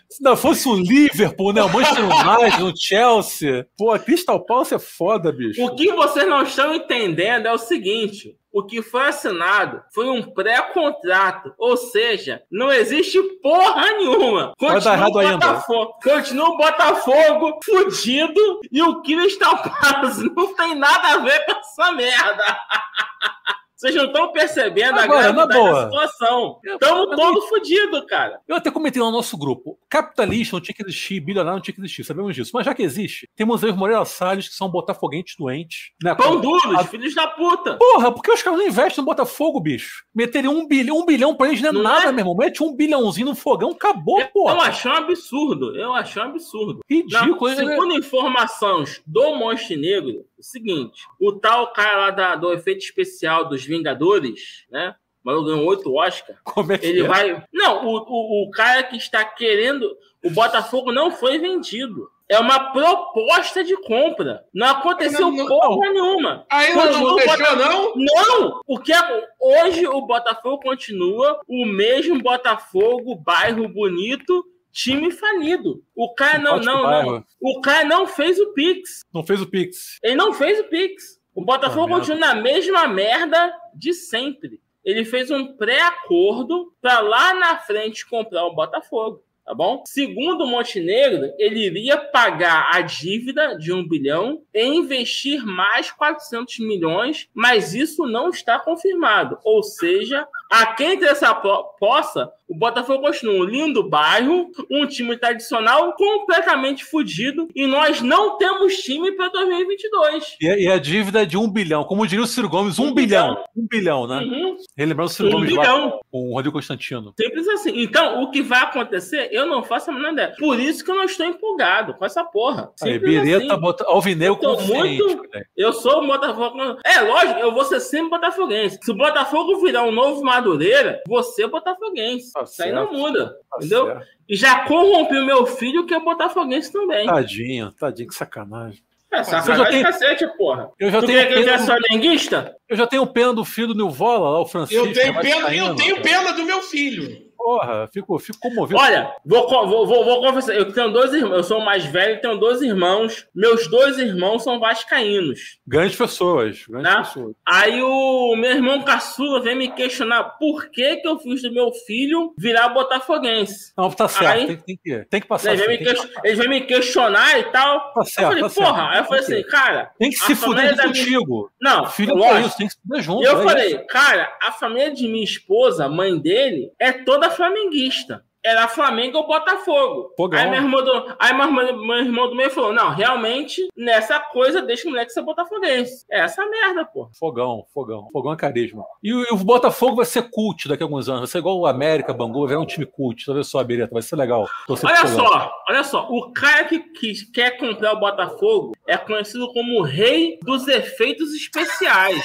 Se 0.09 0.23
não 0.23 0.37
fosse 0.37 0.69
o 0.69 0.75
Liverpool, 0.75 1.53
né? 1.53 1.63
O 1.63 1.69
Manchester 1.69 2.05
United, 2.05 2.63
o 2.63 2.73
Chelsea. 2.77 3.67
Pô, 3.77 3.93
a 3.93 3.99
Crystal 3.99 4.45
Palace 4.45 4.75
é 4.75 4.79
foda, 4.79 5.33
bicho. 5.33 5.65
O 5.65 5.75
que 5.75 5.93
vocês 5.93 6.29
não 6.29 6.43
estão 6.43 6.75
entendendo 6.75 7.47
é 7.47 7.53
o 7.53 7.59
seguinte: 7.59 8.37
o 8.53 8.65
que 8.65 8.83
foi 8.83 9.07
assinado 9.07 9.83
foi 9.95 10.09
um 10.09 10.23
pré-contrato, 10.23 11.55
ou 11.57 11.77
seja, 11.77 12.43
não 12.51 12.73
existe 12.73 13.23
porra 13.41 13.93
nenhuma. 13.93 14.53
Vai 14.61 14.81
dar 14.81 14.95
errado 14.95 15.15
o 15.15 15.19
ainda. 15.19 15.35
Botafogo, 15.35 15.95
continua 16.03 16.49
o 16.49 16.57
Botafogo 16.57 17.61
fudido 17.65 18.61
e 18.73 18.83
o 18.83 19.03
Crystal 19.03 19.63
Palace 19.63 20.29
não 20.35 20.55
tem 20.55 20.75
nada 20.75 21.15
a 21.15 21.19
ver 21.19 21.45
com 21.45 21.53
essa 21.53 21.93
merda. 21.93 22.45
Vocês 23.81 23.95
não 23.95 24.05
estão 24.05 24.31
percebendo 24.31 24.99
Agora, 24.99 25.31
a 25.31 25.33
na 25.33 25.47
gravidade 25.47 25.59
boa. 25.59 25.73
da 25.73 25.85
situação. 25.91 26.61
Eu- 26.63 26.75
Estamos 26.75 27.11
eu- 27.11 27.17
todos 27.17 27.49
fodidos, 27.49 28.05
cara. 28.07 28.39
Eu 28.47 28.57
até 28.57 28.71
comentei 28.71 29.01
no 29.01 29.11
nosso 29.11 29.39
grupo. 29.39 29.79
Capitalista 29.89 30.55
não 30.57 30.61
tinha 30.61 30.75
que 30.75 30.83
existir, 30.83 31.19
bilionário 31.21 31.57
não 31.57 31.63
tinha 31.63 31.75
que 31.75 31.81
existir, 31.81 32.05
sabemos 32.05 32.35
disso. 32.35 32.51
Mas 32.53 32.67
já 32.67 32.75
que 32.75 32.83
existe, 32.83 33.27
temos 33.35 33.65
aí 33.65 33.71
os 33.71 33.77
Moreira 33.77 34.05
Salles, 34.05 34.49
que 34.49 34.55
são 34.55 34.69
botafoguentes 34.69 35.35
doentes. 35.39 35.93
Né? 36.03 36.15
Pão 36.15 36.39
duros, 36.41 36.75
A- 36.79 36.85
filhos 36.85 37.15
da 37.15 37.27
puta. 37.27 37.77
Porra, 37.79 38.13
por 38.13 38.23
que 38.23 38.31
os 38.31 38.43
caras 38.43 38.59
não 38.59 38.67
investem 38.67 39.03
no 39.03 39.07
Botafogo, 39.07 39.59
bicho? 39.61 40.05
Meterem 40.15 40.51
um 40.51 40.69
bilhão, 40.69 40.99
um 40.99 41.07
bilhão 41.07 41.35
pra 41.35 41.49
eles 41.49 41.63
não 41.63 41.71
é 41.71 41.73
Não 41.73 41.83
nada, 41.83 42.09
é? 42.09 42.13
meu 42.13 42.19
irmão. 42.21 42.37
Mete 42.37 42.63
um 42.63 42.77
bilhãozinho 42.77 43.29
no 43.29 43.35
fogão, 43.35 43.71
acabou, 43.71 44.21
Eu 44.21 44.29
porra. 44.29 44.57
achei 44.69 44.91
um 44.91 44.95
absurdo. 44.95 45.75
Eu 45.77 45.95
achei 45.95 46.21
um 46.23 46.27
absurdo. 46.27 46.81
Ridículo. 46.89 47.49
Não, 47.51 47.57
segundo 47.57 47.95
informações 47.99 49.03
do 49.07 49.35
Montenegro, 49.37 50.25
o 50.39 50.43
seguinte: 50.43 51.03
o 51.21 51.33
tal 51.33 51.73
cara 51.73 51.99
lá 51.99 52.11
da- 52.11 52.37
do 52.37 52.53
efeito 52.53 52.81
especial 52.85 53.49
dos 53.49 53.65
Vingadores, 53.71 54.67
né? 54.71 54.95
O 55.25 55.29
maluco 55.29 55.47
ganhou 55.47 55.67
oito 55.67 55.95
Oscar. 55.95 56.37
Como 56.45 56.73
é 56.73 56.79
que 56.79 56.87
Ele 56.87 57.01
é? 57.03 57.09
vai. 57.09 57.45
Não, 57.53 57.87
o, 57.87 57.97
o, 57.99 58.45
o 58.47 58.51
cara 58.51 58.83
que 58.83 58.97
está 58.97 59.25
querendo. 59.25 59.91
O 60.23 60.31
Botafogo 60.31 60.93
não 60.93 61.11
foi 61.11 61.39
vendido. 61.39 62.09
É 62.29 62.39
uma 62.39 62.73
proposta 62.73 63.65
de 63.65 63.75
compra. 63.83 64.45
Não 64.55 64.69
aconteceu 64.69 65.31
Não, 65.31 65.33
não, 65.33 65.47
porra 65.47 65.91
nenhuma. 65.93 66.47
Ainda 66.51 66.75
não 66.77 66.87
Continua 66.87 67.13
o 67.13 67.17
deixou, 67.17 67.37
Botafogo- 67.39 67.95
não? 67.97 68.39
Não! 68.41 68.61
O 68.67 68.79
que 68.79 68.93
é- 68.93 69.29
hoje 69.41 69.87
o 69.89 70.01
Botafogo 70.03 70.61
continua 70.63 71.41
o 71.49 71.67
mesmo 71.67 72.23
Botafogo, 72.23 73.17
bairro 73.17 73.69
bonito, 73.69 74.45
time 74.73 75.11
falido. 75.11 75.83
O 75.97 76.15
cara 76.15 76.39
não, 76.39 76.59
não, 76.59 76.75
não. 76.77 76.83
bairro. 76.83 77.25
O 77.41 77.61
cara 77.61 77.85
não 77.85 78.07
fez 78.07 78.39
o 78.39 78.53
Pix. 78.53 79.01
Não 79.13 79.25
fez 79.25 79.41
o 79.43 79.47
Pix. 79.47 79.99
Ele 80.03 80.15
não 80.15 80.33
fez 80.33 80.61
o 80.61 80.65
Pix. 80.65 81.19
O 81.41 81.45
Botafogo 81.45 81.89
merda. 81.89 82.01
continua 82.01 82.21
na 82.21 82.35
mesma 82.35 82.87
merda 82.87 83.51
de 83.75 83.95
sempre. 83.95 84.61
Ele 84.85 85.07
fez 85.07 85.31
um 85.31 85.57
pré-acordo 85.57 86.71
para 86.83 87.01
lá 87.01 87.33
na 87.33 87.57
frente 87.57 88.07
comprar 88.07 88.45
o 88.45 88.55
Botafogo. 88.55 89.23
Tá 89.43 89.55
bom? 89.55 89.83
Segundo 89.87 90.45
o 90.45 90.47
Montenegro, 90.47 91.33
ele 91.39 91.65
iria 91.65 91.97
pagar 91.97 92.71
a 92.75 92.83
dívida 92.83 93.57
de 93.57 93.73
um 93.73 93.89
bilhão 93.89 94.43
e 94.55 94.63
investir 94.63 95.43
mais 95.47 95.91
400 95.91 96.59
milhões, 96.59 97.27
mas 97.33 97.75
isso 97.75 98.07
não 98.07 98.29
está 98.29 98.59
confirmado. 98.59 99.39
Ou 99.43 99.63
seja, 99.63 100.29
a 100.51 100.67
quem 100.75 100.99
tem 100.99 101.09
essa 101.09 101.33
possa, 101.35 102.31
o 102.49 102.55
Botafogo 102.57 103.03
continua 103.03 103.35
um 103.35 103.45
lindo 103.45 103.89
bairro, 103.89 104.51
um 104.71 104.85
time 104.87 105.17
tradicional 105.17 105.95
completamente 105.95 106.85
fudido 106.85 107.47
e 107.55 107.67
nós 107.67 108.01
não 108.03 108.37
temos 108.37 108.75
time 108.79 109.13
para 109.13 109.29
2022. 109.29 110.37
E, 110.41 110.65
e 110.65 110.69
a 110.69 110.79
dívida 110.79 111.23
é 111.23 111.25
de 111.25 111.37
um 111.37 111.49
bilhão. 111.49 111.85
Como 111.85 112.05
diria 112.07 112.25
o 112.25 112.27
Ciro 112.27 112.49
Gomes, 112.49 112.79
um, 112.79 112.87
Um 112.89 112.95
bilhão. 112.95 113.29
bilhão. 113.29 113.45
Um 113.57 113.67
bilhão, 113.69 114.07
né? 114.09 114.19
Uhum. 114.19 114.57
Relembrando 114.77 115.11
o 115.11 115.15
Ciro 115.15 115.29
Um 115.29 115.33
Gomes 115.33 115.53
lá 115.55 115.63
bilhão. 115.63 116.01
com 116.11 116.31
o 116.31 116.35
Rodrigo 116.35 116.57
Constantino. 116.57 117.15
Simples 117.21 117.47
assim. 117.49 117.81
Então, 117.83 118.23
o 118.23 118.31
que 118.33 118.43
vai 118.43 118.63
acontecer, 118.63 119.29
eu 119.31 119.47
não 119.47 119.63
faço 119.63 119.91
a 119.91 119.95
menor 119.95 120.13
ideia. 120.13 120.35
Por 120.39 120.59
isso 120.59 120.85
que 120.85 120.91
eu 120.91 120.97
não 120.97 121.05
estou 121.05 121.27
empolgado 121.27 121.95
com 121.95 122.05
essa 122.05 122.25
porra. 122.25 122.73
Aí, 122.83 122.95
Simples 122.95 123.23
Bireta 123.23 123.53
assim. 123.53 123.61
bota 123.61 123.85
alvinegro 123.87 124.39
Eu 124.43 124.57
muito- 124.61 124.75
moleque. 124.75 125.31
Eu 125.57 125.73
sou 125.73 126.03
o 126.03 126.07
Botafogo. 126.07 126.59
É 126.85 127.01
lógico, 127.03 127.39
eu 127.39 127.53
vou 127.53 127.65
ser 127.65 127.79
sempre 127.81 128.11
botafoguense. 128.11 128.79
Se 128.83 128.91
o 128.91 128.95
Botafogo 128.97 129.61
virar 129.61 129.85
um 129.85 129.93
novo 129.93 130.25
Madureira, 130.41 131.01
você 131.07 131.45
é 131.45 131.49
botafoguense. 131.49 132.33
Tá 132.33 132.43
Isso 132.43 132.63
aí 132.63 132.73
não 132.73 132.93
muda. 132.93 133.27
Tá 133.51 133.57
entendeu? 133.59 133.87
certo. 133.87 134.07
E 134.29 134.37
já 134.37 134.65
corrompi 134.67 135.17
o 135.19 135.27
meu 135.27 135.47
filho, 135.47 135.85
que 135.87 135.95
é 135.95 136.01
botafoguense 136.01 136.73
também. 136.73 137.07
Tadinho, 137.07 137.71
tadinho, 137.73 138.09
que 138.09 138.15
sacanagem. 138.15 138.81
É 139.13 139.19
eu 139.21 139.25
já 139.25 139.43
sacanagem 139.43 139.71
tenho- 139.73 139.83
cacete, 139.85 140.27
porra. 140.39 140.71
Eu 140.79 140.91
já, 140.91 141.01
Tu 141.01 141.07
tenho 141.07 141.19
quer 141.19 141.27
que 141.27 141.33
ele 141.35 141.45
pena, 141.45 141.59
flamenguista? 141.59 142.57
eu 142.69 142.77
já 142.77 142.87
tenho 142.87 143.07
pena 143.07 143.33
do 143.33 143.45
filho 143.45 143.69
do 143.69 143.75
Nilvola, 143.75 144.31
lá, 144.31 144.41
o 144.41 144.47
Francisco. 144.47 144.87
Eu 144.87 144.93
tenho 144.93 145.13
que 145.15 145.21
pena, 145.21 145.35
eu 145.35 145.41
vascaíno, 145.41 145.77
tenho 145.77 146.01
pena 146.03 146.33
do 146.33 146.45
meu 146.45 146.63
filho. 146.63 147.30
Porra, 147.43 147.89
fico, 147.93 148.19
fico 148.19 148.39
comovido. 148.39 148.79
Olha, 148.79 149.15
vou, 149.25 149.49
vou, 149.49 149.87
vou, 149.87 150.05
vou 150.05 150.21
confessar. 150.21 150.55
Eu 150.55 150.71
tenho 150.73 150.91
dois 150.93 151.13
irmãos. 151.15 151.37
Eu 151.37 151.43
sou 151.43 151.59
o 151.59 151.65
mais 151.65 151.87
velho, 151.87 152.21
tenho 152.21 152.37
dois 152.37 152.61
irmãos. 152.61 153.27
Meus 153.35 153.67
dois 153.69 153.97
irmãos 153.99 154.45
são 154.45 154.61
vascaínos. 154.61 155.59
Grandes 155.67 155.97
pessoas. 155.97 156.65
Grandes 156.69 156.91
Né? 156.93 156.99
pessoas. 156.99 157.35
Aí 157.47 157.81
o 157.83 158.37
meu 158.37 158.51
irmão 158.51 158.83
caçula 158.83 159.41
vem 159.41 159.57
me 159.57 159.71
questionar 159.73 160.23
por 160.39 160.69
que, 160.71 160.97
que 160.97 161.09
eu 161.09 161.19
fiz 161.19 161.41
do 161.41 161.51
meu 161.51 161.73
filho 161.87 162.35
virar 162.39 162.69
botafoguense. 162.69 163.73
Não, 163.77 163.91
tá 163.91 164.07
certo. 164.07 164.27
Aí- 164.33 164.47
tem, 164.47 164.57
tem 164.59 164.79
que, 164.85 165.05
tem 165.09 165.21
que 165.23 165.27
passar. 165.27 165.55
Eles 165.55 165.65
vêm, 165.67 165.77
assim, 165.89 166.09
que, 166.09 166.27
eles 166.29 166.39
vêm 166.39 166.49
me 166.49 166.61
questionar 166.61 167.39
e 167.39 167.45
tal. 167.45 167.81
Tá 167.95 168.01
eu 168.01 168.05
certo, 168.05 168.27
falei, 168.29 168.43
tá 168.43 168.49
certo. 168.51 168.67
porra. 168.69 168.91
Aí 168.91 168.99
eu 168.99 169.05
falei 169.05 169.21
assim, 169.23 169.43
cara. 169.45 169.91
tem 169.99 170.11
que 170.11 170.17
se 170.17 170.35
fuder 170.35 170.77
da 170.77 170.87
minha- 170.87 171.05
contigo. 171.05 171.51
Não, 171.61 171.87
Filho 171.87 172.23
é 172.23 172.41
isso, 172.43 172.57
tem 172.59 172.67
que 172.67 172.73
se 172.75 172.79
fuder 172.83 173.03
junto. 173.03 173.23
E 173.23 173.27
eu 173.27 173.41
é 173.41 173.43
falei, 173.43 173.67
isso. 173.69 173.87
cara, 173.89 174.31
a 174.43 174.53
família 174.53 174.93
de 174.93 175.09
minha 175.09 175.25
esposa, 175.25 175.89
mãe 175.89 176.19
dele, 176.19 176.71
é 176.79 176.93
toda 176.93 177.30
flamenguista. 177.31 178.25
Era 178.45 178.67
Flamengo 178.69 179.19
ou 179.19 179.27
Botafogo. 179.27 180.15
Fogão. 180.17 180.41
Aí, 180.41 180.49
meu 180.51 180.61
irmão, 180.63 180.83
do, 180.83 181.15
aí 181.19 181.35
meu, 181.35 181.45
irmão, 181.47 181.87
meu 181.87 181.97
irmão 181.99 182.29
do 182.31 182.35
meio 182.35 182.51
falou: 182.51 182.73
não, 182.73 182.91
realmente, 182.91 183.69
nessa 183.77 184.19
coisa, 184.19 184.63
deixa 184.63 184.87
o 184.89 184.91
moleque 184.91 185.13
ser 185.13 185.23
botafoguense. 185.23 186.07
É 186.11 186.21
essa 186.21 186.45
merda, 186.47 186.85
pô. 186.87 187.09
Fogão, 187.19 187.67
fogão. 187.75 188.09
Fogão 188.13 188.33
é 188.33 188.37
carisma. 188.37 188.83
E, 189.03 189.13
o- 189.13 189.23
e 189.25 189.33
o 189.33 189.37
Botafogo 189.37 189.97
vai 189.97 190.07
ser 190.07 190.31
cult 190.31 190.69
daqui 190.69 190.83
a 190.83 190.87
alguns 190.87 191.09
anos. 191.09 191.21
Vai 191.21 191.29
ser 191.29 191.39
igual 191.39 191.59
o 191.59 191.67
América, 191.67 192.15
Bangu, 192.15 192.41
vai 192.41 192.49
virar 192.49 192.61
um 192.61 192.67
time 192.67 192.87
cult. 192.87 193.31
Olha 193.31 193.43
só, 193.45 193.63
Bereta, 193.63 193.93
vai 193.93 194.03
ser 194.03 194.17
legal. 194.17 194.49
Olha 194.89 195.07
só, 195.29 195.53
olha 195.69 195.85
só. 195.85 196.07
O 196.09 196.33
cara 196.33 196.65
que, 196.65 196.79
que 196.79 197.13
quer 197.33 197.59
comprar 197.59 197.93
o 197.93 198.01
Botafogo 198.01 198.73
é 198.87 198.97
conhecido 198.97 199.53
como 199.53 199.79
o 199.81 199.83
rei 199.83 200.39
dos 200.43 200.67
efeitos 200.67 201.35
especiais. 201.35 202.25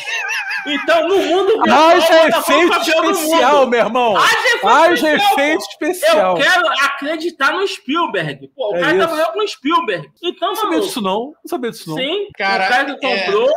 Então, 0.67 1.07
no 1.07 1.17
mundo 1.17 1.47
virtual, 1.57 1.77
Haja 1.89 2.27
efeito 2.27 2.73
especial, 2.79 3.67
meu 3.67 3.79
irmão. 3.79 4.15
Haja 4.63 5.13
efeito 5.13 5.61
especial, 5.69 6.04
especial. 6.05 6.37
Eu 6.37 6.43
quero 6.43 6.67
acreditar 6.85 7.51
no 7.53 7.67
Spielberg. 7.67 8.47
Pô, 8.55 8.71
o 8.71 8.75
É 8.75 8.79
cara 8.79 8.91
isso. 8.97 9.07
trabalhou 9.07 9.31
com 9.33 9.39
o 9.43 9.47
Spielberg. 9.47 10.11
Então, 10.23 10.49
Não 10.49 10.55
sabia 10.55 10.79
disso, 10.79 11.01
não. 11.01 11.19
Não 11.27 11.47
sabia 11.47 11.71
disso, 11.71 11.89
não. 11.89 11.97
sim, 11.97 12.27
Cara, 12.37 12.65
o 12.65 12.67
cara 12.69 12.85
que 12.95 13.05
é- 13.05 13.25
comprou 13.25 13.49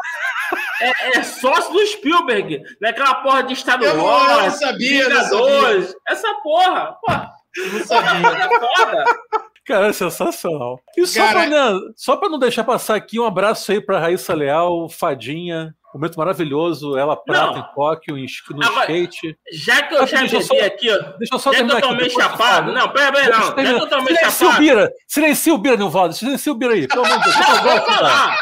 é, 0.80 1.18
é 1.18 1.22
sócio 1.22 1.72
do 1.72 1.86
Spielberg. 1.86 2.62
Naquela 2.80 3.14
porra 3.16 3.42
de 3.42 3.52
Estado 3.52 3.84
Eu 3.84 3.94
não, 3.96 4.06
eu 4.30 4.42
não 4.44 4.50
sabia, 4.50 5.08
não 5.08 5.24
sabia. 5.24 5.94
Essa 6.06 6.34
porra. 6.42 6.96
Pô, 7.02 7.12
Não 7.72 7.84
sabia. 7.84 8.28
é 8.28 8.48
foda. 8.48 9.04
Cara, 9.68 9.88
é 9.88 9.92
sensacional. 9.92 10.80
E 10.96 11.06
só, 11.06 11.20
Cara- 11.20 11.46
pra, 11.46 11.46
né, 11.46 11.80
só 11.94 12.16
pra 12.16 12.28
não 12.30 12.38
deixar 12.38 12.64
passar 12.64 12.94
aqui, 12.96 13.20
um 13.20 13.26
abraço 13.26 13.70
aí 13.70 13.80
pra 13.80 14.00
Raíssa 14.00 14.32
Leal, 14.34 14.88
Fadinha. 14.88 15.74
Momento 15.94 16.16
maravilhoso, 16.16 16.96
ela 16.98 17.16
prata 17.16 17.52
Não. 17.52 17.58
em 17.60 17.74
Tóquio, 17.74 18.18
em 18.18 18.26
no 18.54 18.62
Agora- 18.64 18.80
skate. 18.92 19.36
Já 19.52 19.82
que 19.82 19.94
eu 19.94 20.02
Ah, 20.02 20.06
já 20.06 20.20
bebi 20.22 20.42
só- 20.42 20.54
aqui, 20.66 20.90
ó. 20.90 20.98
Deixa 21.18 21.34
eu 21.34 21.38
só 21.38 21.50
Já 21.52 21.58
terminar 21.58 21.78
aqui. 21.78 21.88
tu 22.08 22.10
chapado. 22.10 22.72
Não, 22.72 22.88
pera, 22.90 23.12
pera, 23.12 23.38
não. 23.38 23.42
Já 23.64 23.72
eu 23.72 23.88
tomei 23.88 24.16
Silencia 24.16 24.28
o 24.28 24.50
chapado. 24.50 24.58
Bira! 24.60 24.92
Silencia 25.06 25.54
o 25.54 25.58
Bira, 25.58 25.76
Nilvaldo! 25.76 26.14
Silencia 26.14 26.52
o 26.52 26.54
Bira 26.54 26.74
aí, 26.74 26.86
pelo 26.88 27.04
amor 27.04 27.18
de 27.18 27.24
Deus. 27.24 27.36
Não, 27.36 27.62
cara. 27.62 27.80
falar. 27.82 28.36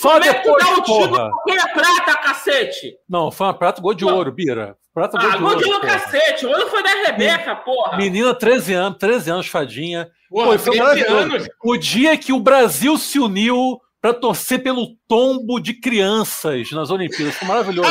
Só 0.00 0.12
Como 0.12 0.24
é 0.24 0.34
que 0.34 0.42
depois, 0.42 0.64
dá 0.64 0.74
o 0.74 0.82
porra. 0.84 1.30
é 1.48 1.72
prata, 1.74 2.16
cacete? 2.18 2.94
Não, 3.08 3.30
foi 3.32 3.46
uma 3.48 3.54
prata 3.54 3.80
gol 3.82 3.94
de 3.94 4.04
Não. 4.04 4.14
ouro, 4.14 4.30
Bira. 4.32 4.76
Prata 4.94 5.18
gol 5.18 5.28
Ah, 5.28 5.32
de 5.32 5.38
gol 5.38 5.48
ouro. 5.48 5.58
de 5.58 5.64
porra. 5.64 5.80
cacete. 5.80 6.46
O 6.46 6.50
outro 6.50 6.68
foi 6.68 6.82
da 6.82 6.90
Rebeca, 7.06 7.56
porra. 7.56 7.96
Menina, 7.96 8.32
13 8.34 8.74
anos, 8.74 8.98
13 8.98 9.30
anos, 9.30 9.46
fadinha. 9.48 10.08
Porra, 10.30 10.52
Pô, 10.52 10.58
foi 10.58 10.76
13 10.76 10.78
maravilhoso. 10.78 11.14
anos. 11.34 11.48
O 11.64 11.76
dia 11.76 12.16
que 12.16 12.32
o 12.32 12.38
Brasil 12.40 12.96
se 12.96 13.18
uniu 13.18 13.80
para 14.00 14.14
torcer 14.14 14.62
pelo 14.62 14.86
tombo 15.08 15.58
de 15.58 15.72
crianças 15.72 16.70
nas 16.72 16.90
Olimpíadas. 16.90 17.34
Foi 17.34 17.48
maravilhoso. 17.48 17.90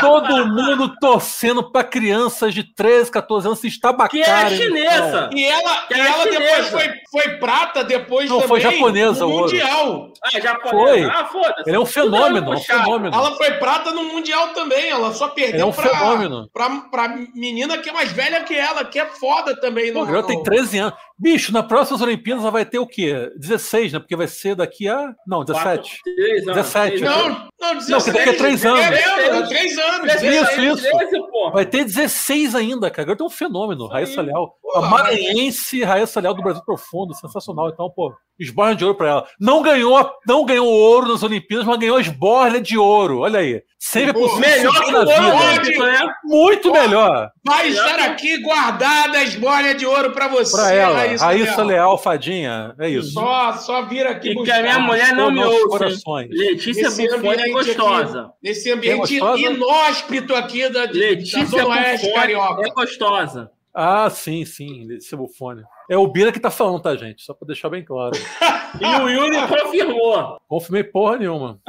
Todo 0.00 0.46
mundo 0.46 0.94
torcendo 1.00 1.70
para 1.70 1.84
crianças 1.84 2.54
de 2.54 2.62
13, 2.62 3.10
14 3.10 3.46
anos 3.48 3.58
se 3.58 3.62
Que 3.62 3.68
é 3.68 3.70
a 3.70 3.74
estabacarem. 3.74 4.56
chinesa. 4.56 5.30
E 5.34 5.44
ela, 5.44 5.86
e 5.90 5.94
é 5.94 5.98
ela 6.06 6.24
depois 6.24 6.34
chinesa. 6.66 6.70
foi, 6.70 6.90
foi 7.10 7.28
prata, 7.38 7.84
depois 7.84 8.28
Não, 8.30 8.36
também 8.40 8.48
foi 8.48 8.60
japonesa, 8.60 9.20
no 9.20 9.26
o 9.26 9.32
ouro. 9.32 9.42
Mundial. 9.44 10.12
Ah, 10.24 10.30
japonesa. 10.40 10.70
Foi. 10.70 11.04
Ah, 11.04 11.24
foda-se. 11.26 11.62
Ele 11.68 11.76
é 11.76 11.80
um 11.80 11.86
fenômeno, 11.86 12.50
um 12.52 12.54
puxado. 12.54 12.84
fenômeno. 12.84 13.14
Ela 13.14 13.36
foi 13.36 13.50
prata 13.54 13.90
no 13.90 14.04
Mundial 14.04 14.48
também. 14.48 14.88
Ela 14.88 15.12
só 15.12 15.28
perdeu 15.28 15.54
Ele 15.54 15.62
é 15.62 15.66
um 15.66 15.72
pra, 15.72 15.88
fenômeno. 15.88 16.48
pra, 16.52 16.70
pra 16.90 17.08
menina 17.34 17.78
que 17.78 17.88
é 17.90 17.92
mais 17.92 18.12
velha 18.12 18.42
que 18.44 18.54
ela, 18.54 18.84
que 18.84 18.98
é 18.98 19.06
foda 19.06 19.58
também. 19.60 19.92
Pô, 19.92 19.98
No, 20.00 20.04
a 20.04 20.06
garota 20.08 20.28
tem 20.28 20.38
no- 20.38 20.42
13 20.44 20.78
anos. 20.78 20.94
Bicho, 21.18 21.52
na 21.52 21.62
próxima 21.62 22.02
Olimpíadas 22.02 22.42
ela 22.42 22.50
vai 22.50 22.64
ter 22.64 22.78
o 22.80 22.86
quê? 22.86 23.30
16, 23.36 23.92
né? 23.92 23.98
Porque 24.00 24.16
vai 24.16 24.26
ser 24.26 24.56
daqui 24.56 24.88
a. 24.88 25.12
Não, 25.26 25.44
17. 25.44 26.00
Quatro, 26.02 26.14
três 26.16 26.44
anos, 26.52 26.72
17, 26.72 26.96
três 26.96 27.02
né? 27.02 27.08
anos. 27.08 27.38
Não, 27.60 27.68
não, 27.68 27.74
16. 27.74 27.88
Não, 27.88 28.00
que 28.00 28.12
daqui 28.12 28.28
a 28.30 28.38
três 28.38 28.64
anos. 28.64 28.80
É 28.80 28.90
mesmo, 28.90 29.20
é 29.20 29.46
três 29.46 29.78
anos. 29.78 30.14
Isso, 30.14 30.22
16. 30.22 30.78
isso. 30.78 31.50
Vai 31.52 31.66
ter 31.66 31.84
16 31.84 32.54
ainda, 32.54 32.90
cara. 32.90 33.02
Agora 33.02 33.18
tem 33.18 33.26
um 33.26 33.30
fenômeno. 33.30 33.86
Raíssa 33.86 34.20
Leal. 34.20 34.56
Pô, 34.62 34.78
a 34.78 34.82
maranhense 34.82 35.82
Raíssa 35.82 36.20
Leal 36.20 36.34
do 36.34 36.42
Brasil 36.42 36.62
Profundo. 36.64 37.14
Sensacional. 37.14 37.68
Então, 37.68 37.90
pô, 37.90 38.12
esborna 38.38 38.74
de 38.74 38.84
ouro 38.84 38.96
pra 38.96 39.08
ela. 39.08 39.26
Não 39.40 39.62
ganhou, 39.62 40.10
não 40.26 40.44
ganhou 40.44 40.66
ouro 40.66 41.08
nas 41.12 41.22
Olimpíadas, 41.22 41.66
mas 41.66 41.78
ganhou 41.78 42.00
esborna 42.00 42.60
de 42.60 42.76
ouro. 42.78 43.20
Olha 43.20 43.40
aí. 43.40 43.62
Sempre 43.78 44.10
é 44.10 44.12
Pô, 44.12 44.20
possível 44.20 44.40
Melhor 44.48 44.84
que 44.84 44.90
na 44.92 44.98
o 45.00 45.02
ouro 45.02 45.86
né? 45.86 46.14
Muito 46.24 46.72
melhor. 46.72 47.30
Vai 47.44 47.68
estar 47.68 47.98
aqui 48.00 48.38
guardada 48.40 49.18
a 49.18 49.22
esbórnia 49.24 49.74
de 49.74 49.84
ouro 49.84 50.12
pra 50.12 50.28
você, 50.28 50.56
Pra 50.56 50.72
ela. 50.72 50.98
Raíssa, 50.98 51.24
Raíssa 51.24 51.56
Leal. 51.56 51.66
Leal, 51.66 51.98
fadinha. 51.98 52.74
É 52.78 52.88
isso. 52.88 53.10
Só, 53.12 53.52
só 53.54 53.82
vir 53.82 54.06
aqui 54.06 54.28
E 54.28 54.32
que 54.32 54.38
buscar. 54.38 54.60
a 54.60 54.62
minha 54.62 54.78
mulher 54.78 55.12
não 55.14 55.30
me 55.32 55.42
ouça. 55.44 55.84
Letícia 56.30 56.88
Bufone 56.90 57.06
é 57.08 57.16
ambiente 57.16 57.40
aqui. 57.42 57.50
gostosa. 57.52 58.30
Nesse 58.42 58.70
ambiente 58.72 59.18
gostosa? 59.18 59.42
inóspito 59.42 60.34
aqui 60.34 60.68
da, 60.68 60.86
da 60.86 60.92
Letícia 60.92 61.44
Zona 61.46 61.66
Oeste 61.68 62.06
Bufone 62.06 62.14
Carioca. 62.14 62.68
é 62.68 62.70
gostosa. 62.70 63.50
Ah, 63.74 64.08
sim, 64.10 64.44
sim. 64.44 64.86
Letícia 64.86 65.16
Bufone. 65.16 65.62
É 65.92 65.96
o 65.98 66.06
Bira 66.06 66.32
que 66.32 66.40
tá 66.40 66.50
falando, 66.50 66.80
tá, 66.80 66.96
gente? 66.96 67.22
Só 67.22 67.34
pra 67.34 67.46
deixar 67.46 67.68
bem 67.68 67.84
claro. 67.84 68.12
E 68.80 68.86
o 68.86 69.06
Yuri 69.06 69.36
confirmou. 69.46 70.38
Confirmei 70.48 70.82
porra 70.82 71.18
nenhuma. 71.18 71.60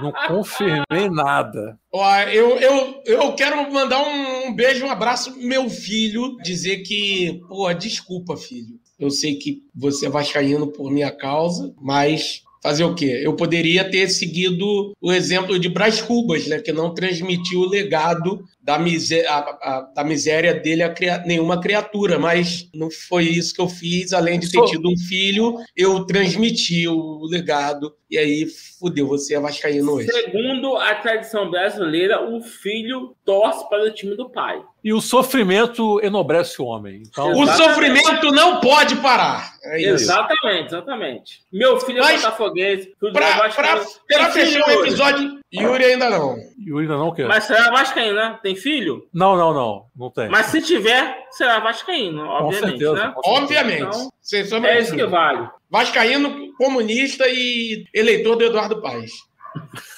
Não 0.00 0.10
confirmei 0.26 1.10
nada. 1.10 1.78
Ó, 1.92 2.20
eu, 2.22 2.58
eu, 2.58 3.02
eu 3.04 3.32
quero 3.34 3.70
mandar 3.70 4.00
um, 4.00 4.46
um 4.46 4.54
beijo, 4.54 4.86
um 4.86 4.90
abraço 4.90 5.34
pro 5.34 5.42
meu 5.42 5.68
filho, 5.68 6.38
dizer 6.42 6.78
que, 6.78 7.42
pô, 7.46 7.70
desculpa, 7.74 8.38
filho. 8.38 8.80
Eu 8.98 9.10
sei 9.10 9.34
que 9.34 9.62
você 9.74 10.06
é 10.06 10.08
vascaíno 10.10 10.68
por 10.68 10.90
minha 10.90 11.10
causa, 11.10 11.74
mas 11.78 12.42
fazer 12.62 12.84
o 12.84 12.94
quê? 12.94 13.20
Eu 13.22 13.36
poderia 13.36 13.88
ter 13.88 14.08
seguido 14.08 14.92
o 15.00 15.12
exemplo 15.12 15.58
de 15.58 15.68
Brás 15.68 16.00
Cubas, 16.00 16.46
né, 16.46 16.58
que 16.58 16.72
não 16.72 16.94
transmitiu 16.94 17.60
o 17.60 17.68
legado 17.68 18.42
da, 18.68 18.78
misé 18.78 19.26
a- 19.26 19.38
a- 19.62 19.80
da 19.96 20.04
miséria 20.04 20.52
dele 20.52 20.82
a 20.82 20.92
cria- 20.92 21.24
nenhuma 21.24 21.58
criatura, 21.58 22.18
mas 22.18 22.68
não 22.74 22.90
foi 22.90 23.24
isso 23.24 23.54
que 23.54 23.62
eu 23.62 23.68
fiz. 23.68 24.12
Além 24.12 24.38
de 24.38 24.50
ter 24.50 24.58
tido 24.66 24.90
um 24.90 24.98
filho, 25.08 25.56
eu 25.74 26.04
transmiti 26.04 26.86
o 26.86 27.24
legado, 27.30 27.94
e 28.10 28.16
aí 28.18 28.46
fudeu, 28.78 29.06
você 29.06 29.34
é 29.34 29.40
vascaíno 29.40 29.92
hoje. 29.92 30.08
Segundo 30.10 30.76
a 30.76 30.94
tradição 30.96 31.50
brasileira, 31.50 32.22
o 32.22 32.40
filho 32.40 33.14
torce 33.24 33.68
para 33.68 33.82
o 33.84 33.90
time 33.92 34.16
do 34.16 34.30
pai. 34.30 34.62
E 34.82 34.92
o 34.92 35.00
sofrimento 35.00 36.00
enobrece 36.02 36.62
o 36.62 36.64
homem. 36.64 37.02
Então, 37.06 37.32
O 37.32 37.46
sofrimento 37.46 38.30
não 38.32 38.60
pode 38.60 38.96
parar. 38.96 39.52
É 39.64 39.80
isso. 39.80 40.04
Exatamente, 40.04 40.66
exatamente. 40.68 41.40
Meu 41.52 41.78
filho 41.80 41.98
é 41.98 42.02
Mas- 42.02 42.22
botafoguense. 42.22 42.94
Filho 42.98 43.12
Pra, 43.12 43.48
pra, 43.50 43.84
pra 44.08 44.30
fechar 44.30 44.66
o 44.66 44.70
Yuri? 44.70 44.88
episódio, 44.88 45.40
Yuri 45.52 45.84
ainda 45.84 46.08
não. 46.08 46.36
Yuri 46.64 46.84
ainda 46.84 46.96
não 46.96 47.12
quer. 47.12 47.26
Mas 47.26 47.44
será 47.44 47.70
vascaíno, 47.70 48.14
né? 48.14 48.38
Tem 48.42 48.54
filho? 48.56 49.06
Não, 49.12 49.36
não, 49.36 49.52
não. 49.52 49.84
Não 49.96 50.10
tem. 50.10 50.28
Mas 50.28 50.46
se 50.46 50.62
tiver, 50.62 51.26
será 51.30 51.60
vascaíno, 51.60 52.22
com 52.24 52.28
obviamente, 52.28 52.78
certeza. 52.78 52.92
né? 52.94 53.12
com 53.14 53.22
certeza. 53.22 53.42
Obviamente. 53.42 53.82
Então, 53.96 54.12
Sem 54.22 54.44
sombra 54.44 54.70
É 54.70 54.76
de 54.76 54.82
isso 54.82 54.94
que 54.96 55.06
vale. 55.06 55.48
Vascaíno, 55.70 56.52
comunista 56.54 57.24
e 57.28 57.84
eleitor 57.94 58.36
do 58.36 58.44
Eduardo 58.44 58.80
Paes. 58.82 59.12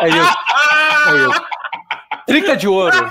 É 0.00 0.08
isso. 0.08 0.36
É 1.08 1.14
isso. 1.16 1.42
Trica 2.26 2.56
de 2.56 2.68
ouro. 2.68 2.96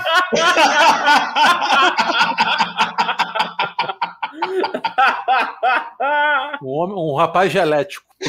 Um, 6.62 6.68
homem, 6.68 6.96
um 6.96 7.14
rapaz 7.16 7.50
gelético. 7.52 8.04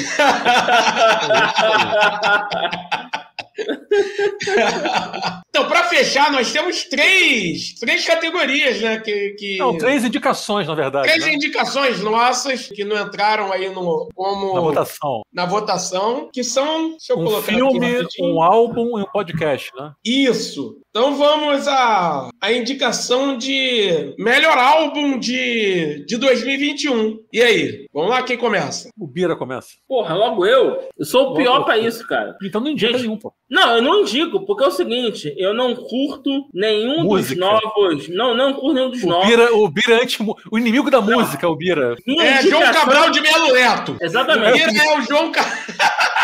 Então, 5.58 5.68
para 5.68 5.86
fechar, 5.86 6.32
nós 6.32 6.52
temos 6.52 6.84
três, 6.84 7.74
três 7.80 8.06
categorias, 8.06 8.80
né? 8.80 9.00
Que, 9.00 9.32
que... 9.32 9.58
Não, 9.58 9.76
três 9.76 10.04
indicações, 10.04 10.68
na 10.68 10.76
verdade. 10.76 11.08
Três 11.08 11.26
né? 11.26 11.34
indicações 11.34 12.00
nossas 12.00 12.68
que 12.68 12.86
não 12.86 12.96
entraram 12.96 13.52
aí 13.52 13.68
no, 13.68 14.08
como 14.14 14.54
Na 14.54 14.62
votação. 14.62 15.22
na 15.34 15.46
votação, 15.48 16.30
que 16.32 16.44
são, 16.44 16.90
deixa 16.92 17.14
eu 17.14 17.18
Um 17.18 17.24
colocar 17.24 17.40
aqui 17.40 17.56
filme, 17.56 17.92
rapidinho. 17.98 18.36
um 18.36 18.44
álbum 18.44 19.00
e 19.00 19.02
um 19.02 19.08
podcast, 19.12 19.72
né? 19.76 19.94
Isso. 20.06 20.78
Então 20.98 21.14
vamos 21.16 21.68
à, 21.68 22.28
à 22.42 22.52
indicação 22.52 23.38
de 23.38 24.16
melhor 24.18 24.58
álbum 24.58 25.20
de, 25.20 26.04
de 26.08 26.18
2021. 26.18 27.20
E 27.32 27.40
aí? 27.40 27.86
Vamos 27.94 28.10
lá, 28.10 28.24
quem 28.24 28.36
começa? 28.36 28.90
O 29.00 29.06
Bira 29.06 29.36
começa. 29.36 29.68
Porra, 29.88 30.16
logo 30.16 30.44
eu. 30.44 30.90
Eu 30.98 31.06
sou 31.06 31.34
o 31.34 31.36
pior 31.36 31.64
pra 31.66 31.78
isso, 31.78 32.06
cara. 32.08 32.36
Então 32.42 32.60
não 32.60 32.72
indica 32.72 32.94
Gente, 32.94 33.02
nenhum, 33.04 33.16
pô. 33.18 33.32
Não, 33.48 33.76
eu 33.76 33.82
não 33.84 34.02
indico, 34.02 34.44
porque 34.44 34.64
é 34.64 34.68
o 34.68 34.72
seguinte, 34.72 35.32
eu 35.38 35.54
não 35.54 35.76
curto 35.76 36.32
nenhum 36.52 37.04
Música. 37.04 37.36
dos 37.36 37.64
novos. 37.64 38.10
Não, 38.10 38.36
não 38.36 38.54
curto 38.54 38.74
nenhum 38.74 38.90
dos 38.90 39.04
O 39.04 39.08
novos. 39.08 39.28
Bira, 39.28 39.54
o 39.56 39.70
Bira 39.70 39.94
é 40.00 40.02
anti, 40.04 40.18
o 40.52 40.58
inimigo 40.58 40.90
da 40.90 41.00
música, 41.00 41.48
o 41.48 41.56
Bira. 41.56 41.96
Minha 42.08 42.24
É 42.26 42.42
João 42.42 42.60
indicação- 42.64 42.82
Cabral 42.86 43.12
de 43.12 43.22
Melo 43.22 43.54
Neto. 43.54 43.98
Exatamente. 44.02 44.62
Ele 44.64 44.80
é 44.80 44.98
o 44.98 45.02
João 45.04 45.32
Cabral. 45.32 45.58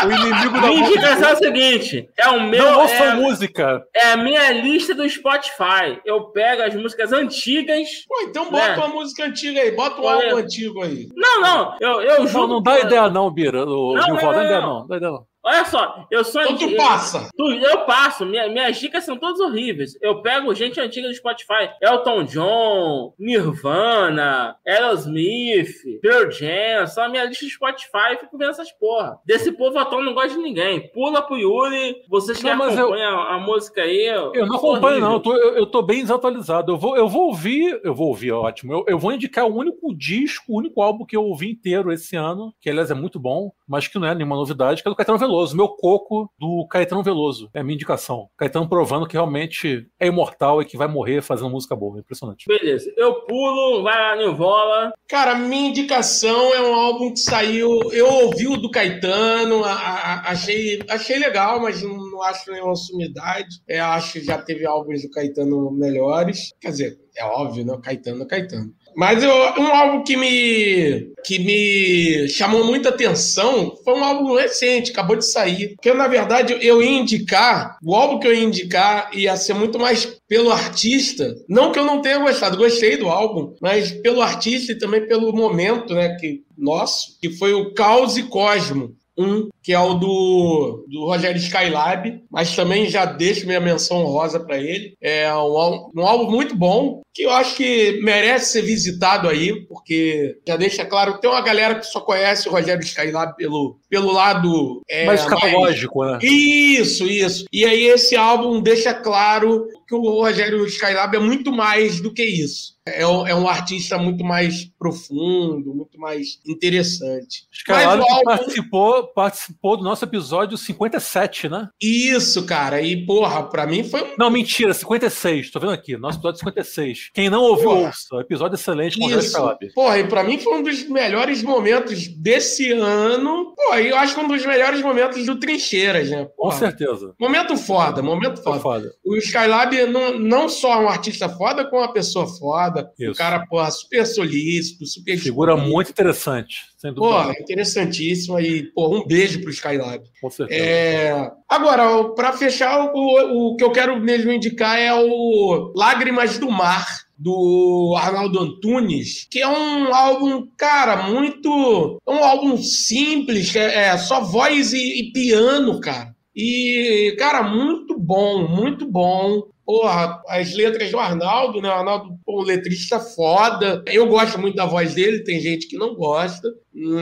O 0.05 0.11
inimigo 0.11 0.53
da 0.59 0.67
Minha 0.67 0.79
música. 0.81 0.97
indicação 0.99 1.29
é 1.29 1.33
o 1.33 1.37
seguinte: 1.37 2.09
é 2.17 2.27
o 2.29 2.41
meu. 2.41 2.63
Não 2.63 2.81
ouçam 2.81 3.05
é, 3.05 3.15
música. 3.15 3.83
é 3.95 4.11
a 4.11 4.17
minha 4.17 4.51
lista 4.63 4.95
do 4.95 5.07
Spotify. 5.09 5.99
Eu 6.05 6.25
pego 6.31 6.61
as 6.63 6.73
músicas 6.75 7.11
antigas. 7.13 7.87
Pô, 8.07 8.21
então 8.27 8.49
bota 8.49 8.65
É. 8.65 8.75
uma 8.77 8.87
música 8.87 9.25
antiga 9.25 9.61
aí, 9.61 9.71
bota 9.71 10.01
um 10.01 10.07
álbum 10.07 10.37
antigo 10.37 10.83
aí. 10.83 11.07
Não, 11.15 11.41
não, 11.41 11.77
eu, 11.79 12.01
eu 12.01 12.19
Não, 12.21 12.27
juro. 12.27 12.47
não 12.47 12.61
dá 12.61 12.79
ideia 12.79 13.09
não, 13.09 13.31
Bira. 13.31 13.63
O 13.65 13.93
Não, 13.95 14.07
não, 14.07 14.15
dá 14.15 14.43
ideia 14.43 14.61
não. 14.61 14.79
não. 14.79 14.87
Dá 14.87 14.97
ideia 14.97 15.11
não. 15.11 15.32
Olha 15.45 15.65
só, 15.65 16.05
eu 16.09 16.23
sou 16.23 16.41
Então 16.41 16.55
tu 16.57 16.75
passa. 16.77 17.29
Tu- 17.35 17.51
Eu 17.53 17.79
passo, 17.85 18.25
minha- 18.25 18.47
minhas 18.49 18.77
dicas 18.77 19.03
são 19.03 19.17
todas 19.17 19.39
horríveis. 19.39 19.97
Eu 20.01 20.21
pego 20.21 20.53
gente 20.55 20.79
antiga 20.79 21.07
do 21.07 21.13
Spotify: 21.13 21.69
Elton 21.81 22.23
John, 22.23 23.13
Nirvana, 23.19 24.55
Aerosmith, 24.65 25.99
Pearl 26.01 26.29
Jam, 26.31 26.87
só 26.87 27.03
a 27.05 27.09
minha 27.09 27.25
lista 27.25 27.45
do 27.45 27.51
Spotify. 27.51 28.13
Eu 28.13 28.19
fico 28.19 28.37
vendo 28.37 28.51
essas 28.51 28.71
porra. 28.71 29.17
Desse 29.25 29.51
povo 29.51 29.77
atual 29.77 30.01
não 30.03 30.13
gosto 30.13 30.31
de 30.35 30.37
ninguém. 30.41 30.89
Pula 30.93 31.21
pro 31.21 31.37
Yuri, 31.37 31.95
vocês 32.09 32.37
que 32.37 32.43
Não, 32.43 32.63
eu- 32.69 32.79
acompanham 32.83 33.19
a 33.21 33.39
música 33.39 33.81
aí. 33.81 34.05
Eu 34.07 34.45
não 34.45 34.55
acompanho, 34.55 34.99
não. 35.01 35.13
Eu 35.13 35.19
tô, 35.19 35.35
eu, 35.35 35.55
eu 35.57 35.65
tô 35.65 35.81
bem 35.81 36.01
desatualizado. 36.01 36.71
Eu 36.73 36.77
vou, 36.77 36.95
eu 36.97 37.07
vou 37.07 37.27
ouvir. 37.27 37.79
Eu 37.83 37.93
vou 37.93 38.07
ouvir, 38.07 38.31
ótimo. 38.31 38.73
Eu, 38.73 38.85
eu 38.87 38.99
vou 38.99 39.11
indicar 39.11 39.45
o 39.45 39.55
único 39.55 39.93
disco, 39.95 40.45
o 40.53 40.57
único 40.57 40.81
álbum 40.81 41.05
que 41.05 41.15
eu 41.15 41.23
ouvi 41.23 41.51
inteiro 41.51 41.91
esse 41.91 42.15
ano, 42.15 42.53
que 42.61 42.69
aliás 42.69 42.91
é 42.91 42.93
muito 42.95 43.19
bom, 43.19 43.51
mas 43.67 43.87
que 43.87 43.99
não 43.99 44.07
é 44.07 44.15
nenhuma 44.15 44.35
novidade, 44.35 44.81
que 44.81 44.87
é 44.87 44.91
do 44.91 44.95
Caetano 44.95 45.17
Veloso. 45.17 45.32
Meu 45.55 45.67
coco 45.69 46.29
do 46.39 46.67
Caetano 46.69 47.01
Veloso. 47.03 47.49
É 47.53 47.59
a 47.59 47.63
minha 47.63 47.75
indicação. 47.75 48.27
Caetano 48.37 48.67
provando 48.69 49.07
que 49.07 49.13
realmente 49.13 49.87
é 49.99 50.07
imortal 50.07 50.61
e 50.61 50.65
que 50.65 50.77
vai 50.77 50.87
morrer 50.87 51.21
fazendo 51.21 51.49
música 51.49 51.75
boa. 51.75 51.99
Impressionante. 51.99 52.45
Beleza, 52.47 52.91
eu 52.97 53.21
pulo, 53.25 53.83
vai 53.83 53.95
lá, 53.95 54.15
Nivola. 54.15 54.91
Cara, 55.09 55.35
minha 55.35 55.69
indicação 55.69 56.53
é 56.53 56.61
um 56.61 56.73
álbum 56.75 57.11
que 57.13 57.19
saiu. 57.19 57.69
Eu 57.91 58.07
ouvi 58.07 58.47
o 58.47 58.57
do 58.57 58.69
Caetano, 58.71 59.63
a- 59.63 59.71
a- 59.73 60.31
achei, 60.31 60.79
achei 60.89 61.17
legal, 61.19 61.59
mas 61.61 61.81
não, 61.81 61.95
não 61.97 62.21
acho 62.23 62.51
nenhuma 62.51 62.75
sumidade. 62.75 63.49
É, 63.67 63.79
acho 63.79 64.13
que 64.13 64.21
já 64.23 64.37
teve 64.41 64.65
álbuns 64.65 65.01
do 65.01 65.09
Caetano 65.09 65.71
melhores. 65.71 66.51
Quer 66.61 66.69
dizer, 66.69 66.97
é 67.15 67.25
óbvio, 67.25 67.65
né? 67.65 67.77
Caetano 67.83 68.23
é 68.23 68.25
Caetano. 68.25 68.71
Mas 68.95 69.23
eu- 69.23 69.31
um 69.31 69.67
álbum 69.67 70.03
que 70.03 70.15
me, 70.15 71.11
que 71.25 71.39
me 71.39 72.27
chamou 72.29 72.65
muita 72.65 72.89
atenção 72.89 73.73
foi 73.83 73.93
um 73.93 74.03
álbum 74.03 74.35
recente, 74.35 74.91
acabou 74.91 75.15
de 75.15 75.25
sair. 75.25 75.75
Porque, 75.75 75.93
na 75.93 76.07
verdade, 76.07 76.57
eu 76.61 76.81
ia 76.81 76.89
indicar, 76.99 77.77
o 77.83 77.95
álbum 77.95 78.19
que 78.19 78.27
eu 78.27 78.33
ia 78.33 78.43
indicar 78.43 79.09
ia 79.13 79.35
ser 79.35 79.53
muito 79.53 79.79
mais 79.79 80.05
pelo 80.27 80.51
artista. 80.51 81.33
Não 81.47 81.71
que 81.71 81.79
eu 81.79 81.85
não 81.85 82.01
tenha 82.01 82.19
gostado, 82.19 82.57
gostei 82.57 82.97
do 82.97 83.09
álbum, 83.09 83.53
mas 83.61 83.91
pelo 83.91 84.21
artista 84.21 84.71
e 84.71 84.77
também 84.77 85.07
pelo 85.07 85.33
momento, 85.33 85.93
né, 85.93 86.15
que 86.19 86.41
nosso, 86.57 87.17
que 87.21 87.29
foi 87.31 87.53
o 87.53 87.73
Caos 87.73 88.17
e 88.17 88.23
Cosmo. 88.23 88.95
Um, 89.17 89.49
que 89.63 89.71
é 89.73 89.79
o 89.79 89.93
do, 89.93 90.85
do 90.89 91.05
Rogério 91.05 91.37
Skylab, 91.39 92.21
mas 92.29 92.55
também 92.55 92.89
já 92.89 93.05
deixo 93.05 93.45
minha 93.47 93.61
menção 93.61 94.03
rosa 94.03 94.39
para 94.39 94.57
ele. 94.57 94.93
É 95.01 95.33
um, 95.33 95.89
um 95.95 96.01
álbum 96.05 96.29
muito 96.29 96.55
bom, 96.55 97.01
que 97.13 97.23
eu 97.23 97.31
acho 97.31 97.55
que 97.55 97.99
merece 98.03 98.51
ser 98.53 98.61
visitado 98.63 99.29
aí, 99.29 99.65
porque 99.67 100.37
já 100.47 100.57
deixa 100.57 100.83
claro, 100.85 101.17
tem 101.19 101.29
uma 101.29 101.41
galera 101.41 101.75
que 101.75 101.85
só 101.85 102.01
conhece 102.01 102.49
o 102.49 102.51
Rogério 102.51 102.83
Skylab 102.83 103.35
pelo, 103.37 103.79
pelo 103.89 104.11
lado. 104.11 104.81
É, 104.89 105.05
mais 105.05 105.21
mais- 105.25 105.33
escatológico, 105.33 106.03
né? 106.05 106.19
isso, 106.21 107.05
isso. 107.07 107.45
E 107.51 107.63
aí 107.65 107.85
esse 107.85 108.15
álbum 108.15 108.61
deixa 108.61 108.93
claro 108.93 109.65
que 109.87 109.95
o 109.95 110.01
Rogério 110.21 110.65
Skylab 110.65 111.15
é 111.15 111.19
muito 111.19 111.51
mais 111.51 112.01
do 112.01 112.13
que 112.13 112.23
isso. 112.23 112.73
É 112.85 113.07
um, 113.07 113.25
é 113.25 113.33
um 113.33 113.47
artista 113.47 113.97
muito 113.97 114.25
mais 114.25 114.65
profundo, 114.77 115.73
muito 115.73 115.97
mais 115.97 116.39
interessante. 116.45 117.45
Skylab 117.51 117.85
Mas 117.85 118.05
o 118.05 118.11
álbum- 118.11 118.23
participou, 118.25 119.07
participou 119.13 119.52
do 119.61 119.83
nosso 119.83 120.03
episódio 120.05 120.57
57, 120.57 121.49
né? 121.49 121.69
Isso, 121.81 122.45
cara. 122.45 122.81
E, 122.81 123.05
porra, 123.05 123.43
pra 123.43 123.65
mim 123.67 123.83
foi 123.83 124.01
um 124.03 124.15
Não, 124.17 124.29
mentira, 124.29 124.73
56. 124.73 125.51
Tô 125.51 125.59
vendo 125.59 125.71
aqui, 125.73 125.97
nosso 125.97 126.17
episódio 126.19 126.39
56. 126.39 127.09
Quem 127.13 127.29
não 127.29 127.41
ouviu, 127.43 127.69
Porra. 127.69 127.87
ouça. 127.87 128.15
Episódio 128.21 128.55
excelente 128.55 128.97
com 128.97 129.05
o 129.05 129.09
Isso. 129.09 129.19
Skylab. 129.27 129.73
Porra, 129.73 129.99
e 129.99 130.07
pra 130.07 130.23
mim 130.23 130.37
foi 130.37 130.53
um 130.57 130.63
dos 130.63 130.87
melhores 130.87 131.41
momentos 131.43 132.07
desse 132.07 132.71
ano. 132.71 133.53
Pô, 133.55 133.75
e 133.75 133.89
eu 133.89 133.97
acho 133.97 134.13
que 134.15 134.19
um 134.21 134.27
dos 134.27 134.45
melhores 134.45 134.81
momentos 134.81 135.25
do 135.25 135.39
Trincheiras, 135.39 136.09
né? 136.09 136.25
Com 136.35 136.43
Porra, 136.49 136.57
certeza. 136.59 137.13
Momento 137.19 137.55
foda, 137.57 138.01
momento 138.01 138.41
foda. 138.41 138.59
foda. 138.59 138.91
O 139.05 139.15
Skylab 139.17 139.73
não, 139.87 140.19
não 140.19 140.49
só 140.49 140.73
é 140.73 140.77
um 140.85 140.89
artista 140.89 141.29
foda, 141.29 141.65
como 141.69 141.81
uma 141.81 141.91
pessoa 141.93 142.27
foda. 142.27 142.89
Um 142.99 143.11
Isso. 143.11 143.17
cara, 143.17 143.45
porra, 143.47 143.69
super 143.71 144.05
solícito, 144.05 144.85
super 144.85 145.17
Figura 145.17 145.55
muito 145.55 145.89
interessante. 145.91 146.57
Porra, 146.95 147.33
interessantíssima. 147.39 148.41
E, 148.41 148.63
porra, 148.73 148.99
um 148.99 149.05
beijo 149.07 149.42
pro 149.43 149.51
Skylab. 149.51 150.03
Com 150.21 150.29
certeza. 150.29 150.63
É... 150.63 151.31
Agora, 151.47 152.09
para 152.15 152.33
fechar, 152.33 152.91
o, 152.93 153.51
o 153.51 153.55
que 153.55 153.63
eu 153.63 153.71
quero 153.71 153.99
mesmo 153.99 154.31
indicar 154.31 154.79
é 154.79 154.93
o 154.93 155.73
Lágrimas 155.75 156.37
do 156.37 156.49
Mar, 156.49 156.85
do 157.17 157.95
Arnaldo 157.97 158.39
Antunes, 158.39 159.27
que 159.29 159.39
é 159.39 159.47
um 159.47 159.93
álbum, 159.93 160.47
cara, 160.57 161.07
muito. 161.07 161.99
É 162.07 162.11
um 162.11 162.23
álbum 162.23 162.57
simples, 162.57 163.55
é, 163.55 163.89
é 163.89 163.97
só 163.97 164.21
voz 164.21 164.73
e, 164.73 164.99
e 164.99 165.11
piano, 165.11 165.79
cara. 165.79 166.13
E, 166.35 167.15
cara, 167.19 167.43
muito 167.43 167.97
bom, 167.97 168.47
muito 168.47 168.89
bom. 168.89 169.43
Porra, 169.65 170.21
as 170.27 170.53
letras 170.53 170.91
do 170.91 170.99
Arnaldo, 170.99 171.61
né? 171.61 171.69
O 171.69 171.71
Arnaldo, 171.73 172.17
pô, 172.25 172.41
um 172.41 172.43
letrista 172.45 172.99
foda. 172.99 173.81
Eu 173.87 174.07
gosto 174.07 174.37
muito 174.39 174.55
da 174.55 174.65
voz 174.65 174.93
dele, 174.93 175.23
tem 175.23 175.39
gente 175.39 175.67
que 175.67 175.77
não 175.77 175.95
gosta, 175.95 176.49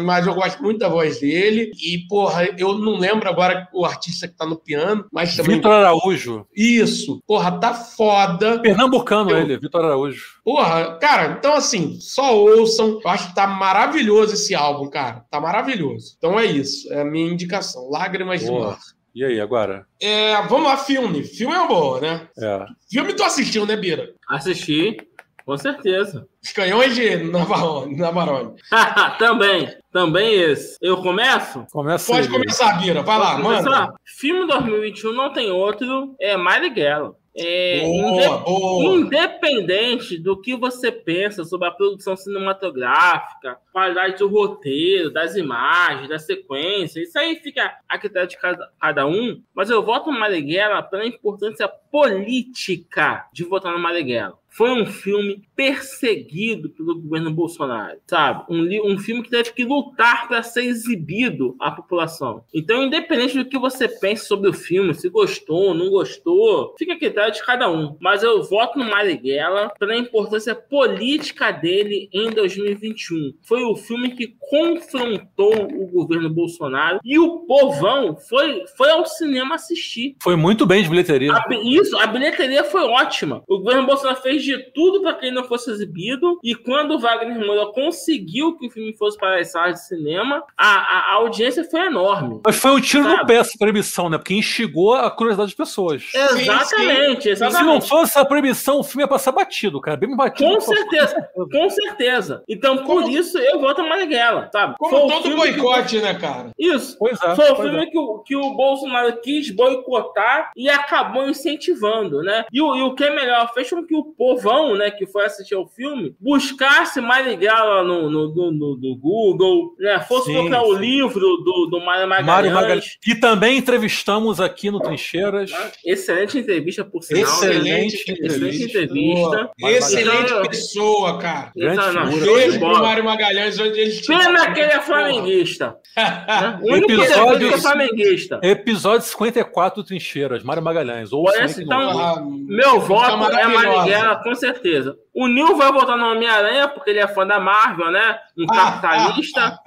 mas 0.04 0.28
eu 0.28 0.34
gosto 0.36 0.62
muito 0.62 0.78
da 0.80 0.88
voz 0.88 1.20
dele. 1.20 1.72
E, 1.76 2.06
porra, 2.08 2.48
eu 2.58 2.78
não 2.78 2.98
lembro 2.98 3.28
agora 3.28 3.68
o 3.74 3.84
artista 3.86 4.28
que 4.28 4.36
tá 4.36 4.46
no 4.46 4.56
piano, 4.56 5.06
mas 5.12 5.36
também. 5.36 5.56
Vitor 5.56 5.72
Araújo. 5.72 6.46
Isso, 6.56 7.20
porra, 7.26 7.60
tá 7.60 7.74
foda. 7.74 8.60
Pernambucano 8.60 9.32
Eu- 9.32 9.38
ele, 9.40 9.58
Vitor 9.58 9.84
Araújo. 9.84 10.40
Porra, 10.44 10.98
cara, 11.00 11.36
então 11.40 11.54
assim, 11.54 11.98
só 12.00 12.38
ouçam. 12.38 13.00
Eu 13.04 13.10
acho 13.10 13.30
que 13.30 13.36
tá 13.36 13.48
maravilhoso 13.48 14.34
esse 14.36 14.54
álbum, 14.54 14.88
cara. 14.90 15.26
Tá 15.32 15.42
maravilhoso. 15.42 16.14
Então 16.18 16.40
é 16.40 16.46
isso, 16.46 16.92
é 16.94 17.02
a 17.02 17.06
minha 17.06 17.32
indicação. 17.32 17.90
Lágrimas 17.90 18.42
do 18.44 18.52
Boa. 18.52 18.68
Mar. 18.68 18.80
E 19.14 19.26
aí, 19.26 19.42
agora? 19.42 19.86
É, 20.02 20.42
vamos 20.44 20.64
lá, 20.64 20.78
filme. 20.78 21.24
Filme 21.24 21.54
é 21.54 21.60
uma 21.60 21.68
boa, 21.68 22.00
né? 22.00 22.28
É. 22.38 22.66
Filme 22.90 23.14
tu 23.14 23.24
assistiu, 23.24 23.66
né, 23.66 23.76
Bira? 23.76 24.14
Assisti, 24.30 24.98
com 25.46 25.58
certeza. 25.58 26.28
Os 26.42 26.54
Canhões 26.54 26.96
de 26.96 27.18
Navarone. 27.18 27.98
Navarone. 27.98 28.56
também, 29.20 29.68
também 29.92 30.34
esse. 30.34 30.78
Eu 30.82 31.02
começo? 31.02 31.66
Começa 31.72 32.12
Pode 32.12 32.28
aí. 32.28 32.34
começar, 32.34 32.80
Bira. 32.80 33.02
Vai 33.02 33.20
lá, 33.20 33.38
mano. 33.38 33.94
Filme 34.06 34.48
2021 34.48 35.12
não 35.12 35.34
tem 35.34 35.52
outro, 35.52 36.16
é 36.20 36.38
Marighella. 36.38 37.14
É, 37.34 37.86
inde- 37.88 38.28
Boa, 38.28 38.38
boa. 38.40 38.84
Independente 38.96 40.18
do 40.18 40.40
que 40.40 40.54
você 40.56 40.92
pensa 40.92 41.46
sobre 41.46 41.68
a 41.68 41.72
produção 41.72 42.16
cinematográfica, 42.18 43.58
qualidade 43.72 44.18
do 44.18 44.28
roteiro, 44.28 45.12
das 45.12 45.36
imagens, 45.38 46.10
da 46.10 46.20
sequência, 46.20 47.02
isso 47.02 47.18
aí 47.18 47.38
fica 47.38 47.74
a 47.88 47.98
critério 47.98 48.28
de 48.28 48.38
cada, 48.38 48.70
cada 48.80 49.08
um. 49.08 49.42
Mas 49.56 49.70
eu 49.70 49.82
voto 49.82 50.12
no 50.12 50.20
Marighella 50.20 50.84
pela 50.84 51.06
importância 51.06 51.68
política 51.68 53.26
de 53.32 53.44
votar 53.44 53.72
no 53.72 53.80
Marighella. 53.80 54.38
Foi 54.52 54.70
um 54.70 54.86
filme 54.86 55.42
perseguido 55.56 56.70
pelo 56.70 57.00
governo 57.00 57.32
Bolsonaro, 57.32 57.98
sabe? 58.06 58.44
Um, 58.50 58.94
um 58.94 59.00
filme 59.00 59.24
que 59.24 59.30
teve 59.30 59.54
que 59.54 59.64
lutar 59.64 60.28
para 60.28 60.44
ser 60.44 60.66
exibido 60.66 61.56
à 61.60 61.72
população. 61.72 62.44
Então, 62.54 62.84
independente 62.84 63.38
do 63.38 63.46
que 63.46 63.58
você 63.58 63.88
pense 63.88 64.26
sobre 64.26 64.50
o 64.50 64.54
filme, 64.54 64.94
se 64.94 65.08
gostou 65.10 65.68
ou 65.68 65.74
não 65.74 65.90
gostou, 65.90 66.76
fica 66.78 66.94
a 66.94 66.98
critério 66.98 67.34
de 67.34 67.46
cada 67.46 67.72
um. 67.72 67.96
Mas 68.00 68.24
eu 68.24 68.44
voto 68.44 68.78
no 68.78 68.86
Marighella 68.86 69.72
pela 69.80 69.96
importância 69.96 70.54
política 70.54 71.52
dele 71.52 72.10
em 72.12 72.30
2021. 72.30 73.36
Foi 73.44 73.64
o 73.64 73.76
filme 73.76 74.12
que 74.12 74.36
confrontou 74.50 75.54
o 75.54 75.88
governo 75.88 76.30
Bolsonaro 76.30 77.00
e 77.06 77.18
o 77.18 77.40
povão 77.46 78.18
foi, 78.18 78.66
foi 78.76 78.90
ao 78.90 79.06
cinema 79.06 79.56
assistir. 79.56 80.16
Foi 80.22 80.36
muito 80.36 80.66
bem 80.66 80.84
de 80.84 80.90
bilheteria. 80.90 81.32
A 81.34 81.46
isso, 81.64 81.98
a 81.98 82.08
bilheteria 82.08 82.66
foi 82.66 82.82
ótima. 82.82 83.44
O 83.48 83.60
governo 83.60 83.86
Bolsonaro 83.86 84.22
fez 84.22 84.41
fez 84.42 84.46
de 84.46 84.58
tudo 84.72 85.02
para 85.02 85.14
que 85.14 85.28
ele 85.28 85.36
não 85.36 85.44
fosse 85.44 85.70
exibido. 85.72 86.40
E 86.44 86.56
quando 86.56 86.96
o 86.96 87.00
Wagner 87.00 87.46
Moura 87.46 87.72
conseguiu 87.72 88.58
que 88.58 88.68
o 88.68 88.72
filme 88.72 88.96
fosse 88.98 89.18
para 89.18 89.40
as 89.40 89.52
salas 89.52 89.76
de 89.76 89.88
cinema, 89.88 90.44
a, 90.58 90.68
a, 90.68 91.12
a 91.12 91.14
audiência 91.16 91.64
foi 91.64 91.82
enorme. 91.82 92.42
Mas 92.46 92.56
foi 92.58 92.72
um 92.72 92.82
tiro 92.82 93.04
sabe? 93.04 93.18
no 93.18 93.26
pé 93.26 93.36
essa 93.36 93.58
proibição, 93.58 94.10
né? 94.10 94.18
Porque 94.18 94.34
instigou 94.34 94.96
a 94.96 95.10
curiosidade 95.12 95.50
das 95.50 95.56
pessoas. 95.56 96.10
Exatamente, 96.14 97.16
sim, 97.16 97.22
sim. 97.22 97.30
exatamente. 97.30 97.58
Se 97.58 97.64
não 97.64 97.82
fosse 97.82 98.18
a 98.18 98.26
proibição, 98.26 98.80
o 98.80 98.84
filme 98.84 99.04
ia 99.04 99.08
passar 99.08 99.32
batido, 99.32 99.80
cara. 99.80 99.98
Bem 99.98 100.16
batido. 100.16 100.50
Com 100.50 100.60
certeza, 100.60 101.30
com 101.34 101.70
certeza. 101.70 102.44
Então, 102.48 102.78
por 102.78 103.04
Como... 103.04 103.10
isso, 103.10 103.38
eu 103.38 103.60
voto 103.60 103.82
a 103.82 103.88
Marighella, 103.88 104.50
sabe? 104.52 104.76
Como 104.78 105.10
foi 105.10 105.22
todo 105.22 105.36
boicote, 105.36 105.98
que... 105.98 106.02
né, 106.02 106.14
cara? 106.16 106.52
Isso. 106.58 106.98
Pois 106.98 107.22
é, 107.22 107.36
foi 107.36 107.52
o 107.52 107.56
filme 107.56 107.84
é. 107.84 107.86
que, 107.88 107.98
o, 107.98 108.20
que 108.20 108.36
o 108.36 108.54
Bolsonaro 108.54 109.22
quis 109.22 109.52
boicotar 109.52 110.52
e 110.56 110.70
acabou 110.70 111.28
incentivando, 111.28 112.22
né? 112.22 112.46
E 112.52 112.62
o, 112.62 112.76
e 112.76 112.82
o 112.82 112.96
que 112.96 113.04
é 113.04 113.16
melhor, 113.16 113.52
fez 113.54 113.70
com 113.70 113.86
que 113.86 113.96
o 113.96 114.04
povão, 114.36 114.76
né, 114.76 114.90
que 114.92 115.06
foi 115.06 115.26
assistir 115.26 115.56
ao 115.56 115.68
filme, 115.68 116.16
buscasse 116.20 117.02
Marighella 117.02 117.84
no, 117.84 118.10
no, 118.10 118.34
no, 118.34 118.52
no, 118.52 118.78
no 118.78 118.96
Google, 118.98 119.76
né? 119.80 120.00
Fosse 120.02 120.28
sim, 120.28 120.34
procurar 120.34 120.62
sim. 120.62 120.66
o 120.66 120.74
livro 120.74 121.20
do, 121.20 121.68
do 121.70 121.80
Mário 121.80 122.08
Magalhães. 122.08 122.26
Mário 122.26 122.54
Magalhães. 122.54 122.98
E 123.06 123.16
também 123.16 123.58
entrevistamos 123.58 124.40
aqui 124.40 124.72
no 124.72 124.80
Trincheiras. 124.80 125.52
Excelente 125.86 126.38
entrevista, 126.38 126.84
por 126.86 127.04
sinal. 127.04 127.24
Excelente, 127.24 127.96
excelente 127.96 128.64
entrevista. 128.64 129.52
Excelente 129.60 130.32
então, 130.32 130.42
pessoa, 130.44 131.18
cara. 131.18 131.52
Grande 131.56 131.82
Beijo 132.26 132.60
pro 132.60 132.80
Mário 132.80 133.04
Magalhães, 133.04 133.60
onde 133.60 133.80
ele 133.80 134.02
Pena 134.06 134.52
que 134.54 134.60
ele 134.60 134.72
é 134.72 134.80
flamenguista. 134.80 135.76
né? 135.98 136.60
O 136.62 136.74
único 136.74 136.92
episódio, 136.92 137.50
que 137.50 137.54
é 137.54 137.58
flamenguista. 137.58 138.40
Episódio 138.44 139.08
54 139.08 139.82
do 139.82 139.88
Trincheiras, 139.88 140.44
Mário 140.44 140.64
Magalhães. 140.64 141.12
Ou 141.12 141.26
então, 141.60 142.00
ah, 142.00 142.22
meu 142.48 142.80
voto 142.80 143.32
é 143.38 143.48
Marighella, 143.48 144.21
com 144.22 144.36
certeza. 144.36 144.96
O 145.14 145.28
Nil 145.28 145.56
vai 145.56 145.72
votar 145.72 145.98
no 145.98 146.12
Homem-Aranha, 146.12 146.68
porque 146.68 146.90
ele 146.90 147.00
é 147.00 147.08
fã 147.08 147.26
da 147.26 147.40
Marvel, 147.40 147.92
né? 147.92 148.18
Um 148.38 148.46
capitalista. 148.46 149.58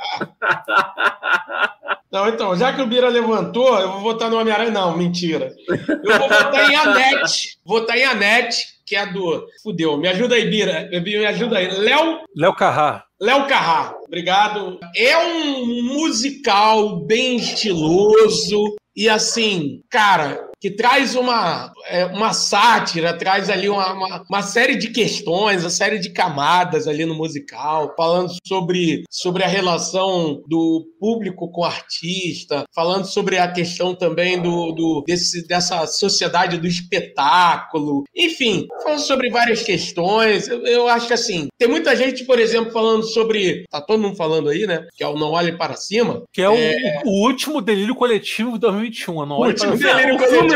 Não, 2.10 2.28
então, 2.28 2.56
já 2.56 2.72
que 2.72 2.80
o 2.80 2.86
Bira 2.86 3.08
levantou, 3.08 3.78
eu 3.80 3.92
vou 3.92 4.00
votar 4.00 4.30
no 4.30 4.38
Homem-Aranha. 4.38 4.70
Não, 4.70 4.96
mentira. 4.96 5.52
Eu 5.68 6.18
vou 6.18 6.28
votar 6.28 6.70
em 6.70 6.76
Anete. 6.76 7.58
Votar 7.64 7.98
em 7.98 8.04
Anete, 8.04 8.66
que 8.86 8.94
é 8.94 9.04
do. 9.06 9.46
Fudeu. 9.62 9.96
Me 9.96 10.08
ajuda 10.08 10.36
aí, 10.36 10.48
Bira. 10.48 10.88
Me 10.90 11.26
ajuda 11.26 11.58
aí. 11.58 11.68
Léo. 11.78 12.20
Léo 12.36 12.54
Carrá. 12.54 13.04
Léo 13.20 13.46
Carrá, 13.46 13.94
obrigado. 14.06 14.78
É 14.94 15.16
um 15.16 15.82
musical 15.82 17.00
bem 17.00 17.36
estiloso. 17.36 18.76
E 18.94 19.08
assim, 19.08 19.82
cara, 19.90 20.48
que 20.64 20.70
traz 20.70 21.14
uma, 21.14 21.70
é, 21.90 22.06
uma 22.06 22.32
sátira, 22.32 23.12
traz 23.12 23.50
ali 23.50 23.68
uma, 23.68 23.92
uma, 23.92 24.24
uma, 24.30 24.40
série 24.40 24.76
de 24.76 24.88
questões, 24.88 25.62
uma 25.62 25.68
série 25.68 25.98
de 25.98 26.08
camadas 26.08 26.88
ali 26.88 27.04
no 27.04 27.14
musical, 27.14 27.92
falando 27.94 28.32
sobre, 28.46 29.04
sobre 29.10 29.44
a 29.44 29.46
relação 29.46 30.42
do 30.48 30.86
público 30.98 31.52
com 31.52 31.60
o 31.60 31.64
artista, 31.66 32.64
falando 32.74 33.04
sobre 33.04 33.36
a 33.36 33.52
questão 33.52 33.94
também 33.94 34.40
do, 34.40 34.72
do 34.72 35.04
desse, 35.06 35.46
dessa 35.46 35.86
sociedade 35.86 36.56
do 36.56 36.66
espetáculo, 36.66 38.04
enfim, 38.16 38.66
falando 38.82 39.00
sobre 39.00 39.28
várias 39.28 39.62
questões. 39.62 40.48
Eu, 40.48 40.64
eu 40.64 40.88
acho 40.88 41.08
que 41.08 41.12
assim, 41.12 41.48
tem 41.58 41.68
muita 41.68 41.94
gente, 41.94 42.24
por 42.24 42.38
exemplo, 42.38 42.72
falando 42.72 43.02
sobre. 43.02 43.66
Tá 43.70 43.82
todo 43.82 44.00
mundo 44.00 44.16
falando 44.16 44.48
aí, 44.48 44.66
né? 44.66 44.86
Que 44.96 45.04
é 45.04 45.08
o 45.08 45.18
Não 45.18 45.32
Olhe 45.32 45.52
Para 45.58 45.76
Cima. 45.76 46.22
Que 46.32 46.40
é, 46.40 46.46
é... 46.46 47.02
O, 47.04 47.10
o, 47.10 47.26
último 47.26 47.60
delírio 47.60 47.94
coletivo 47.94 48.52
de 48.52 48.60
2021. 48.60 49.26
Não 49.26 49.36
Olhe 49.36 49.54
Para 49.54 49.76
Cima. 49.76 50.53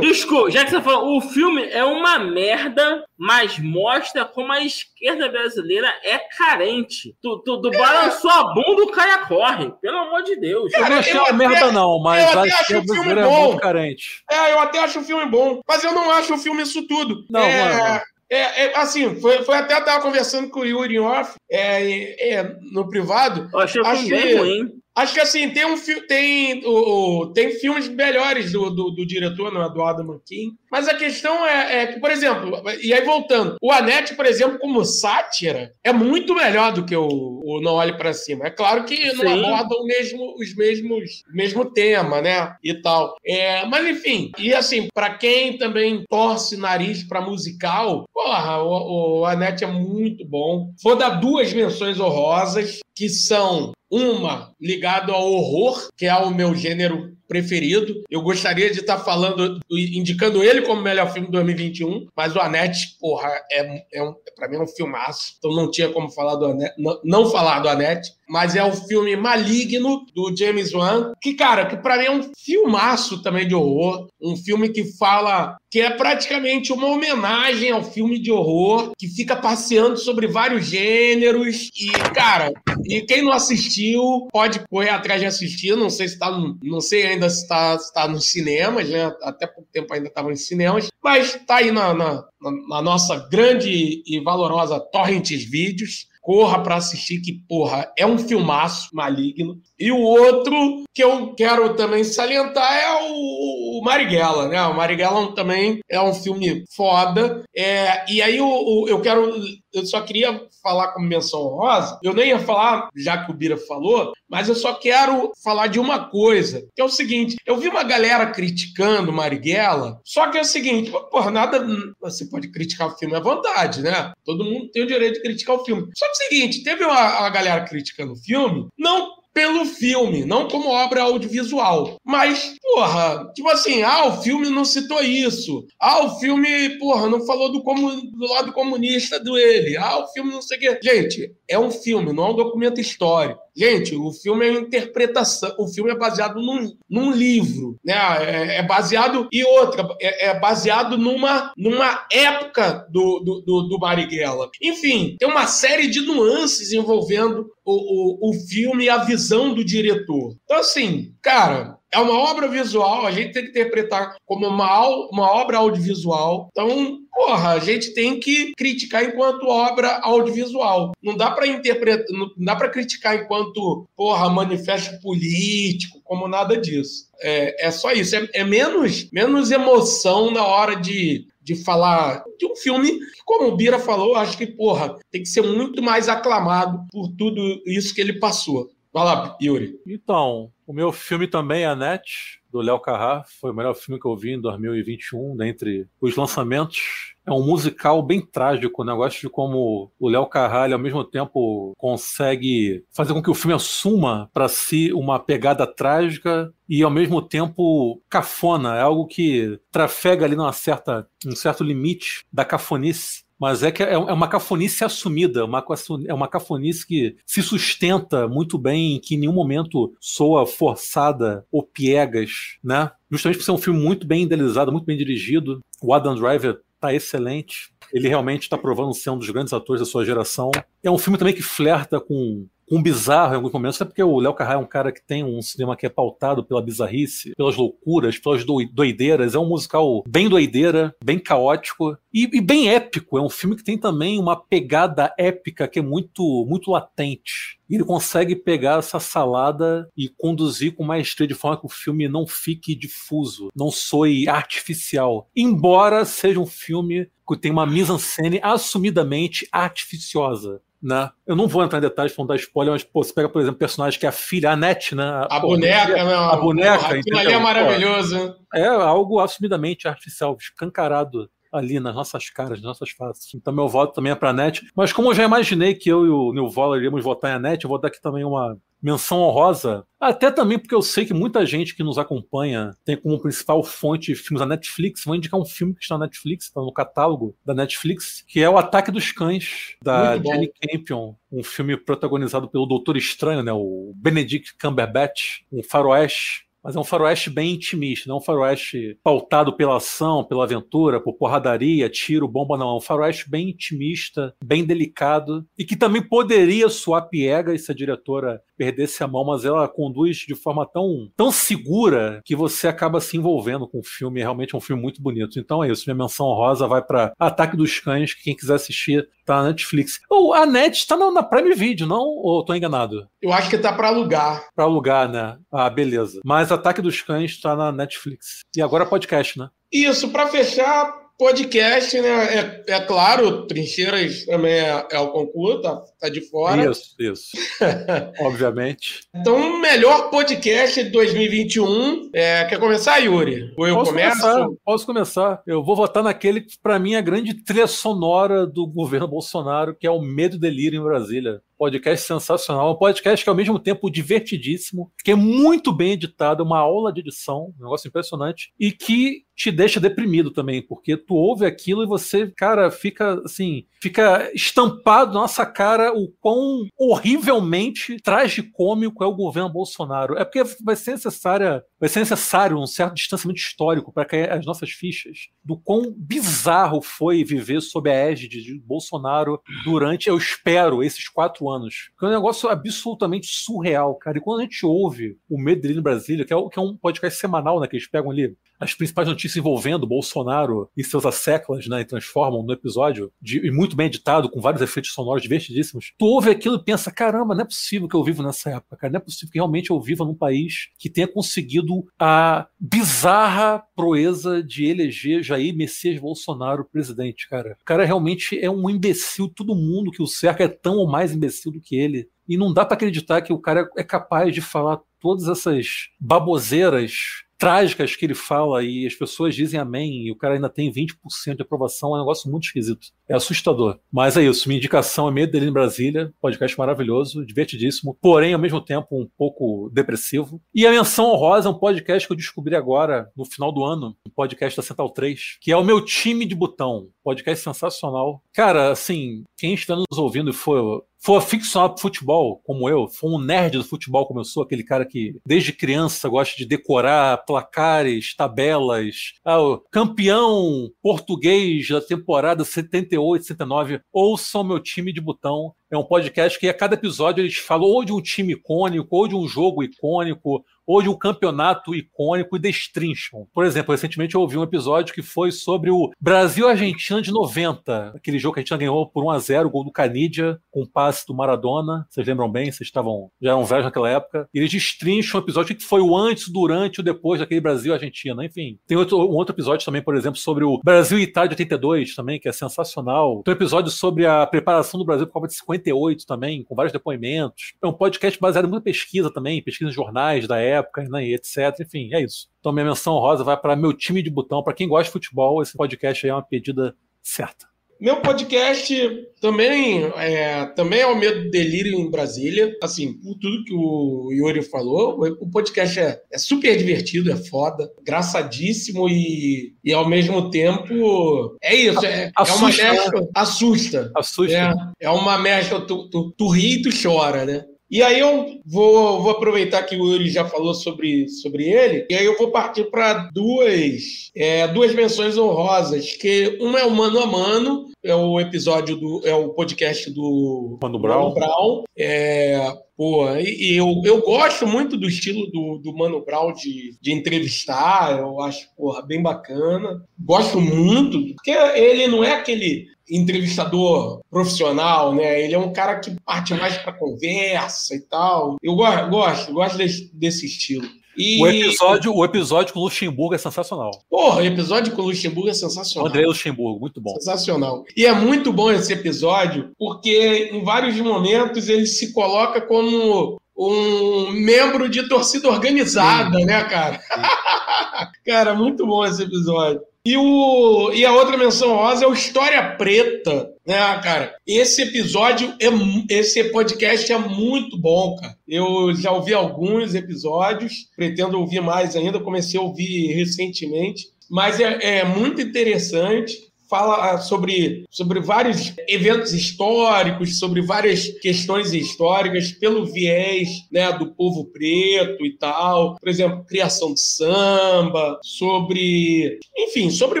Desculpa, 0.00 0.50
já 0.50 0.64
que 0.64 0.70
você 0.70 0.80
falou, 0.80 1.16
o 1.16 1.20
filme 1.20 1.68
é 1.70 1.84
uma 1.84 2.18
merda, 2.18 3.04
mas 3.18 3.58
mostra 3.58 4.24
como 4.24 4.52
a 4.52 4.62
esquerda 4.62 5.28
brasileira 5.28 5.88
é 6.02 6.18
carente. 6.18 7.14
Tu, 7.22 7.42
tu, 7.44 7.60
tu 7.60 7.74
é. 7.74 7.78
balançou 7.78 8.30
a 8.30 8.54
bunda, 8.54 8.82
o 8.82 8.90
cara 8.90 9.26
corre. 9.26 9.70
Pelo 9.80 9.98
amor 9.98 10.22
de 10.22 10.36
Deus. 10.36 10.72
eu 10.72 10.88
não 10.88 10.98
achei 10.98 11.18
uma 11.18 11.32
merda, 11.32 11.72
não, 11.72 12.00
mas 12.00 12.36
a 12.36 12.46
esquerda 12.46 12.86
brasileira 12.86 13.20
é 13.22 13.28
muito 13.28 13.60
carente. 13.60 14.24
É, 14.30 14.52
eu 14.52 14.60
até 14.60 14.78
acho 14.80 15.00
o 15.00 15.04
filme 15.04 15.26
bom, 15.26 15.60
mas 15.66 15.82
eu 15.82 15.92
não 15.92 16.10
acho 16.10 16.34
o 16.34 16.38
filme 16.38 16.62
isso 16.62 16.86
tudo. 16.86 17.24
Não, 17.30 17.40
é... 17.40 17.74
mano. 17.74 18.02
É, 18.28 18.64
é, 18.64 18.76
assim, 18.76 19.20
foi, 19.20 19.44
foi 19.44 19.56
até 19.56 19.74
eu 19.74 19.84
tava 19.84 20.02
conversando 20.02 20.50
com 20.50 20.60
o 20.60 20.64
Yuri 20.64 20.98
off 20.98 21.34
é, 21.48 22.34
é, 22.34 22.56
no 22.72 22.88
privado. 22.88 23.48
Eu 23.52 23.60
achei 23.60 23.80
o 23.80 23.84
filme 23.84 24.08
bem 24.08 24.36
ruim. 24.36 24.72
Acho 24.96 25.12
que 25.12 25.20
assim, 25.20 25.50
tem 25.50 25.66
um 25.66 25.76
tem, 26.08 26.62
o, 26.64 27.26
tem 27.26 27.50
filmes 27.50 27.86
melhores 27.86 28.52
do, 28.52 28.70
do, 28.70 28.90
do 28.90 29.04
diretor, 29.06 29.52
não 29.52 29.62
é 29.62 29.70
do 29.70 29.82
Adam 29.82 30.06
McKean. 30.06 30.56
Mas 30.76 30.88
a 30.88 30.94
questão 30.94 31.46
é, 31.46 31.84
é, 31.84 31.86
que, 31.86 31.98
por 31.98 32.10
exemplo, 32.10 32.62
e 32.82 32.92
aí 32.92 33.02
voltando, 33.02 33.56
o 33.62 33.72
Anete, 33.72 34.14
por 34.14 34.26
exemplo, 34.26 34.58
como 34.58 34.84
sátira, 34.84 35.72
é 35.82 35.90
muito 35.90 36.34
melhor 36.34 36.70
do 36.70 36.84
que 36.84 36.94
o, 36.94 37.08
o 37.08 37.62
Não 37.62 37.76
Olhe 37.76 37.96
para 37.96 38.12
Cima. 38.12 38.46
É 38.46 38.50
claro 38.50 38.84
que 38.84 39.10
não 39.14 39.26
Sim. 39.26 39.42
abordam 39.42 39.86
mesmo, 39.86 40.34
os 40.38 40.54
mesmos 40.54 41.22
mesmo 41.32 41.72
tema, 41.72 42.20
né? 42.20 42.54
E 42.62 42.74
tal. 42.74 43.16
É, 43.24 43.64
mas 43.64 43.88
enfim, 43.88 44.30
e 44.36 44.52
assim, 44.52 44.88
para 44.92 45.14
quem 45.14 45.56
também 45.56 46.04
torce 46.10 46.58
nariz 46.58 47.02
para 47.02 47.22
musical, 47.22 48.04
porra, 48.12 48.62
o, 48.62 49.20
o 49.20 49.24
Anete 49.24 49.64
é 49.64 49.66
muito 49.66 50.26
bom. 50.26 50.74
Vou 50.84 50.94
dar 50.94 51.08
duas 51.20 51.54
menções 51.54 51.98
honrosas, 51.98 52.80
que 52.94 53.08
são 53.08 53.72
uma 53.90 54.52
ligada 54.60 55.12
ao 55.12 55.32
horror, 55.32 55.88
que 55.96 56.04
é 56.04 56.14
o 56.16 56.34
meu 56.34 56.54
gênero 56.54 57.15
preferido. 57.26 58.02
Eu 58.10 58.22
gostaria 58.22 58.70
de 58.70 58.80
estar 58.80 58.98
falando, 58.98 59.60
indicando 59.70 60.42
ele 60.42 60.62
como 60.62 60.80
melhor 60.80 61.12
filme 61.12 61.26
de 61.28 61.32
2021, 61.32 62.06
mas 62.16 62.34
o 62.34 62.40
Anete, 62.40 62.96
porra, 63.00 63.28
é, 63.50 63.84
é 63.92 64.02
um, 64.02 64.14
pra 64.34 64.48
mim 64.48 64.56
é 64.56 64.60
um 64.60 64.66
filmaço. 64.66 65.34
Então 65.38 65.54
não 65.54 65.70
tinha 65.70 65.88
como 65.90 66.10
falar 66.10 66.36
do 66.36 66.46
Anete, 66.46 66.74
não, 66.78 67.00
não 67.04 67.30
falar 67.30 67.60
do 67.60 67.68
Anete 67.68 68.10
mas 68.28 68.56
é 68.56 68.64
o 68.64 68.72
filme 68.72 69.16
Maligno, 69.16 70.04
do 70.14 70.34
James 70.36 70.74
Wan, 70.74 71.12
que, 71.20 71.34
cara, 71.34 71.66
que 71.66 71.76
pra 71.76 71.96
mim 71.96 72.04
é 72.04 72.10
um 72.10 72.30
filmaço 72.36 73.22
também 73.22 73.46
de 73.46 73.54
horror, 73.54 74.08
um 74.20 74.36
filme 74.36 74.68
que 74.68 74.84
fala 74.96 75.56
que 75.70 75.80
é 75.80 75.90
praticamente 75.90 76.72
uma 76.72 76.86
homenagem 76.86 77.70
ao 77.70 77.82
filme 77.82 78.18
de 78.18 78.30
horror, 78.30 78.92
que 78.98 79.08
fica 79.08 79.36
passeando 79.36 79.96
sobre 79.98 80.26
vários 80.26 80.66
gêneros, 80.66 81.68
e, 81.78 81.90
cara, 82.14 82.52
e 82.84 83.02
quem 83.02 83.22
não 83.22 83.32
assistiu, 83.32 84.26
pode 84.32 84.60
correr 84.70 84.90
atrás 84.90 85.20
de 85.20 85.26
assistir, 85.26 85.76
não 85.76 85.90
sei 85.90 86.08
se 86.08 86.18
tá, 86.18 86.30
não 86.62 86.80
sei 86.80 87.06
ainda 87.06 87.28
se 87.28 87.46
tá, 87.46 87.78
se 87.78 87.92
tá 87.92 88.08
nos 88.08 88.26
cinemas, 88.26 88.88
né, 88.88 89.12
até 89.22 89.46
pouco 89.46 89.68
tempo 89.72 89.92
ainda 89.92 90.08
tava 90.08 90.30
nos 90.30 90.46
cinemas, 90.46 90.88
mas 91.02 91.38
tá 91.46 91.56
aí 91.56 91.70
na, 91.70 91.92
na, 91.92 92.24
na 92.68 92.82
nossa 92.82 93.28
grande 93.30 94.02
e 94.06 94.20
valorosa 94.20 94.80
Torrents 94.80 95.44
Vídeos, 95.44 96.06
corra 96.26 96.60
para 96.60 96.74
assistir, 96.74 97.20
que, 97.20 97.34
porra, 97.48 97.88
é 97.96 98.04
um 98.04 98.18
filmaço 98.18 98.88
maligno. 98.92 99.60
E 99.78 99.92
o 99.92 100.00
outro 100.00 100.82
que 100.92 101.04
eu 101.04 101.32
quero 101.36 101.76
também 101.76 102.02
salientar 102.02 102.76
é 102.76 103.08
o, 103.08 103.75
Marighella, 103.86 104.48
né? 104.48 104.60
O 104.66 104.74
Marighella 104.74 105.32
também 105.32 105.80
é 105.88 106.00
um 106.00 106.12
filme 106.12 106.64
foda. 106.74 107.44
É, 107.56 108.04
e 108.12 108.20
aí 108.20 108.36
eu, 108.36 108.84
eu 108.88 109.00
quero. 109.00 109.32
Eu 109.72 109.86
só 109.86 110.00
queria 110.00 110.42
falar 110.62 110.88
como 110.88 111.06
menção 111.06 111.42
rosa. 111.42 111.98
Eu 112.02 112.12
nem 112.12 112.30
ia 112.30 112.38
falar, 112.38 112.88
já 112.96 113.24
que 113.24 113.30
o 113.30 113.34
Bira 113.34 113.56
falou, 113.56 114.12
mas 114.28 114.48
eu 114.48 114.54
só 114.54 114.74
quero 114.74 115.30
falar 115.44 115.68
de 115.68 115.78
uma 115.78 116.08
coisa, 116.08 116.66
que 116.74 116.82
é 116.82 116.84
o 116.84 116.88
seguinte: 116.88 117.36
eu 117.46 117.56
vi 117.56 117.68
uma 117.68 117.84
galera 117.84 118.26
criticando 118.26 119.12
Marighella, 119.12 120.00
só 120.04 120.28
que 120.30 120.38
é 120.38 120.40
o 120.40 120.44
seguinte, 120.44 120.90
porra, 121.10 121.30
nada. 121.30 121.64
Você 122.00 122.26
pode 122.26 122.50
criticar 122.50 122.88
o 122.88 122.98
filme 122.98 123.14
à 123.14 123.20
vontade, 123.20 123.82
né? 123.82 124.12
Todo 124.24 124.44
mundo 124.44 124.70
tem 124.72 124.82
o 124.82 124.86
direito 124.86 125.14
de 125.14 125.22
criticar 125.22 125.56
o 125.56 125.64
filme. 125.64 125.88
Só 125.96 126.06
que 126.06 126.10
é 126.10 126.14
o 126.14 126.28
seguinte: 126.28 126.64
teve 126.64 126.84
uma, 126.84 127.20
uma 127.20 127.30
galera 127.30 127.64
criticando 127.64 128.12
o 128.12 128.16
filme, 128.16 128.66
não 128.76 129.15
pelo 129.36 129.66
filme, 129.66 130.24
não 130.24 130.48
como 130.48 130.70
obra 130.70 131.02
audiovisual. 131.02 131.98
Mas, 132.02 132.54
porra, 132.62 133.30
tipo 133.34 133.46
assim, 133.50 133.82
ah, 133.82 134.06
o 134.06 134.22
filme 134.22 134.48
não 134.48 134.64
citou 134.64 135.02
isso. 135.02 135.66
Ah, 135.78 136.06
o 136.06 136.18
filme, 136.18 136.78
porra, 136.78 137.06
não 137.06 137.20
falou 137.26 137.52
do, 137.52 137.62
comu 137.62 138.00
do 138.00 138.32
lado 138.32 138.50
comunista 138.54 139.20
dele. 139.20 139.76
Ah, 139.76 139.98
o 139.98 140.06
filme 140.08 140.32
não 140.32 140.40
sei 140.40 140.56
o 140.56 140.60
quê. 140.60 140.80
Gente, 140.82 141.34
é 141.46 141.58
um 141.58 141.70
filme, 141.70 142.14
não 142.14 142.28
é 142.28 142.30
um 142.30 142.36
documento 142.36 142.80
histórico. 142.80 143.45
Gente, 143.56 143.96
o 143.96 144.12
filme 144.12 144.46
é 144.46 144.52
interpretação, 144.52 145.54
o 145.58 145.66
filme 145.66 145.90
é 145.90 145.96
baseado 145.96 146.40
num, 146.42 146.76
num 146.90 147.10
livro, 147.10 147.78
né? 147.82 147.94
É, 147.94 148.56
é 148.58 148.62
baseado 148.62 149.26
e 149.32 149.42
outra, 149.44 149.88
é, 149.98 150.26
é, 150.26 150.38
baseado 150.38 150.98
numa, 150.98 151.52
numa 151.56 152.06
época 152.12 152.86
do, 152.90 153.20
do, 153.20 153.40
do, 153.40 153.62
do 153.68 153.78
Marighella. 153.78 154.50
Enfim, 154.60 155.16
tem 155.18 155.26
uma 155.26 155.46
série 155.46 155.88
de 155.88 156.02
nuances 156.02 156.72
envolvendo 156.72 157.50
o, 157.64 158.28
o, 158.28 158.30
o 158.30 158.32
filme 158.46 158.84
e 158.84 158.90
a 158.90 158.98
visão 158.98 159.54
do 159.54 159.64
diretor. 159.64 160.36
Então, 160.44 160.58
assim, 160.58 161.14
cara, 161.22 161.78
é 161.96 162.00
uma 162.00 162.18
obra 162.18 162.46
visual, 162.46 163.06
a 163.06 163.10
gente 163.10 163.32
tem 163.32 163.44
que 163.44 163.50
interpretar 163.50 164.16
como 164.26 164.46
uma, 164.46 164.86
uma 165.10 165.30
obra 165.30 165.56
audiovisual. 165.58 166.48
Então, 166.50 166.98
porra, 167.10 167.52
a 167.52 167.58
gente 167.58 167.94
tem 167.94 168.20
que 168.20 168.52
criticar 168.54 169.04
enquanto 169.04 169.48
obra 169.48 170.00
audiovisual. 170.02 170.92
Não 171.02 171.16
dá 171.16 171.30
para 171.30 171.46
interpretar, 171.46 172.04
não 172.10 172.30
dá 172.36 172.54
para 172.54 172.68
criticar 172.68 173.16
enquanto, 173.16 173.88
porra, 173.96 174.28
manifesto 174.28 175.00
político, 175.00 176.00
como 176.04 176.28
nada 176.28 176.56
disso. 176.58 177.08
É, 177.20 177.66
é 177.66 177.70
só 177.70 177.92
isso. 177.92 178.14
É, 178.14 178.28
é 178.34 178.44
menos, 178.44 179.10
menos 179.10 179.50
emoção 179.50 180.30
na 180.30 180.44
hora 180.44 180.76
de, 180.76 181.26
de 181.40 181.56
falar 181.56 182.22
de 182.38 182.44
um 182.46 182.54
filme 182.56 182.98
como 183.24 183.48
o 183.48 183.56
Bira 183.56 183.78
falou, 183.78 184.14
acho 184.14 184.36
que, 184.36 184.46
porra, 184.46 184.96
tem 185.10 185.22
que 185.22 185.28
ser 185.28 185.42
muito 185.42 185.82
mais 185.82 186.08
aclamado 186.08 186.86
por 186.92 187.08
tudo 187.08 187.60
isso 187.66 187.94
que 187.94 188.00
ele 188.00 188.20
passou. 188.20 188.70
Vai 188.92 189.04
lá, 189.04 189.36
Yuri. 189.42 189.78
Então, 189.86 190.50
o 190.66 190.72
meu 190.72 190.92
filme 190.92 191.28
também 191.28 191.62
é 191.62 191.66
a 191.66 191.76
Net, 191.76 192.40
do 192.50 192.60
Léo 192.60 192.80
Carrá. 192.80 193.22
Foi 193.40 193.50
o 193.50 193.54
melhor 193.54 193.74
filme 193.74 194.00
que 194.00 194.06
eu 194.06 194.16
vi 194.16 194.32
em 194.32 194.40
2021, 194.40 195.36
dentre 195.36 195.86
os 196.00 196.16
lançamentos. 196.16 197.14
É 197.24 197.32
um 197.32 197.44
musical 197.44 198.02
bem 198.02 198.20
trágico, 198.20 198.82
o 198.82 198.84
negócio 198.84 199.20
de 199.20 199.28
como 199.28 199.92
o 199.98 200.08
Léo 200.08 200.26
Carrá, 200.26 200.72
ao 200.72 200.78
mesmo 200.78 201.04
tempo, 201.04 201.72
consegue 201.76 202.84
fazer 202.92 203.12
com 203.12 203.22
que 203.22 203.30
o 203.30 203.34
filme 203.34 203.54
assuma 203.54 204.30
para 204.32 204.48
si 204.48 204.92
uma 204.92 205.18
pegada 205.18 205.66
trágica 205.66 206.52
e, 206.68 206.82
ao 206.82 206.90
mesmo 206.90 207.20
tempo, 207.20 208.00
cafona. 208.08 208.76
É 208.76 208.80
algo 208.80 209.06
que 209.06 209.58
trafega 209.70 210.24
ali 210.24 210.36
numa 210.36 210.52
certa, 210.52 211.08
um 211.24 211.34
certo 211.34 211.62
limite 211.62 212.24
da 212.32 212.44
cafonice 212.44 213.25
mas 213.38 213.62
é 213.62 213.70
que 213.70 213.82
é, 213.82 213.92
é 213.92 213.98
uma 213.98 214.28
cafonice 214.28 214.84
assumida, 214.84 215.44
uma, 215.44 215.64
é 216.06 216.14
uma 216.14 216.28
cafonice 216.28 216.86
que 216.86 217.16
se 217.26 217.42
sustenta 217.42 218.26
muito 218.26 218.58
bem, 218.58 219.00
que 219.00 219.14
em 219.14 219.18
nenhum 219.18 219.32
momento 219.32 219.94
soa 220.00 220.46
forçada 220.46 221.44
ou 221.50 221.62
piegas, 221.62 222.58
né? 222.62 222.90
Justamente 223.10 223.38
por 223.38 223.44
ser 223.44 223.52
um 223.52 223.58
filme 223.58 223.80
muito 223.80 224.06
bem 224.06 224.24
idealizado, 224.24 224.72
muito 224.72 224.86
bem 224.86 224.96
dirigido. 224.96 225.60
O 225.82 225.92
Adam 225.92 226.14
Driver 226.14 226.60
tá 226.80 226.94
excelente. 226.94 227.70
Ele 227.92 228.08
realmente 228.08 228.42
está 228.42 228.58
provando 228.58 228.94
ser 228.94 229.10
um 229.10 229.18
dos 229.18 229.30
grandes 229.30 229.52
atores 229.52 229.80
da 229.80 229.86
sua 229.86 230.04
geração. 230.04 230.50
É 230.82 230.90
um 230.90 230.98
filme 230.98 231.18
também 231.18 231.34
que 231.34 231.42
flerta 231.42 232.00
com 232.00 232.46
com 232.68 232.82
bizarro 232.82 233.32
em 233.32 233.36
alguns 233.36 233.52
momentos, 233.52 233.80
até 233.80 233.88
porque 233.88 234.02
o 234.02 234.18
Léo 234.18 234.34
Carrá 234.34 234.54
é 234.54 234.58
um 234.58 234.66
cara 234.66 234.92
que 234.92 235.04
tem 235.04 235.24
um 235.24 235.40
cinema 235.40 235.76
que 235.76 235.86
é 235.86 235.88
pautado 235.88 236.44
pela 236.44 236.62
bizarrice, 236.62 237.34
pelas 237.36 237.56
loucuras, 237.56 238.18
pelas 238.18 238.44
doideiras. 238.44 239.34
É 239.34 239.38
um 239.38 239.48
musical 239.48 240.02
bem 240.08 240.28
doideira, 240.28 240.94
bem 241.02 241.18
caótico 241.18 241.96
e, 242.12 242.28
e, 242.32 242.40
bem 242.40 242.68
épico. 242.68 243.18
É 243.18 243.22
um 243.22 243.30
filme 243.30 243.56
que 243.56 243.64
tem 243.64 243.78
também 243.78 244.18
uma 244.18 244.36
pegada 244.36 245.12
épica 245.18 245.68
que 245.68 245.78
é 245.78 245.82
muito, 245.82 246.44
muito 246.48 246.70
latente. 246.70 247.58
E 247.68 247.74
ele 247.74 247.84
consegue 247.84 248.36
pegar 248.36 248.78
essa 248.78 249.00
salada 249.00 249.88
e 249.96 250.08
conduzir 250.08 250.74
com 250.74 250.84
maestria 250.84 251.26
de 251.26 251.34
forma 251.34 251.58
que 251.58 251.66
o 251.66 251.70
filme 251.70 252.08
não 252.08 252.26
fique 252.26 252.74
difuso, 252.74 253.48
não 253.54 253.70
soe 253.70 254.28
artificial. 254.28 255.28
Embora 255.36 256.04
seja 256.04 256.40
um 256.40 256.46
filme 256.46 257.08
que 257.28 257.36
tem 257.36 257.50
uma 257.50 257.66
mise-en-scène 257.66 258.38
assumidamente 258.40 259.48
artificiosa 259.50 260.60
né? 260.82 261.10
Eu 261.26 261.34
não 261.34 261.48
vou 261.48 261.64
entrar 261.64 261.78
em 261.78 261.82
detalhes 261.82 262.12
para 262.12 262.22
não 262.22 262.26
dar 262.26 262.36
spoiler, 262.36 262.72
mas 262.72 262.84
pô, 262.84 263.02
você 263.02 263.12
pega, 263.12 263.28
por 263.28 263.40
exemplo, 263.40 263.56
o 263.56 263.58
personagem 263.58 263.98
que 263.98 264.06
é 264.06 264.08
a 264.08 264.12
filha, 264.12 264.50
a 264.50 264.56
Net, 264.56 264.94
né? 264.94 265.04
A, 265.04 265.22
a 265.24 265.40
pô, 265.40 265.48
boneca? 265.48 266.02
A 266.02 266.36
boneca. 266.36 266.78
Porra, 266.78 266.98
aquilo 266.98 267.18
ali 267.18 267.32
é 267.32 267.38
maravilhoso. 267.38 268.36
é 268.54 268.66
algo 268.66 269.18
assumidamente 269.20 269.88
artificial, 269.88 270.36
escancarado 270.38 271.28
ali 271.52 271.80
nas 271.80 271.94
nossas 271.94 272.28
caras, 272.30 272.58
nas 272.58 272.62
nossas 272.62 272.90
faces. 272.90 273.34
Então 273.34 273.52
meu 273.52 273.68
voto 273.68 273.94
também 273.94 274.12
é 274.12 274.14
para 274.14 274.30
a 274.30 274.32
NET. 274.32 274.62
Mas 274.74 274.92
como 274.92 275.10
eu 275.10 275.14
já 275.14 275.24
imaginei 275.24 275.74
que 275.74 275.88
eu 275.88 276.04
e 276.04 276.08
o 276.08 276.32
New 276.32 276.48
Voller 276.50 276.78
iríamos 276.78 277.02
votar 277.02 277.30
em 277.30 277.34
a 277.34 277.38
NET, 277.38 277.64
eu 277.64 277.68
vou 277.68 277.80
dar 277.80 277.88
aqui 277.88 278.00
também 278.00 278.24
uma 278.24 278.56
menção 278.82 279.18
honrosa. 279.18 279.84
Até 279.98 280.30
também 280.30 280.58
porque 280.58 280.74
eu 280.74 280.82
sei 280.82 281.04
que 281.04 281.14
muita 281.14 281.44
gente 281.44 281.74
que 281.74 281.82
nos 281.82 281.98
acompanha 281.98 282.74
tem 282.84 282.96
como 282.96 283.20
principal 283.20 283.62
fonte 283.64 284.12
de 284.12 284.14
filmes 284.14 284.42
a 284.42 284.46
Netflix. 284.46 285.04
Vou 285.04 285.14
indicar 285.14 285.40
um 285.40 285.44
filme 285.44 285.74
que 285.74 285.82
está 285.82 285.98
na 285.98 286.04
Netflix, 286.04 286.46
está 286.46 286.60
no 286.60 286.72
catálogo 286.72 287.36
da 287.44 287.54
Netflix, 287.54 288.22
que 288.26 288.40
é 288.40 288.48
O 288.48 288.58
Ataque 288.58 288.90
dos 288.90 289.10
Cães, 289.10 289.76
da 289.82 290.16
Jenny 290.18 290.52
Campion. 290.60 291.14
Um 291.32 291.42
filme 291.42 291.76
protagonizado 291.76 292.48
pelo 292.48 292.66
Doutor 292.66 292.96
Estranho, 292.96 293.42
né? 293.42 293.52
O 293.52 293.92
Benedict 293.96 294.56
Cumberbatch, 294.58 295.42
um 295.52 295.62
faroeste 295.62 296.46
mas 296.66 296.74
é 296.74 296.80
um 296.80 296.84
faroeste 296.84 297.30
bem 297.30 297.52
intimista, 297.54 298.08
não 298.08 298.16
é 298.16 298.18
um 298.18 298.22
faroeste 298.22 298.98
pautado 299.00 299.52
pela 299.52 299.76
ação, 299.76 300.24
pela 300.24 300.42
aventura, 300.42 301.00
por 301.00 301.14
porradaria, 301.14 301.88
tiro, 301.88 302.26
bomba, 302.26 302.58
não. 302.58 302.70
É 302.70 302.74
um 302.78 302.80
faroeste 302.80 303.30
bem 303.30 303.50
intimista, 303.50 304.34
bem 304.44 304.64
delicado, 304.64 305.46
e 305.56 305.64
que 305.64 305.76
também 305.76 306.02
poderia 306.02 306.68
soar 306.68 307.08
piega 307.08 307.56
se 307.56 307.70
a 307.70 307.74
diretora 307.74 308.42
perdesse 308.56 309.02
a 309.02 309.06
mão, 309.06 309.24
mas 309.24 309.44
ela 309.44 309.68
conduz 309.68 310.18
de 310.18 310.34
forma 310.34 310.66
tão, 310.66 311.10
tão 311.16 311.30
segura 311.30 312.20
que 312.24 312.34
você 312.34 312.68
acaba 312.68 313.00
se 313.00 313.16
envolvendo 313.16 313.68
com 313.68 313.78
o 313.78 313.84
filme. 313.84 314.20
É 314.20 314.22
realmente 314.22 314.56
um 314.56 314.60
filme 314.60 314.80
muito 314.80 315.02
bonito. 315.02 315.38
Então 315.38 315.62
é 315.62 315.70
isso. 315.70 315.84
Minha 315.86 316.04
menção 316.04 316.26
rosa 316.26 316.66
vai 316.66 316.82
para 316.82 317.12
Ataque 317.18 317.56
dos 317.56 317.78
Cães, 317.78 318.14
que 318.14 318.22
quem 318.24 318.36
quiser 318.36 318.54
assistir 318.54 319.08
tá 319.24 319.42
na 319.42 319.48
Netflix. 319.48 320.00
Ou 320.08 320.32
a 320.32 320.46
Net 320.46 320.78
está 320.78 320.96
na, 320.96 321.22
Prime 321.22 321.54
Video, 321.54 321.86
não? 321.86 322.02
Ou 322.02 322.44
tô 322.44 322.54
enganado? 322.54 323.08
Eu 323.20 323.32
acho 323.32 323.50
que 323.50 323.58
tá 323.58 323.72
para 323.72 323.88
alugar. 323.88 324.46
Para 324.54 324.64
alugar, 324.64 325.08
né? 325.08 325.38
Ah, 325.52 325.68
beleza. 325.68 326.20
Mas 326.24 326.52
Ataque 326.52 326.80
dos 326.80 327.02
Cães 327.02 327.32
está 327.32 327.56
na 327.56 327.72
Netflix. 327.72 328.40
E 328.56 328.62
agora 328.62 328.86
podcast, 328.86 329.38
né? 329.38 329.48
Isso, 329.72 330.10
para 330.10 330.28
fechar, 330.28 331.05
podcast, 331.18 332.00
né? 332.00 332.08
É, 332.08 332.64
é 332.74 332.80
claro, 332.80 333.46
Trincheiras 333.46 334.24
também 334.24 334.52
é, 334.52 334.86
é 334.90 334.98
o 334.98 335.08
concurso, 335.08 335.62
tá, 335.62 335.82
tá 336.00 336.08
de 336.08 336.20
fora. 336.20 336.70
Isso, 336.70 336.94
isso. 336.98 337.36
Obviamente. 338.20 339.00
Então, 339.14 339.58
melhor 339.58 340.10
podcast 340.10 340.82
de 340.82 340.90
2021. 340.90 342.10
É, 342.12 342.44
quer 342.44 342.58
começar, 342.58 342.98
Yuri? 342.98 343.54
Ou 343.56 343.66
eu 343.66 343.76
posso 343.76 343.90
começo? 343.90 344.20
Começar, 344.20 344.48
posso 344.64 344.86
começar. 344.86 345.42
Eu 345.46 345.64
vou 345.64 345.74
votar 345.74 346.02
naquele 346.02 346.40
que, 346.42 346.58
para 346.62 346.78
mim, 346.78 346.94
é 346.94 346.98
a 346.98 347.02
grande 347.02 347.34
trilha 347.34 347.66
sonora 347.66 348.46
do 348.46 348.66
governo 348.66 349.08
Bolsonaro, 349.08 349.74
que 349.74 349.86
é 349.86 349.90
o 349.90 350.00
Medo 350.02 350.36
e 350.36 350.40
Delírio 350.40 350.80
em 350.80 350.84
Brasília 350.84 351.40
podcast 351.56 352.06
sensacional, 352.06 352.72
um 352.72 352.76
podcast 352.76 353.24
que 353.24 353.28
é 353.28 353.32
ao 353.32 353.36
mesmo 353.36 353.58
tempo 353.58 353.90
divertidíssimo, 353.90 354.92
que 355.04 355.10
é 355.10 355.14
muito 355.14 355.72
bem 355.72 355.92
editado, 355.92 356.42
uma 356.42 356.58
aula 356.58 356.92
de 356.92 357.00
edição, 357.00 357.52
um 357.58 357.64
negócio 357.64 357.88
impressionante, 357.88 358.52
e 358.58 358.72
que 358.72 359.26
te 359.36 359.50
deixa 359.50 359.78
deprimido 359.78 360.30
também, 360.30 360.66
porque 360.66 360.96
tu 360.96 361.14
ouve 361.14 361.44
aquilo 361.44 361.82
e 361.82 361.86
você, 361.86 362.32
cara, 362.34 362.70
fica 362.70 363.20
assim, 363.24 363.66
fica 363.82 364.30
estampado 364.34 365.12
na 365.12 365.20
nossa 365.20 365.44
cara 365.44 365.92
o 365.92 366.08
quão 366.20 366.66
horrivelmente 366.78 367.98
tragicômico 368.02 369.04
é 369.04 369.06
o 369.06 369.14
governo 369.14 369.52
Bolsonaro. 369.52 370.16
É 370.16 370.24
porque 370.24 370.42
vai 370.64 370.74
ser 370.74 370.92
necessária, 370.92 371.62
vai 371.78 371.88
ser 371.88 372.00
necessário 372.00 372.58
um 372.58 372.66
certo 372.66 372.94
distanciamento 372.94 373.40
histórico 373.40 373.92
para 373.92 374.04
cair 374.04 374.30
as 374.30 374.44
nossas 374.46 374.70
fichas 374.70 375.28
do 375.44 375.58
quão 375.58 375.94
bizarro 375.96 376.80
foi 376.80 377.22
viver 377.22 377.60
sob 377.60 377.90
a 377.90 377.94
égide 377.94 378.42
de 378.42 378.58
Bolsonaro 378.60 379.40
durante, 379.64 380.08
eu 380.08 380.16
espero, 380.16 380.82
esses 380.82 381.08
quatro 381.08 381.48
anos. 381.48 381.90
é 382.02 382.06
um 382.06 382.10
negócio 382.10 382.48
absolutamente 382.48 383.26
surreal, 383.26 383.94
cara. 383.96 384.18
E 384.18 384.20
quando 384.20 384.40
a 384.40 384.42
gente 384.42 384.64
ouve 384.64 385.18
o 385.28 385.38
Brasília, 385.82 386.24
que 386.24 386.32
é, 386.32 386.48
que 386.48 386.58
é 386.58 386.62
um 386.62 386.76
podcast 386.76 387.18
semanal, 387.18 387.60
né, 387.60 387.66
que 387.66 387.76
eles 387.76 387.88
pegam 387.88 388.10
ali 388.10 388.36
as 388.58 388.74
principais 388.74 389.08
notícias 389.08 389.36
envolvendo 389.36 389.86
Bolsonaro 389.86 390.70
e 390.76 390.84
seus 390.84 391.04
asseclas, 391.04 391.66
né, 391.66 391.80
e 391.80 391.84
transformam 391.84 392.42
no 392.42 392.52
episódio, 392.52 393.12
de, 393.20 393.46
e 393.46 393.50
muito 393.50 393.76
bem 393.76 393.86
editado, 393.86 394.30
com 394.30 394.40
vários 394.40 394.62
efeitos 394.62 394.92
sonoros 394.92 395.22
divertidíssimos, 395.22 395.92
tu 395.98 396.06
ouve 396.06 396.30
aquilo 396.30 396.56
e 396.56 396.64
pensa, 396.64 396.90
caramba, 396.90 397.34
não 397.34 397.42
é 397.42 397.46
possível 397.46 397.88
que 397.88 397.96
eu 397.96 398.04
vivo 398.04 398.22
nessa 398.22 398.50
época, 398.50 398.76
cara, 398.76 398.92
não 398.92 398.98
é 398.98 399.02
possível 399.02 399.32
que 399.32 399.38
realmente 399.38 399.70
eu 399.70 399.80
viva 399.80 400.04
num 400.04 400.14
país 400.14 400.68
que 400.78 400.90
tenha 400.90 401.08
conseguido 401.08 401.86
a 401.98 402.46
bizarra 402.58 403.62
proeza 403.74 404.42
de 404.42 404.66
eleger 404.66 405.22
Jair 405.22 405.54
Messias 405.54 406.00
Bolsonaro 406.00 406.64
presidente, 406.64 407.28
cara. 407.28 407.56
O 407.60 407.64
cara 407.64 407.84
realmente 407.84 408.38
é 408.38 408.50
um 408.50 408.68
imbecil, 408.68 409.28
todo 409.28 409.54
mundo 409.54 409.90
que 409.90 410.02
o 410.02 410.06
cerca 410.06 410.44
é 410.44 410.48
tão 410.48 410.76
ou 410.76 410.88
mais 410.88 411.12
imbecil 411.12 411.52
do 411.52 411.60
que 411.60 411.76
ele. 411.76 412.08
E 412.28 412.36
não 412.36 412.52
dá 412.52 412.64
para 412.64 412.74
acreditar 412.74 413.22
que 413.22 413.32
o 413.32 413.38
cara 413.38 413.68
é 413.76 413.84
capaz 413.84 414.34
de 414.34 414.40
falar 414.40 414.80
todas 415.00 415.28
essas 415.28 415.88
baboseiras 416.00 417.25
trágicas 417.38 417.94
que 417.94 418.04
ele 418.04 418.14
fala 418.14 418.62
e 418.62 418.86
as 418.86 418.94
pessoas 418.94 419.34
dizem 419.34 419.58
amém 419.58 420.06
e 420.06 420.12
o 420.12 420.16
cara 420.16 420.34
ainda 420.34 420.48
tem 420.48 420.72
20% 420.72 421.36
de 421.36 421.42
aprovação, 421.42 421.92
é 421.92 421.96
um 421.96 422.00
negócio 422.00 422.30
muito 422.30 422.44
esquisito. 422.44 422.88
É 423.08 423.14
assustador. 423.14 423.78
Mas 423.92 424.16
é 424.16 424.22
isso, 424.22 424.48
minha 424.48 424.58
indicação 424.58 425.08
é 425.08 425.10
Medo 425.10 425.32
dele 425.32 425.46
em 425.46 425.52
Brasília, 425.52 426.12
podcast 426.20 426.58
maravilhoso, 426.58 427.24
divertidíssimo, 427.24 427.96
porém 428.00 428.34
ao 428.34 428.40
mesmo 428.40 428.60
tempo 428.60 429.00
um 429.00 429.08
pouco 429.16 429.70
depressivo. 429.72 430.40
E 430.54 430.66
a 430.66 430.70
Menção 430.70 431.06
Honrosa 431.06 431.48
é 431.48 431.52
um 431.52 431.58
podcast 431.58 432.06
que 432.06 432.12
eu 432.12 432.16
descobri 432.16 432.54
agora, 432.54 433.10
no 433.16 433.24
final 433.24 433.52
do 433.52 433.64
ano, 433.64 433.96
um 434.06 434.10
podcast 434.10 434.56
da 434.56 434.62
Central 434.62 434.90
3, 434.90 435.38
que 435.40 435.52
é 435.52 435.56
o 435.56 435.64
meu 435.64 435.84
time 435.84 436.26
de 436.26 436.34
botão. 436.34 436.88
Podcast 437.02 437.42
sensacional. 437.44 438.22
Cara, 438.32 438.70
assim, 438.70 439.24
quem 439.38 439.54
estiver 439.54 439.76
nos 439.76 439.98
ouvindo 439.98 440.30
e 440.30 440.34
for 440.34 440.84
for 441.06 441.18
aficionado 441.18 441.74
por 441.74 441.82
futebol, 441.82 442.42
como 442.44 442.68
eu, 442.68 442.88
for 442.88 443.14
um 443.14 443.24
nerd 443.24 443.58
do 443.58 443.62
futebol, 443.62 444.04
como 444.08 444.18
eu 444.18 444.24
sou, 444.24 444.42
aquele 444.42 444.64
cara 444.64 444.84
que 444.84 445.14
desde 445.24 445.52
criança 445.52 446.08
gosta 446.08 446.36
de 446.36 446.44
decorar 446.44 447.24
placares, 447.24 448.12
tabelas, 448.16 449.12
ah, 449.24 449.38
campeão 449.70 450.68
português 450.82 451.68
da 451.68 451.80
temporada 451.80 452.44
78, 452.44 453.24
79, 453.24 453.80
ouçam 453.92 454.42
meu 454.42 454.58
time 454.58 454.92
de 454.92 455.00
botão. 455.00 455.54
É 455.70 455.78
um 455.78 455.84
podcast 455.84 456.40
que 456.40 456.48
a 456.48 456.54
cada 456.54 456.74
episódio 456.74 457.22
eles 457.22 457.36
falam 457.36 457.68
ou 457.68 457.84
de 457.84 457.92
um 457.92 458.02
time 458.02 458.32
icônico, 458.32 458.88
ou 458.90 459.06
de 459.06 459.14
um 459.14 459.28
jogo 459.28 459.62
icônico, 459.62 460.44
ou 460.66 460.82
de 460.82 460.88
um 460.88 460.96
campeonato 460.96 461.74
icônico 461.74 462.36
e 462.36 462.40
destrincham. 462.40 463.26
Por 463.32 463.44
exemplo, 463.44 463.72
recentemente 463.72 464.14
eu 464.14 464.20
ouvi 464.20 464.36
um 464.36 464.42
episódio 464.42 464.94
que 464.94 465.02
foi 465.02 465.30
sobre 465.30 465.70
o 465.70 465.90
Brasil-Argentina 466.00 467.00
de 467.00 467.12
90, 467.12 467.92
aquele 467.94 468.18
jogo 468.18 468.34
que 468.34 468.40
a 468.40 468.42
Argentina 468.42 468.58
ganhou 468.58 468.86
por 468.88 469.04
1 469.04 469.10
a 469.10 469.18
0 469.18 469.50
gol 469.50 469.64
do 469.64 469.72
Canidia, 469.72 470.38
com 470.50 470.62
o 470.62 470.68
passe 470.68 471.06
do 471.06 471.14
Maradona. 471.14 471.86
Vocês 471.88 472.06
lembram 472.06 472.30
bem? 472.30 472.50
Vocês 472.50 472.68
estavam 472.68 473.10
já 473.20 473.30
eram 473.30 473.44
velhos 473.44 473.64
naquela 473.64 473.88
época. 473.88 474.28
E 474.34 474.38
eles 474.38 474.50
destrincham 474.50 475.20
um 475.20 475.22
episódio 475.22 475.54
que 475.54 475.62
foi 475.62 475.80
o 475.80 475.96
antes, 475.96 476.26
o 476.26 476.32
durante 476.32 476.76
e 476.76 476.80
o 476.80 476.84
depois 476.84 477.20
daquele 477.20 477.40
Brasil-Argentina. 477.40 478.24
Enfim, 478.24 478.58
tem 478.66 478.76
outro, 478.76 478.98
um 478.98 479.14
outro 479.14 479.34
episódio 479.34 479.64
também, 479.64 479.82
por 479.82 479.96
exemplo, 479.96 480.18
sobre 480.18 480.44
o 480.44 480.60
Brasil 480.62 480.98
e 480.98 481.02
Itália 481.02 481.28
de 481.28 481.34
82 481.34 481.94
também, 481.94 482.18
que 482.18 482.28
é 482.28 482.32
sensacional. 482.32 483.22
Tem 483.22 483.32
um 483.32 483.36
episódio 483.36 483.70
sobre 483.70 484.06
a 484.06 484.26
preparação 484.26 484.78
do 484.78 484.86
Brasil 484.86 485.06
para 485.06 485.12
a 485.12 485.14
Copa 485.14 485.28
de 485.28 485.34
58 485.34 486.06
também, 486.06 486.44
com 486.44 486.54
vários 486.54 486.72
depoimentos. 486.72 487.54
É 487.62 487.66
um 487.66 487.72
podcast 487.72 488.18
baseado 488.20 488.46
em 488.46 488.48
muita 488.48 488.64
pesquisa 488.64 489.10
também, 489.10 489.42
pesquisa 489.42 489.70
em 489.70 489.74
jornais 489.74 490.26
da 490.26 490.38
época, 490.38 490.55
né, 490.88 491.06
e 491.06 491.14
etc. 491.14 491.60
Enfim, 491.60 491.92
é 491.92 492.02
isso. 492.02 492.28
Então 492.40 492.52
minha 492.52 492.66
menção 492.66 492.94
rosa 492.94 493.24
vai 493.24 493.36
para 493.36 493.56
meu 493.56 493.72
time 493.72 494.02
de 494.02 494.10
botão. 494.10 494.42
Para 494.42 494.54
quem 494.54 494.68
gosta 494.68 494.84
de 494.84 494.92
futebol, 494.92 495.42
esse 495.42 495.56
podcast 495.56 496.06
é 496.06 496.12
uma 496.12 496.22
pedida 496.22 496.74
certa. 497.02 497.46
Meu 497.78 497.96
podcast 498.00 498.74
também 499.20 499.84
é, 499.96 500.46
também 500.46 500.80
é 500.80 500.86
o 500.86 500.96
Medo 500.96 501.30
Delírio 501.30 501.78
em 501.78 501.90
Brasília. 501.90 502.56
Assim, 502.62 502.94
por 502.94 503.14
tudo 503.18 503.44
que 503.44 503.52
o 503.52 504.08
Yuri 504.12 504.42
falou, 504.42 504.98
o 505.20 505.30
podcast 505.30 505.78
é, 505.78 506.00
é 506.10 506.16
super 506.18 506.56
divertido, 506.56 507.12
é 507.12 507.16
foda, 507.16 507.70
engraçadíssimo 507.78 508.88
e, 508.88 509.54
e 509.62 509.74
ao 509.74 509.86
mesmo 509.86 510.30
tempo 510.30 511.36
é 511.42 511.54
isso, 511.54 511.84
é, 511.84 512.10
é 512.18 512.22
uma 512.22 512.48
mescla. 512.48 513.08
Assusta. 513.14 513.92
Assusta. 513.94 514.34
É, 514.80 514.86
é 514.86 514.90
uma 514.90 515.18
mescla, 515.18 515.60
tu, 515.60 515.88
tu, 515.90 516.14
tu 516.16 516.28
ri 516.28 516.54
e 516.54 516.62
tu 516.62 516.70
chora, 516.82 517.26
né? 517.26 517.44
E 517.70 517.82
aí 517.82 517.98
eu 517.98 518.40
vou, 518.44 519.02
vou 519.02 519.10
aproveitar 519.10 519.62
que 519.64 519.76
o 519.76 519.92
Yuri 519.92 520.08
já 520.08 520.24
falou 520.24 520.54
sobre, 520.54 521.08
sobre 521.08 521.44
ele, 521.50 521.86
e 521.90 521.94
aí 521.94 522.04
eu 522.04 522.16
vou 522.16 522.30
partir 522.30 522.70
para 522.70 523.10
duas, 523.12 524.10
é, 524.14 524.46
duas 524.48 524.72
menções 524.74 525.18
honrosas, 525.18 525.96
que 525.96 526.38
uma 526.40 526.60
é 526.60 526.64
o 526.64 526.70
Mano 526.70 527.00
a 527.00 527.06
Mano, 527.06 527.66
é 527.82 527.94
o 527.94 528.20
episódio 528.20 528.76
do. 528.76 529.00
é 529.04 529.14
o 529.14 529.30
podcast 529.30 529.90
do 529.90 530.58
Mano 530.60 530.78
Brown. 530.78 531.02
Mano 531.08 531.14
Brown. 531.14 531.64
É, 531.76 532.52
Pô, 532.76 533.08
e, 533.16 533.52
e 533.52 533.56
eu, 533.56 533.80
eu 533.84 534.02
gosto 534.02 534.46
muito 534.46 534.76
do 534.76 534.86
estilo 534.86 535.26
do, 535.30 535.58
do 535.58 535.74
Mano 535.74 536.04
Brown 536.04 536.32
de, 536.34 536.76
de 536.78 536.92
entrevistar, 536.92 537.98
eu 537.98 538.20
acho, 538.20 538.48
porra, 538.54 538.82
bem 538.82 539.02
bacana. 539.02 539.82
Gosto 539.98 540.38
muito, 540.38 541.14
porque 541.14 541.30
ele 541.30 541.86
não 541.86 542.04
é 542.04 542.12
aquele 542.12 542.66
entrevistador 542.88 544.00
profissional, 544.10 544.94
né? 544.94 545.22
Ele 545.22 545.34
é 545.34 545.38
um 545.38 545.52
cara 545.52 545.78
que 545.80 545.96
parte 546.04 546.34
mais 546.34 546.56
para 546.58 546.72
conversa 546.72 547.74
e 547.74 547.80
tal. 547.80 548.36
Eu 548.42 548.54
gosto, 548.54 548.88
gosto, 548.88 549.32
gosto 549.32 549.58
desse, 549.58 549.90
desse 549.92 550.26
estilo. 550.26 550.68
E... 550.96 551.22
O, 551.22 551.26
episódio, 551.26 551.94
o 551.94 552.04
episódio 552.04 552.54
com 552.54 552.60
o 552.60 552.64
Luxemburgo 552.64 553.14
é 553.14 553.18
sensacional. 553.18 553.70
Porra, 553.90 554.22
o 554.22 554.24
episódio 554.24 554.74
com 554.74 554.82
o 554.82 554.86
Luxemburgo 554.86 555.28
é 555.28 555.34
sensacional. 555.34 555.88
André 555.88 556.06
Luxemburgo, 556.06 556.58
muito 556.58 556.80
bom. 556.80 556.94
Sensacional. 556.94 557.64
E 557.76 557.84
é 557.84 557.92
muito 557.92 558.32
bom 558.32 558.50
esse 558.50 558.72
episódio, 558.72 559.50
porque 559.58 560.30
em 560.32 560.42
vários 560.42 560.76
momentos 560.80 561.48
ele 561.48 561.66
se 561.66 561.92
coloca 561.92 562.40
como 562.40 563.18
um 563.36 564.10
membro 564.12 564.68
de 564.68 564.88
torcida 564.88 565.28
organizada, 565.28 566.18
Sim. 566.18 566.24
né, 566.24 566.44
cara? 566.44 566.80
cara, 568.06 568.34
muito 568.34 568.66
bom 568.66 568.84
esse 568.84 569.02
episódio. 569.02 569.60
E, 569.86 569.96
o, 569.96 570.72
e 570.72 570.84
a 570.84 570.92
outra 570.92 571.16
menção 571.16 571.54
rosa 571.54 571.84
é 571.84 571.86
o 571.86 571.92
História 571.92 572.56
Preta, 572.56 573.30
né, 573.46 573.54
cara? 573.84 574.16
Esse 574.26 574.62
episódio, 574.62 575.32
é, 575.40 575.46
esse 575.94 576.24
podcast 576.32 576.92
é 576.92 576.98
muito 576.98 577.56
bom, 577.56 577.94
cara. 577.94 578.18
Eu 578.26 578.74
já 578.74 578.90
ouvi 578.90 579.14
alguns 579.14 579.76
episódios, 579.76 580.68
pretendo 580.74 581.20
ouvir 581.20 581.40
mais 581.40 581.76
ainda, 581.76 582.00
comecei 582.00 582.36
a 582.36 582.42
ouvir 582.42 582.94
recentemente, 582.94 583.84
mas 584.10 584.40
é, 584.40 584.78
é 584.78 584.84
muito 584.84 585.22
interessante 585.22 586.18
fala 586.48 586.92
ah, 586.92 586.98
sobre, 586.98 587.64
sobre 587.70 588.00
vários 588.00 588.52
eventos 588.68 589.12
históricos, 589.12 590.18
sobre 590.18 590.40
várias 590.42 590.88
questões 591.00 591.52
históricas 591.52 592.32
pelo 592.32 592.66
viés 592.66 593.28
né, 593.50 593.72
do 593.72 593.92
povo 593.94 594.26
preto 594.26 595.04
e 595.04 595.16
tal. 595.16 595.76
Por 595.76 595.88
exemplo, 595.88 596.24
criação 596.24 596.72
de 596.72 596.80
samba, 596.80 597.98
sobre. 598.02 599.18
Enfim, 599.36 599.70
sobre 599.70 600.00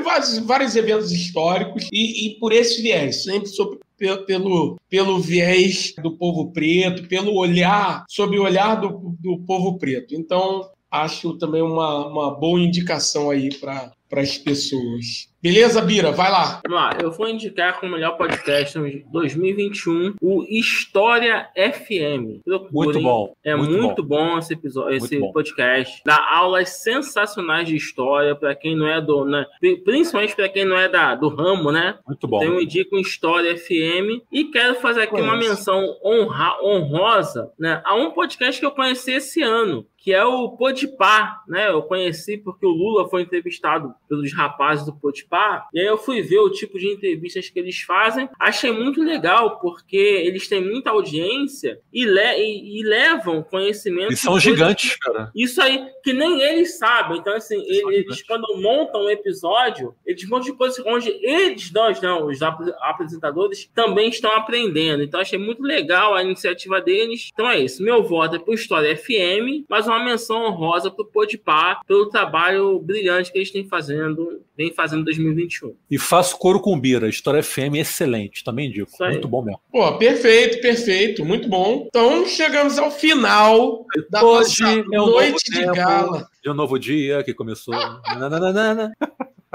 vários, 0.00 0.38
vários 0.38 0.76
eventos 0.76 1.12
históricos 1.12 1.88
e, 1.92 2.26
e 2.26 2.38
por 2.38 2.52
esse 2.52 2.82
viés, 2.82 3.22
sempre 3.24 3.48
sobre 3.48 3.78
pelo, 4.26 4.76
pelo 4.90 5.18
viés 5.18 5.94
do 6.02 6.16
povo 6.16 6.52
preto, 6.52 7.08
pelo 7.08 7.34
olhar, 7.34 8.04
sob 8.08 8.38
o 8.38 8.42
olhar 8.42 8.74
do, 8.76 9.16
do 9.18 9.38
povo 9.46 9.78
preto. 9.78 10.14
Então, 10.14 10.68
acho 10.90 11.36
também 11.38 11.62
uma, 11.62 12.06
uma 12.06 12.34
boa 12.34 12.60
indicação 12.60 13.30
aí 13.30 13.54
para 13.54 13.92
as 14.12 14.38
pessoas. 14.38 15.28
Beleza, 15.46 15.80
Bira? 15.80 16.10
Vai 16.10 16.28
lá. 16.28 16.60
Vamos 16.66 16.82
lá. 16.82 16.98
Eu 17.00 17.12
vou 17.12 17.28
indicar 17.28 17.78
como 17.78 17.92
melhor 17.92 18.16
podcast 18.16 18.76
de 18.80 19.06
2021 19.12 20.16
o 20.20 20.42
História 20.42 21.48
FM. 21.54 22.42
Procurem. 22.44 22.72
Muito 22.72 23.00
bom. 23.00 23.32
É 23.44 23.54
muito, 23.54 23.72
muito 23.80 24.02
bom. 24.02 24.32
bom. 24.32 24.38
esse 24.38 24.54
episódio, 24.54 24.96
esse 24.96 25.20
bom. 25.20 25.30
podcast. 25.30 26.02
Dá 26.04 26.18
aulas 26.34 26.70
sensacionais 26.82 27.68
de 27.68 27.76
história 27.76 28.34
para 28.34 28.56
quem 28.56 28.74
não 28.74 28.88
é 28.88 29.00
do, 29.00 29.24
né? 29.24 29.46
principalmente 29.84 30.34
para 30.34 30.48
quem 30.48 30.64
não 30.64 30.76
é 30.76 30.88
da, 30.88 31.14
do 31.14 31.28
ramo, 31.28 31.70
né? 31.70 31.96
Muito 32.04 32.26
bom. 32.26 32.42
Então 32.42 32.54
eu 32.54 32.60
indico 32.60 32.98
História 32.98 33.56
FM 33.56 34.26
e 34.32 34.46
quero 34.46 34.74
fazer 34.80 35.02
aqui 35.02 35.20
uma 35.20 35.36
menção 35.36 35.96
honra, 36.04 36.60
honrosa, 36.60 37.52
né, 37.56 37.80
a 37.84 37.94
um 37.94 38.10
podcast 38.10 38.58
que 38.58 38.66
eu 38.66 38.72
conheci 38.72 39.12
esse 39.12 39.42
ano, 39.42 39.86
que 39.96 40.12
é 40.12 40.24
o 40.24 40.50
Podpah, 40.50 41.42
né? 41.48 41.68
Eu 41.68 41.82
conheci 41.82 42.36
porque 42.36 42.64
o 42.66 42.70
Lula 42.70 43.08
foi 43.08 43.22
entrevistado 43.22 43.94
pelos 44.08 44.32
rapazes 44.32 44.84
do 44.84 44.92
Podpah 44.92 45.35
participar. 45.36 45.68
E 45.72 45.80
aí 45.80 45.86
eu 45.86 45.98
fui 45.98 46.22
ver 46.22 46.38
o 46.38 46.50
tipo 46.50 46.78
de 46.78 46.88
entrevistas 46.88 47.48
que 47.48 47.58
eles 47.58 47.80
fazem. 47.80 48.28
Achei 48.38 48.72
muito 48.72 49.02
legal, 49.02 49.58
porque 49.60 49.96
eles 49.96 50.48
têm 50.48 50.62
muita 50.62 50.90
audiência 50.90 51.78
e, 51.92 52.04
le 52.04 52.36
e, 52.38 52.80
e 52.80 52.82
levam 52.82 53.42
conhecimento. 53.42 54.12
E 54.12 54.16
são 54.16 54.38
gigantes, 54.38 54.96
cara. 54.96 55.30
Isso 55.34 55.60
aí, 55.60 55.86
que 56.02 56.12
nem 56.12 56.40
eles 56.40 56.78
sabem. 56.78 57.18
Então, 57.18 57.34
assim, 57.34 57.62
eles, 57.66 58.06
eles 58.06 58.22
quando 58.22 58.60
montam 58.60 59.04
um 59.04 59.10
episódio, 59.10 59.94
eles 60.04 60.24
montam 60.28 60.52
de 60.52 60.56
coisas 60.56 60.84
onde 60.86 61.08
eles, 61.22 61.70
nós 61.72 62.00
não, 62.00 62.26
os 62.26 62.40
apresentadores, 62.42 63.70
também 63.74 64.08
estão 64.08 64.32
aprendendo. 64.32 65.02
Então, 65.02 65.20
achei 65.20 65.38
muito 65.38 65.62
legal 65.62 66.14
a 66.14 66.22
iniciativa 66.22 66.80
deles. 66.80 67.30
Então 67.32 67.48
é 67.48 67.58
isso. 67.58 67.82
Meu 67.82 68.02
voto 68.02 68.36
é 68.36 68.38
pro 68.38 68.54
História 68.54 68.96
FM, 68.96 69.64
mas 69.68 69.86
uma 69.86 70.02
menção 70.02 70.44
honrosa 70.44 70.90
pro 70.90 71.04
Podpah 71.04 71.80
pelo 71.86 72.08
trabalho 72.08 72.78
brilhante 72.78 73.30
que 73.30 73.38
eles 73.38 73.50
têm 73.50 73.66
fazendo, 73.66 74.42
vem 74.56 74.72
fazendo 74.72 75.04
2021. 75.16 75.74
E 75.90 75.98
faço 75.98 76.38
coro 76.38 76.60
com 76.60 76.78
Bira, 76.78 77.08
História 77.08 77.42
FM 77.42 77.74
excelente, 77.74 78.44
também 78.44 78.70
digo. 78.70 78.88
Muito 79.00 79.28
bom 79.28 79.42
mesmo. 79.42 79.60
Pô, 79.70 79.96
perfeito, 79.98 80.60
perfeito, 80.60 81.24
muito 81.24 81.48
bom. 81.48 81.86
Então 81.88 82.26
chegamos 82.26 82.78
ao 82.78 82.90
final 82.90 83.84
da 84.10 84.24
Hoje 84.24 84.62
é 84.64 85.00
um 85.00 85.06
noite 85.06 85.50
de 85.50 85.60
tempo, 85.60 85.74
gala. 85.74 86.28
De 86.42 86.50
um 86.50 86.54
novo 86.54 86.78
dia 86.78 87.22
que 87.22 87.34
começou. 87.34 87.74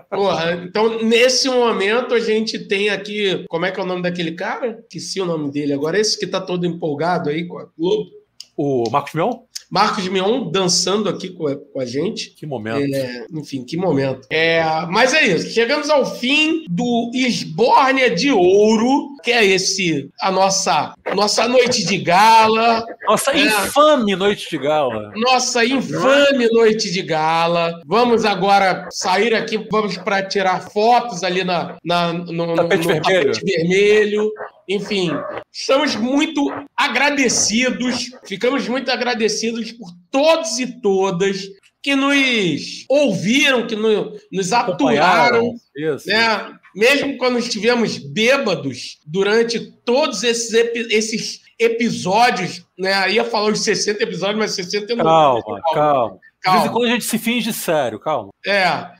Porra, 0.10 0.54
então 0.54 1.02
nesse 1.04 1.50
momento 1.50 2.14
a 2.14 2.20
gente 2.20 2.60
tem 2.68 2.90
aqui, 2.90 3.46
como 3.48 3.66
é 3.66 3.72
que 3.72 3.80
é 3.80 3.84
o 3.84 3.86
nome 3.86 4.02
daquele 4.02 4.34
cara? 4.34 4.84
Que 4.90 5.00
se 5.00 5.22
o 5.22 5.26
nome 5.26 5.50
dele 5.50 5.74
agora, 5.74 5.98
esse 5.98 6.20
que 6.20 6.28
tá 6.28 6.42
todo 6.42 6.66
empolgado 6.66 7.30
aí 7.30 7.48
com 7.48 7.58
a 7.58 7.68
Globo. 7.78 8.10
O 8.58 8.90
Marcos 8.92 9.14
Mion? 9.14 9.32
Marcos 9.72 10.06
Mion 10.10 10.52
dançando 10.52 11.07
aqui 11.07 11.30
com 11.30 11.48
a, 11.48 11.56
com 11.56 11.80
a 11.80 11.85
gente. 11.85 12.31
Que 12.31 12.45
momento. 12.45 12.93
É, 12.93 13.26
enfim, 13.31 13.64
que 13.64 13.77
momento. 13.77 14.27
É, 14.30 14.61
mas 14.89 15.14
é 15.14 15.26
isso. 15.26 15.49
Chegamos 15.52 15.89
ao 15.89 16.06
fim 16.18 16.65
do 16.69 17.10
Esbórnia 17.14 18.14
de 18.14 18.30
Ouro, 18.31 19.11
que 19.22 19.31
é 19.31 19.45
esse 19.45 20.10
a 20.19 20.31
nossa 20.31 20.93
nossa 21.15 21.48
noite 21.48 21.85
de 21.85 21.98
gala. 21.98 22.85
Nossa 23.07 23.31
é, 23.31 23.41
infame 23.41 24.15
noite 24.15 24.49
de 24.49 24.57
gala. 24.57 25.11
Nossa 25.15 25.65
infame 25.65 26.48
noite 26.52 26.91
de 26.91 27.02
gala. 27.02 27.81
Vamos 27.85 28.26
agora 28.26 28.88
sair 28.91 29.34
aqui, 29.34 29.57
vamos 29.72 29.98
para 29.98 30.23
tirar 30.23 30.69
fotos 30.69 31.23
ali 31.23 31.43
na, 31.43 31.77
na 31.84 32.14
no, 32.14 32.56
tapete, 32.56 32.88
no, 32.88 32.93
no 32.95 33.02
vermelho. 33.02 33.02
tapete 33.02 33.45
vermelho. 33.45 34.31
Enfim, 34.68 35.11
estamos 35.52 35.95
muito 35.95 36.48
agradecidos, 36.77 38.11
ficamos 38.26 38.68
muito 38.68 38.89
agradecidos 38.89 39.72
por 39.72 39.89
todos 40.10 40.60
e 40.60 40.80
todas 40.81 41.49
que 41.82 41.95
nos 41.95 42.86
ouviram, 42.88 43.66
que 43.66 43.76
nos, 43.76 44.22
nos 44.32 44.53
aturaram, 44.53 45.53
né? 46.06 46.60
mesmo 46.76 47.18
quando 47.18 47.40
estivemos 47.40 47.98
bêbados 47.98 48.99
durante 49.06 49.60
todos 49.84 50.24
esses, 50.24 50.53
esses 50.91 51.41
episódios, 51.58 52.66
né? 52.78 53.12
ia 53.12 53.24
falar 53.24 53.52
os 53.52 53.64
60 53.64 54.03
episódios, 54.03 54.40
mas 54.40 54.52
60 54.52 54.95
não. 54.95 55.06
Calma, 55.06 55.62
calma. 55.74 56.20
Calma. 56.41 56.60
De 56.60 56.64
vez 56.64 56.72
em 56.72 56.74
quando 56.74 56.86
a 56.86 56.94
gente 56.94 57.06
se 57.06 57.18
finge 57.20 57.53
sério, 57.53 57.99
calma. 57.99 58.30
É. 58.45 58.64
é. 58.64 58.95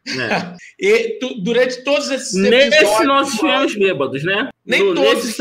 e 0.80 1.20
tu, 1.20 1.42
durante 1.42 1.84
todos 1.84 2.12
esses 2.12 2.36
episódios. 2.36 2.70
Nesse 2.70 3.04
nós 3.04 3.30
estivemos 3.30 3.76
bêbados, 3.76 4.24
né? 4.24 4.50
Nem 4.64 4.84
No- 4.84 4.94
todos. 4.96 5.36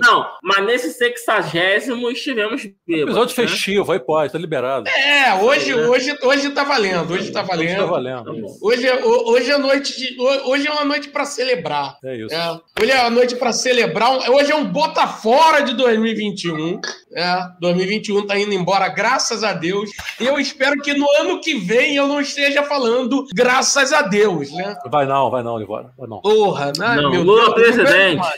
Não, 0.00 0.26
mas 0.42 0.64
nesse 0.64 0.92
sexagésimo 0.92 2.08
estivemos 2.10 2.62
bêbados. 2.86 3.02
Episódio 3.16 3.42
né? 3.42 3.48
festivo, 3.48 3.90
aí 3.92 3.98
pode, 3.98 4.32
tá 4.32 4.38
liberado. 4.38 4.88
É, 4.88 5.34
hoje, 5.34 5.72
É. 5.72 5.74
hoje, 5.88 6.16
hoje 6.22 6.50
tá 6.50 6.62
valendo, 6.62 7.12
hoje 7.12 7.32
tá 7.32 7.42
valendo. 7.42 7.88
valendo. 7.88 8.24
Tá 8.24 8.32
bom. 8.32 8.56
Hoje 8.62 8.86
é, 8.86 9.04
ho- 9.04 9.30
hoje 9.32 9.50
é 9.50 9.58
noite 9.58 9.96
de, 9.98 10.16
ho- 10.20 10.50
hoje 10.50 10.66
é 10.68 10.70
uma 10.70 10.84
noite 10.84 11.08
para 11.08 11.24
celebrar. 11.24 11.96
É 12.04 12.16
isso. 12.16 12.32
É, 12.34 12.60
hoje 12.80 12.90
é 12.92 13.00
a 13.00 13.10
noite 13.10 13.34
para 13.34 13.52
celebrar. 13.52 14.30
Hoje 14.30 14.52
é 14.52 14.54
um 14.54 14.64
bota 14.64 15.06
fora 15.08 15.62
de 15.62 15.74
2021. 15.74 16.80
É, 17.16 17.48
2021 17.60 18.26
tá 18.26 18.38
indo 18.38 18.52
embora, 18.52 18.88
graças 18.88 19.42
a 19.42 19.54
Deus. 19.54 19.90
E 20.20 20.26
eu 20.26 20.38
espero 20.38 20.82
que 20.82 20.92
no 20.92 21.06
ano 21.18 21.40
que 21.40 21.54
vem 21.54 21.96
eu 21.96 22.06
não 22.06 22.20
esteja 22.20 22.62
falando 22.62 23.24
graças 23.34 23.90
a 23.90 24.02
Deus, 24.02 24.52
né? 24.52 24.76
Vai 24.90 25.06
não, 25.06 25.30
vai 25.30 25.42
não, 25.42 25.58
Livora. 25.58 25.90
Vai 25.96 26.06
não. 26.06 26.20
Porra, 26.20 26.72
né? 26.78 26.96
Não, 26.96 27.10
Meu 27.10 27.22
Lula 27.22 27.54
Deus, 27.54 27.74
presidente. 27.74 28.28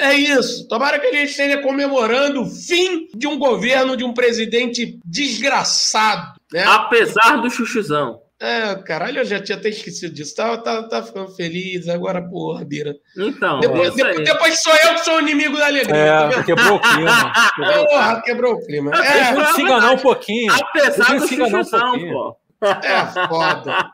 É 0.00 0.14
isso. 0.14 0.66
Tomara 0.66 0.98
que 0.98 1.06
a 1.06 1.12
gente 1.12 1.30
esteja 1.30 1.62
comemorando 1.62 2.42
o 2.42 2.46
fim 2.46 3.06
de 3.14 3.28
um 3.28 3.38
governo, 3.38 3.96
de 3.96 4.02
um 4.02 4.12
presidente 4.12 4.98
desgraçado. 5.04 6.34
Né? 6.52 6.64
Apesar 6.66 7.40
do 7.40 7.48
chuchuzão. 7.48 8.23
É, 8.40 8.74
caralho, 8.82 9.20
eu 9.20 9.24
já 9.24 9.40
tinha 9.40 9.56
até 9.56 9.68
esquecido 9.68 10.12
disso. 10.12 10.34
Tá, 10.34 10.56
tá, 10.58 10.82
tá 10.88 11.02
ficando 11.02 11.28
feliz 11.34 11.88
agora, 11.88 12.20
porra, 12.22 12.64
Bira. 12.64 12.94
Então, 13.16 13.58
é 13.58 13.60
Depois, 13.62 13.90
aí. 13.90 13.96
depois, 13.96 14.24
depois 14.24 14.62
sou 14.62 14.74
eu 14.74 14.94
que 14.94 15.04
sou 15.04 15.16
o 15.16 15.20
inimigo 15.20 15.56
da 15.56 15.66
alegria. 15.66 15.94
tá 15.94 16.24
É, 16.24 16.28
vendo? 16.28 16.44
quebrou 16.44 16.76
o 16.76 16.80
clima. 16.80 17.32
Quebrou- 17.54 17.86
Porra, 17.88 18.22
quebrou 18.22 18.54
o 18.54 18.66
clima. 18.66 18.90
É, 18.94 19.20
a 19.22 19.34
gente 19.34 19.54
se 19.54 19.62
enganar 19.62 19.92
um 19.92 19.98
pouquinho. 19.98 20.52
Apesar 20.52 21.16
do 21.18 21.26
se 21.28 21.34
enganar 21.34 21.60
um 21.60 21.64
pouquinho. 21.64 22.12
pô. 22.12 22.36
é 22.82 23.28
foda. 23.28 23.90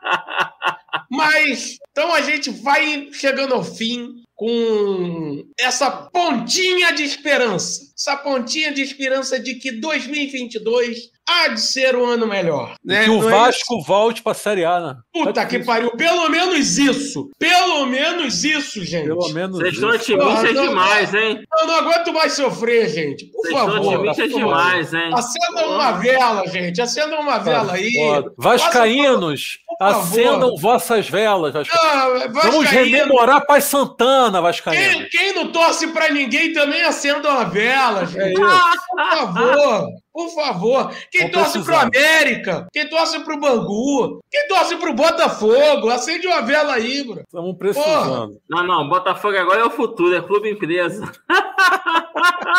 Mas, 1.09 1.77
então 1.91 2.13
a 2.13 2.21
gente 2.21 2.49
vai 2.49 3.09
chegando 3.11 3.53
ao 3.53 3.63
fim 3.63 4.15
com 4.35 5.43
essa 5.59 5.89
pontinha 5.91 6.91
de 6.93 7.03
esperança. 7.03 7.81
Essa 7.95 8.17
pontinha 8.17 8.73
de 8.73 8.81
esperança 8.81 9.39
de 9.39 9.55
que 9.55 9.71
2022 9.79 10.97
há 11.31 11.47
de 11.49 11.61
ser 11.61 11.95
um 11.95 12.05
ano 12.05 12.27
melhor. 12.27 12.75
Né? 12.83 13.05
Que 13.05 13.09
o 13.09 13.21
Não 13.21 13.29
é 13.29 13.31
Vasco 13.31 13.81
volte 13.83 14.21
pra 14.21 14.33
Série 14.33 14.65
A, 14.65 14.79
né? 14.79 14.95
Puta 15.13 15.33
Tá 15.33 15.45
que 15.45 15.59
pariu. 15.59 15.91
Pelo 15.95 16.29
menos 16.29 16.77
isso. 16.77 17.29
Pelo 17.39 17.85
menos 17.85 18.43
isso, 18.43 18.83
gente. 18.83 19.07
Pelo 19.07 19.29
menos. 19.29 19.57
Vocês 19.57 19.73
estão 19.73 19.89
isso. 19.93 20.13
otimistas 20.13 20.39
Porra, 20.41 20.53
não, 20.53 20.67
demais, 20.67 21.13
hein? 21.13 21.43
Eu 21.59 21.67
não 21.67 21.75
aguento 21.75 22.13
mais 22.13 22.33
sofrer, 22.33 22.89
gente. 22.89 23.25
Por 23.25 23.41
Vocês 23.41 23.55
estão 23.55 23.73
favor. 23.73 23.93
otimistas 23.93 24.31
tá 24.31 24.37
demais, 24.37 24.93
hein? 24.93 25.09
Acenda 25.13 25.67
uma 25.67 25.91
vela, 25.93 26.47
gente. 26.47 26.81
Acenda 26.81 27.19
uma 27.19 27.37
vela 27.39 27.73
aí. 27.73 27.91
Vascaínos, 28.37 29.59
acendam 29.79 30.55
vossas 30.57 31.07
velas. 31.09 31.53
Vascaínos. 31.53 31.71
Ah, 31.93 32.27
Vamos 32.43 32.65
rememorar 32.69 33.45
Pai 33.45 33.61
Santana, 33.61 34.33
Quem, 34.33 34.41
Vascaínos. 34.41 35.09
quem 35.09 35.33
não 35.35 35.51
torce 35.51 35.87
pra 35.87 36.09
ninguém 36.09 36.53
também 36.53 36.83
acenda 36.83 37.29
uma 37.29 37.43
vela, 37.45 38.05
gente. 38.05 38.19
É 38.19 38.33
isso. 38.33 38.41
Por 38.41 39.09
favor, 39.17 39.87
por 40.13 40.29
favor. 40.29 40.93
Quem 41.09 41.29
Vamos 41.29 41.35
torce 41.35 41.59
pro 41.59 41.73
precisar. 41.73 41.87
América, 41.87 42.67
quem 42.71 42.89
torce 42.89 43.19
pro 43.21 43.39
Bangu, 43.39 44.19
quem 44.29 44.47
torce 44.47 44.75
pro 44.77 44.93
Botafogo, 44.93 45.89
acende 45.89 46.27
uma 46.27 46.41
vela 46.41 46.73
aí, 46.73 47.03
bro. 47.03 47.21
Estamos 47.21 47.57
precisando. 47.57 48.41
Não, 48.49 48.63
não, 48.63 48.89
Botafogo 48.89 49.37
agora 49.37 49.61
é 49.61 49.65
o 49.65 49.71
futuro, 49.71 50.15
é 50.15 50.21
clube 50.21 50.49
empresa. 50.49 51.11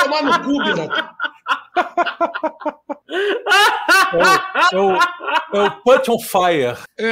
Tomar 0.04 0.22
no 0.22 0.44
cu, 0.44 0.64
Bira. 0.64 0.88
É 4.72 4.76
o, 4.76 4.90
é 4.92 4.96
o, 4.96 4.96
é 5.58 5.62
o 5.64 5.70
Put 5.82 6.10
on 6.10 6.18
Fire. 6.18 6.76
É, 6.98 7.06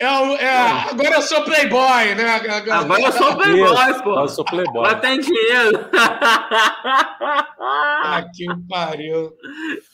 é, 0.00 0.10
o- 0.20 0.36
é, 0.36 0.56
agora 0.90 1.14
eu 1.16 1.22
sou 1.22 1.42
playboy, 1.42 2.14
né? 2.14 2.28
Agora 2.70 3.02
eu 3.02 3.12
sou 3.12 3.36
playboy, 3.36 4.02
pô. 4.02 4.20
Eu 4.20 4.28
sou 4.28 4.44
playboy. 4.44 4.84
Agora 4.84 4.96
tem 5.00 5.20
dinheiro. 5.20 5.88
Ah, 7.60 8.24
que 8.34 8.46
pariu. 8.68 9.32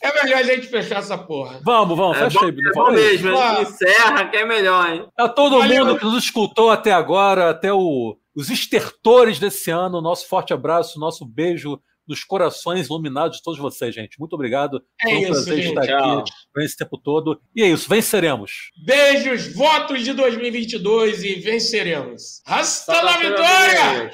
É 0.03 0.23
melhor 0.23 0.39
a 0.39 0.43
gente 0.43 0.67
fechar 0.69 0.99
essa 0.99 1.17
porra. 1.19 1.61
Vamos, 1.63 1.97
vamos, 1.97 2.17
É 2.17 2.21
fecha 2.25 2.41
bom, 2.41 2.47
aí. 2.47 2.51
é 2.59 2.73
bom 2.73 2.91
mesmo, 2.91 3.31
encerra 3.61 4.25
que 4.27 4.37
é 4.37 4.45
melhor, 4.47 4.89
hein? 4.91 5.07
A 5.19 5.29
todo 5.29 5.59
Valeu. 5.59 5.85
mundo 5.87 5.99
que 5.99 6.05
nos 6.05 6.25
escutou 6.25 6.71
até 6.71 6.93
agora, 6.93 7.51
até 7.51 7.73
o- 7.73 8.17
os 8.37 8.51
estertores 8.51 9.39
desse 9.39 9.71
ano, 9.71 10.01
nosso 10.01 10.27
forte 10.29 10.53
abraço, 10.55 10.99
nosso 11.01 11.25
beijo 11.27 11.79
nos 12.09 12.25
corações 12.25 12.87
iluminados 12.87 13.37
de 13.39 13.43
todos 13.43 13.59
vocês, 13.59 13.95
gente. 13.95 14.19
Muito 14.19 14.33
obrigado. 14.33 14.83
É 15.05 15.09
Foi 15.11 15.15
um 15.15 15.21
isso, 15.21 15.31
prazer 15.33 15.63
gente. 15.63 15.69
estar 15.69 15.87
Tchau. 15.87 16.19
aqui 16.21 16.33
esse 16.59 16.77
tempo 16.77 16.99
todo. 16.99 17.41
E 17.55 17.63
é 17.63 17.69
isso, 17.69 17.89
venceremos. 17.89 18.71
Beijos, 18.85 19.53
votos 19.55 20.03
de 20.03 20.13
2022 20.13 21.23
e 21.23 21.35
venceremos. 21.37 22.41
Hasta 22.47 22.95
Só 22.95 23.03
la 23.03 23.17
vitória! 23.19 24.11